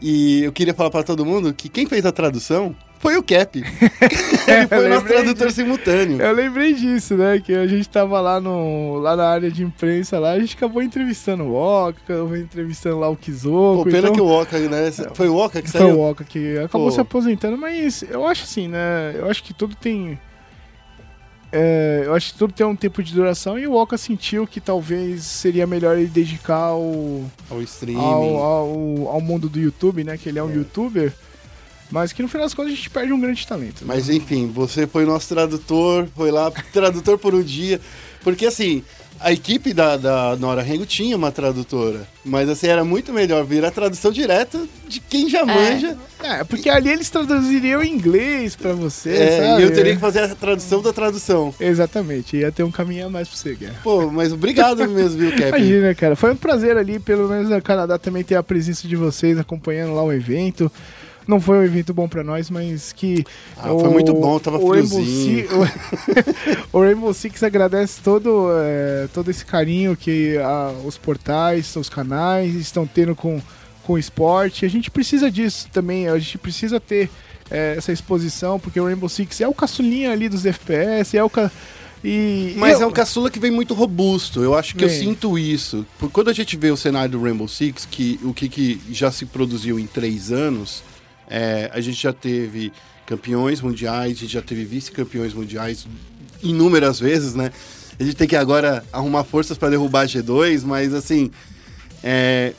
e 0.00 0.44
eu 0.44 0.52
queria 0.52 0.74
falar 0.74 0.90
pra 0.90 1.02
todo 1.02 1.24
mundo 1.24 1.52
que 1.54 1.68
quem 1.68 1.86
fez 1.86 2.04
a 2.04 2.12
tradução 2.12 2.74
foi 3.04 3.18
o 3.18 3.22
Cap. 3.22 3.58
Ele 4.48 4.66
foi 4.66 4.86
o 4.86 4.88
nosso 4.88 5.04
tradutor 5.04 5.48
disso. 5.48 5.60
simultâneo. 5.60 6.22
Eu 6.22 6.32
lembrei 6.32 6.72
disso, 6.72 7.14
né? 7.14 7.38
Que 7.38 7.52
a 7.52 7.66
gente 7.66 7.86
tava 7.86 8.18
lá, 8.18 8.40
no, 8.40 8.96
lá 8.96 9.14
na 9.14 9.28
área 9.28 9.50
de 9.50 9.62
imprensa, 9.62 10.18
lá, 10.18 10.30
a 10.30 10.40
gente 10.40 10.56
acabou 10.56 10.82
entrevistando 10.82 11.44
o 11.44 11.54
Oca, 11.54 12.00
acabou 12.02 12.34
entrevistando 12.34 12.98
lá 12.98 13.10
o 13.10 13.16
Kizoko. 13.16 13.84
Pô, 13.84 13.90
pena 13.90 13.98
então... 13.98 14.14
que 14.14 14.20
o 14.22 14.26
Oca, 14.26 14.58
né? 14.58 14.90
Foi 15.12 15.28
o 15.28 15.36
Oca 15.36 15.60
que 15.60 15.70
Foi 15.70 15.80
o 15.82 15.84
saiu? 15.84 16.00
Oca 16.00 16.24
que 16.24 16.56
acabou 16.56 16.88
Pô. 16.88 16.94
se 16.94 17.00
aposentando, 17.00 17.58
mas 17.58 18.02
eu 18.08 18.26
acho 18.26 18.44
assim, 18.44 18.68
né? 18.68 19.14
Eu 19.14 19.28
acho 19.30 19.44
que 19.44 19.52
tudo 19.52 19.76
tem. 19.76 20.18
É, 21.56 22.02
eu 22.06 22.14
acho 22.14 22.32
que 22.32 22.38
tudo 22.38 22.52
tem 22.52 22.66
um 22.66 22.74
tempo 22.74 23.00
de 23.02 23.14
duração 23.14 23.56
e 23.56 23.66
o 23.66 23.74
Oca 23.74 23.96
sentiu 23.96 24.44
que 24.46 24.60
talvez 24.60 25.22
seria 25.22 25.66
melhor 25.66 25.96
ele 25.96 26.08
dedicar 26.08 26.56
ao, 26.56 27.22
Ao 27.48 27.62
streaming. 27.62 28.00
ao, 28.00 28.36
ao, 28.36 29.08
ao 29.08 29.20
mundo 29.20 29.48
do 29.48 29.60
YouTube, 29.60 30.02
né? 30.02 30.18
Que 30.18 30.28
ele 30.28 30.38
é 30.40 30.42
um 30.42 30.52
youtuber. 30.52 31.12
Mas 31.90 32.12
que 32.12 32.22
no 32.22 32.28
final 32.28 32.44
das 32.46 32.54
contas 32.54 32.72
a 32.72 32.76
gente 32.76 32.90
perde 32.90 33.12
um 33.12 33.20
grande 33.20 33.46
talento. 33.46 33.82
né? 33.82 33.86
Mas 33.94 34.08
enfim, 34.10 34.50
você 34.52 34.84
foi 34.84 35.04
nosso 35.04 35.28
tradutor, 35.28 36.08
foi 36.16 36.32
lá, 36.32 36.50
tradutor 36.72 37.18
por 37.18 37.34
um 37.34 37.42
dia. 37.42 37.80
Porque 38.22 38.46
assim, 38.46 38.82
a 39.20 39.32
equipe 39.32 39.72
da, 39.72 39.96
da 39.96 40.36
Nora 40.36 40.62
Rengo 40.62 40.84
tinha 40.84 41.16
uma 41.16 41.32
tradutora. 41.32 42.06
Mas 42.24 42.48
assim, 42.48 42.66
era 42.66 42.84
muito 42.84 43.12
melhor 43.12 43.44
vir 43.44 43.64
a 43.64 43.70
tradução 43.70 44.10
direta 44.10 44.60
de 44.88 45.00
quem 45.00 45.28
já 45.28 45.44
manja. 45.44 45.96
É, 46.22 46.42
porque 46.44 46.68
ali 46.70 46.88
eles 46.90 47.08
traduziriam 47.10 47.82
em 47.82 47.92
inglês 47.92 48.56
pra 48.56 48.72
você, 48.72 49.10
É, 49.10 49.40
sabe? 49.48 49.62
e 49.62 49.64
eu 49.64 49.72
teria 49.74 49.94
que 49.94 50.00
fazer 50.00 50.20
a 50.20 50.34
tradução 50.34 50.80
da 50.82 50.92
tradução. 50.92 51.54
Exatamente, 51.60 52.36
ia 52.36 52.50
ter 52.52 52.62
um 52.62 52.70
caminho 52.70 53.06
a 53.06 53.10
mais 53.10 53.28
pra 53.28 53.36
você, 53.36 53.54
Guerra. 53.54 53.76
Pô, 53.82 54.10
mas 54.10 54.32
obrigado 54.32 54.78
mesmo, 54.88 55.18
viu, 55.18 55.30
Cap? 55.30 55.48
Imagina, 55.48 55.94
cara. 55.94 56.16
Foi 56.16 56.32
um 56.32 56.36
prazer 56.36 56.76
ali, 56.76 56.98
pelo 56.98 57.28
menos 57.28 57.50
no 57.50 57.60
Canadá 57.62 57.98
também 57.98 58.24
ter 58.24 58.36
a 58.36 58.42
presença 58.42 58.86
de 58.88 58.96
vocês 58.96 59.38
acompanhando 59.38 59.94
lá 59.94 60.02
o 60.02 60.12
evento. 60.12 60.70
Não 61.26 61.40
foi 61.40 61.58
um 61.58 61.62
evento 61.62 61.94
bom 61.94 62.06
pra 62.08 62.22
nós, 62.22 62.50
mas 62.50 62.92
que. 62.92 63.24
Ah, 63.56 63.68
foi 63.68 63.88
muito 63.88 64.12
bom, 64.12 64.38
tava 64.38 64.58
o 64.58 64.70
Rainbow 64.70 65.00
friozinho. 65.02 65.48
Six, 65.48 65.52
o, 66.72 66.76
o 66.78 66.80
Rainbow 66.82 67.14
Six 67.14 67.42
agradece 67.42 68.00
todo, 68.02 68.48
é, 68.52 69.08
todo 69.12 69.30
esse 69.30 69.44
carinho 69.44 69.96
que 69.96 70.36
a- 70.38 70.72
os 70.84 70.98
portais, 70.98 71.74
os 71.76 71.88
canais 71.88 72.54
estão 72.54 72.86
tendo 72.86 73.14
com, 73.16 73.40
com 73.84 73.94
o 73.94 73.98
esporte. 73.98 74.66
A 74.66 74.68
gente 74.68 74.90
precisa 74.90 75.30
disso 75.30 75.68
também, 75.72 76.08
a 76.08 76.18
gente 76.18 76.36
precisa 76.38 76.78
ter 76.78 77.08
é, 77.50 77.74
essa 77.76 77.92
exposição, 77.92 78.58
porque 78.60 78.78
o 78.78 78.84
Rainbow 78.84 79.08
Six 79.08 79.40
é 79.40 79.48
o 79.48 79.54
caçulinha 79.54 80.12
ali 80.12 80.28
dos 80.28 80.44
FPS, 80.44 81.16
é 81.16 81.24
o. 81.24 81.30
Ca... 81.30 81.50
E, 82.06 82.52
Mas 82.58 82.74
eu- 82.80 82.82
é 82.82 82.86
um 82.86 82.92
caçula 82.92 83.30
que 83.30 83.38
vem 83.40 83.50
muito 83.50 83.72
robusto. 83.72 84.42
Eu 84.42 84.54
acho 84.54 84.76
que 84.76 84.84
eu 84.84 84.88
Vem. 84.90 84.98
sinto 85.00 85.38
isso. 85.38 85.86
Por 85.98 86.10
quando 86.10 86.28
a 86.28 86.34
gente 86.34 86.54
vê 86.54 86.70
o 86.70 86.76
cenário 86.76 87.12
do 87.12 87.22
Rainbow 87.22 87.48
Six, 87.48 87.88
que 87.90 88.20
o 88.22 88.34
que, 88.34 88.46
que 88.46 88.78
já 88.90 89.10
se 89.10 89.24
produziu 89.24 89.78
em 89.78 89.86
três 89.86 90.30
anos, 90.30 90.82
é, 91.28 91.70
a 91.72 91.80
gente 91.80 92.00
já 92.00 92.12
teve 92.12 92.72
campeões 93.06 93.60
mundiais, 93.60 94.16
a 94.16 94.20
gente 94.20 94.32
já 94.32 94.42
teve 94.42 94.64
vice-campeões 94.64 95.34
mundiais 95.34 95.86
inúmeras 96.42 96.98
vezes, 97.00 97.34
né? 97.34 97.50
A 97.98 98.02
gente 98.02 98.16
tem 98.16 98.26
que 98.26 98.36
agora 98.36 98.84
arrumar 98.92 99.24
forças 99.24 99.56
para 99.56 99.70
derrubar 99.70 100.02
a 100.02 100.06
G2, 100.06 100.62
mas 100.64 100.92
assim, 100.92 101.30
é, 102.02 102.52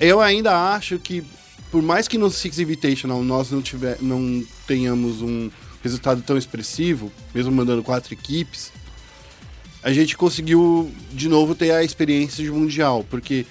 eu 0.00 0.20
ainda 0.20 0.74
acho 0.74 0.98
que 0.98 1.24
por 1.70 1.82
mais 1.82 2.08
que 2.08 2.16
no 2.16 2.30
Six 2.30 2.58
Invitational 2.58 3.22
nós 3.22 3.50
não, 3.50 3.60
tiver, 3.60 3.98
não 4.00 4.42
tenhamos 4.66 5.20
um 5.20 5.50
resultado 5.82 6.22
tão 6.22 6.36
expressivo, 6.36 7.12
mesmo 7.34 7.52
mandando 7.52 7.82
quatro 7.82 8.12
equipes, 8.14 8.72
a 9.82 9.92
gente 9.92 10.16
conseguiu 10.16 10.90
de 11.12 11.28
novo 11.28 11.54
ter 11.54 11.70
a 11.70 11.84
experiência 11.84 12.42
de 12.42 12.50
mundial, 12.50 13.04
porque 13.08 13.46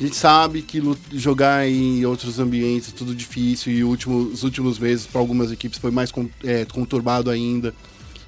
a 0.00 0.02
gente 0.02 0.16
sabe 0.16 0.62
que 0.62 0.82
jogar 1.12 1.68
em 1.68 2.04
outros 2.06 2.38
ambientes 2.38 2.88
é 2.88 2.96
tudo 2.96 3.14
difícil 3.14 3.70
e 3.72 3.84
último- 3.84 4.16
os 4.32 4.42
últimos 4.42 4.78
meses 4.78 5.06
para 5.06 5.20
algumas 5.20 5.52
equipes 5.52 5.78
foi 5.78 5.90
mais 5.90 6.10
con- 6.10 6.28
é, 6.42 6.64
conturbado 6.64 7.28
ainda. 7.30 7.74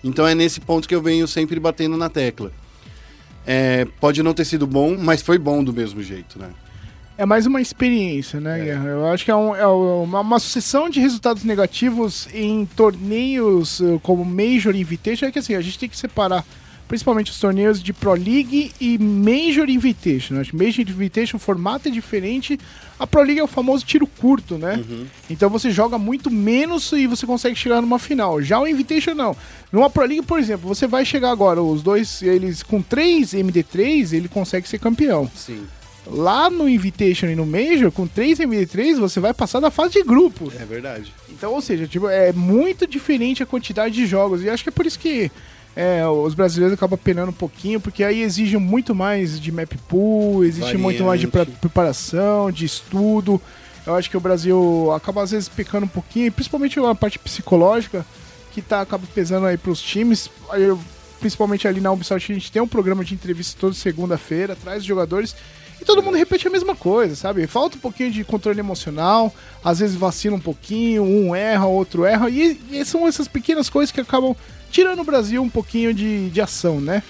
Então 0.05 0.27
é 0.27 0.35
nesse 0.35 0.61
ponto 0.61 0.87
que 0.87 0.95
eu 0.95 1.01
venho 1.01 1.27
sempre 1.27 1.59
batendo 1.59 1.97
na 1.97 2.11
tecla. 2.11 2.53
É, 3.47 3.87
pode 4.01 4.23
não 4.23 4.35
ter 4.35 4.45
sido 4.45 4.67
bom, 4.67 4.97
mas 4.99 5.23
foi 5.23 5.39
bom 5.39 5.65
do 5.65 5.73
mesmo 5.73 6.03
jeito, 6.03 6.39
né? 6.39 6.51
É 7.17 7.25
mais 7.27 7.47
uma 7.47 7.61
experiência, 7.61 8.41
né, 8.41 8.65
Guerra? 8.65 8.89
Eu 8.89 9.07
acho 9.07 9.25
que 9.25 9.31
é, 9.31 9.37
um- 9.37 9.55
é 9.55 9.67
uma, 9.67 10.21
uma 10.21 10.39
sucessão 10.39 10.89
de 10.91 10.99
resultados 11.01 11.45
negativos 11.45 12.27
em 12.35 12.65
torneios 12.67 13.81
eh, 13.81 13.99
como 14.03 14.25
Major 14.25 14.75
e 14.75 14.81
Invitation. 14.81 15.27
É 15.27 15.33
que 15.33 15.39
assim, 15.39 15.55
a 15.55 15.61
gente 15.61 15.79
tem 15.79 15.89
que 15.89 15.97
separar 15.97 16.45
principalmente 16.93 17.31
os 17.31 17.41
torneios 17.41 17.83
de 17.83 17.91
Pro 17.91 18.13
League 18.13 18.71
e 18.79 18.99
Major 18.99 19.67
Invitation. 19.71 20.43
Que 20.43 20.55
Major 20.55 20.81
Invitation, 20.81 21.39
o 21.39 21.41
formato 21.41 21.89
é 21.89 21.91
diferente. 21.91 22.61
A 22.99 23.07
Pro 23.07 23.23
League 23.23 23.41
é 23.41 23.43
o 23.43 23.47
famoso 23.47 23.83
tiro 23.83 24.07
curto, 24.07 24.59
né? 24.59 24.85
Então 25.31 25.49
você 25.49 25.71
joga 25.71 25.97
muito 25.97 26.31
menos 26.31 26.93
e 26.93 27.07
você 27.07 27.25
consegue 27.27 27.57
chegar 27.57 27.81
numa 27.81 27.99
final. 27.99 28.43
Já 28.43 28.61
o 28.61 28.69
Invitation 28.69 29.15
não. 29.15 29.35
Numa 29.73 29.89
Pro 29.89 30.05
League, 30.05 30.21
por 30.27 30.39
exemplo, 30.39 30.69
você 30.69 30.87
vai 30.87 31.03
chegar 31.03 31.31
agora, 31.31 31.63
os 31.63 31.83
dois, 31.83 32.21
eles 32.21 32.63
com 32.63 32.83
3 32.83 33.31
MD3, 33.33 34.13
ele 34.13 34.29
consegue 34.29 34.69
ser 34.69 34.79
campeão. 34.79 35.31
Sim. 35.35 35.65
Lá 36.07 36.51
no 36.51 36.69
Invitation 36.69 37.29
e 37.29 37.35
no 37.35 37.47
Major, 37.47 37.91
com 37.91 38.07
3 38.07 38.41
MD3, 38.41 38.99
você 38.99 39.19
vai 39.19 39.33
passar 39.33 39.61
da 39.61 39.71
fase 39.71 39.95
de 39.95 40.03
grupo. 40.03 40.53
É 40.61 40.67
verdade. 40.67 41.11
Então, 41.31 41.55
ou 41.55 41.63
seja, 41.63 41.87
tipo, 41.87 42.07
é 42.07 42.35
muito 42.35 42.87
diferente 42.87 43.43
a 43.43 43.47
quantidade 43.47 43.95
de 43.95 44.05
jogos. 44.05 44.43
E 44.43 44.51
acho 44.51 44.63
que 44.63 44.69
é 44.69 44.73
por 44.73 44.85
isso 44.85 44.99
que 44.99 45.31
é, 45.75 46.07
os 46.07 46.35
brasileiros 46.35 46.75
acabam 46.75 46.99
penando 47.03 47.31
um 47.31 47.35
pouquinho, 47.35 47.81
porque 47.81 48.05
aí 48.05 48.21
exige 48.23 48.57
muito 48.59 48.95
mais 48.95 49.41
de 49.41 49.51
map 49.51 49.73
pool, 49.89 50.45
exige 50.45 50.77
muito 50.77 51.03
mais 51.05 51.21
de 51.21 51.27
pre- 51.27 51.39
Variante. 51.41 51.59
preparação, 51.61 52.51
de 52.51 52.65
estudo. 52.65 53.41
Eu 53.87 53.95
acho 53.95 54.09
que 54.11 54.17
o 54.17 54.21
Brasil 54.21 54.93
acaba 54.95 55.23
às 55.23 55.31
vezes 55.33 55.49
pecando 55.49 55.87
um 55.87 55.89
pouquinho, 55.89 56.31
principalmente 56.31 56.79
a 56.79 56.95
parte 56.95 57.19
psicológica, 57.19 58.05
que 58.53 58.61
tá, 58.63 58.81
acaba 58.83 59.05
pesando 59.15 59.47
aí 59.47 59.57
pros 59.57 59.81
times. 59.81 60.31
Eu- 60.53 60.79
principalmente 61.19 61.69
ali 61.69 61.81
na 61.81 61.93
Ubisoft, 61.93 62.33
a 62.33 62.35
gente 62.35 62.51
tem 62.51 62.61
um 62.61 62.67
programa 62.67 63.05
de 63.05 63.15
entrevista 63.15 63.57
toda 63.61 63.75
segunda-feira, 63.75 64.57
traz 64.57 64.79
os 64.81 64.85
jogadores. 64.85 65.35
E 65.81 65.85
todo 65.85 66.03
mundo 66.03 66.17
repete 66.17 66.47
a 66.47 66.51
mesma 66.51 66.75
coisa, 66.77 67.15
sabe? 67.17 67.47
Falta 67.47 67.77
um 67.77 67.81
pouquinho 67.81 68.11
de 68.11 68.23
controle 68.25 68.59
emocional, 68.61 69.33
às 69.65 69.79
vezes 69.79 69.95
vacila 69.97 70.37
um 70.37 70.41
pouquinho, 70.41 71.03
um 71.05 71.35
erra, 71.35 71.67
outro 71.67 72.05
erra, 72.05 72.29
e, 72.29 72.61
e 72.71 72.85
são 72.85 73.07
essas 73.07 73.27
pequenas 73.27 73.69
coisas 73.71 73.91
que 73.93 74.01
acabam 74.01 74.35
tirando 74.73 75.01
o 75.01 75.05
Brasil 75.05 75.41
um 75.41 75.49
pouquinho 75.49 75.95
de, 75.95 76.31
de 76.31 76.41
ação, 76.41 76.81
né? 76.81 77.03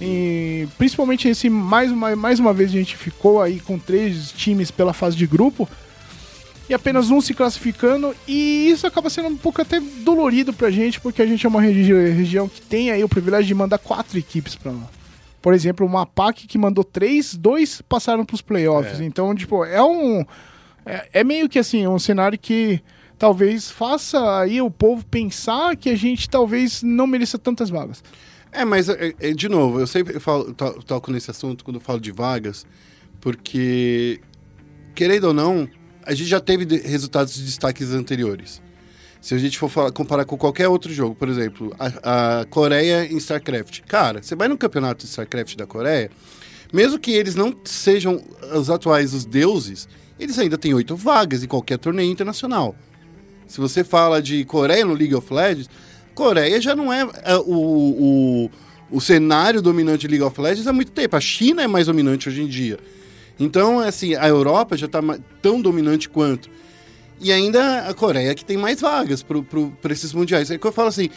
E 0.00 0.68
principalmente 0.78 1.26
esse, 1.26 1.50
mais 1.50 1.90
uma, 1.90 2.14
mais 2.14 2.38
uma 2.38 2.52
vez 2.52 2.70
a 2.70 2.74
gente 2.74 2.96
ficou 2.96 3.42
aí 3.42 3.58
com 3.58 3.78
três 3.78 4.30
times 4.30 4.70
pela 4.70 4.92
fase 4.92 5.16
de 5.16 5.26
grupo, 5.26 5.68
e 6.68 6.74
apenas 6.74 7.10
um 7.10 7.20
se 7.20 7.32
classificando, 7.32 8.14
e 8.26 8.68
isso 8.70 8.86
acaba 8.86 9.08
sendo 9.08 9.28
um 9.28 9.36
pouco 9.36 9.60
até 9.60 9.80
dolorido 9.80 10.52
pra 10.52 10.70
gente, 10.70 11.00
porque 11.00 11.22
a 11.22 11.26
gente 11.26 11.44
é 11.44 11.48
uma 11.48 11.62
regi 11.62 11.92
região 11.92 12.46
que 12.46 12.60
tem 12.60 12.90
aí 12.90 13.02
o 13.02 13.08
privilégio 13.08 13.46
de 13.46 13.54
mandar 13.54 13.78
quatro 13.78 14.18
equipes 14.18 14.54
pra 14.54 14.70
lá. 14.70 14.88
Por 15.40 15.54
exemplo, 15.54 15.86
uma 15.86 16.04
PAC 16.04 16.46
que 16.46 16.58
mandou 16.58 16.84
três, 16.84 17.34
dois 17.34 17.80
passaram 17.80 18.24
pros 18.24 18.42
playoffs. 18.42 19.00
É. 19.00 19.04
Então, 19.04 19.34
tipo, 19.34 19.64
é 19.64 19.82
um. 19.82 20.24
É, 20.84 21.08
é 21.14 21.24
meio 21.24 21.48
que 21.48 21.58
assim, 21.58 21.86
um 21.86 21.98
cenário 21.98 22.38
que 22.38 22.82
talvez 23.18 23.70
faça 23.70 24.40
aí 24.40 24.60
o 24.62 24.70
povo 24.70 25.04
pensar 25.04 25.76
que 25.76 25.90
a 25.90 25.96
gente 25.96 26.28
talvez 26.30 26.82
não 26.82 27.06
mereça 27.06 27.36
tantas 27.38 27.68
vagas. 27.70 28.02
É, 28.52 28.64
mas, 28.64 28.88
é, 28.88 29.12
é, 29.20 29.32
de 29.32 29.48
novo, 29.48 29.80
eu 29.80 29.86
sempre 29.86 30.18
falo, 30.20 30.54
to- 30.54 30.82
toco 30.86 31.10
nesse 31.12 31.30
assunto 31.30 31.64
quando 31.64 31.78
falo 31.80 32.00
de 32.00 32.10
vagas, 32.10 32.64
porque, 33.20 34.20
querendo 34.94 35.24
ou 35.24 35.34
não, 35.34 35.68
a 36.04 36.14
gente 36.14 36.28
já 36.28 36.40
teve 36.40 36.64
resultados 36.78 37.34
de 37.34 37.44
destaques 37.44 37.90
anteriores. 37.92 38.62
Se 39.20 39.34
a 39.34 39.38
gente 39.38 39.58
for 39.58 39.68
falar- 39.68 39.90
comparar 39.92 40.24
com 40.24 40.36
qualquer 40.38 40.68
outro 40.68 40.92
jogo, 40.92 41.14
por 41.14 41.28
exemplo, 41.28 41.74
a, 41.78 42.40
a 42.40 42.44
Coreia 42.46 43.04
em 43.04 43.16
StarCraft. 43.16 43.80
Cara, 43.82 44.22
você 44.22 44.34
vai 44.36 44.48
no 44.48 44.56
campeonato 44.56 45.04
de 45.04 45.10
StarCraft 45.10 45.56
da 45.56 45.66
Coreia, 45.66 46.10
mesmo 46.72 46.98
que 46.98 47.10
eles 47.10 47.34
não 47.34 47.54
sejam 47.64 48.22
os 48.54 48.70
atuais 48.70 49.12
os 49.12 49.24
deuses, 49.24 49.88
eles 50.18 50.38
ainda 50.38 50.56
têm 50.56 50.72
oito 50.72 50.94
vagas 50.96 51.42
em 51.42 51.48
qualquer 51.48 51.78
torneio 51.78 52.10
internacional. 52.10 52.74
Se 53.48 53.58
você 53.58 53.82
fala 53.82 54.22
de 54.22 54.44
Coreia 54.44 54.84
no 54.84 54.94
League 54.94 55.14
of 55.14 55.32
Legends, 55.32 55.68
Coreia 56.14 56.60
já 56.60 56.76
não 56.76 56.92
é, 56.92 57.08
é, 57.24 57.36
o, 57.36 57.42
o, 57.46 58.50
o 58.90 59.00
cenário 59.00 59.62
dominante 59.62 60.00
de 60.00 60.08
League 60.08 60.22
of 60.22 60.40
Legends 60.40 60.66
há 60.66 60.72
muito 60.72 60.92
tempo. 60.92 61.16
A 61.16 61.20
China 61.20 61.62
é 61.62 61.66
mais 61.66 61.86
dominante 61.86 62.28
hoje 62.28 62.42
em 62.42 62.46
dia. 62.46 62.78
Então, 63.40 63.80
assim, 63.80 64.14
a 64.14 64.28
Europa 64.28 64.76
já 64.76 64.86
está 64.86 65.00
tão 65.40 65.60
dominante 65.62 66.08
quanto. 66.08 66.50
E 67.20 67.32
ainda 67.32 67.88
a 67.88 67.94
Coreia 67.94 68.34
que 68.34 68.44
tem 68.44 68.56
mais 68.56 68.80
vagas 68.80 69.22
para 69.22 69.92
esses 69.92 70.12
mundiais. 70.12 70.50
É 70.50 70.58
que 70.58 70.66
eu 70.66 70.72
falo 70.72 70.88
assim, 70.88 71.08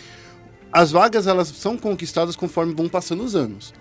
as 0.71 0.91
vagas 0.91 1.27
elas 1.27 1.49
são 1.49 1.77
conquistadas 1.77 2.35
conforme 2.35 2.73
vão 2.73 2.87
passando 2.87 3.23
os 3.23 3.35
anos. 3.35 3.73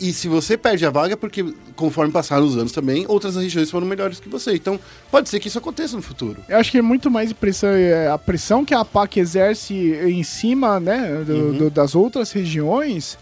E 0.00 0.12
se 0.14 0.28
você 0.28 0.56
perde 0.56 0.86
a 0.86 0.90
vaga, 0.90 1.12
é 1.12 1.16
porque 1.16 1.44
conforme 1.76 2.10
passaram 2.12 2.46
os 2.46 2.56
anos 2.56 2.72
também, 2.72 3.04
outras 3.06 3.36
regiões 3.36 3.70
foram 3.70 3.86
melhores 3.86 4.18
que 4.18 4.28
você. 4.30 4.54
Então, 4.54 4.80
pode 5.10 5.28
ser 5.28 5.38
que 5.38 5.48
isso 5.48 5.58
aconteça 5.58 5.94
no 5.94 6.00
futuro. 6.02 6.42
Eu 6.48 6.56
acho 6.56 6.70
que 6.70 6.78
é 6.78 6.82
muito 6.82 7.10
mais 7.10 7.32
pressão, 7.34 7.68
é, 7.70 8.08
a 8.08 8.16
pressão 8.16 8.64
que 8.64 8.72
a 8.74 8.84
PAC 8.84 9.18
exerce 9.20 9.74
em 9.74 10.22
cima 10.22 10.80
né, 10.80 11.22
do- 11.26 11.52
do- 11.52 11.70
das 11.70 11.94
outras 11.94 12.32
regiões. 12.32 13.18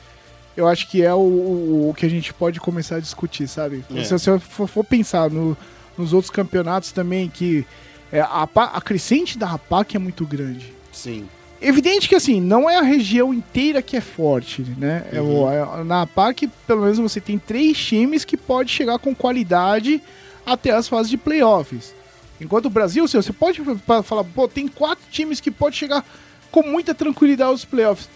Eu 0.56 0.66
acho 0.68 0.88
que 0.88 1.02
é 1.02 1.12
o, 1.12 1.18
o- 1.18 1.90
o 1.90 1.94
que 1.94 2.06
a 2.06 2.08
gente 2.10 2.32
pode 2.32 2.60
começar 2.60 2.96
a 2.96 3.00
discutir, 3.00 3.48
sabe? 3.48 3.84
É. 3.94 4.04
Se 4.04 4.12
você 4.12 4.38
for, 4.38 4.68
for 4.68 4.84
pensar 4.84 5.28
no- 5.30 5.56
nos 5.96 6.12
outros 6.12 6.30
campeonatos 6.30 6.92
também, 6.92 7.28
que 7.28 7.66
é, 8.12 8.20
a, 8.20 8.48
a 8.54 8.80
crescente 8.80 9.36
da 9.36 9.50
APAC 9.52 9.96
é 9.96 9.98
muito 9.98 10.24
grande. 10.24 10.72
Sim. 10.92 11.28
Evidente 11.60 12.08
que 12.08 12.14
assim, 12.14 12.40
não 12.40 12.70
é 12.70 12.76
a 12.76 12.82
região 12.82 13.34
inteira 13.34 13.82
que 13.82 13.96
é 13.96 14.00
forte, 14.00 14.62
né? 14.78 15.04
É 15.12 15.20
o- 15.20 15.50
é- 15.50 15.82
na 15.84 16.02
APAC, 16.02 16.48
pelo 16.66 16.82
menos 16.82 16.98
você 16.98 17.20
tem 17.20 17.36
três 17.38 17.76
times 17.76 18.24
que 18.24 18.36
pode 18.36 18.70
chegar 18.70 18.98
com 19.00 19.12
qualidade 19.14 20.00
até 20.46 20.70
as 20.70 20.86
fases 20.86 21.10
de 21.10 21.16
playoffs. 21.16 21.92
Enquanto 22.40 22.66
o 22.66 22.70
Brasil, 22.70 23.04
assim, 23.04 23.20
você 23.20 23.32
pode 23.32 23.60
fa- 23.84 24.02
falar, 24.04 24.22
pô, 24.22 24.46
tem 24.46 24.68
quatro 24.68 25.04
times 25.10 25.40
que 25.40 25.50
pode 25.50 25.74
chegar 25.76 26.04
com 26.52 26.62
muita 26.62 26.94
tranquilidade 26.94 27.50
aos 27.50 27.64
playoffs. 27.64 28.08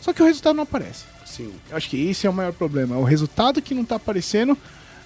Só 0.00 0.12
que 0.12 0.20
o 0.20 0.26
resultado 0.26 0.56
não 0.56 0.64
aparece. 0.64 1.04
Sim. 1.24 1.52
Eu 1.70 1.76
acho 1.76 1.88
que 1.88 2.08
esse 2.08 2.26
é 2.26 2.30
o 2.30 2.32
maior 2.32 2.52
problema. 2.52 2.96
É 2.96 2.98
o 2.98 3.04
resultado 3.04 3.62
que 3.62 3.74
não 3.74 3.84
tá 3.84 3.94
aparecendo, 3.94 4.58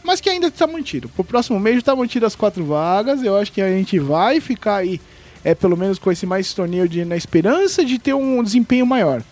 mas 0.02 0.20
que 0.20 0.30
ainda 0.30 0.46
está 0.46 0.66
mantido. 0.66 1.10
Pro 1.10 1.22
próximo 1.24 1.60
mês 1.60 1.76
está 1.76 1.94
mantido 1.94 2.24
as 2.24 2.34
quatro 2.34 2.64
vagas. 2.64 3.22
Eu 3.22 3.36
acho 3.36 3.52
que 3.52 3.60
a 3.60 3.68
gente 3.68 3.98
vai 3.98 4.40
ficar 4.40 4.76
aí, 4.76 4.98
é, 5.44 5.54
pelo 5.54 5.76
menos 5.76 5.98
com 5.98 6.10
esse 6.12 6.26
mais 6.26 6.52
torneio 6.54 6.88
de, 6.88 7.04
na 7.04 7.16
esperança 7.16 7.84
de 7.84 7.98
ter 7.98 8.14
um 8.14 8.42
desempenho 8.42 8.86
maior. 8.86 9.22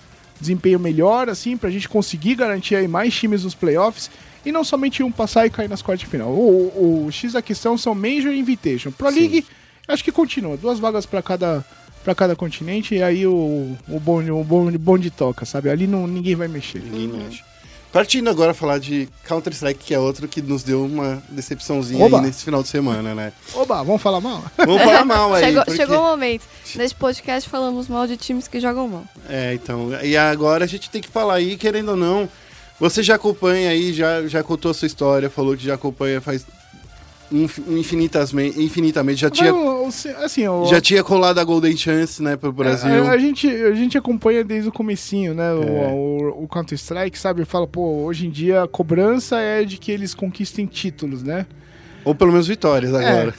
Desempenho 0.40 0.78
melhor, 0.80 1.28
assim, 1.28 1.56
pra 1.56 1.68
gente 1.70 1.88
conseguir 1.88 2.34
garantir 2.34 2.74
aí 2.74 2.88
mais 2.88 3.14
times 3.14 3.44
nos 3.44 3.54
playoffs. 3.54 4.10
E 4.44 4.50
não 4.50 4.64
somente 4.64 5.02
um 5.02 5.12
passar 5.12 5.44
e 5.46 5.50
cair 5.50 5.68
nas 5.68 5.82
quartas 5.82 6.00
de 6.00 6.06
final. 6.06 6.30
O, 6.30 6.72
o- 6.74 7.06
o 7.06 7.12
X 7.12 7.34
da 7.34 7.42
questão 7.42 7.76
são 7.76 7.94
Major 7.94 8.32
e 8.32 8.38
Invitation. 8.38 8.90
Pro 8.90 9.10
Sim. 9.12 9.20
League, 9.20 9.46
acho 9.86 10.02
que 10.02 10.10
continua. 10.10 10.56
Duas 10.56 10.78
vagas 10.78 11.04
para 11.04 11.20
cada 11.22 11.64
para 12.02 12.14
cada 12.14 12.34
continente 12.34 12.94
e 12.94 13.02
aí 13.02 13.26
o, 13.26 13.76
o 13.86 14.00
bonde, 14.00 14.30
o 14.30 14.42
bonde, 14.42 14.78
bonde 14.78 15.10
toca, 15.10 15.44
sabe? 15.44 15.68
Ali 15.68 15.86
não, 15.86 16.06
ninguém 16.06 16.34
vai 16.34 16.48
mexer. 16.48 16.80
Ninguém 16.80 17.08
mexe. 17.08 17.42
Partindo 17.92 18.30
agora 18.30 18.54
falar 18.54 18.78
de 18.78 19.08
Counter-Strike, 19.26 19.84
que 19.84 19.92
é 19.94 19.98
outro 19.98 20.28
que 20.28 20.40
nos 20.40 20.62
deu 20.62 20.84
uma 20.84 21.20
decepçãozinha 21.28 22.04
Oba. 22.04 22.18
aí 22.18 22.26
nesse 22.26 22.44
final 22.44 22.62
de 22.62 22.68
semana, 22.68 23.14
né? 23.16 23.32
Oba, 23.54 23.82
vamos 23.82 24.00
falar 24.00 24.20
mal? 24.20 24.44
Vamos 24.56 24.82
falar 24.82 25.04
mal 25.04 25.34
aí. 25.34 25.44
chegou, 25.46 25.64
porque- 25.64 25.76
chegou 25.80 25.98
o 25.98 26.02
momento. 26.04 26.42
Nesse 26.76 26.94
podcast 26.94 27.48
falamos 27.50 27.88
mal 27.88 28.06
de 28.06 28.16
times 28.16 28.46
que 28.46 28.60
jogam 28.60 28.86
mal. 28.86 29.04
É, 29.28 29.54
então. 29.54 29.90
E 30.04 30.16
agora 30.16 30.64
a 30.64 30.68
gente 30.68 30.88
tem 30.88 31.02
que 31.02 31.08
falar 31.08 31.34
aí, 31.34 31.56
querendo 31.56 31.90
ou 31.90 31.96
não. 31.96 32.28
Você 32.78 33.02
já 33.02 33.16
acompanha 33.16 33.70
aí, 33.70 33.92
já, 33.92 34.26
já 34.26 34.42
contou 34.42 34.70
a 34.70 34.74
sua 34.74 34.86
história, 34.86 35.28
falou 35.28 35.56
que 35.56 35.64
já 35.64 35.74
acompanha 35.74 36.20
faz 36.20 36.46
infinitamente, 37.32 38.62
infinitamente. 38.62 39.20
Já 39.20 39.30
tinha, 39.30 39.54
o- 39.54 39.88
assim, 40.22 40.46
o, 40.48 40.66
já 40.66 40.80
tinha 40.80 41.02
colado 41.02 41.38
a 41.38 41.44
Golden 41.44 41.76
Chance, 41.76 42.22
né, 42.22 42.36
pro 42.36 42.52
Brasil. 42.52 43.06
A, 43.06 43.10
a 43.12 43.18
gente, 43.18 43.46
a 43.48 43.72
gente 43.74 43.96
acompanha 43.98 44.44
desde 44.44 44.68
o 44.68 44.72
comecinho, 44.72 45.34
né? 45.34 45.52
o- 45.52 45.62
É. 45.62 45.88
O, 45.92 46.44
o 46.44 46.48
Counter-Strike, 46.48 47.18
sabe? 47.18 47.44
Fala, 47.44 47.66
pô, 47.66 48.02
hoje 48.04 48.26
em 48.26 48.30
dia 48.30 48.62
a 48.64 48.68
cobrança 48.68 49.38
é 49.38 49.64
de 49.64 49.76
que 49.78 49.90
eles 49.92 50.14
conquistem 50.14 50.66
títulos, 50.66 51.22
né? 51.22 51.46
Ou 52.02 52.14
pelo 52.14 52.32
menos 52.32 52.46
vitórias 52.48 52.94
agora. 52.94 53.34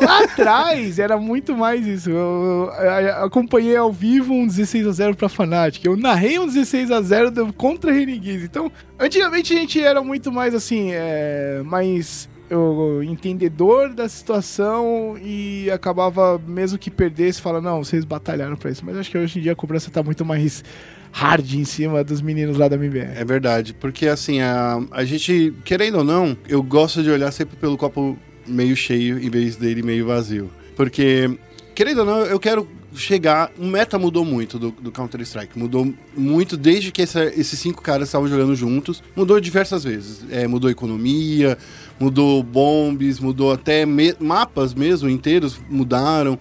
É, 0.00 0.04
lá 0.06 0.24
atrás 0.24 0.98
era 0.98 1.18
muito 1.18 1.54
mais 1.54 1.86
isso. 1.86 2.08
Eu, 2.08 2.16
eu- 2.16 2.72
eu 2.82 3.24
acompanhei 3.26 3.76
ao 3.76 3.92
vivo 3.92 4.32
um 4.32 4.46
16 4.46 4.86
a 4.86 4.90
0 4.92 5.14
pra 5.14 5.28
Fnatic. 5.28 5.84
Eu 5.84 5.98
narrei 5.98 6.38
um 6.38 6.46
16 6.46 6.90
a 6.90 7.02
0 7.02 7.30
do- 7.30 7.52
contra 7.52 7.92
Renegades. 7.92 8.42
Então, 8.44 8.72
antigamente 8.98 9.52
a 9.52 9.56
gente 9.56 9.78
era 9.82 10.02
muito 10.02 10.32
mais 10.32 10.54
assim, 10.54 10.88
é, 10.92 11.60
mais 11.62 12.26
o 12.50 13.02
entendedor 13.02 13.94
da 13.94 14.08
situação 14.08 15.16
e 15.22 15.70
acabava, 15.70 16.40
mesmo 16.46 16.78
que 16.78 16.90
perdesse, 16.90 17.40
fala, 17.40 17.60
não, 17.60 17.84
vocês 17.84 18.04
batalharam 18.04 18.56
pra 18.56 18.70
isso. 18.70 18.84
Mas 18.84 18.96
acho 18.96 19.10
que 19.10 19.18
hoje 19.18 19.38
em 19.38 19.42
dia 19.42 19.52
a 19.52 19.56
cobrança 19.56 19.90
tá 19.90 20.02
muito 20.02 20.24
mais 20.24 20.64
hard 21.12 21.54
em 21.54 21.64
cima 21.64 22.02
dos 22.04 22.20
meninos 22.20 22.56
lá 22.56 22.68
da 22.68 22.76
MBR. 22.76 23.18
É 23.18 23.24
verdade, 23.24 23.74
porque 23.74 24.06
assim, 24.06 24.40
a, 24.40 24.80
a 24.90 25.04
gente, 25.04 25.54
querendo 25.64 25.98
ou 25.98 26.04
não, 26.04 26.36
eu 26.48 26.62
gosto 26.62 27.02
de 27.02 27.10
olhar 27.10 27.30
sempre 27.32 27.56
pelo 27.56 27.76
copo 27.76 28.18
meio 28.46 28.76
cheio 28.76 29.18
em 29.18 29.30
vez 29.30 29.56
dele 29.56 29.82
meio 29.82 30.06
vazio. 30.06 30.50
Porque, 30.76 31.38
querendo 31.74 31.98
ou 31.98 32.06
não, 32.06 32.18
eu 32.20 32.38
quero 32.38 32.66
chegar. 32.94 33.50
O 33.58 33.64
meta 33.66 33.98
mudou 33.98 34.24
muito 34.24 34.58
do, 34.58 34.70
do 34.70 34.90
Counter-Strike. 34.90 35.58
Mudou 35.58 35.92
muito 36.16 36.56
desde 36.56 36.90
que 36.90 37.02
essa- 37.02 37.24
esses 37.26 37.58
cinco 37.58 37.82
caras 37.82 38.08
estavam 38.08 38.26
jogando 38.28 38.54
juntos. 38.56 39.02
Mudou 39.14 39.40
diversas 39.40 39.84
vezes. 39.84 40.24
É, 40.30 40.46
mudou 40.46 40.70
economia, 40.70 41.56
mudou 41.98 42.42
bombes, 42.42 43.18
mudou 43.20 43.52
até 43.52 43.84
me- 43.86 44.14
mapas 44.18 44.74
mesmo 44.74 45.08
inteiros 45.08 45.58
mudaram. 45.68 46.38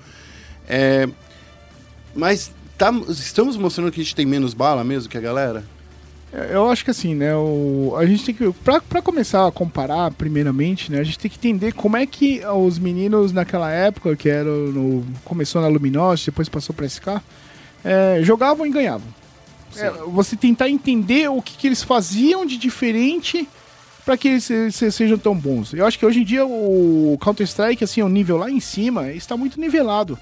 É, 0.68 1.08
mas 2.16 2.52
tá- 2.78 2.94
estamos 3.10 3.56
mostrando 3.58 3.92
que 3.92 4.02
a 4.02 4.04
gente 4.04 4.16
tem 4.16 4.26
menos 4.26 4.54
bala 4.54 4.84
mesmo 4.84 5.10
que 5.10 5.18
a 5.18 5.22
galera? 5.22 5.64
É, 6.32 6.50
Eu 6.56 6.70
acho 6.70 6.84
que 6.86 6.92
assim, 6.92 7.16
né, 7.16 7.36
o, 7.36 7.96
a 7.98 8.06
gente 8.06 8.24
tem 8.26 8.36
que, 8.36 8.52
pra, 8.64 8.80
pra 8.82 9.02
começar 9.02 9.48
a 9.48 9.52
comparar, 9.52 10.12
primeiramente, 10.12 10.92
né, 10.92 11.00
a 11.00 11.04
gente 11.04 11.18
tem 11.20 11.30
que 11.30 11.38
entender 11.38 11.72
como 11.74 11.98
é 11.98 12.06
que 12.06 12.42
os 12.46 12.78
meninos 12.78 13.32
naquela 13.32 13.72
época, 13.72 14.16
que 14.16 14.30
era 14.30 14.44
no, 14.50 15.04
começou 15.26 15.62
na 15.62 15.68
Luminosity, 15.68 16.32
depois 16.32 16.48
passou 16.50 16.74
pra 16.76 16.86
SK, 16.88 17.22
é, 17.84 18.20
jogavam 18.24 18.66
e 18.66 18.70
ganhavam. 18.70 19.08
É, 19.78 19.90
você 20.08 20.36
tentar 20.36 20.70
entender 20.70 21.30
o 21.30 21.42
que, 21.42 21.56
que 21.58 21.68
eles 21.68 21.84
faziam 21.84 22.46
de 22.46 22.58
diferente 22.58 23.48
para 24.06 24.18
que 24.18 24.28
eles 24.28 24.44
se- 24.44 24.72
se- 24.72 24.92
sejam 24.92 25.18
tão 25.18 25.36
bons. 25.36 25.74
Eu 25.74 25.86
acho 25.86 25.98
que 26.00 26.06
hoje 26.06 26.22
em 26.22 26.26
dia 26.26 26.44
o 26.46 27.18
Counter-Strike, 27.22 27.84
assim, 27.84 28.02
o 28.02 28.10
nível 28.10 28.38
lá 28.38 28.50
em 28.50 28.60
cima, 28.60 29.12
está 29.12 29.38
muito 29.38 29.60
nivelado. 29.60 30.18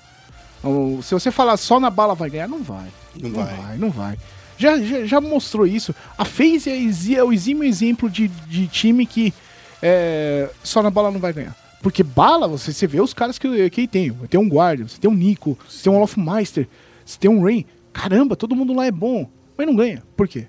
Se 1.03 1.13
você 1.13 1.31
falar 1.31 1.55
só 1.55 1.79
na 1.79 1.89
bala 1.89 2.13
vai 2.15 2.29
ganhar, 2.29 2.47
não 2.49 2.61
vai. 2.61 2.87
Não 3.21 3.29
vai. 3.31 3.77
não 3.77 3.89
vai. 3.89 4.17
Já, 4.57 4.77
já, 4.79 5.05
já 5.05 5.21
mostrou 5.21 5.67
isso. 5.67 5.93
A 6.17 6.25
FaZe 6.25 6.69
é, 7.15 7.19
é 7.19 7.23
o 7.23 7.31
exímio 7.31 7.63
exemplo 7.63 8.09
de, 8.09 8.27
de 8.27 8.67
time 8.67 9.05
que 9.05 9.33
é, 9.81 10.49
só 10.63 10.81
na 10.81 10.89
bala 10.89 11.11
não 11.11 11.19
vai 11.19 11.33
ganhar. 11.33 11.55
Porque 11.81 12.03
bala, 12.03 12.47
você, 12.47 12.73
você 12.73 12.87
vê 12.87 12.99
os 12.99 13.13
caras 13.13 13.37
que, 13.37 13.69
que 13.69 13.87
tem. 13.87 14.11
Tem 14.29 14.39
um 14.39 14.49
Guardian, 14.49 14.87
você 14.87 14.99
tem 14.99 15.09
um 15.09 15.13
Nico, 15.13 15.57
você 15.67 15.83
tem 15.83 15.91
um 15.91 15.97
Olofmeister, 15.97 16.67
você 17.05 17.19
tem 17.19 17.29
um 17.29 17.43
Rain. 17.43 17.65
Caramba, 17.93 18.35
todo 18.35 18.55
mundo 18.55 18.73
lá 18.73 18.85
é 18.85 18.91
bom. 18.91 19.29
Mas 19.57 19.67
não 19.67 19.75
ganha. 19.75 20.03
Por 20.15 20.27
quê? 20.27 20.47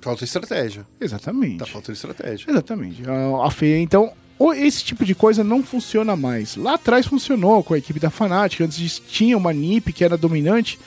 Falta 0.00 0.24
estratégia. 0.24 0.86
Exatamente. 1.00 1.58
Tá 1.58 1.66
faltando 1.66 1.96
estratégia. 1.96 2.50
Exatamente. 2.50 3.02
A, 3.08 3.46
a 3.46 3.66
então, 3.78 4.12
esse 4.54 4.84
tipo 4.84 5.04
de 5.04 5.14
coisa 5.14 5.42
não 5.42 5.62
funciona 5.62 6.14
mais. 6.14 6.56
Lá 6.56 6.74
atrás 6.74 7.06
funcionou 7.06 7.62
com 7.62 7.74
a 7.74 7.78
equipe 7.78 7.98
da 7.98 8.10
Fnatic, 8.10 8.60
antes 8.60 8.76
disso 8.76 9.02
tinha 9.08 9.36
uma 9.36 9.52
NiP 9.52 9.92
que 9.92 10.04
era 10.04 10.16
dominante, 10.16 10.78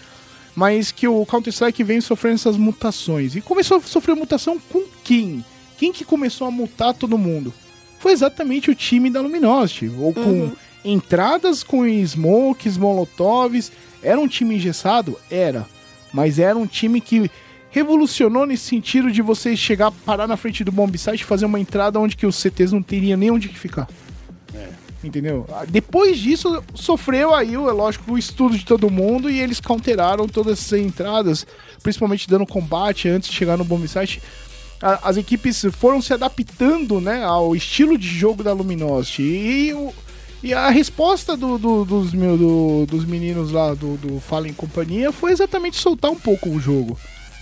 mas 0.58 0.92
que 0.92 1.08
o 1.08 1.24
Counter-Strike 1.24 1.84
vem 1.84 2.02
sofrendo 2.02 2.34
essas 2.34 2.58
mutações. 2.58 3.36
E 3.36 3.42
começou 3.42 3.78
a 3.78 3.82
sofrer 3.82 4.16
mutação 4.16 4.58
com 4.58 4.86
quem? 5.04 5.46
Quem 5.78 5.94
que 5.94 6.04
começou 6.04 6.48
a 6.48 6.52
mutar 6.52 6.96
todo 6.96 7.16
mundo? 7.16 7.54
Foi 8.00 8.12
exatamente 8.12 8.72
o 8.72 8.74
time 8.74 9.12
da 9.12 9.22
Luminosity, 9.22 9.92
ou 10.00 10.12
com 10.12 10.52
entradas 10.84 11.62
com 11.62 11.86
smokes, 11.86 12.76
molotovs. 12.76 13.72
Era 14.02 14.20
um 14.20 14.28
time 14.28 14.56
engessado? 14.56 15.16
Era. 15.30 15.64
Mas 16.12 16.40
era 16.40 16.58
um 16.58 16.66
time 16.66 17.02
que 17.02 17.30
revolucionou 17.70 18.48
nesse 18.48 18.64
sentido 18.64 19.12
de 19.12 19.22
você 19.22 19.56
chegar, 19.56 19.92
parar 19.92 20.26
na 20.26 20.38
frente 20.38 20.64
do 20.64 20.72
bomb 20.72 20.98
site 20.98 21.22
e 21.22 21.26
fazer 21.26 21.46
uma 21.46 21.60
entrada 21.60 22.00
onde 22.00 22.18
que 22.18 22.26
os 22.26 22.36
CTs 22.36 22.72
não 22.72 22.82
teriam 22.82 23.16
nem 23.16 23.30
onde 23.30 23.48
que 23.48 23.60
ficar. 23.60 23.88
Entendeu? 25.08 25.46
Ah, 25.52 25.64
Depois 25.68 26.18
disso, 26.20 26.62
sofreu 26.76 27.34
aí, 27.34 27.54
é 27.54 27.58
lógico, 27.58 28.14
o 28.14 28.18
estudo 28.18 28.58
de 28.58 28.66
todo 28.66 28.90
mundo 28.92 29.30
e 29.30 29.40
eles 29.40 29.60
counteraram 29.62 30.28
todas 30.28 30.60
essas 30.60 30.80
entradas, 30.80 31.48
principalmente 31.82 32.30
dando 32.30 32.46
combate 32.46 33.08
antes 33.08 33.30
de 33.30 33.36
chegar 33.36 33.58
no 33.58 33.64
bomb 33.64 33.88
site. 33.88 34.22
As 34.80 35.18
equipes 35.18 35.66
foram 35.72 36.02
se 36.02 36.14
adaptando 36.14 37.02
né, 37.02 37.24
ao 37.24 37.56
estilo 37.56 37.98
de 37.98 38.08
jogo 38.08 38.44
da 38.44 38.54
Luminosity. 38.54 39.24
E, 39.24 39.90
e 40.44 40.54
a 40.54 40.70
resposta 40.70 41.36
do- 41.36 41.58
do- 41.58 41.84
dos, 41.84 42.14
meu- 42.14 42.38
do- 42.38 42.86
dos 42.86 43.04
meninos 43.04 43.52
lá 43.52 43.74
do, 43.74 43.98
do 43.98 44.20
Fallen 44.20 44.54
Companhia 44.54 45.12
foi 45.12 45.32
exatamente 45.32 45.78
soltar 45.78 46.12
um 46.12 46.16
pouco 46.20 46.50
o 46.50 46.60
jogo. 46.60 46.96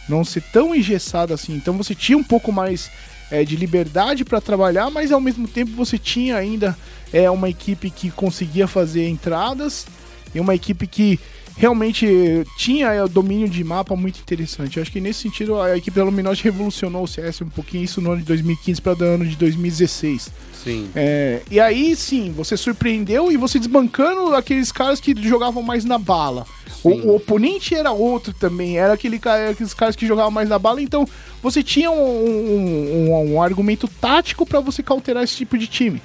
Não 0.08 0.24
ser 0.24 0.44
tão 0.54 0.74
engessado 0.74 1.34
assim. 1.34 1.56
Então 1.56 1.76
você 1.76 1.94
tinha 1.94 2.18
um 2.18 2.24
pouco 2.24 2.54
mais 2.54 2.90
é, 3.30 3.44
de 3.44 3.56
liberdade 3.58 4.24
para 4.24 4.40
trabalhar, 4.40 4.90
mas 4.90 5.12
ao 5.12 5.20
mesmo 5.20 5.46
tempo 5.46 5.72
você 5.76 5.98
tinha 5.98 6.38
ainda 6.38 6.78
é, 7.24 7.30
uma 7.32 7.50
equipe 7.50 7.90
que 7.90 8.12
conseguia 8.12 8.68
fazer 8.68 9.08
entradas 9.08 9.88
e 10.34 10.40
uma 10.40 10.54
equipe 10.54 10.86
que 10.86 11.20
realmente 11.58 12.06
eh, 12.06 12.44
tinha 12.58 13.06
o 13.06 13.08
domínio 13.08 13.48
de 13.48 13.64
mapa 13.64 13.96
muito 13.96 14.20
interessante. 14.20 14.76
Eu 14.76 14.82
acho 14.84 14.92
que 14.92 15.00
nesse 15.00 15.22
sentido 15.22 15.62
a 15.62 15.78
equipe 15.78 15.96
da 15.98 16.04
Luminosity 16.04 16.44
revolucionou 16.44 17.04
o 17.04 17.08
CS 17.08 17.40
um 17.42 17.48
pouquinho, 17.50 17.86
isso 17.86 18.02
no 18.02 18.12
ano 18.12 18.20
de 18.20 18.28
2015 18.28 18.82
para 18.82 18.98
o 19.00 19.04
ano 19.06 19.26
de 19.26 19.38
2016. 19.38 20.30
Sim. 20.62 20.90
É, 20.94 21.42
e 21.50 21.58
aí 21.58 21.96
sim, 21.96 22.34
você 22.36 22.58
surpreendeu 22.58 23.32
e 23.32 23.38
você 23.38 23.58
desbancando 23.58 24.36
aqueles 24.36 24.70
caras 24.70 25.00
que 25.00 25.16
jogavam 25.22 25.64
mais 25.64 25.86
na 25.86 25.98
bala. 25.98 26.46
O, 26.84 26.90
o 26.90 27.16
oponente 27.16 27.74
era 27.74 27.92
outro 27.92 28.34
também, 28.34 28.78
era 28.78 28.92
aquele 28.94 29.18
cara, 29.18 29.52
aqueles 29.52 29.74
caras 29.74 29.96
que 29.96 30.06
jogavam 30.06 30.32
mais 30.32 30.50
na 30.50 30.60
bala, 30.60 30.82
então 30.82 31.08
você 31.42 31.64
tinha 31.64 31.90
um, 31.90 31.96
um- 31.96 33.10
um- 33.12 33.34
um 33.36 33.42
argumento 33.42 33.88
tático 33.88 34.46
para 34.46 34.60
você 34.60 34.84
cauterar 34.84 35.24
esse 35.24 35.38
tipo 35.38 35.58
de 35.58 35.68
time. 35.68 36.02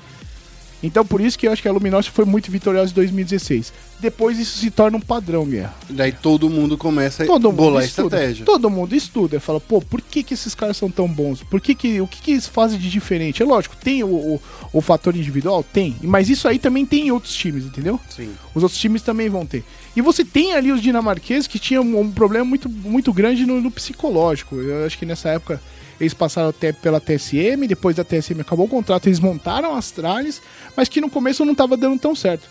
Então 0.83 1.05
por 1.05 1.21
isso 1.21 1.39
que 1.39 1.47
eu 1.47 1.53
acho 1.53 1.61
que 1.61 1.69
a 1.69 1.73
Luminosity 1.73 2.15
foi 2.15 2.25
muito 2.25 2.51
vitoriosa 2.51 2.91
em 2.91 2.95
2016. 2.95 3.73
Depois 4.01 4.39
isso 4.39 4.59
se 4.59 4.71
torna 4.71 4.97
um 4.97 5.01
padrão, 5.01 5.45
Guerra. 5.45 5.75
Daí 5.91 6.11
todo 6.11 6.49
mundo 6.49 6.79
começa 6.79 7.25
Todo 7.27 7.49
a 7.49 7.51
mundo 7.51 7.57
bolar 7.57 7.85
estuda. 7.85 8.17
estratégia. 8.17 8.47
Todo 8.47 8.71
mundo 8.71 8.95
estuda. 8.95 9.39
Fala, 9.39 9.61
pô, 9.61 9.83
por 9.83 10.01
que, 10.01 10.23
que 10.23 10.33
esses 10.33 10.55
caras 10.55 10.79
são 10.79 10.91
tão 10.91 11.07
bons? 11.07 11.43
Por 11.43 11.61
que 11.61 11.75
que, 11.75 12.01
o 12.01 12.07
que, 12.07 12.23
que 12.23 12.31
eles 12.31 12.47
fazem 12.47 12.79
de 12.79 12.89
diferente? 12.89 13.43
É 13.43 13.47
lógico, 13.47 13.77
tem 13.77 14.03
o, 14.03 14.07
o, 14.09 14.43
o 14.73 14.81
fator 14.81 15.15
individual? 15.15 15.63
Tem. 15.63 15.97
Mas 16.03 16.31
isso 16.31 16.49
aí 16.49 16.59
também 16.59 16.87
tem 16.87 17.09
em 17.09 17.11
outros 17.11 17.35
times, 17.35 17.65
entendeu? 17.67 18.01
Sim. 18.09 18.31
Os 18.55 18.63
outros 18.63 18.81
times 18.81 19.03
também 19.03 19.29
vão 19.29 19.45
ter. 19.45 19.63
E 19.95 20.01
você 20.01 20.25
tem 20.25 20.55
ali 20.55 20.73
os 20.73 20.81
dinamarqueses 20.81 21.47
que 21.47 21.59
tinham 21.59 21.83
um 21.83 22.11
problema 22.11 22.45
muito, 22.47 22.71
muito 22.71 23.13
grande 23.13 23.45
no, 23.45 23.61
no 23.61 23.71
psicológico. 23.71 24.57
Eu 24.57 24.87
acho 24.87 24.97
que 24.97 25.05
nessa 25.05 25.29
época 25.29 25.61
eles 26.01 26.15
passaram 26.15 26.49
até 26.49 26.73
pela 26.73 27.01
TSM, 27.01 27.67
depois 27.69 27.95
da 27.97 28.05
TSM 28.05 28.41
acabou 28.41 28.67
o 28.67 28.69
contrato, 28.69 29.07
eles 29.07 29.21
montaram 29.21 29.75
as 29.75 29.91
tralhas, 29.91 30.41
mas 30.77 30.89
que 30.89 31.01
no 31.01 31.11
começo 31.11 31.45
não 31.45 31.53
estava 31.53 31.77
dando 31.77 31.99
tão 31.99 32.15
certo. 32.15 32.49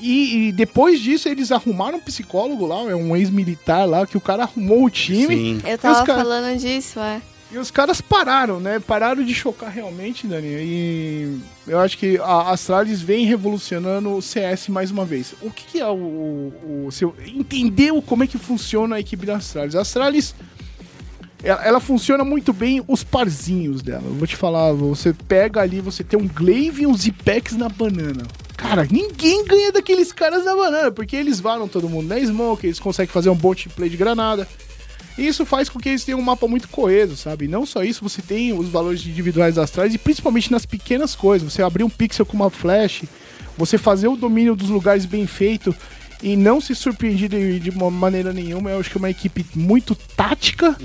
E, 0.00 0.48
e 0.48 0.52
depois 0.52 1.00
disso 1.00 1.28
eles 1.28 1.50
arrumaram 1.50 1.98
um 1.98 2.00
psicólogo 2.00 2.66
lá, 2.66 2.82
é 2.88 2.94
um 2.94 3.16
ex-militar 3.16 3.86
lá, 3.86 4.06
que 4.06 4.16
o 4.16 4.20
cara 4.20 4.44
arrumou 4.44 4.84
o 4.84 4.90
time. 4.90 5.26
Sim. 5.26 5.60
Eu 5.66 5.76
tava 5.76 6.06
cara- 6.06 6.20
falando 6.20 6.56
disso, 6.58 7.00
é. 7.00 7.20
E 7.50 7.56
os 7.56 7.70
caras 7.70 7.98
pararam, 8.00 8.60
né? 8.60 8.78
Pararam 8.78 9.24
de 9.24 9.34
chocar 9.34 9.70
realmente, 9.70 10.26
Dani. 10.26 10.46
E 10.48 11.40
eu 11.66 11.80
acho 11.80 11.96
que 11.96 12.18
a 12.18 12.50
Astralis 12.50 13.00
vem 13.00 13.24
revolucionando 13.24 14.10
o 14.14 14.20
CS 14.20 14.68
mais 14.68 14.90
uma 14.90 15.06
vez. 15.06 15.34
O 15.40 15.50
que, 15.50 15.64
que 15.64 15.80
é 15.80 15.86
o, 15.86 15.94
o, 15.94 16.84
o 16.86 16.92
seu. 16.92 17.14
Entendeu 17.26 18.02
como 18.02 18.22
é 18.22 18.26
que 18.26 18.36
funciona 18.36 18.96
a 18.96 19.00
equipe 19.00 19.24
da 19.24 19.36
Astralis? 19.36 19.74
A 19.74 19.80
Astralis. 19.80 20.34
Ela, 21.42 21.64
ela 21.64 21.80
funciona 21.80 22.24
muito 22.24 22.52
bem 22.52 22.82
os 22.88 23.04
parzinhos 23.04 23.82
dela. 23.82 24.04
Eu 24.04 24.14
vou 24.14 24.26
te 24.26 24.36
falar, 24.36 24.72
você 24.72 25.12
pega 25.12 25.60
ali, 25.60 25.80
você 25.80 26.02
tem 26.02 26.18
um 26.18 26.26
Glaive 26.26 26.82
e 26.82 26.86
um 26.86 26.96
Zipex 26.96 27.56
na 27.56 27.68
banana. 27.68 28.24
Cara, 28.56 28.86
ninguém 28.90 29.44
ganha 29.44 29.70
daqueles 29.70 30.12
caras 30.12 30.44
na 30.44 30.54
banana, 30.54 30.90
porque 30.90 31.14
eles 31.14 31.38
varam 31.38 31.68
todo 31.68 31.88
mundo 31.88 32.08
na 32.08 32.18
smoke, 32.18 32.66
eles 32.66 32.80
conseguem 32.80 33.12
fazer 33.12 33.30
um 33.30 33.36
bom 33.36 33.54
play 33.76 33.88
de 33.88 33.96
granada. 33.96 34.48
E 35.16 35.26
isso 35.26 35.46
faz 35.46 35.68
com 35.68 35.78
que 35.78 35.88
eles 35.88 36.04
tenham 36.04 36.20
um 36.20 36.22
mapa 36.22 36.46
muito 36.46 36.68
coeso, 36.68 37.16
sabe? 37.16 37.48
Não 37.48 37.64
só 37.64 37.82
isso, 37.82 38.02
você 38.02 38.20
tem 38.20 38.52
os 38.52 38.68
valores 38.68 39.04
individuais 39.06 39.54
das 39.54 39.70
trás 39.70 39.94
e 39.94 39.98
principalmente 39.98 40.50
nas 40.50 40.66
pequenas 40.66 41.14
coisas. 41.14 41.52
Você 41.52 41.62
abrir 41.62 41.84
um 41.84 41.90
pixel 41.90 42.26
com 42.26 42.36
uma 42.36 42.50
flash, 42.50 43.04
você 43.56 43.78
fazer 43.78 44.08
o 44.08 44.16
domínio 44.16 44.54
dos 44.54 44.70
lugares 44.70 45.04
bem 45.04 45.26
feito 45.26 45.74
e 46.22 46.36
não 46.36 46.60
se 46.60 46.74
surpreender 46.74 47.28
de, 47.28 47.60
de 47.60 47.70
uma 47.70 47.90
maneira 47.90 48.32
nenhuma. 48.32 48.70
Eu 48.70 48.80
acho 48.80 48.90
que 48.90 48.96
é 48.96 49.00
uma 49.00 49.10
equipe 49.10 49.44
muito 49.54 49.94
tática, 49.94 50.76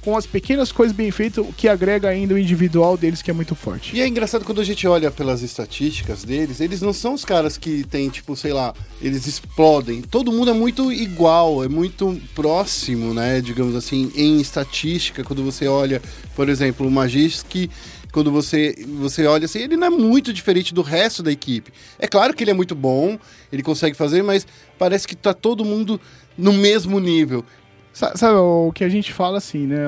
com 0.00 0.16
as 0.16 0.26
pequenas 0.26 0.72
coisas 0.72 0.94
bem 0.94 1.10
feitas, 1.10 1.44
o 1.44 1.52
que 1.52 1.68
agrega 1.68 2.08
ainda 2.08 2.34
o 2.34 2.38
individual 2.38 2.96
deles, 2.96 3.22
que 3.22 3.30
é 3.30 3.34
muito 3.34 3.54
forte. 3.54 3.96
E 3.96 4.00
é 4.00 4.06
engraçado 4.06 4.44
quando 4.44 4.60
a 4.60 4.64
gente 4.64 4.86
olha 4.86 5.10
pelas 5.10 5.42
estatísticas 5.42 6.24
deles, 6.24 6.60
eles 6.60 6.80
não 6.80 6.92
são 6.92 7.14
os 7.14 7.24
caras 7.24 7.56
que 7.56 7.84
tem, 7.84 8.08
tipo, 8.08 8.36
sei 8.36 8.52
lá, 8.52 8.74
eles 9.00 9.26
explodem. 9.26 10.02
Todo 10.02 10.32
mundo 10.32 10.50
é 10.50 10.54
muito 10.54 10.92
igual, 10.92 11.64
é 11.64 11.68
muito 11.68 12.20
próximo, 12.34 13.14
né? 13.14 13.40
Digamos 13.40 13.74
assim, 13.74 14.10
em 14.14 14.40
estatística, 14.40 15.24
quando 15.24 15.42
você 15.42 15.66
olha, 15.66 16.02
por 16.34 16.48
exemplo, 16.48 16.86
o 16.86 16.90
Magisk, 16.90 17.68
quando 18.12 18.30
você, 18.30 18.74
você 19.00 19.26
olha 19.26 19.46
assim, 19.46 19.60
ele 19.60 19.76
não 19.76 19.86
é 19.86 19.90
muito 19.90 20.32
diferente 20.32 20.72
do 20.74 20.82
resto 20.82 21.22
da 21.22 21.32
equipe. 21.32 21.72
É 21.98 22.06
claro 22.06 22.34
que 22.34 22.44
ele 22.44 22.50
é 22.50 22.54
muito 22.54 22.74
bom, 22.74 23.18
ele 23.50 23.62
consegue 23.62 23.96
fazer, 23.96 24.22
mas 24.22 24.46
parece 24.78 25.08
que 25.08 25.16
tá 25.16 25.32
todo 25.32 25.64
mundo 25.64 26.00
no 26.36 26.52
mesmo 26.52 27.00
nível. 27.00 27.44
Sa- 27.92 28.16
Sabe, 28.16 28.36
o 28.36 28.70
que 28.74 28.84
a 28.84 28.88
gente 28.88 29.12
fala 29.12 29.38
assim, 29.38 29.66
né? 29.66 29.84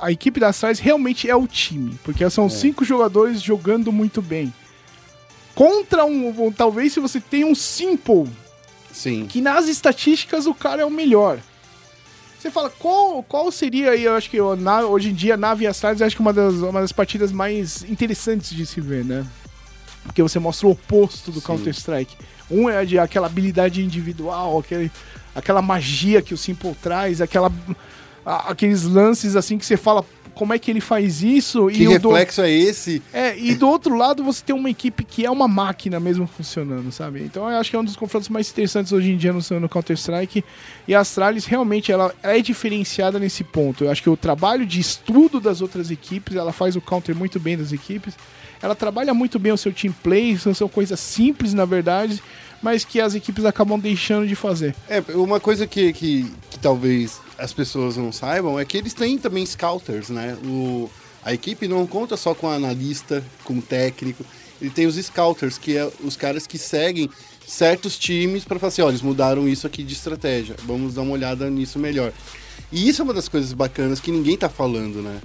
a, 0.00 0.06
a 0.06 0.10
equipe 0.12 0.40
da 0.40 0.50
Stars 0.50 0.78
realmente 0.78 1.28
é 1.28 1.36
o 1.36 1.46
time, 1.46 1.98
porque 2.02 2.28
são 2.30 2.48
cinco 2.48 2.84
jogadores 2.84 3.40
jogando 3.42 3.92
muito 3.92 4.20
bem. 4.22 4.52
contra 5.54 6.04
um, 6.04 6.46
um- 6.46 6.52
Talvez 6.52 6.92
se 6.92 7.00
você 7.00 7.20
tem 7.20 7.44
um 7.44 7.54
Simple, 7.54 8.28
Sim. 8.92 9.26
que 9.26 9.40
nas 9.40 9.68
estatísticas 9.68 10.46
o 10.46 10.54
cara 10.54 10.82
é 10.82 10.84
o 10.84 10.90
melhor. 10.90 11.38
Você 12.40 12.50
fala, 12.50 12.70
qual, 12.70 13.22
qual 13.22 13.52
seria 13.52 13.90
aí, 13.90 14.04
eu 14.04 14.14
acho 14.14 14.30
que 14.30 14.38
Na- 14.58 14.80
hoje 14.86 15.10
em 15.10 15.14
dia, 15.14 15.36
Nave 15.36 15.66
Astralis, 15.66 16.00
eu 16.00 16.06
acho 16.06 16.16
que 16.16 16.22
uma 16.22 16.32
das, 16.32 16.54
uma 16.54 16.80
das 16.80 16.90
partidas 16.92 17.30
mais 17.30 17.82
interessantes 17.84 18.50
de 18.56 18.64
se 18.64 18.80
ver, 18.80 19.04
né? 19.04 19.26
Porque 20.04 20.22
você 20.22 20.38
mostra 20.38 20.66
o 20.66 20.70
oposto 20.70 21.30
do. 21.30 21.42
Counter-Strike. 21.42 22.16
Um 22.50 22.68
é 22.70 22.84
de 22.86 22.98
aquela 22.98 23.26
habilidade 23.26 23.82
individual, 23.84 24.58
aquele, 24.58 24.90
aquela 25.34 25.60
magia 25.60 26.22
que 26.22 26.32
o 26.32 26.38
Simple 26.38 26.74
traz, 26.82 27.20
aquela, 27.20 27.52
a- 28.24 28.50
aqueles 28.50 28.84
lances 28.84 29.36
assim 29.36 29.58
que 29.58 29.66
você 29.66 29.76
fala 29.76 30.02
como 30.40 30.54
é 30.54 30.58
que 30.58 30.70
ele 30.70 30.80
faz 30.80 31.22
isso 31.22 31.66
Que 31.66 31.82
e 31.82 31.88
o 31.88 31.98
do, 32.00 32.08
reflexo 32.08 32.40
é 32.40 32.50
esse? 32.50 33.02
é, 33.12 33.38
e 33.38 33.54
do 33.54 33.68
outro 33.68 33.94
lado 33.94 34.24
você 34.24 34.42
tem 34.42 34.56
uma 34.56 34.70
equipe 34.70 35.04
que 35.04 35.26
é 35.26 35.30
uma 35.30 35.46
máquina 35.46 36.00
mesmo 36.00 36.26
funcionando, 36.26 36.90
sabe? 36.90 37.20
Então 37.22 37.42
eu 37.50 37.58
acho 37.58 37.68
que 37.68 37.76
é 37.76 37.78
um 37.78 37.84
dos 37.84 37.94
confrontos 37.94 38.30
mais 38.30 38.48
interessantes 38.48 38.90
hoje 38.90 39.12
em 39.12 39.18
dia 39.18 39.34
no, 39.34 39.60
no 39.60 39.68
Counter-Strike. 39.68 40.42
E 40.88 40.94
a 40.94 41.00
Astralis 41.00 41.44
realmente 41.44 41.92
ela 41.92 42.14
é 42.22 42.40
diferenciada 42.40 43.18
nesse 43.18 43.44
ponto. 43.44 43.84
Eu 43.84 43.90
acho 43.90 44.02
que 44.02 44.08
o 44.08 44.16
trabalho 44.16 44.64
de 44.64 44.80
estudo 44.80 45.40
das 45.40 45.60
outras 45.60 45.90
equipes, 45.90 46.34
ela 46.34 46.54
faz 46.54 46.74
o 46.74 46.80
counter 46.80 47.14
muito 47.14 47.38
bem 47.38 47.58
das 47.58 47.70
equipes. 47.70 48.14
Ela 48.62 48.74
trabalha 48.74 49.12
muito 49.12 49.38
bem 49.38 49.52
o 49.52 49.58
seu 49.58 49.74
team 49.74 49.92
play, 50.02 50.38
são, 50.38 50.54
são 50.54 50.68
coisas 50.70 50.98
simples 50.98 51.52
na 51.52 51.66
verdade, 51.66 52.22
mas 52.62 52.82
que 52.82 52.98
as 52.98 53.14
equipes 53.14 53.44
acabam 53.44 53.78
deixando 53.78 54.26
de 54.26 54.34
fazer. 54.34 54.74
É, 54.88 55.02
uma 55.14 55.38
coisa 55.38 55.66
que, 55.66 55.92
que, 55.92 56.32
que 56.50 56.58
talvez 56.58 57.20
as 57.40 57.52
pessoas 57.52 57.96
não 57.96 58.12
saibam 58.12 58.58
é 58.58 58.64
que 58.64 58.76
eles 58.76 58.92
têm 58.92 59.18
também 59.18 59.44
scouters, 59.44 60.10
né? 60.10 60.36
O, 60.44 60.90
a 61.24 61.32
equipe 61.32 61.66
não 61.66 61.86
conta 61.86 62.16
só 62.16 62.34
com 62.34 62.48
analista, 62.48 63.24
com 63.44 63.60
técnico. 63.60 64.24
Ele 64.60 64.70
tem 64.70 64.86
os 64.86 64.96
scouters, 64.96 65.56
que 65.56 65.76
é 65.76 65.90
os 66.04 66.16
caras 66.16 66.46
que 66.46 66.58
seguem 66.58 67.08
certos 67.46 67.98
times 67.98 68.44
para 68.44 68.58
falar 68.58 68.68
assim, 68.68 68.82
olha, 68.82 68.90
eles 68.90 69.02
mudaram 69.02 69.48
isso 69.48 69.66
aqui 69.66 69.82
de 69.82 69.94
estratégia. 69.94 70.54
Vamos 70.64 70.94
dar 70.94 71.02
uma 71.02 71.12
olhada 71.12 71.48
nisso 71.48 71.78
melhor. 71.78 72.12
E 72.70 72.88
isso 72.88 73.00
é 73.00 73.04
uma 73.04 73.14
das 73.14 73.28
coisas 73.28 73.52
bacanas 73.52 74.00
que 74.00 74.12
ninguém 74.12 74.36
tá 74.36 74.48
falando, 74.48 75.02
né? 75.02 75.18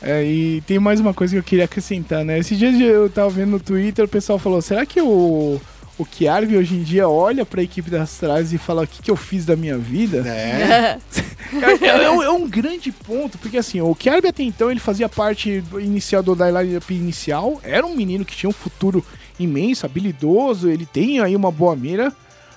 É, 0.00 0.24
e 0.24 0.60
tem 0.62 0.78
mais 0.78 1.00
uma 1.00 1.12
coisa 1.12 1.34
que 1.34 1.38
eu 1.38 1.42
queria 1.42 1.64
acrescentar, 1.64 2.24
né? 2.24 2.38
Esse 2.38 2.54
dia 2.54 2.70
eu 2.70 3.10
tava 3.10 3.30
vendo 3.30 3.50
no 3.50 3.60
Twitter, 3.60 4.04
o 4.04 4.08
pessoal 4.08 4.38
falou, 4.38 4.62
será 4.62 4.86
que 4.86 5.00
o, 5.00 5.60
o 5.98 6.04
Kiarvi 6.04 6.56
hoje 6.56 6.74
em 6.74 6.82
dia 6.82 7.08
olha 7.08 7.44
pra 7.46 7.62
equipe 7.62 7.90
das 7.90 8.02
Astralis 8.02 8.52
e 8.52 8.58
fala 8.58 8.82
o 8.82 8.86
que, 8.86 9.02
que 9.02 9.10
eu 9.10 9.16
fiz 9.16 9.44
da 9.46 9.56
minha 9.56 9.76
vida? 9.78 10.18
É. 10.28 10.98
É, 11.80 11.86
é 12.04 12.10
um- 12.10 12.22
é 12.24 12.28
um 12.30 12.46
grande 12.48 12.90
ponto, 12.90 13.38
porque 13.38 13.56
assim, 13.56 13.80
o 13.80 13.94
Kiarbi 13.94 14.26
até 14.26 14.42
então 14.42 14.68
ele 14.68 14.80
fazia 14.80 15.08
parte 15.08 15.60
do 15.60 15.80
inicial 15.80 16.20
do 16.20 16.34
da 16.34 16.50
lineup 16.50 16.90
inicial, 16.90 17.60
era 17.62 17.86
um 17.86 17.94
menino 17.94 18.24
que 18.24 18.34
tinha 18.36 18.50
um 18.50 18.52
futuro 18.52 19.02
imenso, 19.38 19.86
habilidoso, 19.86 20.68
ele 20.68 20.84
tem 20.84 21.20
aí 21.20 21.36
uma 21.36 21.52
boa 21.52 21.76
mira. 21.76 22.12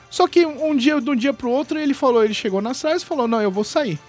Só 0.09 0.27
que 0.27 0.43
um 0.43 0.75
dia, 0.75 0.99
de 0.99 1.07
um 1.07 1.15
dia 1.15 1.31
pro 1.31 1.51
outro, 1.51 1.77
ele 1.77 1.93
falou, 1.93 2.23
ele 2.25 2.33
chegou 2.33 2.61
nas 2.63 2.81
trás 2.81 3.03
e 3.03 3.05
falou: 3.05 3.27
"Não, 3.27 3.39
eu 3.39 3.51
vou 3.51 3.63
sair". 3.63 3.99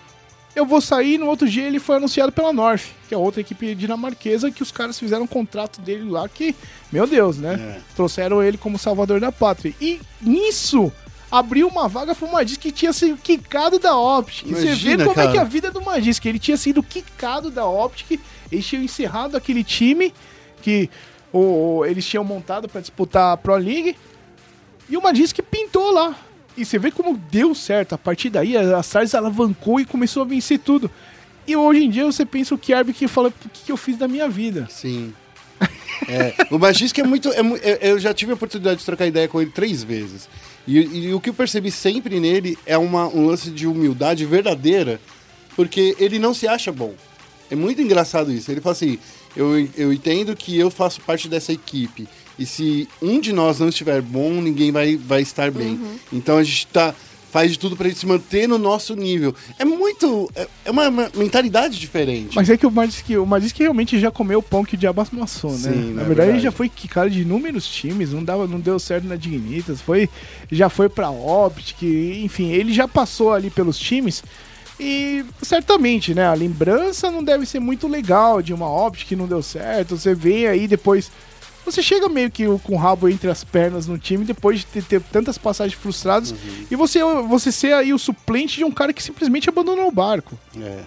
Eu 0.54 0.66
vou 0.66 0.80
sair, 0.80 1.16
no 1.16 1.26
outro 1.26 1.48
dia 1.48 1.64
ele 1.64 1.78
foi 1.78 1.96
anunciado 1.96 2.32
pela 2.32 2.52
North, 2.52 2.86
que 3.08 3.14
é 3.14 3.16
outra 3.16 3.40
equipe 3.40 3.74
dinamarquesa 3.74 4.50
que 4.50 4.62
os 4.62 4.72
caras 4.72 4.98
fizeram 4.98 5.22
um 5.22 5.28
contrato 5.28 5.80
dele 5.80 6.10
lá 6.10 6.28
que, 6.28 6.56
meu 6.90 7.06
Deus, 7.06 7.38
né? 7.38 7.76
É. 7.78 7.80
Trouxeram 7.94 8.42
ele 8.42 8.58
como 8.58 8.78
salvador 8.78 9.20
da 9.20 9.30
pátria. 9.30 9.72
E 9.80 10.00
nisso 10.20 10.92
abriu 11.30 11.68
uma 11.68 11.86
vaga 11.86 12.14
pro 12.14 12.30
Madis 12.30 12.56
que 12.56 12.72
tinha 12.72 12.92
sido 12.92 13.16
quicado 13.16 13.78
da 13.78 13.96
Optic. 13.96 14.48
Você 14.48 14.54
vê 14.54 14.66
Imagina, 14.66 15.04
como 15.04 15.12
é 15.12 15.14
cara. 15.14 15.30
que 15.30 15.38
é 15.38 15.40
a 15.40 15.44
vida 15.44 15.70
do 15.70 15.80
Magisk. 15.80 16.26
Ele 16.26 16.38
tinha 16.38 16.56
sido 16.56 16.82
quicado 16.82 17.50
da 17.50 17.64
Optic, 17.64 18.20
eles 18.50 18.66
tinham 18.66 18.82
encerrado 18.82 19.36
aquele 19.36 19.62
time 19.62 20.12
que 20.60 20.90
o, 21.32 21.84
eles 21.86 22.04
tinham 22.04 22.24
montado 22.24 22.68
pra 22.68 22.80
disputar 22.80 23.32
a 23.32 23.36
Pro 23.36 23.54
League. 23.56 23.96
E 24.88 24.96
o 24.96 25.02
Magisk 25.02 25.40
pintou 25.42 25.92
lá. 25.92 26.16
E 26.60 26.64
você 26.64 26.78
vê 26.78 26.90
como 26.90 27.16
deu 27.16 27.54
certo. 27.54 27.94
A 27.94 27.98
partir 27.98 28.28
daí, 28.28 28.56
a 28.56 28.80
Stars 28.80 29.14
alavancou 29.14 29.80
e 29.80 29.86
começou 29.86 30.22
a 30.22 30.26
vencer 30.26 30.58
tudo. 30.58 30.90
E 31.46 31.56
hoje 31.56 31.84
em 31.84 31.90
dia 31.90 32.04
você 32.04 32.26
pensa 32.26 32.54
o 32.54 32.58
Kierby 32.58 32.92
que 32.92 33.08
fala: 33.08 33.28
o 33.28 33.48
que, 33.48 33.64
que 33.64 33.72
eu 33.72 33.76
fiz 33.76 33.96
da 33.96 34.06
minha 34.06 34.28
vida? 34.28 34.68
Sim. 34.70 35.14
É, 36.08 36.34
o 36.50 36.58
Magisk 36.58 36.98
é 36.98 37.02
muito. 37.02 37.30
é 37.30 37.40
é- 37.62 37.90
eu 37.90 37.98
já 37.98 38.14
tive 38.14 38.32
a 38.32 38.34
oportunidade 38.34 38.80
de 38.80 38.86
trocar 38.86 39.06
ideia 39.06 39.28
com 39.28 39.38
ele 39.40 39.50
três 39.50 39.84
vezes. 39.84 40.30
E, 40.66 40.78
e 40.78 41.14
o 41.14 41.20
que 41.20 41.28
eu 41.28 41.34
percebi 41.34 41.70
sempre 41.70 42.18
nele 42.18 42.58
é 42.64 42.76
uma, 42.78 43.06
um 43.06 43.26
lance 43.26 43.50
de 43.50 43.66
humildade 43.66 44.24
verdadeira, 44.24 44.98
porque 45.54 45.94
ele 45.98 46.18
não 46.18 46.32
se 46.32 46.48
acha 46.48 46.72
bom. 46.72 46.94
É 47.50 47.54
muito 47.54 47.82
engraçado 47.82 48.32
isso. 48.32 48.50
Ele 48.50 48.62
fala 48.62 48.72
assim: 48.72 48.98
eu, 49.36 49.68
eu 49.76 49.92
entendo 49.92 50.34
que 50.34 50.58
eu 50.58 50.70
faço 50.70 51.02
parte 51.02 51.28
dessa 51.28 51.52
equipe. 51.52 52.08
E 52.40 52.46
se 52.46 52.88
um 53.02 53.20
de 53.20 53.34
nós 53.34 53.60
não 53.60 53.68
estiver 53.68 54.00
bom, 54.00 54.40
ninguém 54.40 54.72
vai, 54.72 54.96
vai 54.96 55.20
estar 55.20 55.50
bem. 55.50 55.78
Então 56.10 56.38
a 56.38 56.42
gente 56.42 56.66
tá, 56.68 56.94
faz 57.30 57.50
de 57.52 57.58
tudo 57.58 57.76
pra 57.76 57.86
gente 57.86 57.98
se 58.00 58.06
manter 58.06 58.48
no 58.48 58.56
nosso 58.56 58.96
nível. 58.96 59.34
É 59.58 59.64
muito. 59.66 60.30
É, 60.34 60.48
é 60.64 60.70
uma, 60.70 60.88
uma 60.88 61.10
mentalidade 61.14 61.78
diferente. 61.78 62.34
Mas 62.34 62.48
é 62.48 62.56
que 62.56 62.66
o 62.66 62.70
Magisk, 62.70 63.10
o 63.10 63.26
Magisk 63.26 63.58
realmente 63.58 64.00
já 64.00 64.10
comeu 64.10 64.38
o 64.38 64.42
pão 64.42 64.64
que 64.64 64.74
o 64.74 64.78
diabo 64.78 65.06
amassou, 65.12 65.50
né? 65.52 65.58
Sim, 65.58 65.68
Na 65.68 65.74
é 65.74 65.76
verdade, 65.76 66.06
verdade. 66.06 66.30
ele 66.30 66.40
já 66.40 66.50
foi 66.50 66.70
quicado 66.70 67.10
de 67.10 67.20
inúmeros 67.20 67.68
times, 67.68 68.12
não, 68.12 68.24
dava, 68.24 68.46
não 68.46 68.58
deu 68.58 68.78
certo 68.78 69.06
na 69.06 69.16
Dignitas, 69.16 69.82
foi, 69.82 70.08
já 70.50 70.70
foi 70.70 70.88
pra 70.88 71.10
Optic, 71.10 71.82
enfim, 71.82 72.50
ele 72.52 72.72
já 72.72 72.88
passou 72.88 73.34
ali 73.34 73.50
pelos 73.50 73.78
times. 73.78 74.24
E 74.82 75.26
certamente, 75.42 76.14
né? 76.14 76.24
A 76.26 76.32
lembrança 76.32 77.10
não 77.10 77.22
deve 77.22 77.44
ser 77.44 77.60
muito 77.60 77.86
legal 77.86 78.40
de 78.40 78.54
uma 78.54 78.86
Optic 78.86 79.08
que 79.08 79.14
não 79.14 79.26
deu 79.26 79.42
certo. 79.42 79.94
Você 79.94 80.14
vem 80.14 80.46
aí 80.46 80.66
depois. 80.66 81.12
Você 81.70 81.82
chega 81.82 82.08
meio 82.08 82.30
que 82.30 82.44
com 82.64 82.74
o 82.74 82.76
rabo 82.76 83.08
entre 83.08 83.30
as 83.30 83.44
pernas 83.44 83.86
no 83.86 83.96
time 83.98 84.24
depois 84.24 84.60
de 84.60 84.66
ter, 84.66 84.82
ter 84.82 85.00
tantas 85.00 85.38
passagens 85.38 85.78
frustradas 85.80 86.34
e 86.70 86.76
você, 86.76 87.00
você 87.28 87.50
ser 87.52 87.72
aí 87.74 87.92
o 87.92 87.98
suplente 87.98 88.56
de 88.56 88.64
um 88.64 88.70
cara 88.72 88.92
que 88.92 89.02
simplesmente 89.02 89.48
abandonou 89.48 89.88
o 89.88 89.92
barco 89.92 90.38
É. 90.60 90.80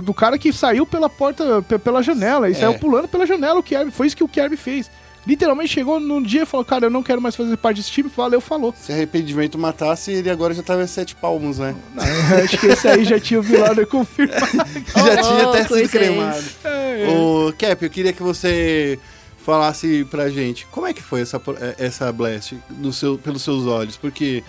do 0.00 0.14
cara 0.14 0.38
que 0.38 0.52
saiu 0.52 0.86
pela 0.86 1.10
porta, 1.10 1.60
pe- 1.62 1.78
pela 1.78 2.02
janela, 2.02 2.48
e 2.48 2.52
É. 2.52 2.54
saiu 2.54 2.74
pulando 2.78 3.08
pela 3.08 3.26
janela 3.26 3.58
o 3.60 3.62
Kierby. 3.62 3.90
Foi 3.90 4.06
isso 4.06 4.16
que 4.16 4.24
o 4.24 4.28
Kierby 4.28 4.56
fez. 4.56 4.90
Literalmente 5.26 5.72
chegou 5.72 5.98
num 5.98 6.22
dia 6.22 6.42
e 6.42 6.46
falou, 6.46 6.66
cara, 6.66 6.84
eu 6.84 6.90
não 6.90 7.02
quero 7.02 7.18
mais 7.20 7.34
fazer 7.34 7.56
parte 7.56 7.78
desse 7.78 7.90
time. 7.90 8.10
Valeu, 8.14 8.42
falou. 8.42 8.74
Se 8.78 8.92
arrependimento 8.92 9.56
matasse, 9.58 10.12
ele 10.12 10.28
agora 10.28 10.52
já 10.52 10.62
tava 10.62 10.86
sete 10.86 11.14
palmos, 11.14 11.58
né? 11.58 11.74
Não, 11.94 12.04
acho 12.44 12.58
que 12.58 12.66
esse 12.66 12.86
aí 12.86 13.04
já 13.04 13.18
tinha 13.18 13.40
o 13.40 13.42
Vilano 13.44 13.86
confirmado. 13.86 14.46
já 14.94 15.20
Ô, 15.22 15.22
tinha 15.22 15.48
até 15.48 15.64
sido 15.66 15.88
cremado. 15.88 16.44
É, 16.62 17.04
é. 17.04 17.08
Ô, 17.08 17.52
Cap, 17.58 17.82
eu 17.82 17.90
queria 17.90 18.12
que 18.12 18.22
você 18.22 18.98
falasse 19.44 20.06
pra 20.10 20.30
gente 20.30 20.66
como 20.70 20.86
é 20.86 20.94
que 20.94 21.02
foi 21.02 21.20
essa, 21.20 21.40
eh, 21.60 21.74
essa 21.78 22.10
Blast 22.10 22.56
no 22.70 22.92
seu, 22.92 23.18
pelos 23.18 23.42
seus 23.42 23.66
olhos, 23.66 23.96
porque 23.96 24.42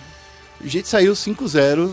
a 0.63 0.67
gente 0.67 0.87
saiu 0.87 1.13
5-0 1.13 1.91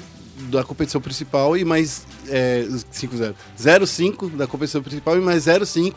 da 0.51 0.63
competição 0.63 1.01
principal 1.01 1.57
e 1.57 1.65
mais 1.65 2.07
é, 2.29 2.65
5-0. 2.93 3.35
0-5 3.59 4.37
da 4.37 4.47
competição 4.47 4.83
principal 4.83 5.17
e 5.19 5.21
mais 5.21 5.45
0-5 5.45 5.95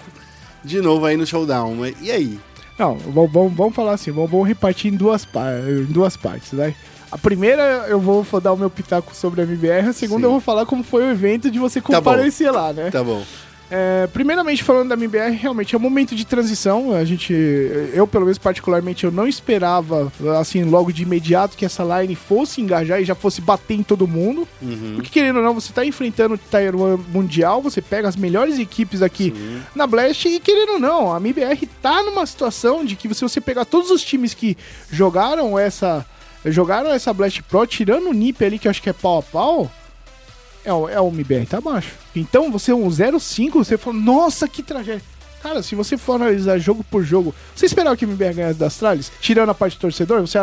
de 0.63 0.81
novo 0.81 1.05
aí 1.05 1.15
no 1.15 1.25
showdown. 1.25 1.75
Mas 1.75 1.95
E 2.01 2.11
aí? 2.11 2.39
Não, 2.77 2.97
vamos, 2.97 3.31
vamos, 3.31 3.53
vamos 3.53 3.75
falar 3.75 3.93
assim, 3.93 4.11
vamos, 4.11 4.47
repartir 4.47 4.93
em 4.93 4.97
duas, 4.97 5.25
em 5.69 5.85
duas 5.85 6.17
partes, 6.17 6.53
vai. 6.53 6.75
A 7.11 7.17
primeira 7.17 7.85
eu 7.87 7.99
vou 8.01 8.25
dar 8.41 8.51
o 8.51 8.57
meu 8.57 8.69
pitaco 8.69 9.15
sobre 9.15 9.41
a 9.41 9.43
MBR, 9.45 9.89
a 9.89 9.93
segunda 9.93 10.21
Sim. 10.21 10.25
eu 10.25 10.31
vou 10.31 10.41
falar 10.41 10.65
como 10.65 10.83
foi 10.83 11.03
o 11.03 11.11
evento 11.11 11.49
de 11.49 11.59
você 11.59 11.79
Tá 11.79 11.95
comparecer 11.95 12.51
lá, 12.51 12.73
né? 12.73 12.89
Tá 12.91 13.03
bom. 13.03 13.23
É, 13.69 14.07
primeiramente 14.07 14.63
falando 14.63 14.89
da 14.89 14.95
MBR, 14.95 15.31
realmente 15.31 15.73
é 15.73 15.77
um 15.77 15.81
momento 15.81 16.15
de 16.15 16.25
transição. 16.25 16.93
A 16.93 17.03
gente, 17.03 17.33
eu 17.93 18.05
pelo 18.07 18.25
menos 18.25 18.37
particularmente, 18.37 19.03
eu 19.03 19.11
não 19.11 19.27
esperava 19.27 20.11
assim 20.39 20.63
logo 20.63 20.91
de 20.91 21.03
imediato 21.03 21.57
que 21.57 21.65
essa 21.65 21.83
line 21.83 22.15
fosse 22.15 22.61
engajar 22.61 23.01
e 23.01 23.05
já 23.05 23.15
fosse 23.15 23.41
bater 23.41 23.75
em 23.75 23.83
todo 23.83 24.07
mundo. 24.07 24.47
Uhum. 24.61 24.93
Porque 24.95 25.09
querendo 25.09 25.37
ou 25.37 25.43
não, 25.43 25.53
você 25.53 25.73
tá 25.73 25.85
enfrentando 25.85 26.35
o 26.35 26.37
Tier 26.37 26.75
1 26.75 26.97
mundial, 27.11 27.61
você 27.61 27.81
pega 27.81 28.07
as 28.07 28.15
melhores 28.15 28.59
equipes 28.59 29.01
aqui 29.01 29.33
na 29.73 29.87
Blast 29.87 30.27
e 30.27 30.39
querendo 30.39 30.73
ou 30.73 30.79
não, 30.79 31.13
a 31.13 31.17
MBR 31.17 31.67
tá 31.81 32.03
numa 32.03 32.25
situação 32.25 32.85
de 32.85 32.95
que 32.95 33.11
se 33.13 33.21
você 33.21 33.41
pegar 33.41 33.65
todos 33.65 33.89
os 33.89 34.03
times 34.03 34.33
que 34.33 34.57
jogaram 34.91 35.57
essa 35.57 36.05
jogaram 36.45 36.91
essa 36.91 37.11
Blast 37.11 37.41
Pro, 37.43 37.65
tirando 37.65 38.09
o 38.09 38.13
NiP 38.13 38.45
ali 38.45 38.59
que 38.59 38.67
eu 38.67 38.69
acho 38.69 38.81
que 38.81 38.89
é 38.89 38.93
pau 38.93 39.17
a 39.17 39.23
pau, 39.23 39.71
é, 40.65 40.73
o- 40.73 40.89
é 40.89 40.99
o 40.99 41.07
MBR 41.09 41.45
tá 41.45 41.57
abaixo. 41.59 41.91
Então 42.15 42.51
você 42.51 42.71
é 42.71 42.75
um 42.75 42.89
0-5, 42.89 43.53
você 43.63 43.77
fala, 43.77 43.95
nossa, 43.97 44.47
que 44.47 44.63
tragédia. 44.63 45.01
Cara, 45.43 45.61
se 45.61 45.75
você 45.75 45.95
for 45.97 46.13
analisar 46.15 46.57
jogo 46.57 46.83
por 46.89 47.03
jogo, 47.03 47.33
você 47.55 47.67
esperava 47.67 47.95
que 47.95 48.03
o 48.05 48.09
MBR 48.09 48.33
ganhasse 48.33 48.57
das 48.59 48.73
Astralis? 48.73 49.11
Tirando 49.21 49.49
a 49.49 49.53
parte 49.53 49.77
do 49.77 49.81
torcedor, 49.81 50.19
você 50.21 50.39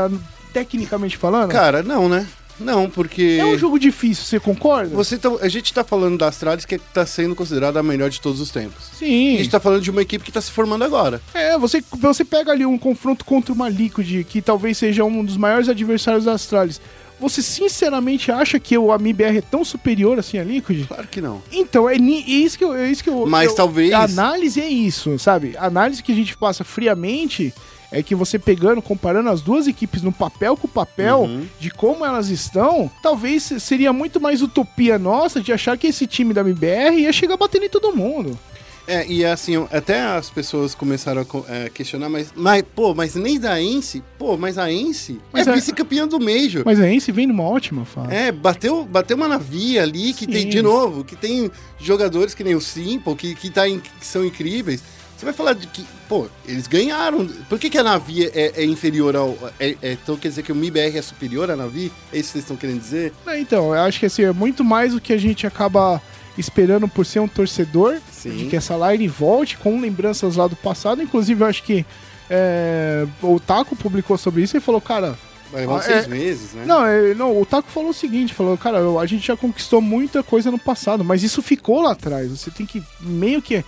tecnicamente 0.53 1.17
falando? 1.17 1.51
Cara, 1.51 1.83
não, 1.83 2.09
né? 2.09 2.27
Não, 2.61 2.89
porque. 2.89 3.39
é 3.41 3.45
um 3.45 3.59
jogo 3.59 3.79
difícil, 3.79 4.25
você 4.25 4.39
concorda? 4.39 4.95
Você 4.95 5.17
tá- 5.19 5.31
a 5.41 5.49
gente 5.49 5.73
tá 5.73 5.83
falando 5.83 6.19
da 6.19 6.29
Astralis 6.29 6.65
que 6.65 6.79
tá 6.79 7.05
sendo 7.05 7.35
considerada 7.35 7.81
a 7.81 7.83
melhor 7.83 8.11
de 8.11 8.21
todos 8.21 8.41
os 8.41 8.51
tempos. 8.51 8.91
A 8.93 8.97
Sim. 8.97 9.39
gente 9.39 9.51
tá 9.51 9.59
falando 9.59 9.81
de 9.83 9.91
uma 9.91 10.03
equipe 10.03 10.25
que 10.25 10.31
tá 10.31 10.41
se 10.41 10.53
formando 10.53 10.85
agora. 10.85 11.21
É, 11.35 11.59
você, 11.59 11.83
você 11.99 12.25
pega 12.25 12.53
ali 12.53 12.65
um 12.65 12.79
confronto 12.79 13.25
contra 13.25 13.53
uma 13.53 13.69
Liquid, 13.69 14.25
que 14.27 14.41
talvez 14.43 14.77
seja 14.79 15.03
um 15.03 15.25
dos 15.25 15.37
maiores 15.37 15.69
adversários 15.69 16.27
da 16.27 16.35
Astralis. 16.35 16.81
Você 17.23 17.41
sinceramente 17.41 18.31
acha 18.33 18.59
que 18.61 18.77
o 18.77 18.93
MBR 18.95 19.39
é 19.39 19.41
tão 19.41 19.65
superior 19.65 20.19
assim 20.19 20.39
a 20.39 20.45
Liquid? 20.45 20.87
Claro 20.89 21.07
que 21.09 21.21
não. 21.21 21.41
Então, 21.53 21.89
é, 21.89 21.95
é 21.95 21.99
isso 21.99 22.59
que 22.59 22.65
eu. 22.65 22.75
É 22.75 22.91
isso 22.91 23.03
que 23.03 23.09
eu 23.09 23.25
Mas 23.27 23.51
eu- 23.51 23.55
talvez- 23.57 23.93
A 23.93 24.03
análise 24.03 24.61
é 24.61 24.69
isso, 24.69 25.19
sabe? 25.19 25.55
A 25.57 25.67
análise 25.67 26.03
que 26.03 26.11
a 26.13 26.15
gente 26.15 26.37
passa 26.37 26.65
friamente 26.65 27.55
é 27.93 28.03
que 28.03 28.15
você 28.15 28.39
pegando, 28.39 28.83
comparando 28.83 29.29
as 29.31 29.41
duas 29.41 29.67
equipes 29.69 30.03
no 30.03 30.11
papel 30.13 30.57
com 30.57 30.67
o 30.67 30.71
papel, 30.71 31.21
Uhum. 31.21 31.47
de 31.61 31.71
como 31.71 32.05
elas 32.05 32.29
estão, 32.29 32.91
talvez 33.03 33.53
seria 33.61 33.93
muito 33.93 34.21
mais 34.21 34.43
utopia 34.43 34.99
nossa 34.99 35.41
de 35.41 35.53
achar 35.53 35.77
que 35.79 35.87
esse 35.87 36.07
time 36.07 36.33
da 36.35 36.41
MBR 36.41 36.97
ia 37.03 37.13
chegar 37.13 37.37
batendo 37.37 37.67
em 37.67 37.69
todo 37.71 37.95
mundo. 37.95 38.39
É, 38.87 39.07
e 39.07 39.25
assim, 39.25 39.55
até 39.71 40.01
as 40.01 40.29
pessoas 40.29 40.75
começaram 40.75 41.23
a 41.23 41.53
é, 41.53 41.69
questionar, 41.71 42.09
mas, 42.09 42.33
mas, 42.35 42.63
pô, 42.75 42.95
mas 42.95 43.15
nem 43.15 43.39
da 43.39 43.61
Ence, 43.63 44.03
pô, 44.19 44.37
mas 44.37 44.59
a 44.59 44.73
Ence 44.73 45.19
Mas 45.33 45.47
é 45.47 45.53
vice-campeã 45.55 46.07
do 46.07 46.19
Major. 46.19 46.63
Mas 46.65 46.81
a 46.81 46.91
Ence 46.93 47.13
vem 47.13 47.27
numa 47.27 47.45
ótima 47.45 47.85
fase. 47.85 48.13
É, 48.13 48.33
bateu, 48.33 48.85
bateu 48.85 49.17
uma 49.17 49.29
navia 49.29 49.83
ali 49.83 50.13
que 50.13 50.25
Sim. 50.25 50.31
tem, 50.33 50.49
de 50.49 50.61
novo, 50.63 51.05
que 51.05 51.15
tem 51.15 51.51
jogadores 51.79 52.35
que 52.35 52.43
nem 52.43 52.55
o 52.55 52.61
Simple, 52.61 53.15
que, 53.15 53.35
que, 53.35 53.51
tá 53.51 53.69
em- 53.69 53.79
que 53.81 54.07
são 54.07 54.25
incríveis. 54.25 54.83
Você 55.17 55.25
vai 55.27 55.33
falar 55.35 55.53
de 55.53 55.69
que, 55.69 55.85
pô, 56.09 56.27
eles 56.49 56.67
ganharam. 56.67 57.25
Por 57.49 57.57
que, 57.57 57.71
que 57.71 57.79
a 57.79 57.85
Navi 57.85 58.25
é, 58.35 58.55
é 58.57 58.65
inferior 58.65 59.15
ao. 59.15 59.39
É, 59.61 59.77
é- 59.81 59.93
então 59.93 60.17
quer 60.17 60.27
dizer 60.29 60.43
que 60.43 60.51
o 60.51 60.55
MIBR 60.57 60.99
é 60.99 61.03
superior 61.03 61.49
à 61.49 61.55
Navi? 61.55 61.93
É 62.13 62.17
isso 62.19 62.27
que 62.29 62.33
vocês 62.33 62.45
estão 62.45 62.57
querendo 62.57 62.81
dizer? 62.81 63.13
É, 63.29 63.39
Então, 63.39 63.67
eu 63.73 63.81
acho 63.83 64.01
que 64.01 64.07
assim, 64.07 64.23
é 64.25 64.33
muito 64.33 64.65
mais 64.65 64.93
o 64.93 65.01
que 65.01 65.13
a 65.13 65.17
gente 65.17 65.47
acaba 65.47 66.03
esperando 66.39 66.89
por 66.89 67.05
ser 67.07 67.21
um 67.21 67.29
torcedor, 67.29 67.99
Sim. 68.11 68.37
de 68.37 68.47
que 68.47 68.57
essa 68.57 68.75
line 68.77 69.07
volte 69.09 69.57
com 69.59 69.81
lembranças 69.81 70.37
lá 70.37 70.47
do 70.47 70.57
passado. 70.57 71.03
Inclusive, 71.03 71.43
eu 71.43 71.47
acho 71.47 71.63
que 71.63 71.85
é, 72.31 73.07
o 73.23 73.39
Taco 73.39 73.77
publicou 73.77 74.17
sobre 74.17 74.43
isso 74.43 74.57
e 74.57 74.61
falou, 74.61 74.81
cara. 74.81 75.17
Vai 75.51 75.63
levar 75.63 75.77
Ah, 75.81 75.83
seis 75.83 76.05
é- 76.07 76.09
meses, 76.09 76.53
né? 76.55 76.65
Não, 76.67 76.87
é, 76.87 77.13
não, 77.15 77.39
o 77.39 77.45
Taco 77.45 77.69
falou 77.71 77.91
o 77.91 77.95
seguinte, 77.95 78.33
falou, 78.33 78.57
cara, 78.57 78.79
a 78.99 79.05
gente 79.07 79.27
já 79.27 79.37
conquistou 79.37 79.83
muita 79.83 80.23
coisa 80.23 80.51
no 80.51 80.59
passado, 80.59 81.05
mas 81.05 81.23
isso 81.23 81.43
ficou 81.43 81.83
lá 81.83 81.93
atrás. 81.93 82.31
Você 82.31 82.51
tem 82.51 82.65
que 82.65 82.83
meio 83.01 83.43
que 83.43 83.63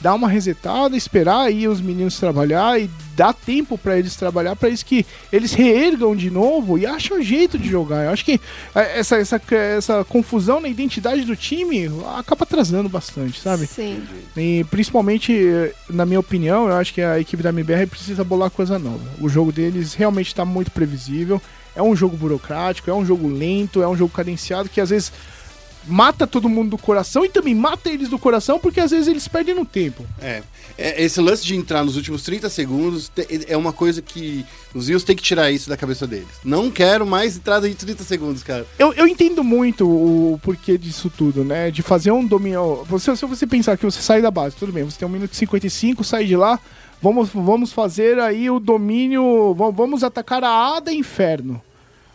dar 0.00 0.14
uma 0.14 0.28
resetada, 0.28 0.96
esperar 0.96 1.40
aí 1.40 1.66
os 1.66 1.80
meninos 1.80 2.18
trabalhar 2.18 2.80
e 2.80 2.88
dar 3.16 3.34
tempo 3.34 3.76
pra 3.76 3.98
eles 3.98 4.14
trabalhar, 4.14 4.54
pra 4.54 4.68
eles 4.68 4.82
que 4.82 5.04
eles 5.32 5.52
reergam 5.52 6.14
de 6.14 6.30
novo 6.30 6.78
e 6.78 6.86
acham 6.86 7.18
um 7.18 7.22
jeito 7.22 7.58
de 7.58 7.68
jogar. 7.68 8.04
Eu 8.04 8.10
acho 8.10 8.24
que 8.24 8.40
é, 8.74 8.98
essa, 8.98 9.16
essa, 9.16 9.40
essa 9.50 10.04
confusão 10.04 10.60
na 10.60 10.68
identidade 10.68 11.24
do 11.24 11.34
time 11.34 11.90
acaba 12.16 12.44
atrasando 12.44 12.88
bastante, 12.88 13.40
sabe? 13.40 13.66
Sim. 13.66 14.02
E 14.36 14.64
principalmente, 14.70 15.34
na 15.90 16.06
minha 16.06 16.20
opinião, 16.20 16.68
eu 16.68 16.76
acho 16.76 16.94
que 16.94 17.02
a 17.02 17.18
equipe 17.18 17.42
da 17.42 17.50
MBR 17.50 17.86
precisa 17.88 18.22
bolar 18.22 18.50
coisa 18.50 18.78
nova. 18.78 19.02
O 19.20 19.28
jogo 19.28 19.50
deles 19.50 19.94
realmente 19.94 20.28
está 20.28 20.44
muito 20.44 20.70
previsível. 20.70 21.42
É 21.74 21.82
um 21.82 21.94
jogo 21.94 22.16
burocrático, 22.16 22.90
é 22.90 22.94
um 22.94 23.04
jogo 23.04 23.28
lento, 23.28 23.82
é 23.82 23.88
um 23.88 23.96
jogo 23.96 24.12
cadenciado 24.12 24.68
que 24.68 24.80
às 24.80 24.90
vezes 24.90 25.12
mata 25.88 26.26
todo 26.26 26.48
mundo 26.48 26.70
do 26.70 26.78
coração 26.78 27.24
e 27.24 27.28
também 27.28 27.54
mata 27.54 27.88
eles 27.90 28.08
do 28.08 28.18
coração 28.18 28.58
porque 28.58 28.78
às 28.80 28.90
vezes 28.90 29.08
eles 29.08 29.26
perdem 29.26 29.54
no 29.54 29.64
tempo. 29.64 30.04
É. 30.20 30.42
É, 30.76 31.02
Esse 31.02 31.20
lance 31.20 31.44
de 31.44 31.56
entrar 31.56 31.84
nos 31.84 31.96
últimos 31.96 32.22
30 32.22 32.48
segundos 32.50 33.10
é 33.48 33.56
uma 33.56 33.72
coisa 33.72 34.00
que 34.00 34.44
os 34.74 34.86
Rios 34.88 35.02
têm 35.02 35.16
que 35.16 35.22
tirar 35.22 35.50
isso 35.50 35.68
da 35.68 35.76
cabeça 35.76 36.06
deles. 36.06 36.28
Não 36.44 36.70
quero 36.70 37.04
mais 37.06 37.36
entrada 37.36 37.68
de 37.68 37.74
30 37.74 38.04
segundos, 38.04 38.42
cara. 38.44 38.64
Eu, 38.78 38.92
eu 38.92 39.08
entendo 39.08 39.42
muito 39.42 39.88
o 39.88 40.38
porquê 40.42 40.78
disso 40.78 41.10
tudo, 41.10 41.42
né? 41.42 41.70
De 41.70 41.82
fazer 41.82 42.12
um 42.12 42.24
domínio. 42.24 42.84
Você, 42.88 43.16
se 43.16 43.26
você 43.26 43.46
pensar 43.46 43.76
que 43.76 43.84
você 43.84 44.00
sai 44.00 44.22
da 44.22 44.30
base, 44.30 44.54
tudo 44.56 44.70
bem, 44.72 44.84
você 44.84 44.98
tem 44.98 45.08
um 45.08 45.10
minuto 45.10 45.32
e 45.32 45.36
55, 45.36 46.04
sai 46.04 46.24
de 46.26 46.36
lá, 46.36 46.60
vamos, 47.02 47.30
vamos 47.30 47.72
fazer 47.72 48.18
aí 48.20 48.48
o 48.48 48.60
domínio. 48.60 49.54
va- 49.54 49.70
Vamos 49.70 50.04
atacar 50.04 50.44
a 50.44 50.76
Ada 50.76 50.92
Inferno. 50.92 51.60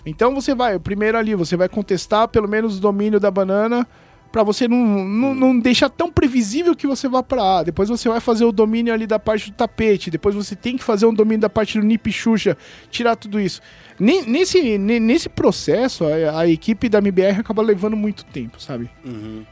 Então 0.05 0.33
você 0.35 0.53
vai, 0.53 0.77
primeiro 0.79 1.17
ali, 1.17 1.35
você 1.35 1.55
vai 1.55 1.69
contestar 1.69 2.27
pelo 2.27 2.47
menos 2.47 2.77
o 2.77 2.81
domínio 2.81 3.19
da 3.19 3.31
banana. 3.31 3.87
Pra 4.31 4.41
você 4.41 4.67
não, 4.67 4.77
não, 4.77 5.35
não 5.35 5.59
deixar 5.59 5.89
tão 5.89 6.11
previsível 6.11 6.75
que 6.75 6.87
você 6.87 7.07
vá 7.07 7.21
pra 7.21 7.59
A. 7.59 7.63
Depois 7.63 7.87
você 7.87 8.09
vai 8.09 8.19
fazer 8.19 8.43
o 8.43 8.51
domínio 8.51 8.91
ali 8.91 9.05
da 9.05 9.19
parte 9.19 9.51
do 9.51 9.55
tapete. 9.55 10.09
Depois 10.09 10.33
você 10.33 10.55
tem 10.55 10.75
que 10.75 10.83
fazer 10.83 11.05
um 11.05 11.13
domínio 11.13 11.41
da 11.41 11.49
parte 11.49 11.79
do 11.79 11.85
Nip 11.85 12.11
Xuxa. 12.11 12.57
Tirar 12.89 13.15
tudo 13.15 13.39
isso. 13.39 13.61
Ne- 13.99 14.23
Nesse, 14.23 14.77
ne- 14.77 14.99
nesse 14.99 15.29
processo, 15.29 16.03
a, 16.05 16.39
a 16.39 16.47
equipe 16.47 16.89
da 16.89 16.97
MBR 16.97 17.39
acaba 17.39 17.61
levando 17.61 17.95
muito 17.95 18.25
tempo, 18.25 18.61
sabe? 18.61 18.89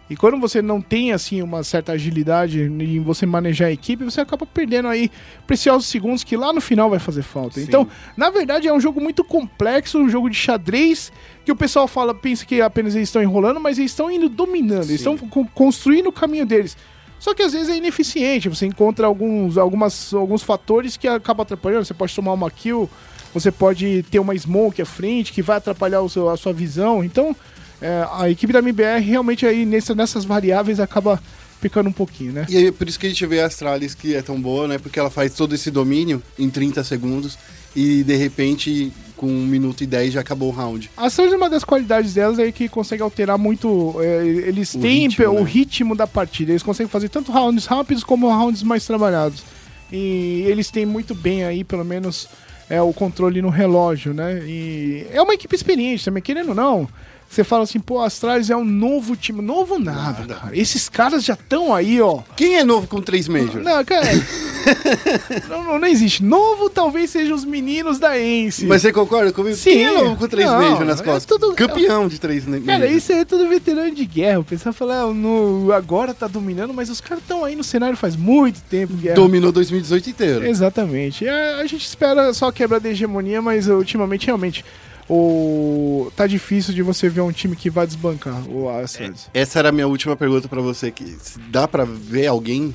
E 0.09 0.15
quando 0.15 0.39
você 0.39 0.61
não 0.61 0.81
tem, 0.81 1.11
assim, 1.13 1.41
uma 1.41 1.63
certa 1.63 1.91
agilidade 1.91 2.61
em 2.61 2.99
você 3.01 3.25
manejar 3.25 3.67
a 3.67 3.71
equipe, 3.71 4.03
você 4.03 4.19
acaba 4.21 4.45
perdendo 4.45 4.87
aí 4.87 5.11
preciosos 5.45 5.87
segundos 5.87 6.23
que 6.23 6.35
lá 6.35 6.51
no 6.51 6.59
final 6.61 6.89
vai 6.89 6.99
fazer 6.99 7.21
falta. 7.21 7.59
Sim. 7.59 7.65
Então, 7.67 7.87
na 8.17 8.29
verdade, 8.29 8.67
é 8.67 8.73
um 8.73 8.79
jogo 8.79 8.99
muito 8.99 9.23
complexo, 9.23 9.99
um 9.99 10.09
jogo 10.09 10.29
de 10.29 10.35
xadrez, 10.37 11.11
que 11.45 11.51
o 11.51 11.55
pessoal 11.55 11.87
fala, 11.87 12.13
pensa 12.13 12.45
que 12.45 12.61
apenas 12.61 12.95
eles 12.95 13.09
estão 13.09 13.21
enrolando, 13.21 13.59
mas 13.59 13.77
eles 13.77 13.91
estão 13.91 14.09
indo 14.11 14.27
dominando, 14.29 14.89
eles 14.89 15.01
Sim. 15.01 15.13
estão 15.13 15.17
co- 15.17 15.47
construindo 15.53 16.07
o 16.07 16.11
caminho 16.11 16.45
deles. 16.45 16.75
Só 17.19 17.35
que 17.35 17.43
às 17.43 17.53
vezes 17.53 17.69
é 17.69 17.77
ineficiente, 17.77 18.49
você 18.49 18.65
encontra 18.65 19.05
alguns, 19.05 19.55
algumas, 19.55 20.11
alguns 20.11 20.41
fatores 20.41 20.97
que 20.97 21.07
acabam 21.07 21.43
atrapalhando. 21.43 21.85
Você 21.85 21.93
pode 21.93 22.15
tomar 22.15 22.33
uma 22.33 22.49
kill, 22.49 22.89
você 23.33 23.51
pode 23.51 24.03
ter 24.11 24.19
uma 24.19 24.35
smoke 24.37 24.81
à 24.81 24.85
frente 24.85 25.31
que 25.33 25.41
vai 25.41 25.57
atrapalhar 25.57 26.01
o 26.01 26.09
seu- 26.09 26.29
a 26.29 26.37
sua 26.37 26.53
visão. 26.53 27.03
Então, 27.03 27.35
é, 27.81 28.05
a 28.13 28.29
equipe 28.29 28.51
da 28.53 28.59
MBR 28.59 29.01
realmente 29.03 29.45
aí 29.45 29.65
nessa- 29.65 29.95
nessas 29.95 30.25
variáveis 30.25 30.79
acaba 30.79 31.21
picando 31.61 31.89
um 31.89 31.93
pouquinho, 31.93 32.33
né? 32.33 32.45
E 32.49 32.67
é 32.67 32.71
por 32.71 32.87
isso 32.89 32.99
que 32.99 33.05
a 33.05 33.09
gente 33.09 33.25
vê 33.25 33.39
a 33.41 33.45
Astralis 33.45 33.93
que 33.93 34.15
é 34.15 34.21
tão 34.21 34.39
boa, 34.41 34.67
né? 34.67 34.77
Porque 34.79 34.99
ela 34.99 35.09
faz 35.11 35.33
todo 35.33 35.53
esse 35.53 35.69
domínio 35.69 36.21
em 36.37 36.49
30 36.49 36.83
segundos 36.83 37.37
e 37.75 38.03
de 38.03 38.15
repente, 38.15 38.91
com 39.15 39.27
1 39.27 39.45
minuto 39.45 39.81
e 39.83 39.85
10 39.85 40.13
já 40.13 40.21
acabou 40.21 40.49
o 40.49 40.51
round. 40.51 40.89
A 40.97 41.07
Sanji, 41.07 41.35
uma 41.35 41.47
das 41.49 41.63
qualidades 41.63 42.15
delas 42.15 42.39
é 42.39 42.51
que 42.51 42.67
consegue 42.67 43.03
alterar 43.03 43.37
muito. 43.37 43.95
é, 44.01 44.25
eles 44.25 44.73
O 44.73 44.79
têm 44.79 45.07
ritmo, 45.07 45.29
o 45.29 45.33
né? 45.43 45.43
ritmo 45.51 45.95
da 45.95 46.07
partida. 46.07 46.51
Eles 46.51 46.63
conseguem 46.63 46.89
fazer 46.89 47.09
tanto 47.09 47.31
rounds 47.31 47.67
rápidos 47.67 48.03
como 48.03 48.27
rounds 48.27 48.63
mais 48.63 48.83
trabalhados. 48.85 49.43
E 49.91 50.43
eles 50.47 50.71
têm 50.71 50.85
muito 50.85 51.13
bem 51.13 51.43
aí, 51.43 51.63
pelo 51.63 51.85
menos, 51.85 52.27
é, 52.71 52.81
o 52.81 52.93
controle 52.93 53.41
no 53.41 53.49
relógio, 53.49 54.13
né? 54.13 54.41
E 54.45 55.05
é 55.11 55.21
uma 55.21 55.33
equipe 55.33 55.53
experiente 55.53 56.05
também, 56.05 56.23
querendo 56.23 56.49
ou 56.49 56.55
não. 56.55 56.87
Você 57.31 57.45
fala 57.45 57.63
assim, 57.63 57.79
pô, 57.79 57.99
a 58.01 58.07
Astralis 58.07 58.49
é 58.49 58.57
um 58.57 58.65
novo 58.65 59.15
time. 59.15 59.41
Novo 59.41 59.79
nada, 59.79 60.19
Nada. 60.19 60.33
cara. 60.35 60.57
Esses 60.57 60.89
caras 60.89 61.23
já 61.23 61.31
estão 61.33 61.73
aí, 61.73 62.01
ó. 62.01 62.19
Quem 62.35 62.57
é 62.57 62.63
novo 62.65 62.87
com 62.87 62.99
3 63.01 63.29
Majors? 63.29 63.63
Não, 63.63 63.85
cara. 63.85 64.05
não, 65.47 65.63
não, 65.63 65.79
não 65.79 65.87
existe. 65.87 66.21
Novo 66.21 66.69
talvez 66.69 67.09
sejam 67.09 67.33
os 67.33 67.45
meninos 67.45 67.99
da 67.99 68.19
Ence. 68.19 68.65
Mas 68.65 68.81
você 68.81 68.91
concorda 68.91 69.31
comigo? 69.31 69.55
Sim. 69.55 69.69
Quem 69.71 69.83
é 69.85 69.91
novo 70.03 70.17
com 70.17 70.27
3 70.27 70.45
Não, 70.45 70.57
Majors 70.61 70.87
nas 70.87 70.99
é 70.99 71.03
costas? 71.05 71.25
tudo- 71.25 71.55
Campeão 71.55 72.09
de 72.09 72.19
3 72.19 72.45
Majors. 72.45 72.65
Cara, 72.65 72.87
isso 72.87 73.13
é 73.13 73.23
tudo 73.23 73.47
veterano 73.47 73.95
de 73.95 74.05
guerra. 74.05 74.39
O 74.39 74.43
pessoal 74.43 74.73
fala, 74.73 75.03
ah, 75.03 75.13
no, 75.13 75.71
agora 75.71 76.13
tá 76.13 76.27
dominando, 76.27 76.73
mas 76.73 76.89
os 76.89 76.99
caras 76.99 77.23
estão 77.23 77.45
aí 77.45 77.55
no 77.55 77.63
cenário 77.63 77.95
faz 77.95 78.15
muito 78.17 78.59
tempo. 78.63 78.93
Guerra. 78.95 79.15
Dominou 79.15 79.53
2018 79.53 80.09
inteiro. 80.09 80.45
Exatamente. 80.45 81.25
É, 81.25 81.61
a 81.61 81.65
gente 81.65 81.85
espera 81.85 82.33
só 82.33 82.51
quebra 82.51 82.77
da 82.77 82.89
hegemonia, 82.89 83.41
mas 83.41 83.69
ultimamente 83.69 84.25
realmente 84.25 84.65
o 85.13 86.11
tá 86.15 86.25
difícil 86.25 86.73
de 86.73 86.81
você 86.81 87.09
ver 87.09 87.21
um 87.21 87.31
time 87.31 87.55
que 87.55 87.69
vai 87.69 87.85
desbancar 87.85 88.47
o 88.49 88.69
Astros. 88.69 89.27
Essa 89.33 89.59
era 89.59 89.69
a 89.69 89.71
minha 89.71 89.87
última 89.87 90.15
pergunta 90.15 90.47
pra 90.47 90.61
você. 90.61 90.89
Que 90.89 91.03
se 91.21 91.37
dá 91.51 91.67
pra 91.67 91.83
ver 91.85 92.27
alguém 92.27 92.73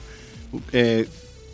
é, 0.72 1.06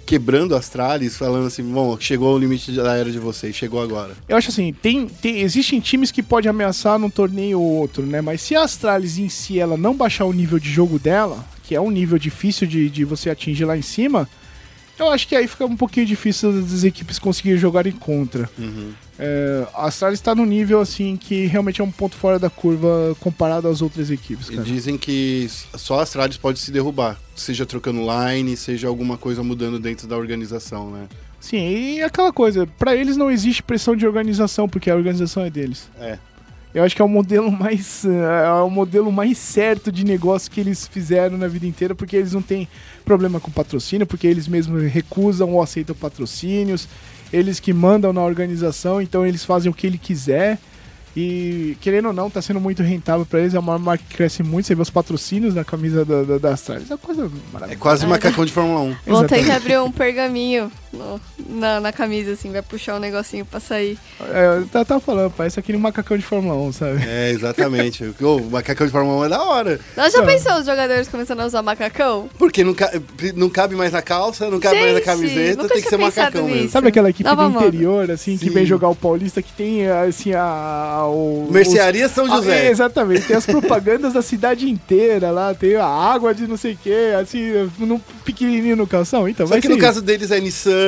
quebrando 0.04 0.56
Astralis, 0.56 1.16
falando 1.16 1.46
assim, 1.46 1.62
bom, 1.62 1.96
chegou 2.00 2.34
o 2.34 2.38
limite 2.38 2.72
da 2.72 2.96
era 2.96 3.10
de 3.10 3.18
vocês, 3.20 3.54
chegou 3.54 3.80
agora. 3.80 4.14
Eu 4.28 4.36
acho 4.36 4.48
assim, 4.50 4.72
tem, 4.72 5.06
tem- 5.06 5.40
existem 5.40 5.78
times 5.78 6.10
que 6.10 6.22
podem 6.22 6.50
ameaçar 6.50 6.98
num 6.98 7.08
torneio 7.10 7.60
ou 7.60 7.72
outro, 7.76 8.04
né? 8.04 8.20
Mas 8.20 8.42
se 8.42 8.56
a 8.56 8.62
Astralis 8.64 9.18
em 9.18 9.28
si 9.28 9.58
ela 9.60 9.76
não 9.76 9.94
baixar 9.94 10.24
o 10.24 10.32
nível 10.32 10.58
de 10.58 10.68
jogo 10.70 10.98
dela, 10.98 11.44
que 11.62 11.74
é 11.76 11.80
um 11.80 11.90
nível 11.90 12.18
difícil 12.18 12.66
de, 12.66 12.90
de 12.90 13.04
você 13.04 13.30
atingir 13.30 13.64
lá 13.64 13.76
em 13.76 13.82
cima, 13.82 14.28
eu 14.98 15.08
acho 15.08 15.26
que 15.26 15.34
aí 15.34 15.46
fica 15.48 15.64
um 15.66 15.76
pouquinho 15.76 16.06
difícil 16.06 16.52
das 16.62 16.84
equipes 16.84 17.18
conseguirem 17.18 17.58
jogar 17.58 17.86
em 17.86 17.92
contra. 17.92 18.48
É, 19.18 19.66
a 19.74 19.86
Astralis 19.86 20.18
está 20.18 20.34
no 20.34 20.44
nível 20.44 20.80
assim 20.80 21.16
que 21.16 21.46
realmente 21.46 21.80
é 21.80 21.84
um 21.84 21.90
ponto 21.90 22.16
fora 22.16 22.38
da 22.38 22.48
curva 22.50 23.16
comparado 23.20 23.68
às 23.68 23.82
outras 23.82 24.10
equipes, 24.10 24.48
E 24.48 24.52
cara. 24.56 24.62
dizem 24.64 24.96
que 24.98 25.48
só 25.76 25.98
a 26.00 26.02
Astralis 26.02 26.36
pode 26.36 26.58
se 26.58 26.70
derrubar, 26.70 27.18
seja 27.36 27.64
trocando 27.66 28.00
line, 28.00 28.56
seja 28.56 28.88
alguma 28.88 29.16
coisa 29.16 29.42
mudando 29.42 29.78
dentro 29.78 30.06
da 30.06 30.16
organização, 30.16 30.90
né? 30.90 31.08
Sim, 31.40 31.96
e 31.96 32.02
aquela 32.02 32.32
coisa, 32.32 32.66
pra 32.78 32.94
eles 32.94 33.16
não 33.16 33.30
existe 33.30 33.62
pressão 33.64 33.96
de 33.96 34.06
organização, 34.06 34.68
porque 34.68 34.88
a 34.88 34.94
organização 34.94 35.44
é 35.44 35.50
deles. 35.50 35.90
É. 36.00 36.16
Eu 36.74 36.82
acho 36.84 36.96
que 36.96 37.02
é 37.02 37.04
o 37.04 37.08
modelo 37.08 37.50
mais 37.52 38.04
eh, 38.04 38.44
é 38.46 38.50
o 38.62 38.70
modelo 38.70 39.12
mais 39.12 39.36
certo 39.36 39.92
de 39.92 40.04
negócio 40.04 40.50
que 40.50 40.58
eles 40.60 40.86
fizeram 40.88 41.36
na 41.36 41.46
vida 41.46 41.66
inteira, 41.66 41.94
porque 41.94 42.16
eles 42.16 42.32
não 42.32 42.40
têm 42.42 42.66
problema 43.04 43.38
com 43.38 43.50
patrocínio, 43.50 44.06
porque 44.06 44.26
eles 44.26 44.48
mesmos 44.48 44.82
recusam 44.90 45.52
ou 45.52 45.62
aceitam 45.62 45.94
patrocínios, 45.94 46.88
eles 47.32 47.60
que 47.60 47.72
mandam 47.72 48.12
na 48.12 48.22
organização, 48.22 49.02
então 49.02 49.26
eles 49.26 49.44
fazem 49.44 49.70
o 49.70 49.74
que 49.74 49.86
ele 49.86 49.98
quiser. 49.98 50.58
E 51.14 51.76
querendo 51.82 52.06
ou 52.06 52.12
não, 52.14 52.30
tá 52.30 52.40
sendo 52.40 52.58
muito 52.58 52.82
rentável 52.82 53.26
pra 53.26 53.40
eles, 53.40 53.52
é 53.52 53.58
uma 53.58 53.78
marca 53.78 54.02
que 54.08 54.16
cresce 54.16 54.42
muito, 54.42 54.66
você 54.66 54.74
vê 54.74 54.80
os 54.80 54.88
patrocínios 54.88 55.54
na 55.54 55.62
camisa 55.62 56.06
da, 56.06 56.22
da, 56.22 56.38
da 56.38 56.54
Astralis, 56.54 56.90
é 56.90 56.94
uma 56.94 56.98
coisa 56.98 57.24
É 57.26 57.52
maravilhosa. 57.52 57.80
quase 57.80 58.06
macacão 58.06 58.46
de 58.46 58.52
Fórmula 58.52 58.80
1. 58.80 58.96
Vou 59.08 59.24
ter 59.24 59.44
que 59.44 59.50
abrir 59.50 59.78
um 59.78 59.92
pergaminho 59.92 60.72
no- 60.92 61.20
na, 61.48 61.80
na 61.80 61.92
camisa, 61.92 62.32
assim, 62.32 62.50
vai 62.52 62.62
puxar 62.62 62.96
um 62.96 62.98
negocinho 63.00 63.44
pra 63.44 63.58
sair. 63.60 63.98
É, 64.32 64.58
eu 64.58 64.66
tava- 64.66 64.84
tava 64.84 65.00
falando, 65.00 65.30
parece 65.36 65.58
aquele 65.58 65.78
macacão 65.78 66.16
de 66.16 66.22
Fórmula 66.24 66.54
1, 66.56 66.72
sabe? 66.72 67.00
É, 67.06 67.30
exatamente. 67.30 68.12
O 68.22 68.40
macacão 68.50 68.86
de 68.86 68.92
Fórmula 68.92 69.18
1 69.20 69.24
é 69.24 69.28
da 69.28 69.42
hora. 69.42 69.80
Nós 69.96 70.12
já 70.12 70.20
Tá. 70.20 70.26
pensou 70.26 70.54
os 70.58 70.66
jogadores 70.66 71.08
começando 71.08 71.40
a 71.40 71.46
usar 71.46 71.62
macacão? 71.62 72.28
Porque 72.38 72.62
não, 72.62 72.72
ca- 72.74 72.90
não 73.34 73.48
cabe 73.50 73.74
mais 73.74 73.92
na 73.92 74.00
calça, 74.02 74.48
não 74.50 74.60
cabe 74.60 74.76
mais 74.76 74.92
na 74.92 74.98
Gente, 74.98 75.04
camiseta, 75.04 75.68
tem 75.68 75.82
que 75.82 75.88
ser 75.88 75.96
macacão 75.96 76.44
mesmo. 76.44 76.56
nisso. 76.60 76.72
Sabe 76.72 76.88
aquela 76.88 77.10
equipe 77.10 77.28
Nova 77.28 77.44
do 77.44 77.50
moda. 77.50 77.66
interior, 77.66 78.10
assim, 78.10 78.36
que 78.36 78.46
Sim. 78.46 78.50
vem 78.52 78.64
jogar 78.66 78.88
o 78.88 78.94
Paulista, 78.94 79.42
que 79.42 79.52
tem, 79.52 79.88
assim, 79.88 80.32
a... 80.34 80.42
a- 80.42 81.06
o, 81.08 81.48
Mercearia 81.50 82.08
São 82.08 82.24
os- 82.24 82.30
José. 82.30 82.66
Ah, 82.68 82.70
exatamente, 82.70 83.26
tem 83.26 83.36
as 83.36 83.46
propagandas 83.46 84.12
da 84.12 84.22
cidade 84.22 84.68
inteira 84.70 85.30
lá, 85.30 85.54
tem 85.54 85.76
a 85.76 85.84
água 85.86 86.34
de 86.34 86.46
não 86.46 86.56
sei 86.56 86.74
o 86.74 86.76
que, 86.76 86.94
assim, 87.20 87.70
num 87.78 87.98
pequenininho 88.24 88.76
no 88.76 88.86
calção, 88.86 89.28
então 89.28 89.46
Só 89.46 89.52
vai 89.54 89.60
que 89.60 89.66
ser 89.66 89.72
no 89.74 89.78
caso 89.80 90.00
deles 90.00 90.30
é 90.30 90.40
Nissan, 90.40 90.81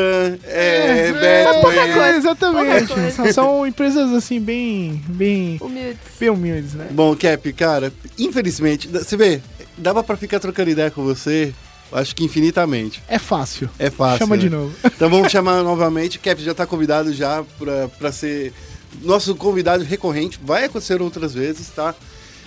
é, 0.45 1.09
É, 1.09 1.45
Batman. 1.45 1.61
pouca 1.63 1.93
coisa, 1.93 2.17
exatamente. 2.17 2.87
Pouca 2.87 2.95
coisa. 2.95 3.11
São, 3.13 3.33
são 3.33 3.67
empresas, 3.67 4.13
assim, 4.13 4.41
bem, 4.41 5.03
bem, 5.09 5.59
Humildes. 5.61 5.99
bem 6.19 6.31
humildes, 6.31 6.75
né? 6.75 6.89
Bom, 6.91 7.15
Cap, 7.17 7.53
cara, 7.53 7.93
infelizmente, 8.19 8.89
você 8.89 9.17
vê, 9.17 9.41
dava 9.77 10.03
pra 10.03 10.17
ficar 10.17 10.41
trocando 10.41 10.71
ideia 10.71 10.91
com 10.91 11.03
você, 11.05 11.53
acho 11.93 12.15
que 12.15 12.25
infinitamente. 12.25 13.03
É 13.09 13.19
fácil. 13.19 13.69
É 13.79 13.91
fácil. 13.91 14.19
Chama 14.19 14.37
né? 14.37 14.43
de 14.43 14.51
novo. 14.51 14.73
Então 14.85 15.09
vamos 15.11 15.31
chamar 15.31 15.63
novamente. 15.63 16.19
Cap 16.19 16.43
já 16.43 16.55
tá 16.55 16.67
convidado 16.67 17.13
já 17.13 17.45
pra, 17.59 17.89
pra 17.99 18.13
ser 18.13 18.53
nosso 19.03 19.35
convidado 19.35 19.83
recorrente. 19.85 20.39
Vai 20.43 20.65
acontecer 20.65 21.01
outras 21.03 21.35
vezes, 21.35 21.69
tá? 21.69 21.95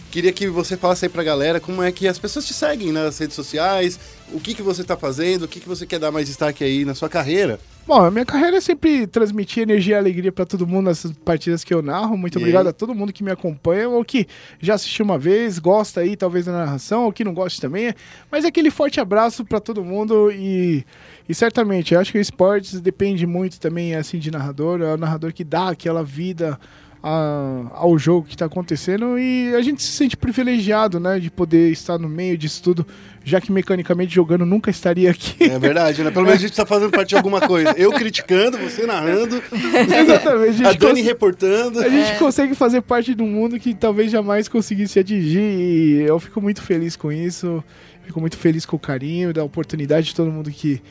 Queria 0.09 0.31
que 0.31 0.47
você 0.47 0.77
falasse 0.77 1.05
aí 1.05 1.09
pra 1.09 1.23
galera 1.23 1.59
como 1.59 1.84
é 1.84 1.91
que 1.91 2.07
as 2.07 2.17
pessoas 2.17 2.45
te 2.45 2.53
seguem 2.53 2.91
nas 2.91 3.17
redes 3.19 3.35
sociais, 3.35 3.99
o 4.31 4.39
que, 4.39 4.53
que 4.55 4.61
você 4.61 4.84
tá 4.84 4.95
fazendo, 4.97 5.43
o 5.43 5.47
que, 5.47 5.59
que 5.59 5.67
você 5.67 5.85
quer 5.85 5.99
dar 5.99 6.11
mais 6.11 6.27
destaque 6.27 6.63
aí 6.63 6.85
na 6.85 6.95
sua 6.95 7.09
carreira. 7.09 7.59
Bom, 7.85 8.03
a 8.03 8.11
minha 8.11 8.25
carreira 8.25 8.57
é 8.57 8.61
sempre 8.61 9.05
transmitir 9.07 9.63
energia 9.63 9.95
e 9.95 9.97
alegria 9.99 10.31
pra 10.31 10.45
todo 10.45 10.65
mundo 10.67 10.88
nessas 10.88 11.11
partidas 11.23 11.63
que 11.63 11.73
eu 11.73 11.81
narro. 11.81 12.17
Muito 12.17 12.38
E 12.38 12.39
obrigado 12.39 12.65
aí? 12.67 12.69
a 12.71 12.73
todo 12.73 12.95
mundo 12.95 13.13
que 13.13 13.23
me 13.23 13.31
acompanha, 13.31 13.88
ou 13.88 14.03
que 14.03 14.27
já 14.59 14.73
assistiu 14.75 15.05
uma 15.05 15.17
vez, 15.17 15.59
gosta 15.59 16.01
aí 16.01 16.15
talvez 16.17 16.45
da 16.45 16.51
narração, 16.51 17.05
ou 17.05 17.13
que 17.13 17.23
não 17.23 17.34
gosta 17.34 17.61
também. 17.61 17.93
Mas 18.31 18.43
é 18.43 18.47
aquele 18.47 18.71
forte 18.71 18.99
abraço 18.99 19.45
pra 19.45 19.59
todo 19.59 19.84
mundo 19.85 20.31
e, 20.31 20.85
e 21.29 21.35
certamente, 21.35 21.93
eu 21.93 21.99
acho 21.99 22.11
que 22.11 22.17
o 22.17 22.21
esportes 22.21 22.79
depende 22.81 23.25
muito 23.27 23.59
também 23.59 23.95
assim 23.95 24.19
de 24.19 24.31
narrador, 24.31 24.81
é 24.81 24.93
o 24.93 24.97
narrador 24.97 25.31
que 25.31 25.43
dá 25.43 25.69
aquela 25.69 26.03
vida 26.03 26.59
a- 27.09 27.67
ao 27.73 27.97
jogo 27.97 28.27
que 28.27 28.35
está 28.35 28.45
acontecendo 28.45 29.17
e 29.17 29.53
a 29.55 29.61
gente 29.61 29.81
se 29.81 29.91
sente 29.93 30.17
privilegiado, 30.17 30.99
né, 30.99 31.19
de 31.19 31.31
poder 31.31 31.71
estar 31.71 31.97
no 31.97 32.09
meio 32.09 32.38
disso 32.38 32.61
tudo, 32.61 32.85
já 33.23 33.39
que 33.39 33.51
mecanicamente 33.51 34.13
jogando 34.13 34.45
nunca 34.45 34.69
estaria 34.69 35.09
aqui. 35.11 35.35
É 35.43 35.57
verdade, 35.57 36.03
né? 36.03 36.11
Pelo 36.11 36.25
menos 36.25 36.39
a 36.39 36.47
gente 36.47 36.55
tá 36.55 36.65
fazendo 36.65 36.91
parte 36.91 37.09
de 37.09 37.15
alguma 37.15 37.39
coisa. 37.41 37.73
Eu 37.77 37.91
criticando, 37.93 38.57
você 38.57 38.85
narrando, 38.85 39.41
Exatamente. 39.51 40.65
a 40.65 40.71
gente 40.71 40.79
Dani 40.79 41.01
reportando. 41.01 41.79
A 41.79 41.88
gente 41.89 42.17
consegue 42.19 42.53
fazer 42.55 42.81
parte 42.81 43.15
de 43.15 43.21
um 43.23 43.27
mundo 43.27 43.57
que 43.59 43.73
talvez 43.73 44.11
jamais 44.11 44.47
conseguisse 44.47 44.99
atingir 44.99 45.39
e 45.39 46.01
eu 46.07 46.19
fico 46.19 46.41
muito 46.41 46.61
feliz 46.61 46.95
com 46.95 47.11
isso. 47.11 47.63
Fico 48.05 48.19
muito 48.21 48.38
feliz 48.38 48.65
com 48.65 48.75
o 48.75 48.79
carinho, 48.79 49.34
da 49.34 49.43
oportunidade 49.43 50.07
de 50.07 50.15
todo 50.15 50.31
mundo 50.31 50.49
que 50.51 50.81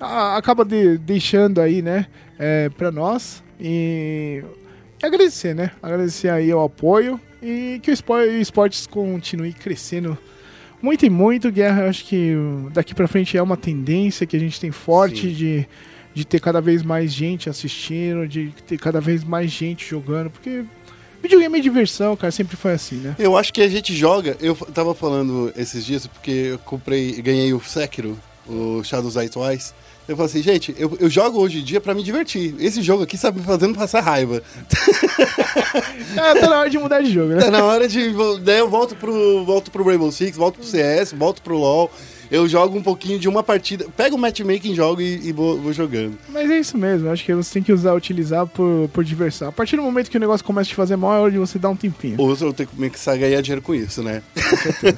acaba 0.00 0.64
de- 0.64 0.98
deixando 0.98 1.60
aí, 1.60 1.80
né, 1.82 2.06
é, 2.38 2.68
pra 2.68 2.90
nós. 2.90 3.42
E, 3.60 4.42
e 5.04 5.08
agradecer, 5.08 5.54
né? 5.54 5.70
Agradecer 5.82 6.28
aí 6.28 6.52
o 6.52 6.60
apoio 6.62 7.20
e 7.42 7.80
que 7.82 7.90
o 7.90 7.94
espo- 7.94 8.14
o 8.14 8.36
esportes 8.40 8.86
continue 8.86 9.52
crescendo 9.52 10.16
muito 10.82 11.04
e 11.06 11.10
muito. 11.10 11.50
Guerra, 11.50 11.82
eu 11.82 11.88
acho 11.90 12.04
que 12.04 12.34
daqui 12.72 12.94
pra 12.94 13.06
frente 13.08 13.36
é 13.36 13.42
uma 13.42 13.56
tendência 13.56 14.26
que 14.26 14.36
a 14.36 14.40
gente 14.40 14.60
tem 14.60 14.70
forte 14.70 15.22
Sim. 15.28 15.32
de, 15.32 15.68
de 16.14 16.24
ter 16.26 16.40
cada 16.40 16.60
vez 16.60 16.82
mais 16.82 17.12
gente 17.12 17.48
assistindo, 17.48 18.26
de 18.28 18.52
ter 18.66 18.78
cada 18.78 19.00
vez 19.00 19.24
mais 19.24 19.50
gente 19.50 19.88
jogando, 19.88 20.30
porque 20.30 20.64
videogame 21.22 21.58
é 21.58 21.62
diversão, 21.62 22.14
cara, 22.16 22.30
sempre 22.30 22.56
foi 22.56 22.72
assim, 22.72 22.96
né? 22.96 23.16
Eu 23.18 23.36
acho 23.36 23.52
que 23.52 23.62
a 23.62 23.68
gente 23.68 23.94
joga. 23.94 24.36
Eu 24.40 24.54
tava 24.54 24.94
falando 24.94 25.52
esses 25.56 25.84
dias 25.86 26.06
porque 26.06 26.30
eu 26.30 26.58
comprei, 26.58 27.20
ganhei 27.22 27.52
o 27.54 27.60
Sekiro, 27.60 28.18
o 28.46 28.82
Shadows 28.84 29.14
Die 29.14 29.28
Twice. 29.30 29.72
Eu 30.06 30.16
falei 30.16 30.30
assim, 30.30 30.42
gente, 30.42 30.74
eu, 30.78 30.96
eu 31.00 31.08
jogo 31.08 31.40
hoje 31.40 31.60
em 31.60 31.64
dia 31.64 31.80
pra 31.80 31.94
me 31.94 32.02
divertir. 32.02 32.54
Esse 32.58 32.82
jogo 32.82 33.02
aqui 33.02 33.16
sabe 33.16 33.40
me 33.40 33.46
fazendo 33.46 33.74
passar 33.74 34.00
raiva. 34.00 34.42
Ah, 36.16 36.34
tá 36.38 36.48
na 36.48 36.60
hora 36.60 36.70
de 36.70 36.78
mudar 36.78 37.00
de 37.00 37.10
jogo, 37.10 37.28
né? 37.34 37.40
Tá 37.40 37.50
na 37.50 37.64
hora 37.64 37.88
de. 37.88 38.12
Daí 38.42 38.58
eu 38.58 38.68
volto 38.68 38.94
pro, 38.94 39.44
volto 39.44 39.70
pro 39.70 39.84
Rainbow 39.84 40.12
Six, 40.12 40.36
volto 40.36 40.56
pro 40.56 40.66
CS, 40.66 41.12
volto 41.12 41.40
pro 41.40 41.56
LoL. 41.56 41.90
Eu 42.30 42.48
jogo 42.48 42.76
um 42.76 42.82
pouquinho 42.82 43.18
de 43.18 43.28
uma 43.28 43.42
partida. 43.42 43.86
Pego 43.96 44.16
o 44.16 44.18
matchmaking, 44.18 44.74
jogo 44.74 45.00
e, 45.00 45.28
e 45.28 45.32
vou, 45.32 45.58
vou 45.58 45.72
jogando. 45.72 46.18
Mas 46.28 46.50
é 46.50 46.58
isso 46.58 46.76
mesmo, 46.76 47.08
acho 47.10 47.24
que 47.24 47.34
você 47.34 47.54
tem 47.54 47.62
que 47.62 47.72
usar, 47.72 47.94
utilizar 47.94 48.46
por, 48.46 48.88
por 48.92 49.04
diversão. 49.04 49.48
A 49.48 49.52
partir 49.52 49.76
do 49.76 49.82
momento 49.82 50.10
que 50.10 50.16
o 50.16 50.20
negócio 50.20 50.44
começa 50.44 50.68
a 50.68 50.70
te 50.70 50.74
fazer 50.74 50.96
mal, 50.96 51.14
é 51.14 51.20
hora 51.20 51.30
de 51.30 51.38
você 51.38 51.58
dar 51.58 51.68
um 51.68 51.76
tempinho. 51.76 52.16
Ou 52.18 52.30
eu 52.30 52.52
tenho 52.52 52.68
que 52.68 52.74
começar 52.74 53.12
a 53.12 53.16
ganhar 53.16 53.40
dinheiro 53.40 53.62
com 53.62 53.74
isso, 53.74 54.02
né? 54.02 54.22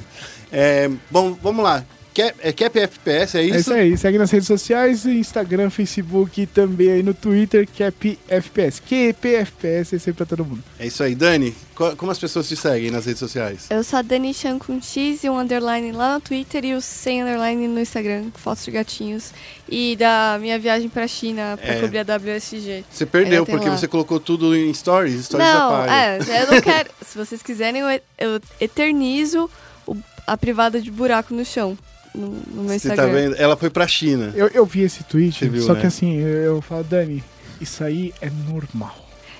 É, 0.49 0.89
bom, 1.11 1.37
vamos 1.43 1.61
lá. 1.61 1.83
Cap, 2.17 2.35
é 2.41 2.51
Cap 2.51 2.79
FPS, 2.79 3.37
é 3.37 3.43
isso? 3.43 3.55
É 3.55 3.59
isso 3.59 3.73
aí, 3.73 3.97
segue 3.97 4.17
nas 4.17 4.31
redes 4.31 4.47
sociais, 4.47 5.05
Instagram, 5.05 5.69
Facebook 5.69 6.41
e 6.41 6.47
também 6.47 6.89
aí 6.91 7.03
no 7.03 7.13
Twitter, 7.13 7.67
Cap 7.77 8.17
FPS. 8.27 8.81
QP 8.81 9.35
FPS, 9.35 9.95
é 9.95 9.99
sempre 9.99 10.13
pra 10.13 10.25
todo 10.25 10.43
mundo. 10.43 10.63
É 10.79 10.87
isso 10.87 11.03
aí. 11.03 11.13
Dani, 11.13 11.53
co- 11.75 11.95
como 11.95 12.11
as 12.11 12.17
pessoas 12.17 12.47
te 12.47 12.55
seguem 12.55 12.89
nas 12.89 13.05
redes 13.05 13.19
sociais? 13.19 13.67
Eu 13.69 13.83
sou 13.83 13.99
a 13.99 14.01
Dani 14.01 14.33
Chan 14.33 14.57
com 14.57 14.81
X 14.81 15.23
e 15.23 15.29
um 15.29 15.37
underline 15.39 15.91
lá 15.91 16.15
no 16.15 16.21
Twitter 16.21 16.65
e 16.65 16.73
o 16.73 16.81
100 16.81 17.21
underline 17.23 17.67
no 17.67 17.79
Instagram, 17.79 18.31
com 18.31 18.39
fotos 18.39 18.65
de 18.65 18.71
gatinhos. 18.71 19.31
E 19.69 19.95
da 19.95 20.37
minha 20.41 20.57
viagem 20.57 20.89
pra 20.89 21.07
China 21.07 21.57
pra 21.61 21.73
É. 21.75 21.81
cobrir 21.81 21.99
a 21.99 22.03
WSG. 22.03 22.83
Você 22.91 23.05
perdeu 23.05 23.45
porque 23.45 23.69
lá. 23.69 23.77
você 23.77 23.87
colocou 23.87 24.19
tudo 24.19 24.55
em 24.55 24.73
stories, 24.73 25.25
stories 25.25 25.47
não, 25.47 25.75
apaga. 25.75 25.93
é, 25.93 26.17
eu 26.43 26.51
não 26.51 26.61
quero. 26.61 26.89
Se 27.05 27.17
vocês 27.17 27.43
quiserem, 27.43 27.81
eu, 28.17 28.41
eternizo 28.59 29.49
a 30.25 30.35
privada 30.37 30.81
de 30.81 30.91
buraco 30.91 31.33
no 31.33 31.45
chão. 31.45 31.77
No, 32.17 32.27
no 32.53 32.63
meu 32.63 32.79
Você 32.79 32.87
tá 32.89 32.95
Instagram. 32.95 33.13
vendo? 33.13 33.35
Ela 33.35 33.55
foi 33.55 33.69
pra 33.69 33.87
China. 33.87 34.31
Eu, 34.35 34.47
eu 34.47 34.65
vi 34.65 34.81
esse 34.81 35.03
tweet, 35.03 35.47
viu, 35.47 35.61
só 35.61 35.73
né? 35.73 35.81
que 35.81 35.87
assim, 35.87 36.17
eu, 36.19 36.27
eu 36.27 36.61
falo, 36.61 36.83
Dani, 36.83 37.23
isso 37.61 37.83
aí 37.83 38.13
é 38.21 38.29
normal. 38.49 38.95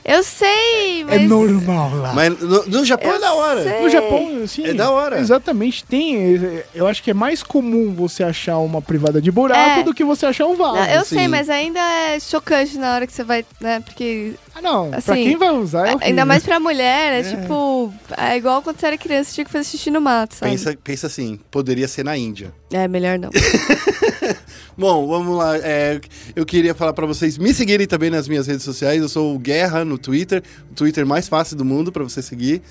Eu 0.06 0.24
sei, 0.24 1.04
mas. 1.04 1.22
É 1.22 1.26
normal 1.26 1.94
lá. 1.96 2.14
Mas 2.14 2.40
no, 2.40 2.66
no 2.66 2.86
Japão 2.86 3.12
é 3.12 3.16
Eu 3.16 3.20
da 3.20 3.34
hora. 3.34 3.62
sei. 3.64 3.82
No 3.82 3.90
Japão, 3.90 4.42
assim. 4.42 4.66
É 4.66 4.74
da 4.74 4.90
hora. 4.90 5.20
Exatamente. 5.20 5.84
Tem. 5.84 6.64
Eu 6.74 6.88
acho 6.88 7.04
que 7.04 7.12
é 7.12 7.14
mais 7.14 7.44
comum 7.44 7.94
você 7.94 8.24
achar 8.24 8.58
uma 8.60 8.82
privada 8.82 9.22
de 9.22 9.30
buraco 9.30 9.82
É. 9.82 9.84
do 9.84 9.94
que 9.94 10.06
você 10.06 10.26
achar 10.26 10.46
um 10.46 10.56
vaso. 10.56 10.76
Não, 10.76 10.86
eu 10.86 11.04
sim. 11.04 11.16
sei, 11.18 11.28
mas 11.28 11.50
ainda 11.50 11.80
é 11.82 12.20
chocante 12.22 12.78
na 12.78 12.94
hora 12.96 13.06
que 13.06 13.12
você 13.12 13.24
vai, 13.26 13.44
né? 13.60 13.82
Porque. 13.82 14.36
Ah, 14.58 14.62
não. 14.62 14.90
pra 14.90 14.98
assim, 15.00 15.14
quem 15.24 15.38
vai 15.38 15.52
usar 15.52 15.86
é 15.88 15.90
Ainda 15.92 16.04
horrível. 16.06 16.26
mais 16.26 16.44
pra 16.44 16.60
mulher, 16.60 17.14
é, 17.14 17.24
tipo. 17.36 17.94
É 18.18 18.38
igual 18.38 18.62
quando 18.62 18.80
você 18.80 18.88
era 18.88 18.98
criança, 18.98 19.34
tinha 19.34 19.46
que 19.46 19.52
fazer 19.52 19.66
xixi 19.66 19.90
no 19.92 20.02
mato, 20.02 20.36
sabe? 20.36 20.52
Pensa, 20.52 20.78
pensa 20.84 21.08
assim, 21.08 21.40
poderia 21.52 21.88
ser 21.88 22.04
na 22.04 22.18
Índia. 22.18 22.54
É, 22.72 22.88
melhor 22.88 23.18
não. 23.20 23.30
Bom, 24.78 25.08
vamos 25.08 25.36
lá. 25.38 25.58
é, 25.58 26.00
eu 26.36 26.46
queria 26.46 26.74
falar 26.76 26.94
pra 26.94 27.06
vocês 27.06 27.38
me 27.38 27.54
seguirem 27.54 27.88
também 27.88 28.10
nas 28.10 28.28
minhas 28.28 28.46
redes 28.48 28.64
sociais. 28.64 29.02
Eu 29.02 29.10
sou 29.10 29.36
o 29.36 29.40
Guerra 29.40 29.84
no 29.84 29.98
Twitter, 29.98 30.44
o 30.72 30.76
Twitter 30.76 31.06
mais 31.06 31.28
fácil 31.28 31.56
do 31.58 31.66
mundo 31.66 31.92
pra 31.92 32.04
você 32.04 32.22
seguir. 32.22 32.62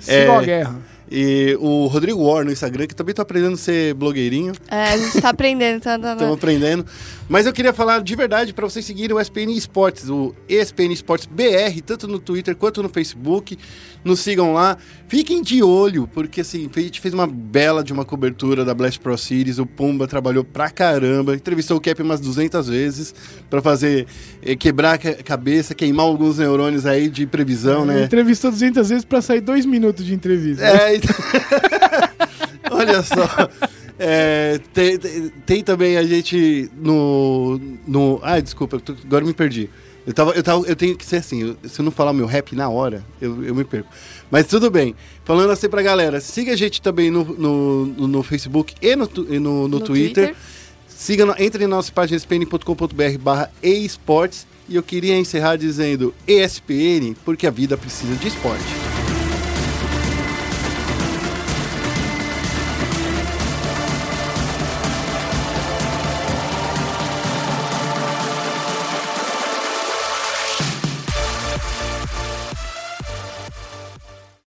Sigam 0.00 0.34
É, 0.34 0.38
a 0.38 0.42
guerra. 0.42 0.80
E 1.14 1.56
o 1.60 1.86
Rodrigo 1.88 2.22
War 2.24 2.42
no 2.44 2.50
Instagram, 2.50 2.86
que 2.86 2.94
também 2.96 3.14
tô 3.14 3.20
aprendendo 3.20 3.52
a 3.54 3.58
ser 3.58 3.92
blogueirinho. 3.94 4.52
É, 4.70 4.84
a 4.94 4.96
gente 4.96 5.20
tá 5.20 5.28
aprendendo, 5.28 5.80
tá? 5.82 5.98
tá- 5.98 6.12
Estamos 6.14 6.34
aprendendo. 6.34 6.86
Mas 7.32 7.46
eu 7.46 7.52
queria 7.54 7.72
falar 7.72 8.02
de 8.02 8.14
verdade 8.14 8.52
para 8.52 8.68
vocês 8.68 8.84
seguirem 8.84 9.16
o 9.16 9.18
ESPN 9.18 9.52
Esportes, 9.56 10.10
o 10.10 10.34
ESPN 10.46 10.92
Esportes 10.92 11.24
BR, 11.24 11.80
tanto 11.82 12.06
no 12.06 12.18
Twitter 12.18 12.54
quanto 12.54 12.82
no 12.82 12.90
Facebook. 12.90 13.56
Nos 14.04 14.20
sigam 14.20 14.52
lá. 14.52 14.76
Fiquem 15.08 15.40
de 15.40 15.62
olho, 15.62 16.06
porque 16.12 16.42
assim, 16.42 16.68
a 16.76 16.78
gente 16.80 17.00
fez 17.00 17.14
uma 17.14 17.26
bela 17.26 17.82
de 17.82 17.90
uma 17.90 18.04
cobertura 18.04 18.66
da 18.66 18.74
Blast 18.74 19.00
Pro 19.00 19.16
Series. 19.16 19.58
O 19.58 19.64
Pumba 19.64 20.06
trabalhou 20.06 20.44
pra 20.44 20.68
caramba, 20.68 21.34
entrevistou 21.34 21.78
o 21.78 21.80
Cap 21.80 22.02
umas 22.02 22.20
200 22.20 22.68
vezes 22.68 23.14
para 23.48 23.62
fazer 23.62 24.06
eh, 24.42 24.54
quebrar 24.54 24.96
a 24.96 24.98
ca- 24.98 25.14
cabeça, 25.22 25.74
queimar 25.74 26.04
alguns 26.04 26.36
neurônios 26.36 26.84
aí 26.84 27.08
de 27.08 27.26
previsão, 27.26 27.86
né? 27.86 28.04
Entrevistou 28.04 28.50
200 28.50 28.86
vezes 28.90 29.04
pra 29.06 29.22
sair 29.22 29.40
dois 29.40 29.64
minutos 29.64 30.04
de 30.04 30.12
entrevista. 30.12 30.66
É, 30.66 30.96
então... 30.96 31.14
Olha 32.70 33.02
só. 33.02 33.48
É, 33.98 34.58
tem, 34.72 34.98
tem- 34.98 35.28
tem 35.46 35.62
também 35.62 35.96
a 35.96 36.02
gente 36.02 36.70
no. 36.80 37.60
no 37.86 38.18
ah, 38.22 38.40
desculpa, 38.40 38.80
agora 39.04 39.22
eu 39.22 39.28
me 39.28 39.34
perdi. 39.34 39.68
Eu, 40.04 40.12
tava, 40.12 40.32
eu, 40.32 40.42
tava, 40.42 40.66
eu 40.66 40.74
tenho 40.74 40.96
que 40.96 41.04
ser 41.06 41.16
assim, 41.16 41.42
eu- 41.62 41.68
se 41.68 41.78
eu 41.80 41.84
não 41.84 41.92
falar 41.92 42.12
meu 42.12 42.26
rap 42.26 42.56
na 42.56 42.68
hora, 42.68 43.04
eu, 43.20 43.44
eu 43.44 43.54
me 43.54 43.62
perco. 43.64 43.88
Mas 44.30 44.46
tudo 44.46 44.70
bem. 44.70 44.96
Falando 45.24 45.50
assim 45.50 45.68
pra 45.68 45.80
galera, 45.82 46.20
siga 46.20 46.52
a 46.52 46.56
gente 46.56 46.82
também 46.82 47.10
no, 47.10 47.24
no, 47.24 47.86
no- 48.08 48.22
Facebook 48.22 48.74
e 48.82 48.96
no, 48.96 49.08
e 49.28 49.38
no, 49.38 49.68
no 49.68 49.68
No 49.68 49.80
Twitter. 49.80 50.28
Twitter. 50.34 50.36
Siga, 50.88 51.34
entre 51.38 51.62
na 51.66 51.76
nossa 51.76 51.92
página 51.92 52.16
espn.com.br 52.16 53.18
barra 53.20 53.50
esportes. 53.62 54.46
E 54.68 54.76
eu 54.76 54.82
queria 54.82 55.16
encerrar 55.18 55.56
dizendo 55.56 56.14
ESPN, 56.26 57.14
porque 57.24 57.46
a 57.46 57.50
vida 57.50 57.76
precisa 57.76 58.14
de 58.14 58.28
esporte. 58.28 58.91